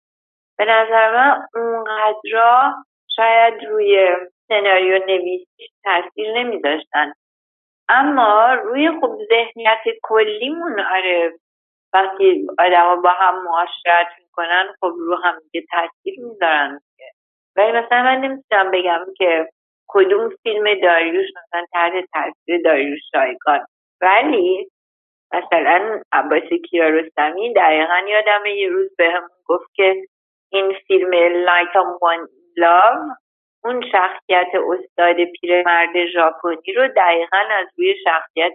به 0.58 0.64
نظر 0.64 1.14
من 1.16 1.46
اونقدرا 1.54 2.74
شاید 3.16 3.64
روی 3.64 4.16
سناریو 4.48 4.98
نویسی 5.06 5.70
تاثیر 5.84 6.38
نمیذاشتن 6.38 7.12
اما 7.88 8.54
روی 8.54 8.90
خب 9.00 9.18
ذهنیت 9.30 9.80
کلیمون 10.02 10.80
آره 10.80 11.32
وقتی 11.92 12.46
آدما 12.58 12.96
با 12.96 13.10
هم 13.10 13.44
معاشرت 13.44 14.06
می‌کنن 14.18 14.68
خب 14.80 14.92
رو 14.98 15.16
هم 15.24 15.38
دیگه 15.52 15.66
تاثیر 15.70 16.14
می‌ذارن 16.18 16.80
ولی 17.56 17.72
مثلا 17.72 18.02
من 18.02 18.20
نمی‌تونم 18.20 18.70
بگم 18.70 19.06
که 19.16 19.48
کدوم 19.88 20.30
فیلم 20.42 20.80
داریوش 20.82 21.26
مثلا 21.36 21.66
تحت 21.72 21.92
تاثیر 22.12 22.62
داریوش 22.64 23.00
شایگان 23.12 23.66
ولی 24.00 24.70
مثلا 25.32 26.02
عباس 26.12 26.52
کیارستمی 26.70 27.52
دقیقا 27.52 27.98
یادم 28.08 28.46
یه 28.46 28.68
روز 28.68 28.96
به 28.98 29.20
گفت 29.46 29.74
که 29.74 30.02
این 30.52 30.74
فیلم 30.86 31.10
Like 31.46 31.72
I'm 31.74 31.98
One 32.00 32.28
Love 32.58 33.16
اون 33.64 33.82
شخصیت 33.92 34.48
استاد 34.54 35.16
پیرمرد 35.40 36.06
ژاپنی 36.06 36.72
رو 36.76 36.88
دقیقا 36.96 37.38
از 37.50 37.66
روی 37.78 37.94
شخصیت 38.04 38.54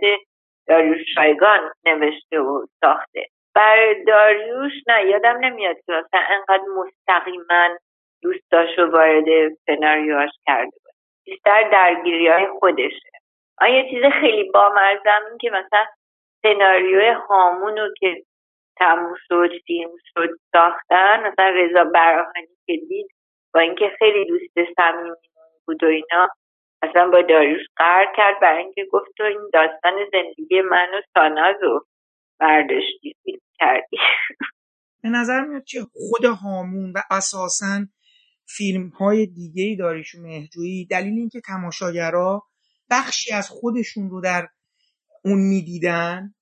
داریوش 0.68 1.00
شایگان 1.16 1.72
نوشته 1.86 2.40
و 2.40 2.66
ساخته. 2.82 3.26
بر 3.56 3.94
داریوش 4.08 4.72
نه 4.88 5.06
یادم 5.06 5.38
نمیاد 5.38 5.76
که 5.76 5.92
مثلا 5.92 6.22
انقدر 6.30 6.64
مستقیما 6.78 7.78
دوستاشو 8.22 8.86
وارد 8.86 9.54
سناریوهاش 9.66 10.32
کرده 10.46 10.72
بود 10.84 10.94
بیشتر 11.26 11.70
درگیری 11.70 12.28
های 12.28 12.48
خودشه. 12.60 13.10
آن 13.62 13.70
یه 13.70 13.90
چیز 13.90 14.04
خیلی 14.22 14.52
بامرزم 14.52 15.22
این 15.30 15.38
که 15.38 15.50
مثلا 15.50 15.86
سناریوی 16.46 17.10
هامون 17.30 17.78
رو 17.78 17.90
که 18.00 18.24
تموم 18.78 19.16
شد 19.28 19.50
فیلم 19.68 19.92
شد 20.14 20.30
ساختن 20.52 21.20
مثلا 21.20 21.50
رضا 21.50 21.84
براهنی 21.84 22.56
که 22.66 22.74
دید 22.90 23.08
با 23.54 23.60
اینکه 23.60 23.86
خیلی 24.00 24.26
دوست 24.26 24.74
صمیمی 24.78 25.16
بود 25.68 25.84
و 25.84 25.88
اینا 25.88 26.30
اصلا 26.82 27.10
با 27.10 27.22
داریوش 27.22 27.62
قرار 27.76 28.06
کرد 28.18 28.40
برای 28.42 28.64
اینکه 28.64 28.86
گفت 28.92 29.12
تو 29.18 29.24
این 29.24 29.50
داستان 29.54 29.94
زندگی 30.12 30.62
من 30.62 30.88
و 30.94 31.02
ساناز 31.14 31.56
رو 31.62 31.86
برداشتی 32.40 33.16
فیلم 33.24 33.40
کردی. 33.60 33.98
به 35.04 35.10
نظر 35.10 35.42
میاد 35.42 35.64
که 35.64 35.80
خود 35.94 36.26
هامون 36.26 36.94
و 36.96 37.00
اساسا 37.12 37.86
فیلم 38.48 38.88
های 38.88 39.26
دیگه 39.26 39.76
داریوش 39.80 40.16
مهجویی 40.16 40.86
دلیل 40.86 41.14
اینکه 41.14 41.42
تماشاگرها 41.42 42.44
بخشی 42.92 43.34
از 43.34 43.50
خودشون 43.50 44.10
رو 44.10 44.22
در 44.22 44.48
اون 45.26 45.40
می‌دیدن. 45.40 46.35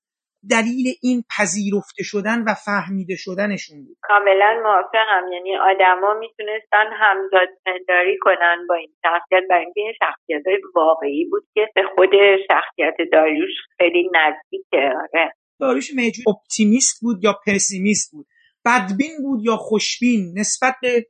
دلیل 0.50 0.88
این 1.02 1.24
پذیرفته 1.38 2.04
شدن 2.04 2.44
و 2.48 2.54
فهمیده 2.66 3.16
شدنشون 3.18 3.86
بود. 3.86 3.98
کاملا 4.02 4.62
موافقم. 4.64 5.32
یعنی 5.34 5.58
آدما 5.58 6.14
می‌تونستن 6.20 6.86
همزاد 6.94 7.50
پنداری 7.66 8.18
کنن 8.22 8.58
با 8.70 8.76
این 8.76 8.94
شخصیت. 9.04 9.44
برای 9.50 9.66
اینکه 9.66 9.82
این 9.82 9.94
شخصیت 10.00 10.48
های 10.48 10.58
واقعی 10.76 11.26
بود 11.26 11.44
که 11.54 11.70
به 11.76 11.82
خود 11.96 12.10
شخصیت 12.48 13.10
داریوش 13.12 13.54
خیلی 13.78 14.10
نزدیکه. 14.14 14.94
آره. 15.04 15.34
داریوش 15.60 15.94
مهجوی 15.96 16.24
اپتیمیست 16.28 17.02
بود 17.02 17.24
یا 17.24 17.40
پسیمیست 17.48 18.12
بود؟ 18.12 18.26
بدبین 18.66 19.18
بود 19.22 19.40
یا 19.44 19.56
خوشبین؟ 19.58 20.34
نسبت 20.38 20.76
به 20.82 21.06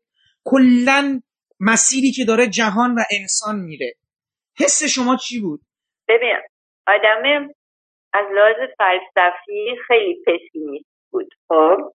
کلا 0.46 1.22
مسیری 1.60 2.12
که 2.12 2.26
داره 2.26 2.48
جهان 2.48 2.96
و 2.96 3.00
انسان 3.20 3.56
میره. 3.60 3.94
حس 4.60 4.84
شما 4.84 5.16
چی 5.16 5.40
بود؟ 5.42 5.62
ببین 6.08 6.36
آدم 6.88 7.50
از 8.14 8.26
لحاظ 8.36 8.70
فلسفی 8.78 9.76
خیلی 9.88 10.24
پسیمیست 10.28 10.90
بود 11.12 11.30
خب؟ 11.48 11.94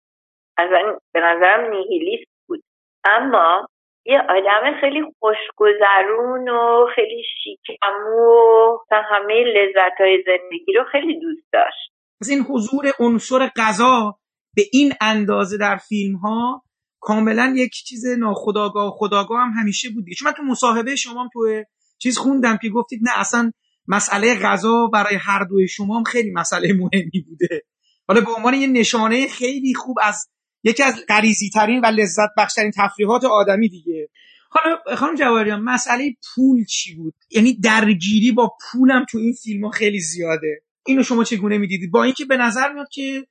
از 0.57 0.69
به 1.13 1.19
نظرم 1.19 1.69
نیهیلیست 1.69 2.31
بود. 2.47 2.63
اما 3.03 3.67
یه 4.05 4.19
آدم 4.19 4.81
خیلی 4.81 5.01
خوشگذرون 5.19 6.49
و 6.49 6.87
خیلی 6.95 7.23
شیکمو 7.43 8.77
و 8.91 9.03
همه 9.11 9.43
لذت 9.43 10.01
های 10.01 10.23
زندگی 10.25 10.73
رو 10.73 10.83
خیلی 10.91 11.19
دوست 11.19 11.47
داشت. 11.53 11.91
از 12.21 12.29
این 12.29 12.39
حضور 12.39 12.91
عنصر 12.99 13.49
غذا 13.55 14.15
به 14.55 14.61
این 14.73 14.93
اندازه 15.01 15.57
در 15.57 15.77
فیلم 15.77 16.15
ها 16.15 16.63
کاملا 16.99 17.53
یک 17.55 17.71
چیز 17.71 18.05
ناخداگاه 18.19 18.91
خداگاه 18.97 19.39
هم 19.39 19.51
همیشه 19.61 19.89
بود 19.95 20.05
چون 20.17 20.27
من 20.27 20.33
تو 20.33 20.43
مصاحبه 20.43 20.95
شما 20.95 21.29
تو 21.33 21.63
چیز 21.97 22.17
خوندم 22.17 22.57
که 22.61 22.69
گفتید 22.69 22.99
نه 23.03 23.19
اصلا 23.19 23.51
مسئله 23.89 24.35
غذا 24.35 24.87
برای 24.87 25.15
هر 25.15 25.43
دوی 25.43 25.67
شما 25.67 25.97
هم 25.97 26.03
خیلی 26.03 26.31
مسئله 26.31 26.73
مهمی 26.73 27.25
بوده. 27.27 27.63
حالا 28.07 28.21
به 28.21 28.31
عنوان 28.31 28.53
یه 28.53 28.67
نشانه 28.67 29.27
خیلی 29.27 29.73
خوب 29.73 29.97
از 30.03 30.27
یکی 30.63 30.83
از 30.83 30.95
غریزی 31.09 31.49
ترین 31.49 31.81
و 31.81 31.85
لذت 31.85 32.29
بخشترین 32.37 32.71
تفریحات 32.77 33.25
آدمی 33.25 33.69
دیگه. 33.69 34.09
حالا 34.49 34.97
خانم 34.97 35.15
جواریان 35.15 35.61
مسئله 35.61 36.15
پول 36.35 36.65
چی 36.65 36.95
بود؟ 36.95 37.13
یعنی 37.29 37.53
درگیری 37.53 38.31
با 38.31 38.57
پولم 38.61 39.05
تو 39.09 39.17
این 39.17 39.33
فیلم 39.33 39.65
ها 39.65 39.71
خیلی 39.71 39.99
زیاده. 39.99 40.61
اینو 40.85 41.03
شما 41.03 41.23
چگونه 41.23 41.57
می‌دیدید؟ 41.57 41.91
با 41.91 42.03
اینکه 42.03 42.25
به 42.25 42.37
نظر 42.37 42.73
میاد 42.73 42.89
که 42.91 43.27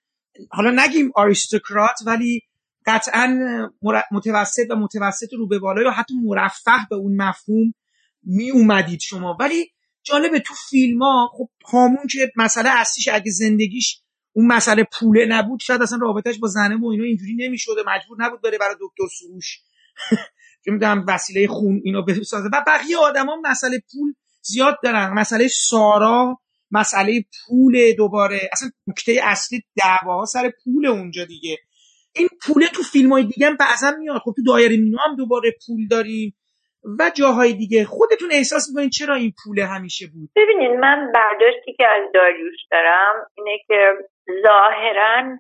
حالا 0.51 0.85
نگیم 0.85 1.11
آریستوکرات 1.15 1.99
ولی 2.07 2.43
قطعا 2.87 3.39
متوسط 4.13 4.67
و 4.71 4.77
متوسط 4.77 5.33
رو 5.33 5.47
به 5.47 5.59
بالا 5.59 5.83
یا 5.83 5.91
حتی 5.91 6.15
مرفه 6.25 6.71
به 6.91 6.97
اون 6.97 7.17
مفهوم 7.17 7.75
می 8.23 8.51
اومدید 8.51 9.01
شما. 9.01 9.37
ولی 9.41 9.73
جالبه 10.03 10.41
تو 10.41 10.55
فیلم 10.71 11.03
ها 11.03 11.31
خب 11.33 11.49
هامون 11.65 12.07
که 12.11 12.33
مسئله 12.37 12.71
اصلیش 12.71 13.09
اگه 13.09 13.31
زندگیش 13.31 14.03
اون 14.33 14.47
مسئله 14.47 14.85
پوله 14.93 15.27
نبود 15.27 15.61
شاید 15.61 15.83
اصلا 15.83 15.99
رابطهش 16.03 16.39
با 16.39 16.49
زنه 16.49 16.77
و 16.77 16.87
اینا 16.87 17.05
اینجوری 17.05 17.35
نمی‌شده 17.35 17.83
مجبور 17.87 18.17
نبود 18.21 18.43
بره 18.43 18.59
برای 18.59 18.75
دکتر 18.81 19.15
سروش. 19.19 19.59
که 20.65 20.71
می‌دونم 20.71 21.05
وسیله 21.09 21.47
خون 21.47 21.81
اینو 21.85 22.03
بسازه. 22.03 22.49
و 22.53 22.65
بقیه 22.67 22.99
آدما 22.99 23.37
مسئله 23.45 23.83
پول 23.93 24.15
زیاد 24.43 24.79
دارن. 24.83 25.13
مسئله 25.13 25.49
سارا 25.49 26.39
مسئله 26.71 27.25
پول 27.47 27.93
دوباره. 27.93 28.51
اصلا 28.53 28.71
نکته 28.87 29.21
اصلی 29.23 29.63
دعواها 29.77 30.25
سر 30.25 30.53
پول 30.65 30.87
اونجا 30.87 31.25
دیگه. 31.25 31.57
این 32.17 32.29
پوله 32.43 32.67
تو 32.69 32.83
فیلم 32.83 33.13
های 33.13 33.25
دیگه 33.25 33.47
هم 33.47 33.57
بعضا 33.57 33.91
میاد. 33.99 34.21
خب 34.25 34.33
تو 34.37 34.43
دایره 34.43 34.77
مینا 34.77 34.99
هم 35.09 35.17
دوباره 35.17 35.51
پول 35.67 35.87
داریم. 35.87 36.35
و 36.99 37.11
جاهای 37.19 37.53
دیگه. 37.53 37.85
خودتون 37.85 38.29
احساس 38.33 38.69
می‌کنین 38.69 38.91
چرا 38.91 39.15
این 39.15 39.33
پول 39.45 39.59
همیشه 39.59 40.07
بود؟ 40.15 40.31
ببینید 40.37 40.71
من 40.71 41.13
برداشتی 41.15 41.73
که 41.73 41.87
از 41.89 42.13
داریوش 42.15 42.61
دارم 42.71 43.15
اینه 43.37 43.59
که 43.67 43.93
ظاهرا 44.43 45.39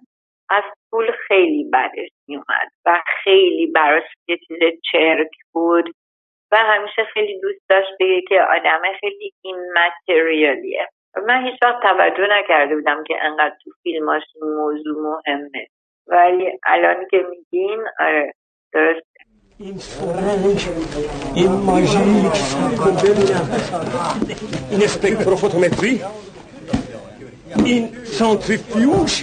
از 0.50 0.64
پول 0.90 1.06
خیلی 1.28 1.70
بدش 1.72 2.08
میومد 2.28 2.68
و 2.86 3.02
خیلی 3.24 3.66
براش 3.66 4.04
یه 4.28 4.38
چیز 4.48 4.58
چرک 4.92 5.30
بود 5.52 5.84
و 6.52 6.56
همیشه 6.56 7.04
خیلی 7.04 7.40
دوست 7.40 7.68
داشت 7.68 7.90
بگه 8.00 8.22
که 8.28 8.42
آدم 8.42 8.82
خیلی 9.00 9.32
این 9.42 9.56
متریالیه 9.76 10.88
من 11.26 11.46
هیچ 11.46 11.62
وقت 11.62 11.82
توجه 11.82 12.26
نکرده 12.30 12.74
بودم 12.74 13.04
که 13.04 13.14
انقدر 13.24 13.56
تو 13.64 13.70
فیلماش 13.82 14.22
موضوع 14.42 15.22
مهمه. 15.26 15.66
ولی 16.06 16.58
الان 16.66 17.06
که 17.10 17.26
میگین 17.30 17.80
آره 18.00 18.32
درست 18.72 19.06
این 19.60 19.80
سرنج 20.00 20.66
این 21.34 21.50
ماژیک 21.50 22.32
کن 22.78 22.94
ببینم 22.94 23.50
این 24.70 24.82
اسپکتروفوتومتری 24.82 26.02
این 27.64 27.88
سانتریفیوژ. 28.18 29.22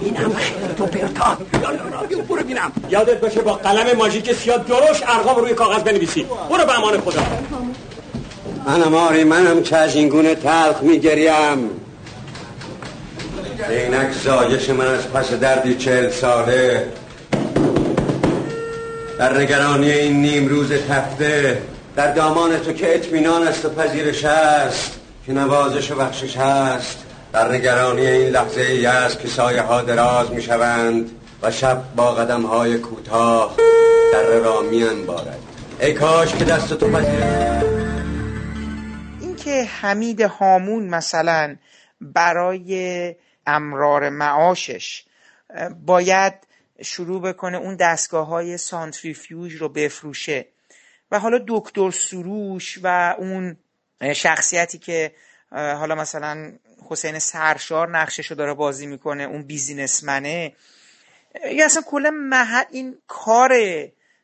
این 0.00 0.16
هم 0.16 0.34
خیلی 0.34 0.74
تو 0.76 0.86
پرتا 0.86 1.38
برو 2.28 2.42
بینم. 2.42 2.72
یادت 2.90 3.20
باشه 3.20 3.40
با 3.40 3.52
قلم 3.52 3.96
ماژیک 3.96 4.32
سیاه 4.32 4.64
درش 4.64 5.02
ارقام 5.06 5.36
روی 5.36 5.54
کاغذ 5.54 5.82
بنویسی. 5.82 6.26
برو 6.50 6.64
به 6.64 6.78
امان 6.78 7.00
خدا. 7.00 7.22
منم 8.66 8.94
آری 8.94 9.24
منم 9.24 9.62
که 9.62 9.76
از 9.76 9.96
این 9.96 10.08
گونه 10.08 10.34
تلخ 10.34 10.82
میگریم. 10.82 11.70
اینک 13.70 14.12
زایش 14.24 14.70
من 14.70 14.86
از 14.86 15.08
پس 15.12 15.32
دردی 15.32 15.74
چهل 15.74 16.10
ساله. 16.10 16.88
در 19.18 19.38
نگرانی 19.38 19.90
این 19.90 20.22
نیم 20.22 20.48
روز 20.48 20.72
تفته 20.72 21.62
در 21.96 22.12
دامان 22.12 22.58
تو 22.58 22.72
که 22.72 22.94
اطمینان 22.94 23.48
است 23.48 23.64
و 23.64 23.68
پذیرش 23.68 24.24
است 24.24 25.00
که 25.26 25.32
نوازش 25.32 25.90
و 25.90 25.94
بخشش 25.94 26.36
هست. 26.36 27.04
در 27.32 27.52
نگرانی 27.52 28.06
این 28.06 28.28
لحظه 28.28 28.60
ای 28.60 28.86
است 28.86 29.20
که 29.20 29.28
سایه 29.28 29.62
ها 29.62 29.82
دراز 29.82 30.30
می 30.30 30.42
شوند 30.42 31.10
و 31.42 31.50
شب 31.50 31.82
با 31.96 32.12
قدم 32.12 32.42
های 32.42 32.78
کوتاه 32.78 33.56
در 34.12 34.22
را 34.22 34.62
می 34.62 34.84
انبارد. 34.84 35.38
ای 35.80 35.92
کاش 35.92 36.34
که 36.34 36.44
دست 36.44 36.74
تو 36.74 36.90
پذیرش 36.90 37.62
این 39.20 39.36
که 39.36 39.64
حمید 39.80 40.20
هامون 40.20 40.88
مثلا 40.88 41.56
برای 42.00 43.14
امرار 43.46 44.08
معاشش 44.08 45.04
باید 45.86 46.34
شروع 46.82 47.22
بکنه 47.22 47.58
اون 47.58 47.76
دستگاه 47.76 48.26
های 48.26 48.58
سانتریفیوژ 48.58 49.54
رو 49.54 49.68
بفروشه. 49.68 50.46
و 51.10 51.18
حالا 51.18 51.44
دکتر 51.48 51.90
سروش 51.90 52.78
و 52.82 53.14
اون 53.18 53.56
شخصیتی 54.14 54.78
که 54.78 55.12
حالا 55.52 55.94
مثلا 55.94 56.52
حسین 56.90 57.18
سرشار 57.18 57.98
نقشش 57.98 58.26
رو 58.26 58.36
داره 58.36 58.54
بازی 58.54 58.86
می‌کنه 58.86 59.22
اون 59.22 59.42
بیزینسمنه 59.42 60.52
یا 61.52 61.64
اصلا 61.64 61.82
کلا 61.86 62.10
محل 62.10 62.64
این 62.70 62.98
کار 63.06 63.52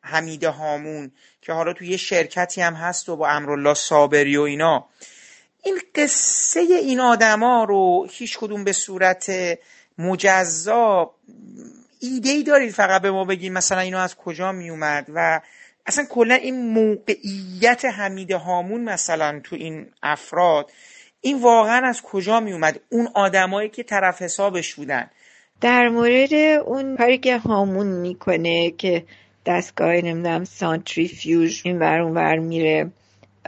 حمید 0.01 0.43
هامون 0.43 1.11
که 1.41 1.53
حالا 1.53 1.73
توی 1.73 1.87
یه 1.87 1.97
شرکتی 1.97 2.61
هم 2.61 2.73
هست 2.73 3.09
و 3.09 3.15
با 3.15 3.29
امرالله 3.29 3.73
صابری 3.73 4.37
و 4.37 4.41
اینا. 4.41 4.87
این 5.63 5.79
قصه 5.95 6.59
این 6.59 6.99
آدما 6.99 7.63
رو 7.63 8.07
هیچ 8.11 8.37
کدوم 8.37 8.63
به 8.63 8.73
صورت 8.73 9.31
مجزا 9.97 11.11
ایده 12.13 12.29
ای 12.29 12.43
دارید 12.43 12.71
فقط 12.71 13.01
به 13.01 13.11
ما 13.11 13.25
بگید 13.25 13.51
مثلا 13.51 13.79
اینو 13.79 13.97
از 13.97 14.15
کجا 14.15 14.51
می 14.51 14.69
اومد 14.69 15.05
و 15.15 15.41
اصلا 15.85 16.05
کلا 16.09 16.35
این 16.35 16.73
موقعیت 16.73 17.85
حمید 17.85 18.31
هامون 18.31 18.83
مثلا 18.83 19.39
تو 19.43 19.55
این 19.55 19.87
افراد 20.03 20.71
این 21.21 21.41
واقعا 21.41 21.87
از 21.87 22.01
کجا 22.01 22.39
می 22.39 22.53
اومد 22.53 22.79
اون 22.89 23.07
آدمایی 23.13 23.69
که 23.69 23.83
طرف 23.83 24.21
حسابش 24.21 24.75
بودن. 24.75 25.09
در 25.61 25.89
مورد 25.89 26.33
اون 26.65 26.97
کاری 26.97 27.17
که 27.17 27.37
هامون 27.37 27.87
می‌کنه 27.87 28.71
که 28.71 29.05
دستگاه 29.45 29.95
نمی‌دونم 29.95 30.43
سانتریفیوژ 30.43 31.61
این 31.65 31.79
ور 31.79 31.99
اون 31.99 32.13
ور 32.13 32.39
میره 32.39 32.91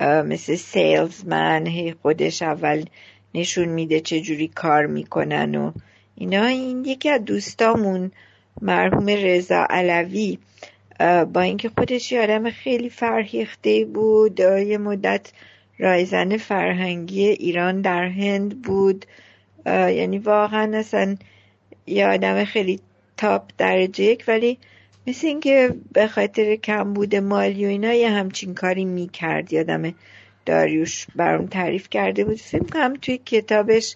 مثل 0.01 0.55
سیلزمن 0.55 1.67
هی 1.67 1.95
خودش 2.01 2.41
اول 2.41 2.85
نشون 3.33 3.67
میده 3.67 3.99
چه 3.99 4.21
جوری 4.21 4.47
کار 4.47 4.85
می‌کنن 4.85 5.55
و 5.55 5.71
اینا 6.15 6.45
این 6.45 6.85
یکی 6.85 7.09
از 7.09 7.25
دوستامون 7.25 8.11
مرحوم 8.61 9.05
رضا 9.09 9.67
علوی 9.69 10.37
با 11.33 11.41
اینکه 11.41 11.69
خودش 11.69 12.11
یه 12.11 12.21
آدم 12.21 12.49
خیلی 12.49 12.89
فرهیخته 12.89 13.85
بود 13.85 14.39
یه 14.39 14.77
مدت 14.77 15.31
رایزن 15.79 16.37
فرهنگی 16.37 17.27
ایران 17.27 17.81
در 17.81 18.05
هند 18.07 18.61
بود 18.61 19.05
یعنی 19.65 20.17
واقعا 20.17 20.77
اصلا 20.77 21.17
یه 21.87 22.07
آدم 22.07 22.43
خیلی 22.43 22.79
تاپ 23.17 23.51
درجه 23.57 24.03
یک 24.03 24.23
ولی 24.27 24.57
مثل 25.07 25.27
اینکه 25.27 25.75
به 25.91 26.07
خاطر 26.07 26.55
کمبود 26.55 27.15
مالی 27.15 27.65
و 27.65 27.69
اینا 27.69 27.93
یه 27.93 28.09
همچین 28.09 28.53
کاری 28.53 28.85
می‌کرد 28.85 29.53
یادم 29.53 29.93
داریوش 30.45 31.07
برام 31.15 31.47
تعریف 31.47 31.89
کرده 31.89 32.23
بود. 32.23 32.37
فیلم 32.37 32.65
کنم 32.65 32.93
توی 32.93 33.17
کتابش 33.17 33.95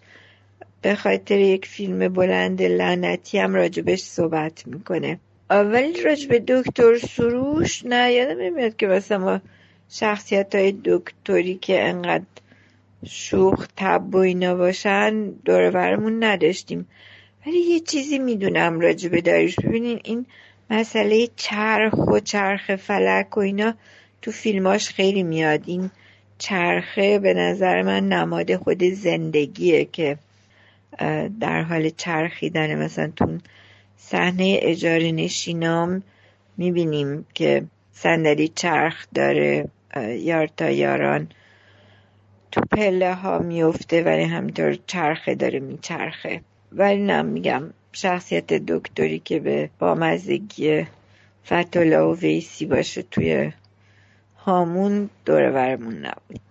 به 0.81 0.95
خاطر 0.95 1.39
یک 1.39 1.65
فیلم 1.65 2.07
بلند 2.07 2.61
لعنتی 2.61 3.37
هم 3.37 3.55
راجبش 3.55 4.01
صحبت 4.01 4.67
می‌کنه. 4.67 5.19
ولی 5.49 6.01
راجب 6.03 6.37
دکتر 6.37 6.97
سروش 6.97 7.85
نه 7.85 8.11
یادم 8.11 8.41
نمیاد 8.41 8.75
که 8.75 8.87
واسه 8.87 9.17
ما 9.17 9.41
شخصیت 9.89 10.55
های 10.55 10.75
دکتری 10.85 11.55
که 11.55 11.83
انقدر 11.83 12.25
شوخ 13.05 13.67
تب 13.77 14.15
و 14.15 14.17
اینا 14.17 14.55
باشن 14.55 15.29
دورورمون 15.45 16.23
نداشتیم. 16.23 16.87
ولی 17.45 17.57
یه 17.57 17.79
چیزی 17.79 18.19
می‌دونم 18.19 18.79
راجب 18.79 19.19
داریوش. 19.19 19.55
ببینین 19.55 19.99
این 20.03 20.25
مسئله 20.69 21.27
چرخ 21.35 21.93
و 21.93 22.19
چرخ 22.19 22.75
فلک 22.75 23.37
و 23.37 23.39
اینا 23.39 23.73
تو 24.21 24.31
فیلماش 24.31 24.89
خیلی 24.89 25.23
میاد. 25.23 25.61
این 25.65 25.89
چرخه 26.37 27.19
به 27.19 27.33
نظر 27.33 27.81
من 27.81 28.07
نماد 28.07 28.55
خود 28.55 28.83
زندگیه 28.83 29.85
که 29.85 30.17
در 31.39 31.61
حال 31.61 31.89
چرخیدن 31.89 32.83
مثلا 32.83 33.11
تو 33.15 33.37
صحنه 33.97 34.59
اجاره 34.61 35.11
نشینام 35.11 36.03
می‌بینیم 36.57 37.25
که 37.33 37.63
صندلی 37.91 38.47
چرخ 38.47 39.07
داره 39.13 39.69
یار 40.17 40.47
تا 40.47 40.69
یاران 40.69 41.27
تو 42.51 42.61
پله 42.61 43.13
ها 43.13 43.39
میفته 43.39 44.03
ولی 44.03 44.23
همینطور 44.23 44.77
چرخه 44.87 45.35
داره 45.35 45.59
میچرخه. 45.59 46.41
ولی 46.71 47.03
نم 47.03 47.25
میگم 47.25 47.73
شخصیت 47.91 48.53
دکتری 48.53 49.19
که 49.19 49.39
به 49.39 49.69
بامزگی 49.79 50.87
فتولا 51.45 52.11
و 52.11 52.17
ویسی 52.17 52.65
باشه 52.65 53.01
توی 53.01 53.51
هامون 54.37 55.09
دورورمون 55.25 55.97
نبود. 55.97 56.41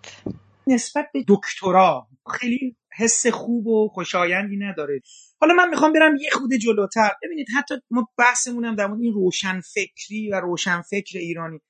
نسبت 0.66 1.08
به 1.12 1.24
دکترا 1.28 2.06
خیلی 2.30 2.76
حس 3.00 3.26
خوب 3.26 3.66
و 3.66 3.88
خوشایندی 3.88 4.56
نداره. 4.56 5.00
حالا 5.40 5.54
من 5.54 5.68
می‌خوام 5.68 5.92
برم 5.92 6.16
یه 6.16 6.30
خود 6.30 6.54
جلوتر. 6.54 7.10
ببینید 7.22 7.46
حتی 7.56 7.74
ما 7.90 8.08
بحثمون 8.18 8.64
هم 8.64 8.76
در 8.76 8.86
مورد 8.86 9.00
این 9.00 9.12
روشن 9.12 9.60
فکری 9.60 10.30
و 10.32 10.40
روشن 10.40 10.82
فکر 10.82 11.18
ایرانی. 11.18 11.60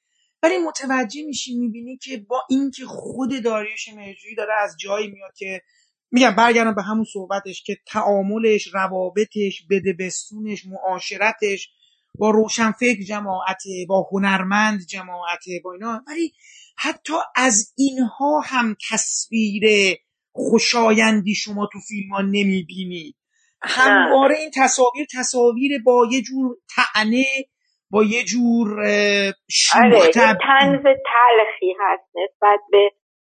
ولی 0.42 0.58
متوجه 0.58 1.22
میشی 1.26 1.58
می‌بینی 1.58 1.96
که 1.96 2.16
با 2.28 2.42
اینکه 2.50 2.84
خود 2.86 3.42
داریوش 3.44 3.88
مهرجویی 3.88 4.34
داره 4.34 4.52
از 4.62 4.76
جایی 4.80 5.10
میاد 5.10 5.32
که 5.36 5.62
میگم 6.10 6.36
برگردم 6.36 6.74
به 6.74 6.82
همون 6.82 7.04
صحبتش 7.12 7.62
که 7.62 7.76
تعاملش 7.86 8.74
روابطش 8.74 9.66
بدبستونش 9.70 10.66
معاشرتش 10.66 11.68
با 12.18 12.30
روشنفکر 12.30 13.02
جماعته 13.02 13.86
با 13.88 14.08
هنرمند 14.12 14.86
جماعته 14.86 15.60
با 15.64 15.72
اینا. 15.72 16.04
ولی 16.06 16.32
حتی 16.76 17.12
از 17.36 17.72
اینها 17.76 18.40
هم 18.44 18.76
تصویر 18.90 19.64
خوشایندی 20.50 21.34
شما 21.34 21.68
تو 21.72 21.78
فیلم 21.88 22.08
ها 22.12 22.20
نمی‌بینید 22.20 23.16
همواره 23.62 24.36
این 24.36 24.50
تصاویر 24.56 25.06
تصاویر 25.18 25.82
با 25.86 26.06
یه 26.12 26.22
جور 26.22 26.56
تعنه 26.76 27.24
با 27.90 28.04
یه 28.04 28.24
جور 28.24 28.68
شوخ 29.50 29.76
آره 29.84 30.12
تنز 30.12 30.82
تلخی 30.82 31.74
هست 31.80 32.04
نسبت 32.14 32.60
به 32.70 32.90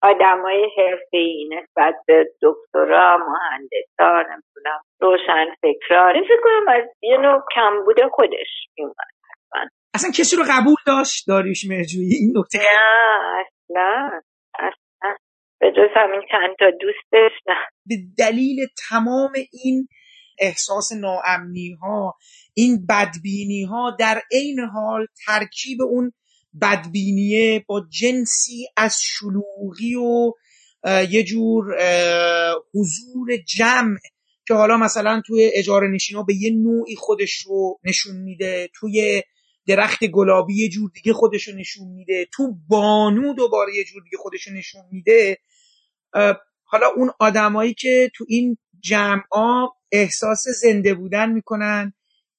آدمای 0.03 0.69
حرفه‌ای 0.77 1.49
نسبت 1.53 1.95
به 2.07 2.25
دکترا 2.43 3.19
مهندسا 3.19 4.31
نمی‌دونم 4.31 4.81
روشن 5.01 5.47
فکران 5.63 6.15
این 6.15 6.25
فکر 6.25 6.41
کنم 6.45 6.75
از 6.75 6.89
یه 7.03 7.17
نوع 7.17 7.43
کمبود 7.55 7.97
خودش 8.13 8.49
میومد 8.79 8.95
اصلا 9.95 10.11
کسی 10.11 10.37
رو 10.37 10.45
قبول 10.51 10.77
داشت؟ 10.87 11.29
داریوش 11.29 11.65
مهرجویی 11.69 12.15
این 12.15 12.33
نکته. 12.37 12.59
نه 12.59 13.41
اصلا. 13.41 14.21
جز 15.71 15.89
همین 15.97 16.21
چند 16.31 16.57
تا 16.59 16.65
دوستش 16.81 17.33
نه. 17.49 17.55
به 17.87 17.97
دلیل 18.19 18.67
تمام 18.89 19.33
این 19.53 19.89
احساس 20.39 20.93
ناامنی 20.93 21.73
ها 21.83 22.15
این 22.55 22.87
بدبینی 22.87 23.63
ها 23.63 23.97
در 23.99 24.23
عین 24.33 24.61
حال 24.61 25.07
ترکیب 25.27 25.83
اون 25.83 26.13
بدبینیه 26.63 27.65
با 27.69 27.87
جنسی 28.01 28.67
از 28.77 28.99
شلوغی 29.03 29.95
و 29.95 30.33
یه 31.11 31.25
جور 31.25 31.65
حضور 32.75 33.37
جمع 33.37 33.97
که 34.49 34.55
حالا 34.55 34.77
مثلا 34.77 35.23
توی 35.27 35.51
اجاره 35.55 35.89
نشینا 35.89 36.23
به 36.23 36.35
یه 36.35 36.51
نوعی 36.51 36.97
خودش 36.97 37.37
رو 37.37 37.79
نشون 37.85 38.17
میده 38.17 38.69
توی 38.75 39.23
درخت 39.67 40.05
گلابی 40.05 40.55
یه 40.63 40.69
جور 40.69 40.91
دیگه 40.95 41.13
خودش 41.13 41.49
رو 41.49 41.55
نشون 41.55 41.89
میده 41.89 42.27
تو 42.33 42.55
بانو 42.69 43.35
دوباره 43.35 43.77
یه 43.77 43.85
جور 43.85 44.03
دیگه 44.03 44.17
خودش 44.19 44.47
رو 44.47 44.55
نشون 44.55 44.83
میده. 44.93 45.39
حالا 46.65 46.87
اون 46.97 47.11
آدمایی 47.21 47.75
که 47.75 48.11
تو 48.15 48.25
این 48.29 48.57
جمعا 48.81 49.69
احساس 49.93 50.45
زنده 50.63 50.95
بودن 50.95 51.31
می‌کنن 51.31 51.93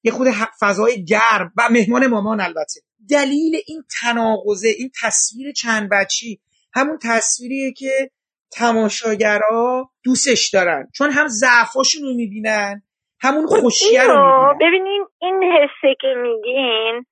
یه 0.04 0.12
خود 0.12 0.28
فضای 0.60 1.06
گرم 1.06 1.54
و 1.58 1.70
مهمان 1.72 2.08
مامان 2.08 2.42
البته. 2.42 2.82
دلیل 3.10 3.56
این 3.68 3.84
تناقضه 4.02 4.68
این 4.68 4.92
تصویر 5.02 5.52
چند 5.52 5.90
بچی 5.92 6.42
همون 6.74 6.98
تصویریه 7.04 7.74
که 7.74 8.12
تماشاگرها 8.52 9.92
دوستش 10.04 10.50
دارن. 10.54 10.88
چون 10.96 11.12
هم 11.12 11.28
ضعفاشون 11.28 12.04
رو 12.04 12.14
می‌بینن 12.14 12.84
همون 13.22 13.46
خوشیه 13.48 14.04
رو 14.04 14.14
می‌بینن. 14.14 14.58
ببینین 14.62 15.06
این 15.22 15.44
حسه 15.44 15.96
که 16.02 16.08
میگین. 16.24 17.06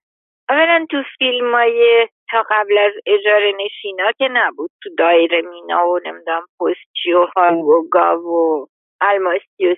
اولا 0.50 0.86
تو 0.92 0.98
فیلم 1.18 1.56
های 1.56 2.08
تا 2.32 2.46
قبل 2.50 2.78
از 2.78 2.94
اجاره 3.06 3.54
نشینا 3.60 4.12
که 4.12 4.28
نبود 4.32 4.70
تو 4.84 4.90
دایره 4.98 5.42
مینا 5.42 5.90
و 5.90 6.00
نمی‌دونم 6.06 6.46
پستچی 6.60 7.14
و 7.14 7.28
هالو 7.36 7.66
و 7.66 7.88
گاو 7.92 8.24
و 8.26 8.66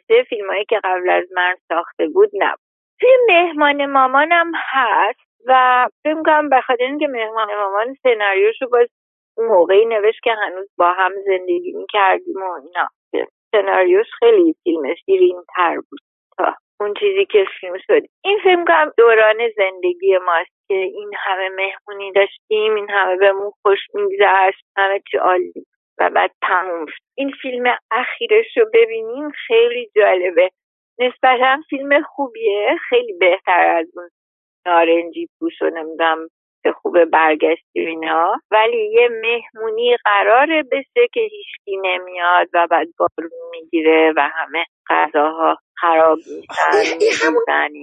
سه 0.07 0.23
فیلم 0.30 0.49
هایی 0.49 0.65
که 0.65 0.80
قبل 0.84 1.10
از 1.10 1.23
من 1.36 1.56
ساخته 1.68 2.07
بود 2.07 2.30
نبود. 2.34 2.60
توی 2.99 3.10
مهمان 3.30 3.86
مامانم 3.86 4.52
هست 4.56 5.19
و 5.45 5.88
فکر 6.03 6.23
کنم 6.26 6.49
بخاطر 6.49 6.84
اینکه 6.84 7.07
مهمان 7.07 7.48
مامان 7.56 7.95
سناریوشو 8.03 8.68
باز 8.72 8.88
موقعی 9.38 9.86
نوشت 9.86 10.19
که 10.23 10.32
هنوز 10.34 10.68
با 10.78 10.91
هم 10.91 11.11
زندگی 11.26 11.72
می‌کردیم 11.72 12.36
و 12.36 12.52
اینا. 12.52 12.88
سناریوش 13.52 14.07
خیلی 14.19 14.56
فیلم 14.64 14.95
شیرین 15.06 15.44
تر 15.56 15.76
بود. 15.76 15.99
اون 16.82 16.94
چیزی 16.94 17.26
که 17.26 17.45
فیلم 17.60 17.78
شد. 17.78 18.02
این 18.24 18.40
فیلم 18.44 18.66
کنم 18.66 18.94
دوران 18.98 19.38
زندگی 19.58 20.18
ماست 20.18 20.52
که 20.68 20.74
این 20.74 21.12
همه 21.18 21.49
مهمونی 21.49 22.12
داشتیم 22.12 22.76
این 22.76 22.90
همه 22.90 23.16
بهمون 23.16 23.52
خوش 23.62 23.80
میگذشت 23.94 24.66
همه 24.78 25.02
چی 25.12 25.18
عالی 25.18 25.53
و 25.99 26.10
بعد 26.10 26.32
تموم 26.41 26.86
شد. 26.86 27.03
این 27.18 27.32
فیلم 27.41 27.78
اخیرش 27.91 28.58
رو 28.58 28.66
ببینیم 28.74 29.30
خیلی 29.48 29.90
جالبه. 29.95 30.49
نسبتا 30.99 31.58
فیلم 31.70 32.02
خوبیه 32.02 32.78
خیلی 32.90 33.14
بهتر 33.14 33.76
از 33.78 33.88
اون 33.95 34.10
نارنجی 34.66 35.30
پوش 35.40 35.62
و 35.62 35.66
نمی‌دونم 35.66 36.28
که 36.63 36.71
خوب 36.81 37.05
برگشتی 37.05 37.79
اینا. 37.79 38.33
ولی 38.51 38.91
یه 38.93 39.09
مهمونی 39.21 39.97
قراره 40.05 40.63
بشه 40.71 41.07
که 41.13 41.21
هیچکی 41.21 41.77
نمیاد 41.77 42.47
و 42.53 42.67
بعد 42.71 42.88
بارون 42.99 43.31
می‌گیره 43.51 44.13
و 44.17 44.29
همه 44.33 44.65
غذاها 44.89 45.57
خراب 45.77 46.17
میشن 46.17 46.95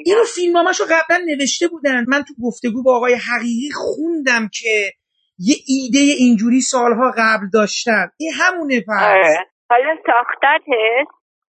اینو 0.05 0.25
فیلم 0.35 0.57
رو 0.59 0.85
قبلا 0.85 1.25
نوشته 1.27 1.69
بودن. 1.69 2.05
من 2.09 2.23
تو 2.23 2.35
گفتگو 2.45 2.83
با 2.83 2.97
آقای 2.97 3.15
حقیقی 3.15 3.71
خوندم 3.75 4.49
که 4.53 4.93
یه 5.39 5.57
ایده 5.67 6.05
اینجوری 6.19 6.61
سالها 6.61 7.11
قبل 7.11 7.47
داشتن. 7.53 8.11
این 8.21 8.33
همونه 8.41 8.81
پس. 8.81 9.03
آره. 9.03 9.47
حالا 9.71 9.97
ساختتش 10.07 11.07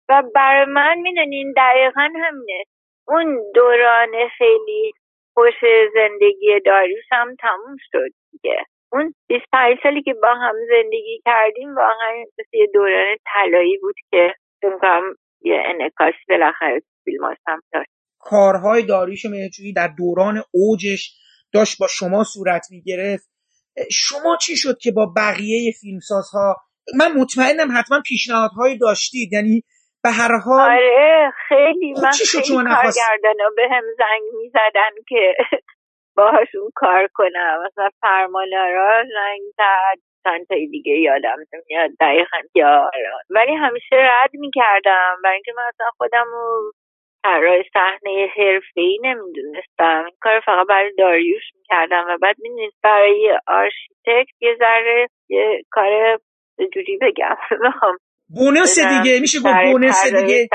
و 0.09 0.23
برای 0.35 0.65
من 0.65 0.99
می‌دونین 0.99 1.55
دقیقا 1.57 2.01
همینه. 2.01 2.65
اون 3.09 3.53
دوران 3.55 4.29
خیلی 4.39 4.93
خوش 5.37 5.55
زندگی 5.95 6.61
داریوش 6.67 7.05
هم 7.13 7.37
تموم 7.41 7.77
شد 7.93 8.11
دیگه. 8.33 8.57
اون 8.93 9.15
25 9.29 9.79
سالی 9.83 10.03
که 10.03 10.15
با 10.23 10.35
هم 10.35 10.55
زندگی 10.69 11.23
کردیم 11.25 11.77
واقعا 11.77 12.25
یه 12.53 12.67
دوران 12.75 13.17
طلایی 13.35 13.79
بود 13.79 13.95
که 14.11 14.35
فکر 14.63 15.01
یه 15.41 15.63
انعکاسی 15.65 16.25
بالاخره 16.29 16.83
فیلم 17.05 17.25
هم 17.47 17.61
داشت. 17.73 17.91
کارهای 18.19 18.83
داریوش 18.83 19.27
مهرجویی 19.27 19.73
در 19.73 19.89
دوران 19.99 20.43
اوجش 20.55 21.13
داشت 21.53 21.79
با 21.81 21.87
شما 21.87 22.25
صورت 22.25 22.67
می‌گرفت. 22.71 23.29
شما 23.93 24.37
چی 24.37 24.57
شد 24.57 24.79
که 24.79 24.93
با 24.93 25.13
بقیه 25.17 25.73
فیلمسازها؟ 25.81 26.57
من 26.99 27.13
مطمئنم 27.13 27.79
حتما 27.79 28.01
پیشنهادهایی 28.07 28.79
داشتید. 28.79 29.33
یعنی 29.33 29.63
به 30.05 30.11
هر 30.11 30.39
حال 30.45 30.61
آره 30.71 31.33
خیلی 31.49 31.93
من 32.03 32.11
خیلی 32.11 32.57
کارگردان 32.57 33.55
به 33.57 33.69
هم 33.71 33.83
زنگ 33.99 34.23
می‌زدن 34.43 34.91
که 35.09 35.35
باهاشون 36.17 36.71
کار 36.75 37.09
کنم. 37.15 37.63
مثلا 37.67 37.89
فرمان‌آرا 38.01 39.03
زنگ 39.03 39.41
زد 39.57 39.99
چند 40.25 40.47
تای 40.47 40.67
دیگه 40.67 40.93
یادم 40.93 41.37
نمیاد 41.53 41.91
دقیقا 42.01 42.39
یا 42.55 42.91
ولی 43.31 43.55
همیشه 43.55 43.97
رد 43.97 44.31
می‌کردم. 44.33 45.17
برای 45.25 45.35
اینکه 45.35 45.53
من 45.57 45.63
اصلا 45.63 45.87
خودم 45.97 46.25
رو 46.33 46.73
طراح 47.25 47.63
صحنه 47.75 48.29
حرفه 48.37 48.81
ای 48.81 48.99
نمی‌دونستم. 49.03 50.05
این 50.05 50.17
کار 50.21 50.41
فقط 50.41 50.67
برای 50.67 50.93
داریوش 50.99 51.45
می‌کردم 51.55 52.07
و 52.09 52.19
بعد 52.23 52.37
می‌دونید 52.39 52.73
برای 52.83 53.39
آرشیتکت 53.47 54.43
یه 54.43 54.57
ذره 54.59 55.09
یه 55.29 55.63
کار 55.71 56.19
جوری 56.75 56.99
بگم. 57.03 57.37
bonus 58.29 58.79
دیگه. 58.79 59.21
میشه 59.21 59.39
گفت 59.39 59.55
bonus 59.73 60.05
دیگه. 60.05 60.49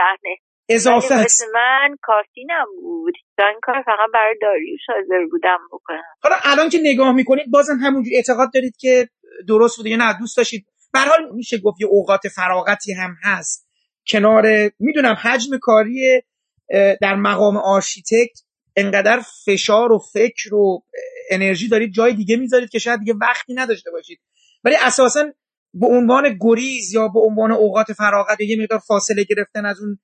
اضافه 0.70 1.16
است. 1.16 1.44
من 1.54 1.96
کافی 2.02 2.46
نبود 2.48 3.14
این 3.38 3.60
کار 3.62 3.76
فقط 3.86 4.10
برای 4.14 4.36
داریوش 4.42 4.82
حاضر 4.88 5.26
بودم 5.32 5.58
بکنم. 5.72 6.04
حالا 6.24 6.36
الان 6.44 6.70
که 6.70 6.80
نگاه 6.84 7.12
می‌کنید 7.12 7.52
بازم 7.52 7.78
همونجور 7.82 8.14
اعتقاد 8.16 8.54
دارید 8.54 8.76
که 8.78 9.10
درست 9.48 9.78
بوده 9.78 9.90
یا 9.90 9.98
نه 9.98 10.20
دوست 10.20 10.38
داشتید. 10.38 10.66
حال 10.94 11.36
میشه 11.36 11.58
گفت 11.58 11.82
یه 11.82 11.88
اوقات 11.88 12.28
فراغتی 12.28 12.94
هم 12.94 13.16
هست. 13.24 13.68
کنار 14.08 14.72
می‌دونم 14.80 15.18
حجم 15.24 15.58
کاری 15.62 16.22
در 17.02 17.16
مقام 17.16 17.58
آرشیتکت 17.58 18.40
انقدر 18.76 19.22
فشار 19.46 19.92
و 19.92 20.00
فکر 20.14 20.56
و 20.56 20.84
انرژی 21.30 21.68
دارید. 21.68 21.94
جای 21.94 22.14
دیگه 22.14 22.38
می‌ذارید 22.38 22.70
که 22.70 22.80
شاید 22.80 23.00
دیگه 23.00 23.14
وقتی 23.22 23.54
نداشته 23.54 23.92
باشید. 23.92 24.20
ولی 24.64 24.76
اساسا 24.76 25.26
به 25.74 25.88
عنوان 25.88 26.38
گریز 26.42 26.94
یا 26.96 27.08
به 27.08 27.20
عنوان 27.20 27.52
اوقات 27.52 27.94
فراغت 27.94 28.42
یه 28.42 28.58
مقدار 28.62 28.80
فاصله 28.88 29.24
گرفتن 29.30 29.66
از 29.66 29.82
اون 29.82 29.98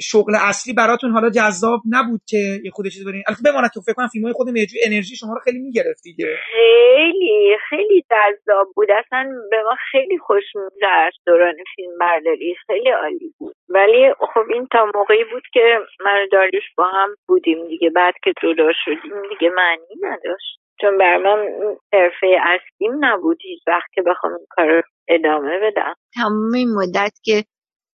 شغل 0.00 0.34
اصلی 0.48 0.74
براتون 0.74 1.10
حالا 1.10 1.30
جذاب 1.30 1.80
نبود 1.90 2.20
که 2.28 2.60
یه 2.64 2.70
خود 2.70 2.86
چیز 2.88 3.06
برین 3.06 3.22
البته 3.28 3.42
بماند 3.50 3.70
تو 3.74 3.80
فکر 3.80 3.92
کنم 3.94 4.08
فیلمای 4.08 4.32
خود 4.32 4.48
مهرجوی 4.48 4.80
انرژی 4.86 5.16
شما 5.16 5.34
رو 5.34 5.40
خیلی 5.44 5.58
می‌گرفت 5.58 6.02
دیگه. 6.02 6.36
خیلی 6.52 7.56
خیلی 7.68 8.04
جذاب 8.10 8.66
بود. 8.74 8.88
اصلا 8.90 9.30
به 9.50 9.62
ما 9.62 9.76
خیلی 9.90 10.18
خوش 10.18 10.42
میگذشت 10.54 11.20
دوران 11.26 11.54
فیلم 11.76 11.98
برداری. 12.00 12.54
خیلی 12.66 12.90
عالی 12.90 13.34
بود. 13.38 13.56
ولی 13.68 14.12
خب 14.34 14.46
این 14.54 14.66
تا 14.72 14.90
موقعی 14.94 15.24
بود 15.32 15.42
که 15.52 15.78
من 16.04 16.26
داریوش 16.32 16.64
با 16.76 16.84
هم 16.84 17.08
بودیم 17.28 17.68
دیگه. 17.68 17.90
بعد 17.90 18.14
که 18.24 18.32
جدا 18.42 18.70
شدیم 18.84 19.22
دیگه 19.30 19.50
معنی 19.50 19.94
نداشت. 20.00 20.60
چون 20.80 20.98
بر 20.98 21.16
من 21.16 21.46
حرفه 21.92 22.26
اصلیم 22.26 23.04
نبود. 23.04 23.38
هیچ 23.42 23.62
وقت 23.66 23.92
که 23.94 24.02
بخوام 24.02 24.32
این 24.32 24.46
کار 24.50 24.82
ادامه 25.08 25.50
بدم. 25.62 25.94
تمام 26.14 26.54
این 26.54 26.68
مدت 26.74 27.12
که 27.22 27.44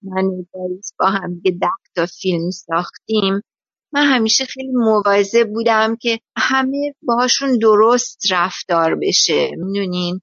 من 0.03 0.25
و 0.25 0.45
با 1.01 1.07
هم 1.07 1.41
ده 1.45 1.69
تا 1.97 2.07
فیلم 2.07 2.51
ساختیم 2.51 3.43
من 3.93 4.05
همیشه 4.05 4.45
خیلی 4.45 4.73
مواظب 4.73 5.49
بودم 5.53 5.97
که 5.97 6.19
همه 6.37 6.95
باهاشون 7.03 7.59
درست 7.59 8.33
رفتار 8.33 8.95
بشه 8.95 9.51
می‌دونین؟ 9.57 10.21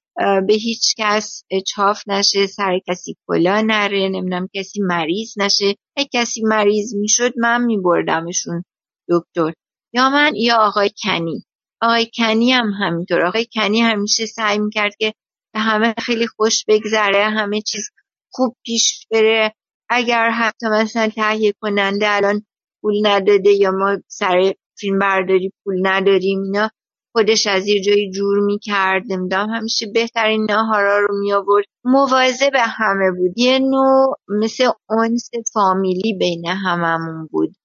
به 0.48 0.54
هیچ 0.54 0.96
کس 0.98 1.44
چاف 1.68 2.04
نشه 2.08 2.48
سر 2.48 2.80
کسی 2.88 3.16
کلا 3.28 3.64
نره 3.68 4.10
نمی‌دونم 4.10 4.48
کسی 4.56 4.82
مریض 4.82 5.34
نشه. 5.38 5.76
اگه 5.98 6.10
کسی 6.14 6.42
مریض 6.42 6.96
می‌شد 6.96 7.34
من 7.38 7.66
میبردمشون 7.66 8.64
دکتر. 9.10 9.54
یا 9.94 10.10
من 10.10 10.36
یا 10.36 10.58
آقای 10.58 10.92
کنی. 11.04 11.44
آقای 11.82 12.08
کنی 12.18 12.52
هم 12.52 12.70
همینطور. 12.82 13.26
آقای 13.26 13.48
کنی 13.56 13.80
همیشه 13.80 14.26
سعی 14.26 14.60
می‌کرد 14.60 14.96
که 15.00 15.14
همه 15.58 15.94
خیلی 16.00 16.28
خوش 16.28 16.66
بگذره 16.68 17.24
همه 17.24 17.62
چیز 17.62 17.90
خوب 18.34 18.56
پیش 18.66 19.08
بره. 19.12 19.54
اگر 19.90 20.30
حتی 20.30 20.68
مثلا 20.72 21.10
تهیه 21.10 21.54
کننده 21.62 22.06
الان 22.10 22.46
پول 22.82 23.08
نداده 23.08 23.50
یا 23.50 23.72
ما 23.72 23.98
سر 24.08 24.54
فیلم 24.80 25.00
برداری 25.00 25.52
پول 25.64 25.88
نداریم 25.88 26.42
اینا 26.44 26.70
خودش 27.16 27.48
از 27.48 27.68
یه 27.68 27.82
جایی 27.82 28.12
جور 28.12 28.40
می‌کرد 28.40 29.04
نمی‌دونم 29.10 29.50
همیشه 29.50 29.86
بهترین 29.94 30.48
ناهارا 30.50 31.00
رو 31.00 31.20
می 31.20 31.34
آورد 31.34 31.66
موازه 31.84 32.50
به 32.50 32.62
همه 32.62 33.12
بود. 33.18 33.38
یه 33.38 33.60
نوع 33.60 34.16
مثل 34.28 34.70
اونس 34.90 35.30
فامیلی 35.54 36.18
بین 36.20 36.46
هممون 36.48 37.28
بود 37.32 37.56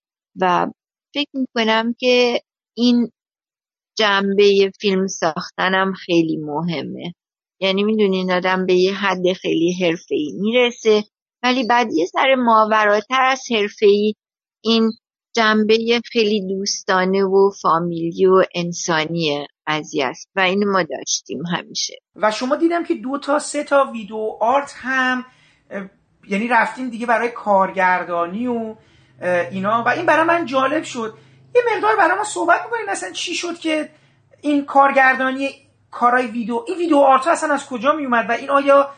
و 0.40 0.66
فکر 1.14 1.30
می‌کنم 1.34 1.94
که 1.98 2.40
این 2.76 3.10
جنبه 3.98 4.72
فیلم 4.80 5.06
ساختنم 5.06 5.92
خیلی 5.92 6.36
مهمه. 6.36 7.12
یعنی 7.62 7.84
می‌دونین 7.84 8.32
آدم 8.32 8.66
به 8.66 8.74
یه 8.74 8.94
حد 8.94 9.32
خیلی 9.32 9.72
حرفه‌ای 9.72 10.32
می‌رسه. 10.40 11.04
ولی 11.42 11.66
بعد 11.66 11.92
یه 11.92 12.06
سر 12.06 12.34
ماوراتر 12.34 13.22
از 13.22 13.42
حرفه‌ای 13.50 14.14
این 14.64 14.90
جنبه 15.36 16.00
خیلی 16.12 16.46
دوستانه 16.48 17.24
و 17.24 17.50
فامیلی 17.62 18.26
و 18.26 18.44
انسانی 18.54 19.46
قضیه 19.66 20.06
است 20.06 20.28
و 20.36 20.40
این 20.40 20.64
ما 20.64 20.82
داشتیم 20.82 21.42
همیشه. 21.46 21.94
و 22.16 22.30
شما 22.30 22.56
دیدم 22.56 22.84
که 22.84 22.94
دو 22.94 23.18
تا 23.18 23.38
سه 23.38 23.64
تا 23.64 23.90
ویدیو 23.92 24.36
آرت 24.40 24.74
هم 24.76 25.24
یعنی 26.28 26.48
رفتیم 26.48 26.90
دیگه 26.90 27.06
برای 27.06 27.28
کارگردانی 27.28 28.46
و 28.46 28.76
اینا. 29.50 29.82
و 29.86 29.88
این 29.88 30.06
برای 30.06 30.26
من 30.26 30.46
جالب 30.46 30.82
شد. 30.82 31.14
یه 31.54 31.62
مقدار 31.74 31.96
برای 31.96 32.18
ما 32.18 32.24
صحبت 32.24 32.60
می‌کنین 32.64 32.88
اصلا 32.88 33.12
چی 33.12 33.34
شد 33.34 33.58
که 33.58 33.88
این 34.40 34.64
کارگردانی 34.64 35.48
کارای 35.92 36.26
ویدیو. 36.26 36.64
این 36.66 36.78
ویدیو 36.78 36.96
آرت 36.96 37.28
اصلا 37.28 37.54
از 37.54 37.66
کجا 37.66 37.92
می 37.92 38.04
اومد 38.04 38.28
و 38.28 38.32
این 38.32 38.50
آیا 38.50 38.90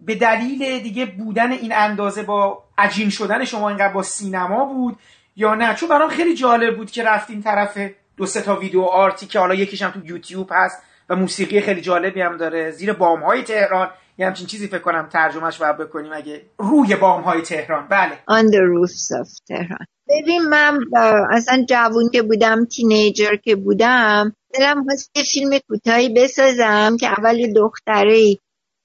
به 0.00 0.14
دلیل 0.14 0.82
دیگه 0.82 1.06
بودن 1.06 1.52
این 1.52 1.72
اندازه 1.72 2.22
با 2.22 2.62
عجین 2.78 3.10
شدن 3.10 3.44
شما 3.44 3.68
اینقدر 3.68 3.92
با 3.92 4.02
سینما 4.02 4.64
بود 4.64 4.96
یا 5.36 5.54
نه؟ 5.54 5.74
چون 5.74 5.88
برام 5.88 6.08
خیلی 6.08 6.34
جالب 6.34 6.76
بود 6.76 6.90
که 6.90 7.04
رفتین 7.04 7.42
طرف 7.42 7.78
دو 8.16 8.26
سه 8.26 8.40
تا 8.40 8.56
ویدیو 8.56 8.82
آرتی 8.82 9.26
که 9.26 9.38
حالا 9.38 9.54
یکیش 9.54 9.82
هم 9.82 9.90
تو 9.90 10.06
یوتیوب 10.06 10.50
هست 10.52 10.82
و 11.08 11.16
موسیقی 11.16 11.60
خیلی 11.60 11.80
جالبی 11.80 12.20
هم 12.20 12.36
داره. 12.36 12.70
زیر 12.70 12.92
بام 12.92 13.22
های 13.22 13.42
تهران. 13.42 13.90
یه 14.18 14.26
همچین 14.26 14.46
چیزی 14.46 14.68
فکر 14.68 14.78
کنم 14.78 15.08
ترجمهش 15.12 15.58
باید 15.58 15.76
بکنیم 15.76 16.12
اگه 16.12 16.42
روی 16.58 16.96
بام 16.96 17.22
های 17.22 17.42
تهران. 17.42 17.88
بله. 17.88 18.12
On 18.12 18.44
the 18.44 18.60
roofs 18.60 19.22
of 19.22 19.40
تهران 19.48 19.86
ببین 20.08 20.42
من 20.42 20.78
اصلا 21.30 21.64
جوون 21.68 22.10
که 22.12 22.22
بودم 22.22 22.64
تینیجر 22.64 23.36
که 23.36 23.56
بودم 23.56 24.36
دلم 24.54 24.84
خواست 24.84 25.10
یه 25.16 25.22
فیلم 25.22 25.58
کوتاهی 25.68 26.08
بسازم 26.08 26.96
که 27.00 27.06
اول 27.08 27.52
دختره 27.52 28.36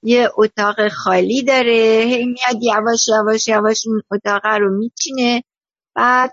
یه 0.02 0.30
اتاق 0.38 0.88
خالی 0.88 1.42
داره. 1.42 2.04
هی 2.06 2.26
میاد 2.26 2.62
یواش 2.62 3.08
یواش 3.08 3.48
یواش 3.48 3.86
اون 3.86 4.02
اتاق 4.12 4.46
رو 4.46 4.78
میچینه. 4.78 5.42
بعد 5.96 6.32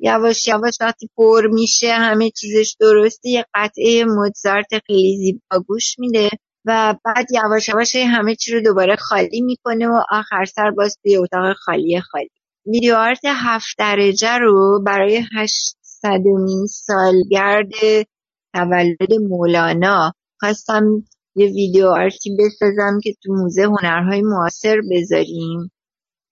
یواش 0.00 0.48
یواش 0.48 0.78
وقتی 0.80 1.08
پر 1.16 1.46
میشه 1.46 1.92
همه 1.92 2.30
چیزش 2.30 2.76
درسته 2.80 3.28
یه 3.28 3.44
قطعه 3.54 4.04
موزارت 4.04 4.78
خیلی 4.86 5.16
زیبا 5.16 5.64
گوش 5.66 5.98
میده 5.98 6.30
و 6.66 6.94
بعد 7.04 7.26
یواش 7.32 7.68
یواش 7.68 7.96
همه 7.96 8.34
چی 8.34 8.52
رو 8.52 8.60
دوباره 8.60 8.96
خالی 8.96 9.40
می‌کنه 9.40 9.88
و 9.88 10.00
آخر 10.10 10.44
سر 10.44 10.70
باز 10.70 10.98
توی 11.02 11.16
اتاق 11.16 11.56
خالی 11.56 12.00
خالی. 12.00 12.30
ویدیو 12.66 12.96
آرت 12.96 13.20
هفت 13.24 13.74
درجه 13.78 14.38
رو 14.38 14.82
برای 14.86 15.24
هشتصدمین 15.36 16.66
سالگرد 16.66 17.70
تولد 18.54 19.12
مولانا. 19.28 20.12
خواستم 20.40 20.84
یه 21.36 21.46
ویدیو 21.46 21.86
آرتی 21.86 22.36
بسازم 22.38 23.00
که 23.02 23.14
تو 23.22 23.32
موزه 23.32 23.62
هنرهای 23.62 24.22
معاصر 24.22 24.80
بذاریم. 24.90 25.70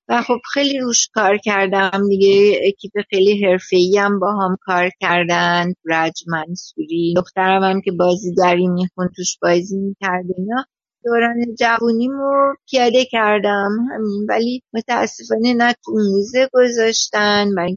و 0.09 0.23
خب 0.23 0.39
خیلی 0.55 0.79
روش 0.79 1.09
کار 1.15 1.39
کردم 1.39 2.09
دیگه. 2.09 2.61
اکیپ 2.67 2.93
خیلی 3.11 3.45
حرفه‌ای 3.45 3.99
هم 3.99 4.19
با 4.19 4.33
هم 4.33 4.57
کار 4.61 4.91
کردن. 5.01 5.73
رج 5.85 6.25
منصوری 6.27 7.15
دخترم 7.17 7.63
هم 7.63 7.81
که 7.81 7.93
بازیگری 7.93 8.69
میخون 8.69 9.09
توش 9.17 9.39
بازی 9.43 9.79
می‌کرد 9.79 10.25
اینا. 10.37 10.65
دوران 11.05 11.55
جوونیمو 11.59 12.55
پیاده 12.71 13.05
کردم. 13.05 13.71
همین. 13.95 14.27
ولی 14.29 14.63
متاسفانه 14.73 15.55
نه 15.55 15.75
تو 15.85 15.93
موزه 15.93 16.49
گذاشتن 16.53 17.49
من 17.55 17.77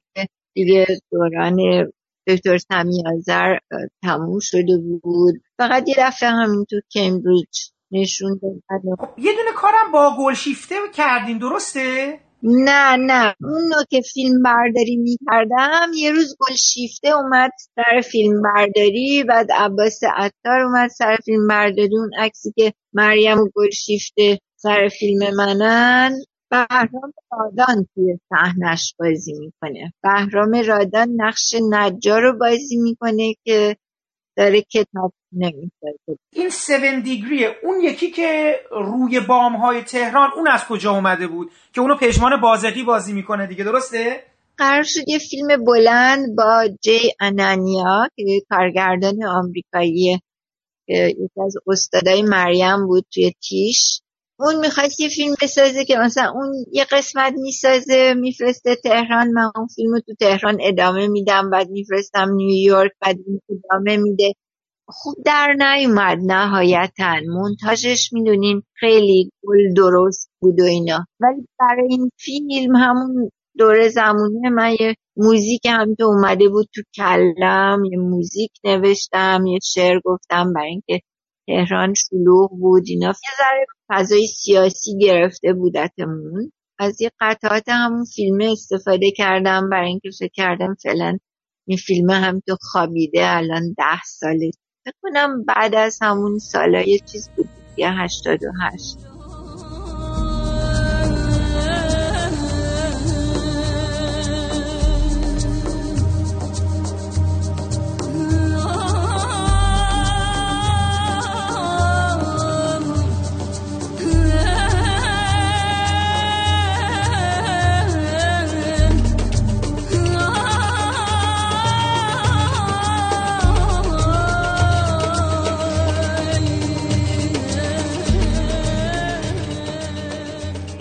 دیگه 0.54 0.88
دوران 1.12 1.58
دکتر 2.28 2.58
سمی 2.58 3.04
آذر 3.06 3.58
تموم 4.04 4.40
شده 4.42 4.78
بود. 5.04 5.36
فقط 5.58 5.88
یه 5.88 5.96
دفعه 5.98 6.30
همین 6.30 6.66
تو 6.70 6.76
کمبریج 6.94 7.74
نشون 7.92 8.40
دادن 8.42 8.96
خب 9.00 9.20
یه 9.20 9.32
دونه 9.32 9.52
کارم 9.56 9.92
با 9.94 10.16
گلشیفته 10.20 10.76
کردین 10.94 11.38
درسته؟ 11.38 12.20
نه 12.44 12.96
نه. 12.98 13.36
اون 13.44 13.72
که 13.90 14.02
فیلم 14.14 14.44
برداری 14.44 14.96
می‌کردم 14.96 15.92
یه 15.96 16.12
روز 16.12 16.36
گلشیفته 16.40 17.08
اومد 17.08 17.52
سر 17.76 18.02
فیلم 18.02 18.42
برداری 18.42 19.24
بعد 19.30 19.52
عباس 19.52 20.00
عطار 20.16 20.60
اومد 20.62 20.90
سر 20.90 21.18
فیلم 21.26 21.48
برداری. 21.48 21.98
اون 21.98 22.12
عکسی 22.18 22.54
که 22.56 22.74
مریم 22.94 23.38
و 23.40 23.50
گلشیفته 23.56 24.40
سر 24.56 24.90
فیلم 25.00 25.36
منن. 25.36 26.16
بهرام 26.54 27.14
رادان 27.32 27.88
توی 27.96 28.20
صحنش 28.30 28.96
بازی 29.00 29.34
می‌کنه. 29.34 29.94
بهرام 30.04 30.52
رادان 30.68 31.08
نقش 31.18 31.56
نجار 31.70 32.22
رو 32.22 32.38
بازی 32.40 32.78
می‌کنه 32.78 33.36
که 33.44 33.78
داره 34.38 34.62
کتاب 34.62 35.14
نمی‌سازه. 35.32 36.20
این 36.34 36.48
7 36.48 37.04
دیگریه 37.04 37.56
اون 37.64 37.82
یکی 37.82 38.12
که 38.12 38.56
روی 38.72 39.20
بام 39.20 39.56
های 39.56 39.82
تهران 39.82 40.30
اون 40.36 40.48
از 40.48 40.66
کجا 40.66 40.92
اومده 40.92 41.28
بود؟ 41.28 41.52
که 41.74 41.82
اونو 41.82 41.96
پژمان 41.96 42.42
بازقی 42.42 42.84
بازی 42.84 43.14
می‌کنه 43.14 43.48
دیگه 43.48 43.64
درسته؟ 43.64 44.24
قرار 44.58 44.84
شد 44.84 45.08
یه 45.08 45.20
فیلم 45.20 45.66
بلند 45.66 46.36
با 46.38 46.68
جی 46.82 47.00
انانیا 47.20 48.08
که 48.16 48.42
کارگردان 48.50 49.24
آمریکایی 49.24 50.20
یکی 50.88 51.42
از 51.46 51.56
استادای 51.68 52.22
مریم 52.22 52.88
بود 52.88 53.06
توی 53.14 53.34
تیش. 53.50 54.00
اون 54.40 54.60
می‌خواست 54.60 55.00
یه 55.00 55.10
فیلم 55.10 55.36
بسازه 55.42 55.86
که 55.86 55.98
مثلا 55.98 56.32
اون 56.36 56.54
یه 56.72 56.86
قسمت 56.92 57.34
می‌سازه 57.38 58.14
میفرسته 58.14 58.76
تهران 58.76 59.32
من 59.32 59.52
اون 59.56 59.68
فیلم 59.68 60.00
تو 60.00 60.14
تهران 60.20 60.58
ادامه 60.62 61.08
میدم 61.08 61.50
بعد 61.50 61.70
میفرستم 61.70 62.30
نیویورک 62.36 62.92
بعد 63.02 63.18
ادامه 63.50 63.98
میده. 63.98 64.34
خوب 64.88 65.16
در 65.26 65.56
نیومد 65.60 66.18
نهایتا. 66.26 67.16
مونتاژش 67.28 68.10
می‌دونین 68.14 68.64
خیلی 68.74 69.32
گل 69.44 69.74
درست 69.76 70.30
بود 70.40 70.60
و 70.60 70.64
اینا. 70.64 71.06
ولی 71.20 71.48
برای 71.60 71.88
این 71.90 72.10
فیلم 72.20 72.76
همون 72.76 73.30
دوره 73.58 73.90
زمونه 73.90 74.50
من 74.50 74.76
یه 74.80 74.96
موزیک 75.18 75.66
هم 75.66 75.96
تو 75.96 76.06
اومده 76.06 76.50
بود 76.50 76.68
تو 76.76 76.82
کلم 76.96 77.86
یه 77.92 77.98
موزیک 77.98 78.52
نوشتم 78.64 79.46
یه 79.48 79.60
شعر 79.64 80.00
گفتم 80.06 80.54
برای 80.54 80.70
اینکه 80.70 81.00
تهران 81.48 81.94
شلوغ 81.94 82.50
بود. 82.50 82.84
اینا 82.88 83.08
یه 83.08 83.38
ذره 83.38 83.66
فضای 83.90 84.28
سیاسی 84.28 84.98
گرفته 85.02 85.54
بودتمون 85.54 86.52
از 86.80 87.02
یه 87.02 87.12
قطعات 87.20 87.64
همون 87.68 88.06
فیلم 88.06 88.38
استفاده 88.52 89.12
کردم. 89.12 89.70
برای 89.70 89.88
اینکه 89.88 90.10
فکر 90.20 90.32
کردم 90.34 90.76
فعلا 90.84 91.18
این 91.68 91.78
فیلم 91.78 92.10
هم 92.10 92.42
تو 92.48 92.58
خوابیده 92.62 93.38
الان 93.38 93.74
ده 93.78 94.02
ساله. 94.06 94.52
فکر 94.86 94.96
کنم 95.02 95.44
بعد 95.44 95.76
از 95.76 96.00
همون 96.02 96.40
سالا 96.40 96.82
یه 96.82 97.00
چیز 97.00 97.30
بود 97.36 97.50
یه 97.78 97.90
هشتاد 97.92 98.44
و 98.44 98.52
هشت. 98.62 99.13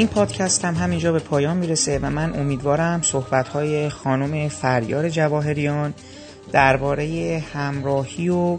این 0.03 0.09
پادکست 0.09 0.65
هم 0.65 0.75
همینجا 0.75 1.13
به 1.13 1.19
پایان 1.19 1.57
می‌رسه 1.57 1.99
و 2.03 2.11
من 2.11 2.41
امیدوارم 2.41 3.03
صحبت 3.03 3.49
های 3.49 3.89
خانم 3.89 4.49
فریار 4.49 5.09
جواهریان 5.09 5.95
درباره 6.53 7.43
همراهی 7.55 8.29
و 8.29 8.59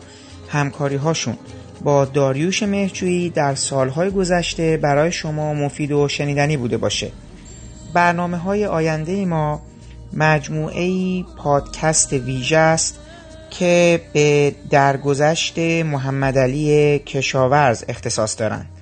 همکاری 0.49 0.95
هاشون 0.95 1.37
با 1.81 2.05
داریوش 2.05 2.63
مهجویی 2.63 3.29
در 3.29 3.55
سالهای 3.55 4.09
گذشته 4.09 4.77
برای 4.77 5.11
شما 5.11 5.53
مفید 5.53 5.91
و 5.91 6.07
شنیدنی 6.07 6.57
بوده 6.57 6.77
باشه. 6.77 7.11
برنامه 7.93 8.37
های 8.37 8.65
آینده 8.65 9.25
ما 9.25 9.61
مجموعه 10.13 11.23
پادکست 11.23 12.13
ویژه 12.13 12.57
است 12.57 12.99
که 13.49 14.01
به 14.13 14.55
درگذشت 14.69 15.59
محمد 15.59 16.37
علی 16.37 16.99
کشاورز 16.99 17.83
اختصاص 17.87 18.39
دارند 18.39 18.72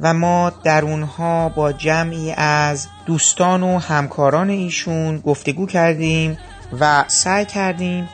و 0.00 0.14
ما 0.14 0.52
در 0.64 0.84
اونها 0.84 1.48
با 1.48 1.72
جمعی 1.72 2.32
از 2.32 2.86
دوستان 3.06 3.62
و 3.62 3.78
همکاران 3.78 4.50
ایشون 4.50 5.18
گفتگو 5.18 5.66
کردیم 5.66 6.38
و 6.80 7.04
سعی 7.08 7.44
کردیم 7.44 8.08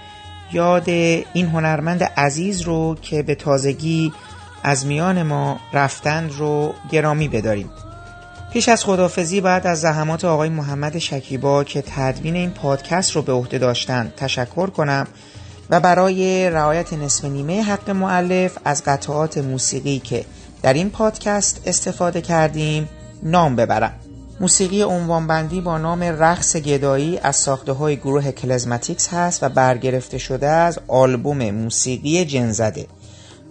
یاد 0.52 0.88
این 0.88 1.46
هنرمند 1.46 2.02
عزیز 2.02 2.60
رو 2.60 2.96
که 3.02 3.22
به 3.22 3.34
تازگی 3.34 4.12
از 4.62 4.86
میان 4.86 5.22
ما 5.22 5.60
رفتند 5.72 6.32
رو 6.32 6.74
گرامی 6.90 7.28
بداریم. 7.28 7.70
پیش 8.52 8.68
از 8.68 8.84
خدافزی 8.84 9.40
بعد 9.40 9.66
از 9.66 9.80
زحمات 9.80 10.24
آقای 10.24 10.48
محمد 10.48 10.98
شکیبا 10.98 11.64
که 11.64 11.82
تدوین 11.82 12.36
این 12.36 12.50
پادکست 12.50 13.16
رو 13.16 13.22
به 13.22 13.32
عهده 13.32 13.58
داشتند 13.58 14.14
تشکر 14.16 14.70
کنم 14.70 15.06
و 15.70 15.80
برای 15.80 16.50
رعایت 16.50 16.92
نصف 16.92 17.24
نیمه 17.24 17.62
حق 17.62 17.90
معلف 17.90 18.58
از 18.64 18.84
قطعات 18.84 19.38
موسیقی 19.38 19.98
که 19.98 20.24
در 20.62 20.72
این 20.72 20.90
پادکست 20.90 21.62
استفاده 21.66 22.20
کردیم 22.20 22.88
نام 23.22 23.56
ببرم. 23.56 23.94
موسیقی 24.40 24.82
عنوانبندی 24.82 25.60
با 25.60 25.78
نام 25.78 26.02
رقص 26.02 26.56
گدایی 26.56 27.18
از 27.18 27.36
ساخته 27.36 27.72
های 27.72 27.96
گروه 27.96 28.32
کلزماتیکس 28.32 29.14
هست 29.14 29.42
و 29.42 29.48
برگرفته 29.48 30.18
شده 30.18 30.48
از 30.48 30.78
آلبوم 30.88 31.50
موسیقی 31.50 32.24
جنزده. 32.24 32.86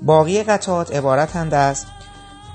باقی 0.02 0.44
قطعات 0.44 0.95
عبارتند 0.95 1.53
از 1.53 1.86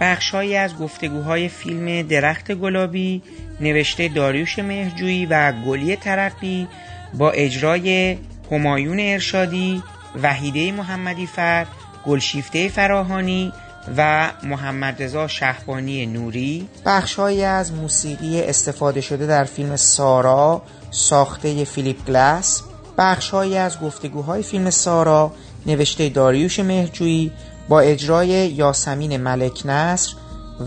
بخشهایی 0.00 0.56
از 0.56 0.76
گفتگوهای 0.76 1.48
فیلم 1.48 2.02
درخت 2.02 2.52
گلابی 2.52 3.22
نوشته 3.60 4.08
داریوش 4.08 4.58
مهرجویی 4.58 5.26
و 5.26 5.52
گلی 5.66 5.96
ترقی 5.96 6.68
با 7.14 7.30
اجرای 7.30 8.18
همایون 8.50 9.00
ارشادی 9.00 9.82
وحیده 10.22 10.72
محمدی 10.72 11.26
فر 11.26 11.66
گلشیفته 12.06 12.68
فراهانی 12.68 13.52
و 13.96 14.30
محمد 14.42 15.02
رضا 15.02 15.28
شهبانی 15.28 16.06
نوری. 16.06 16.68
بخشهایی 16.86 17.44
از 17.44 17.72
موسیقی 17.72 18.42
استفاده 18.42 19.00
شده 19.00 19.26
در 19.26 19.44
فیلم 19.44 19.76
سارا 19.76 20.62
ساخته 20.90 21.64
فیلیپ 21.64 22.04
گلاس. 22.04 22.62
بخشهایی 22.98 23.56
از 23.56 23.80
گفتگوهای 23.80 24.42
فیلم 24.42 24.70
سارا 24.70 25.32
نوشته 25.66 26.08
داریوش 26.08 26.60
مهرجویی 26.60 27.32
با 27.68 27.80
اجرای 27.80 28.28
یاسمین 28.28 29.16
ملک 29.16 29.62
نصر 29.64 30.12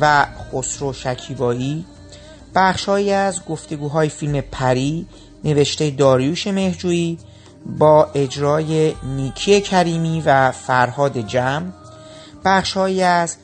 و 0.01 0.25
خسرو 0.53 0.93
شکیبایی. 0.93 1.85
بخشهایی 2.55 3.11
از 3.11 3.45
گفتگوهای 3.45 4.09
فیلم 4.09 4.41
پری 4.51 5.07
نوشته 5.43 5.89
داریوش 5.89 6.47
مهرجویی 6.47 7.17
با 7.65 8.07
اجرای 8.15 8.93
نیکی 9.03 9.61
کریمی 9.61 10.23
و 10.25 10.51
فرهاد 10.51 11.17
جم. 11.17 11.73
بخشهایی 12.47 13.03
از 13.03 13.35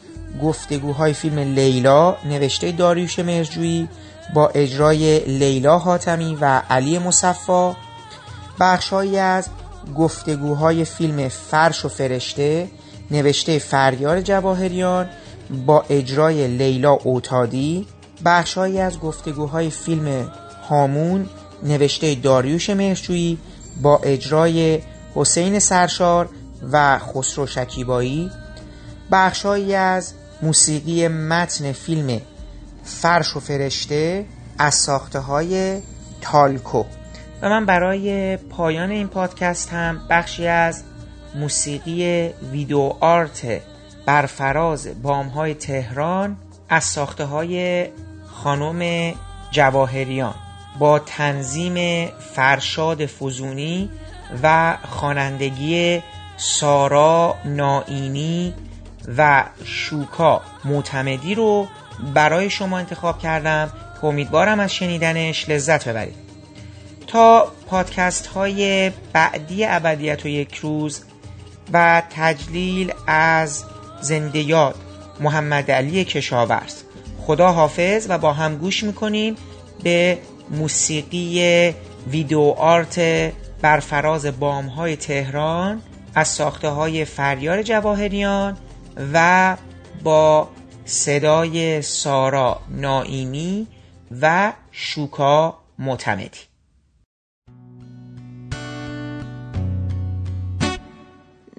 گفتگوهای 0.44 1.14
فیلم 1.14 1.40
لیلا 1.40 2.16
نوشته 2.26 2.72
داریوش 2.72 3.20
مرجویی 3.20 3.90
با 4.34 4.48
اجرای 4.48 5.20
لیلا 5.20 5.78
حاتمی 5.78 6.38
و 6.42 6.62
علی 6.70 7.00
مصفا 7.00 7.76
بخشهایی 8.60 9.18
از 9.18 9.48
گفتگوهای 9.98 10.86
فیلم 10.86 11.28
فرش 11.28 11.86
و 11.86 11.90
فرشته 11.90 12.68
نوشته 13.12 13.60
فریار 13.60 14.22
جواهریان 14.22 15.10
با 15.66 15.86
اجرای 15.90 16.48
لیلا 16.48 16.92
اوتادی. 16.92 17.88
بخشهایی 18.26 18.80
از 18.80 19.00
گفتگوهای 19.00 19.70
فیلم 19.70 20.32
هامون 20.70 21.30
نوشته 21.64 22.16
داریوش 22.16 22.70
مهرجویی 22.70 23.38
با 23.82 23.98
اجرای 24.04 24.80
حسین 25.16 25.60
سرشار 25.60 26.30
و 26.72 27.00
خسرو 27.00 27.48
شکیبایی. 27.48 28.32
بخشهایی 29.14 29.76
از 29.76 30.14
موسیقی 30.42 31.08
متن 31.08 31.72
فیلم 31.72 32.22
فرش 32.84 33.36
و 33.36 33.40
فرشته 33.40 34.26
از 34.58 34.76
ساخته 34.76 35.20
های 35.20 35.82
تالکو. 36.22 36.84
و 37.42 37.50
من 37.50 37.66
برای 37.66 38.38
پایان 38.38 38.92
این 38.92 39.08
پادکست 39.08 39.74
هم 39.74 40.02
بخشی 40.10 40.48
از 40.48 40.84
موسیقی 41.36 42.30
ویدیو 42.52 42.94
آرت 43.00 43.62
برفراز 44.06 45.02
بام 45.02 45.28
های 45.28 45.54
تهران 45.54 46.38
از 46.70 46.84
ساخته 46.84 47.26
های 47.26 47.88
خانم 48.26 49.14
جواهریان 49.52 50.36
با 50.80 51.00
تنظیم 51.00 52.08
فرشاد 52.08 53.06
فزونی 53.06 53.90
و 54.44 54.78
خوانندگی 54.90 56.04
سارا 56.38 57.36
نائینی 57.46 58.54
و 59.18 59.44
شوکا 59.66 60.42
معتمدی 60.66 61.36
رو 61.36 61.68
برای 62.14 62.50
شما 62.50 62.78
انتخاب 62.78 63.20
کردم. 63.20 63.72
که 64.04 64.08
امیدوارم 64.08 64.60
از 64.60 64.74
شنیدنش 64.74 65.50
لذت 65.50 65.88
ببرید. 65.88 66.16
تا 67.08 67.52
پادکست 67.68 68.28
های 68.28 68.92
بعدی 69.14 69.66
ابدیت 69.66 70.26
و 70.26 70.28
یک 70.28 70.56
روز 70.56 71.02
و 71.74 72.02
تجلیل 72.10 72.94
از 73.08 73.64
زنده 74.02 74.40
یاد 74.40 74.76
محمد 75.20 75.72
علی 75.72 76.06
کشاورز. 76.06 76.76
خدا 77.22 77.52
حافظ 77.52 78.06
و 78.10 78.18
با 78.18 78.34
هم 78.34 78.58
گوش 78.58 78.84
می‌کنیم 78.84 79.36
به 79.84 80.18
موسیقی 80.50 81.74
ویدیو 82.08 82.40
آرت 82.58 83.00
بر 83.62 83.80
فراز 83.80 84.40
بام 84.40 84.66
های 84.66 84.96
تهران 84.96 85.82
از 86.16 86.28
ساخته 86.28 86.70
های 86.70 87.06
فریار 87.06 87.62
جواهریان 87.62 88.58
و 89.14 89.58
با 90.04 90.50
صدای 90.86 91.82
سارا 91.82 92.60
نائیمی 92.70 93.68
و 94.22 94.54
شوکا 94.72 95.58
معتمدی 95.80 96.40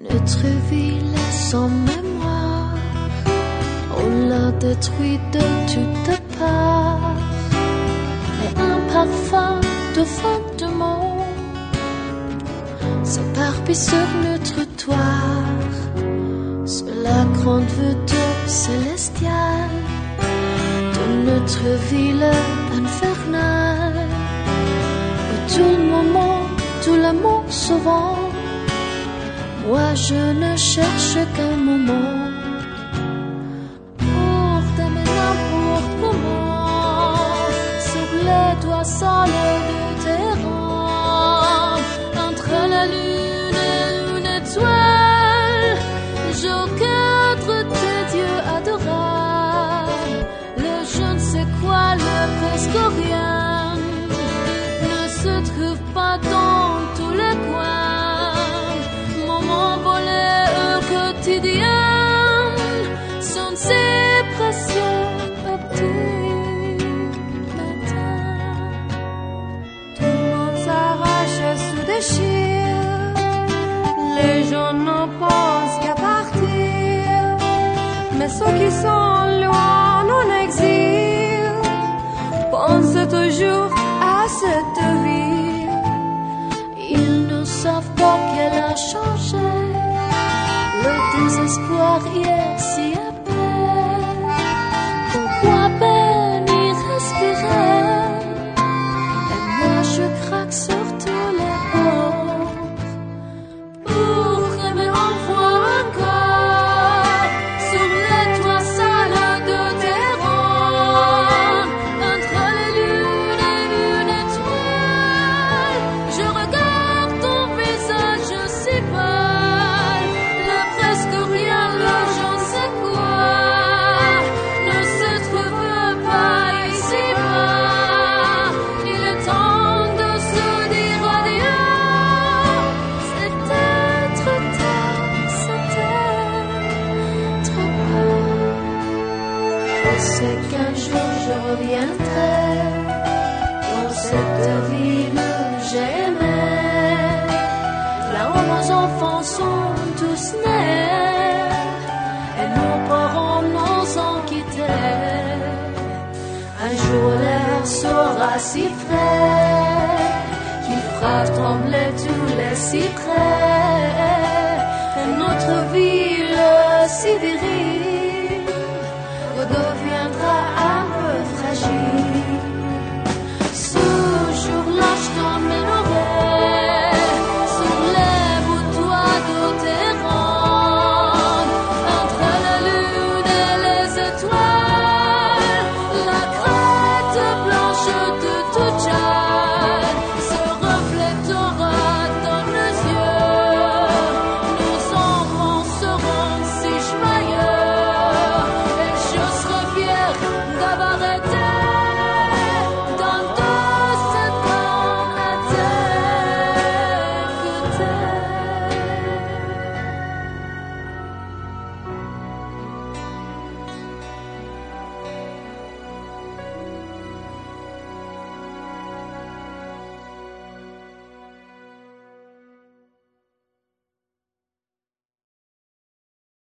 Notre 0.09 0.47
ville 0.69 1.17
sans 1.31 1.69
mémoire, 1.69 2.77
on 4.03 4.09
l'a 4.29 4.51
détruit 4.51 5.19
de 5.35 5.45
toutes 5.73 6.21
parts, 6.37 7.17
et 8.43 8.59
un 8.69 8.79
parfum 8.93 9.59
de 9.95 10.03
fin 10.03 10.39
de 10.59 10.67
monde 10.81 11.25
s'éparpille 13.03 13.75
sur 13.75 14.07
le 14.23 14.33
trottoir. 14.39 15.84
Sur 16.65 16.87
la 17.03 17.25
grande 17.37 17.69
vue 17.77 17.95
célestiale 18.47 19.69
de 20.95 21.29
notre 21.29 21.67
ville 21.91 22.31
infernale, 22.73 24.07
où 25.31 25.53
tout 25.53 25.75
le 25.77 25.91
moment, 25.91 26.41
tout 26.83 26.95
l'amour 26.95 27.43
souvent, 27.49 28.17
moi 29.67 29.93
je 29.93 30.15
ne 30.15 30.57
cherche 30.57 31.17
qu'un 31.35 31.55
moment 31.55 32.34
ceux 78.37 78.53
qui 78.59 78.69
sont 78.83 79.21
loin 79.43 80.03
en 80.17 80.27
exil 80.43 81.51
pensent 82.51 83.07
toujours 83.17 83.71
à 84.15 84.21
cette 84.41 84.81
vie. 85.03 85.67
Ils 86.97 87.27
ne 87.27 87.43
savent 87.45 87.93
pas 88.01 88.17
qu'elle 88.29 88.59
a 88.71 88.75
changé. 88.91 89.47
Le 90.85 90.93
désespoir 91.15 91.99
y 92.15 92.21
est 92.27 92.44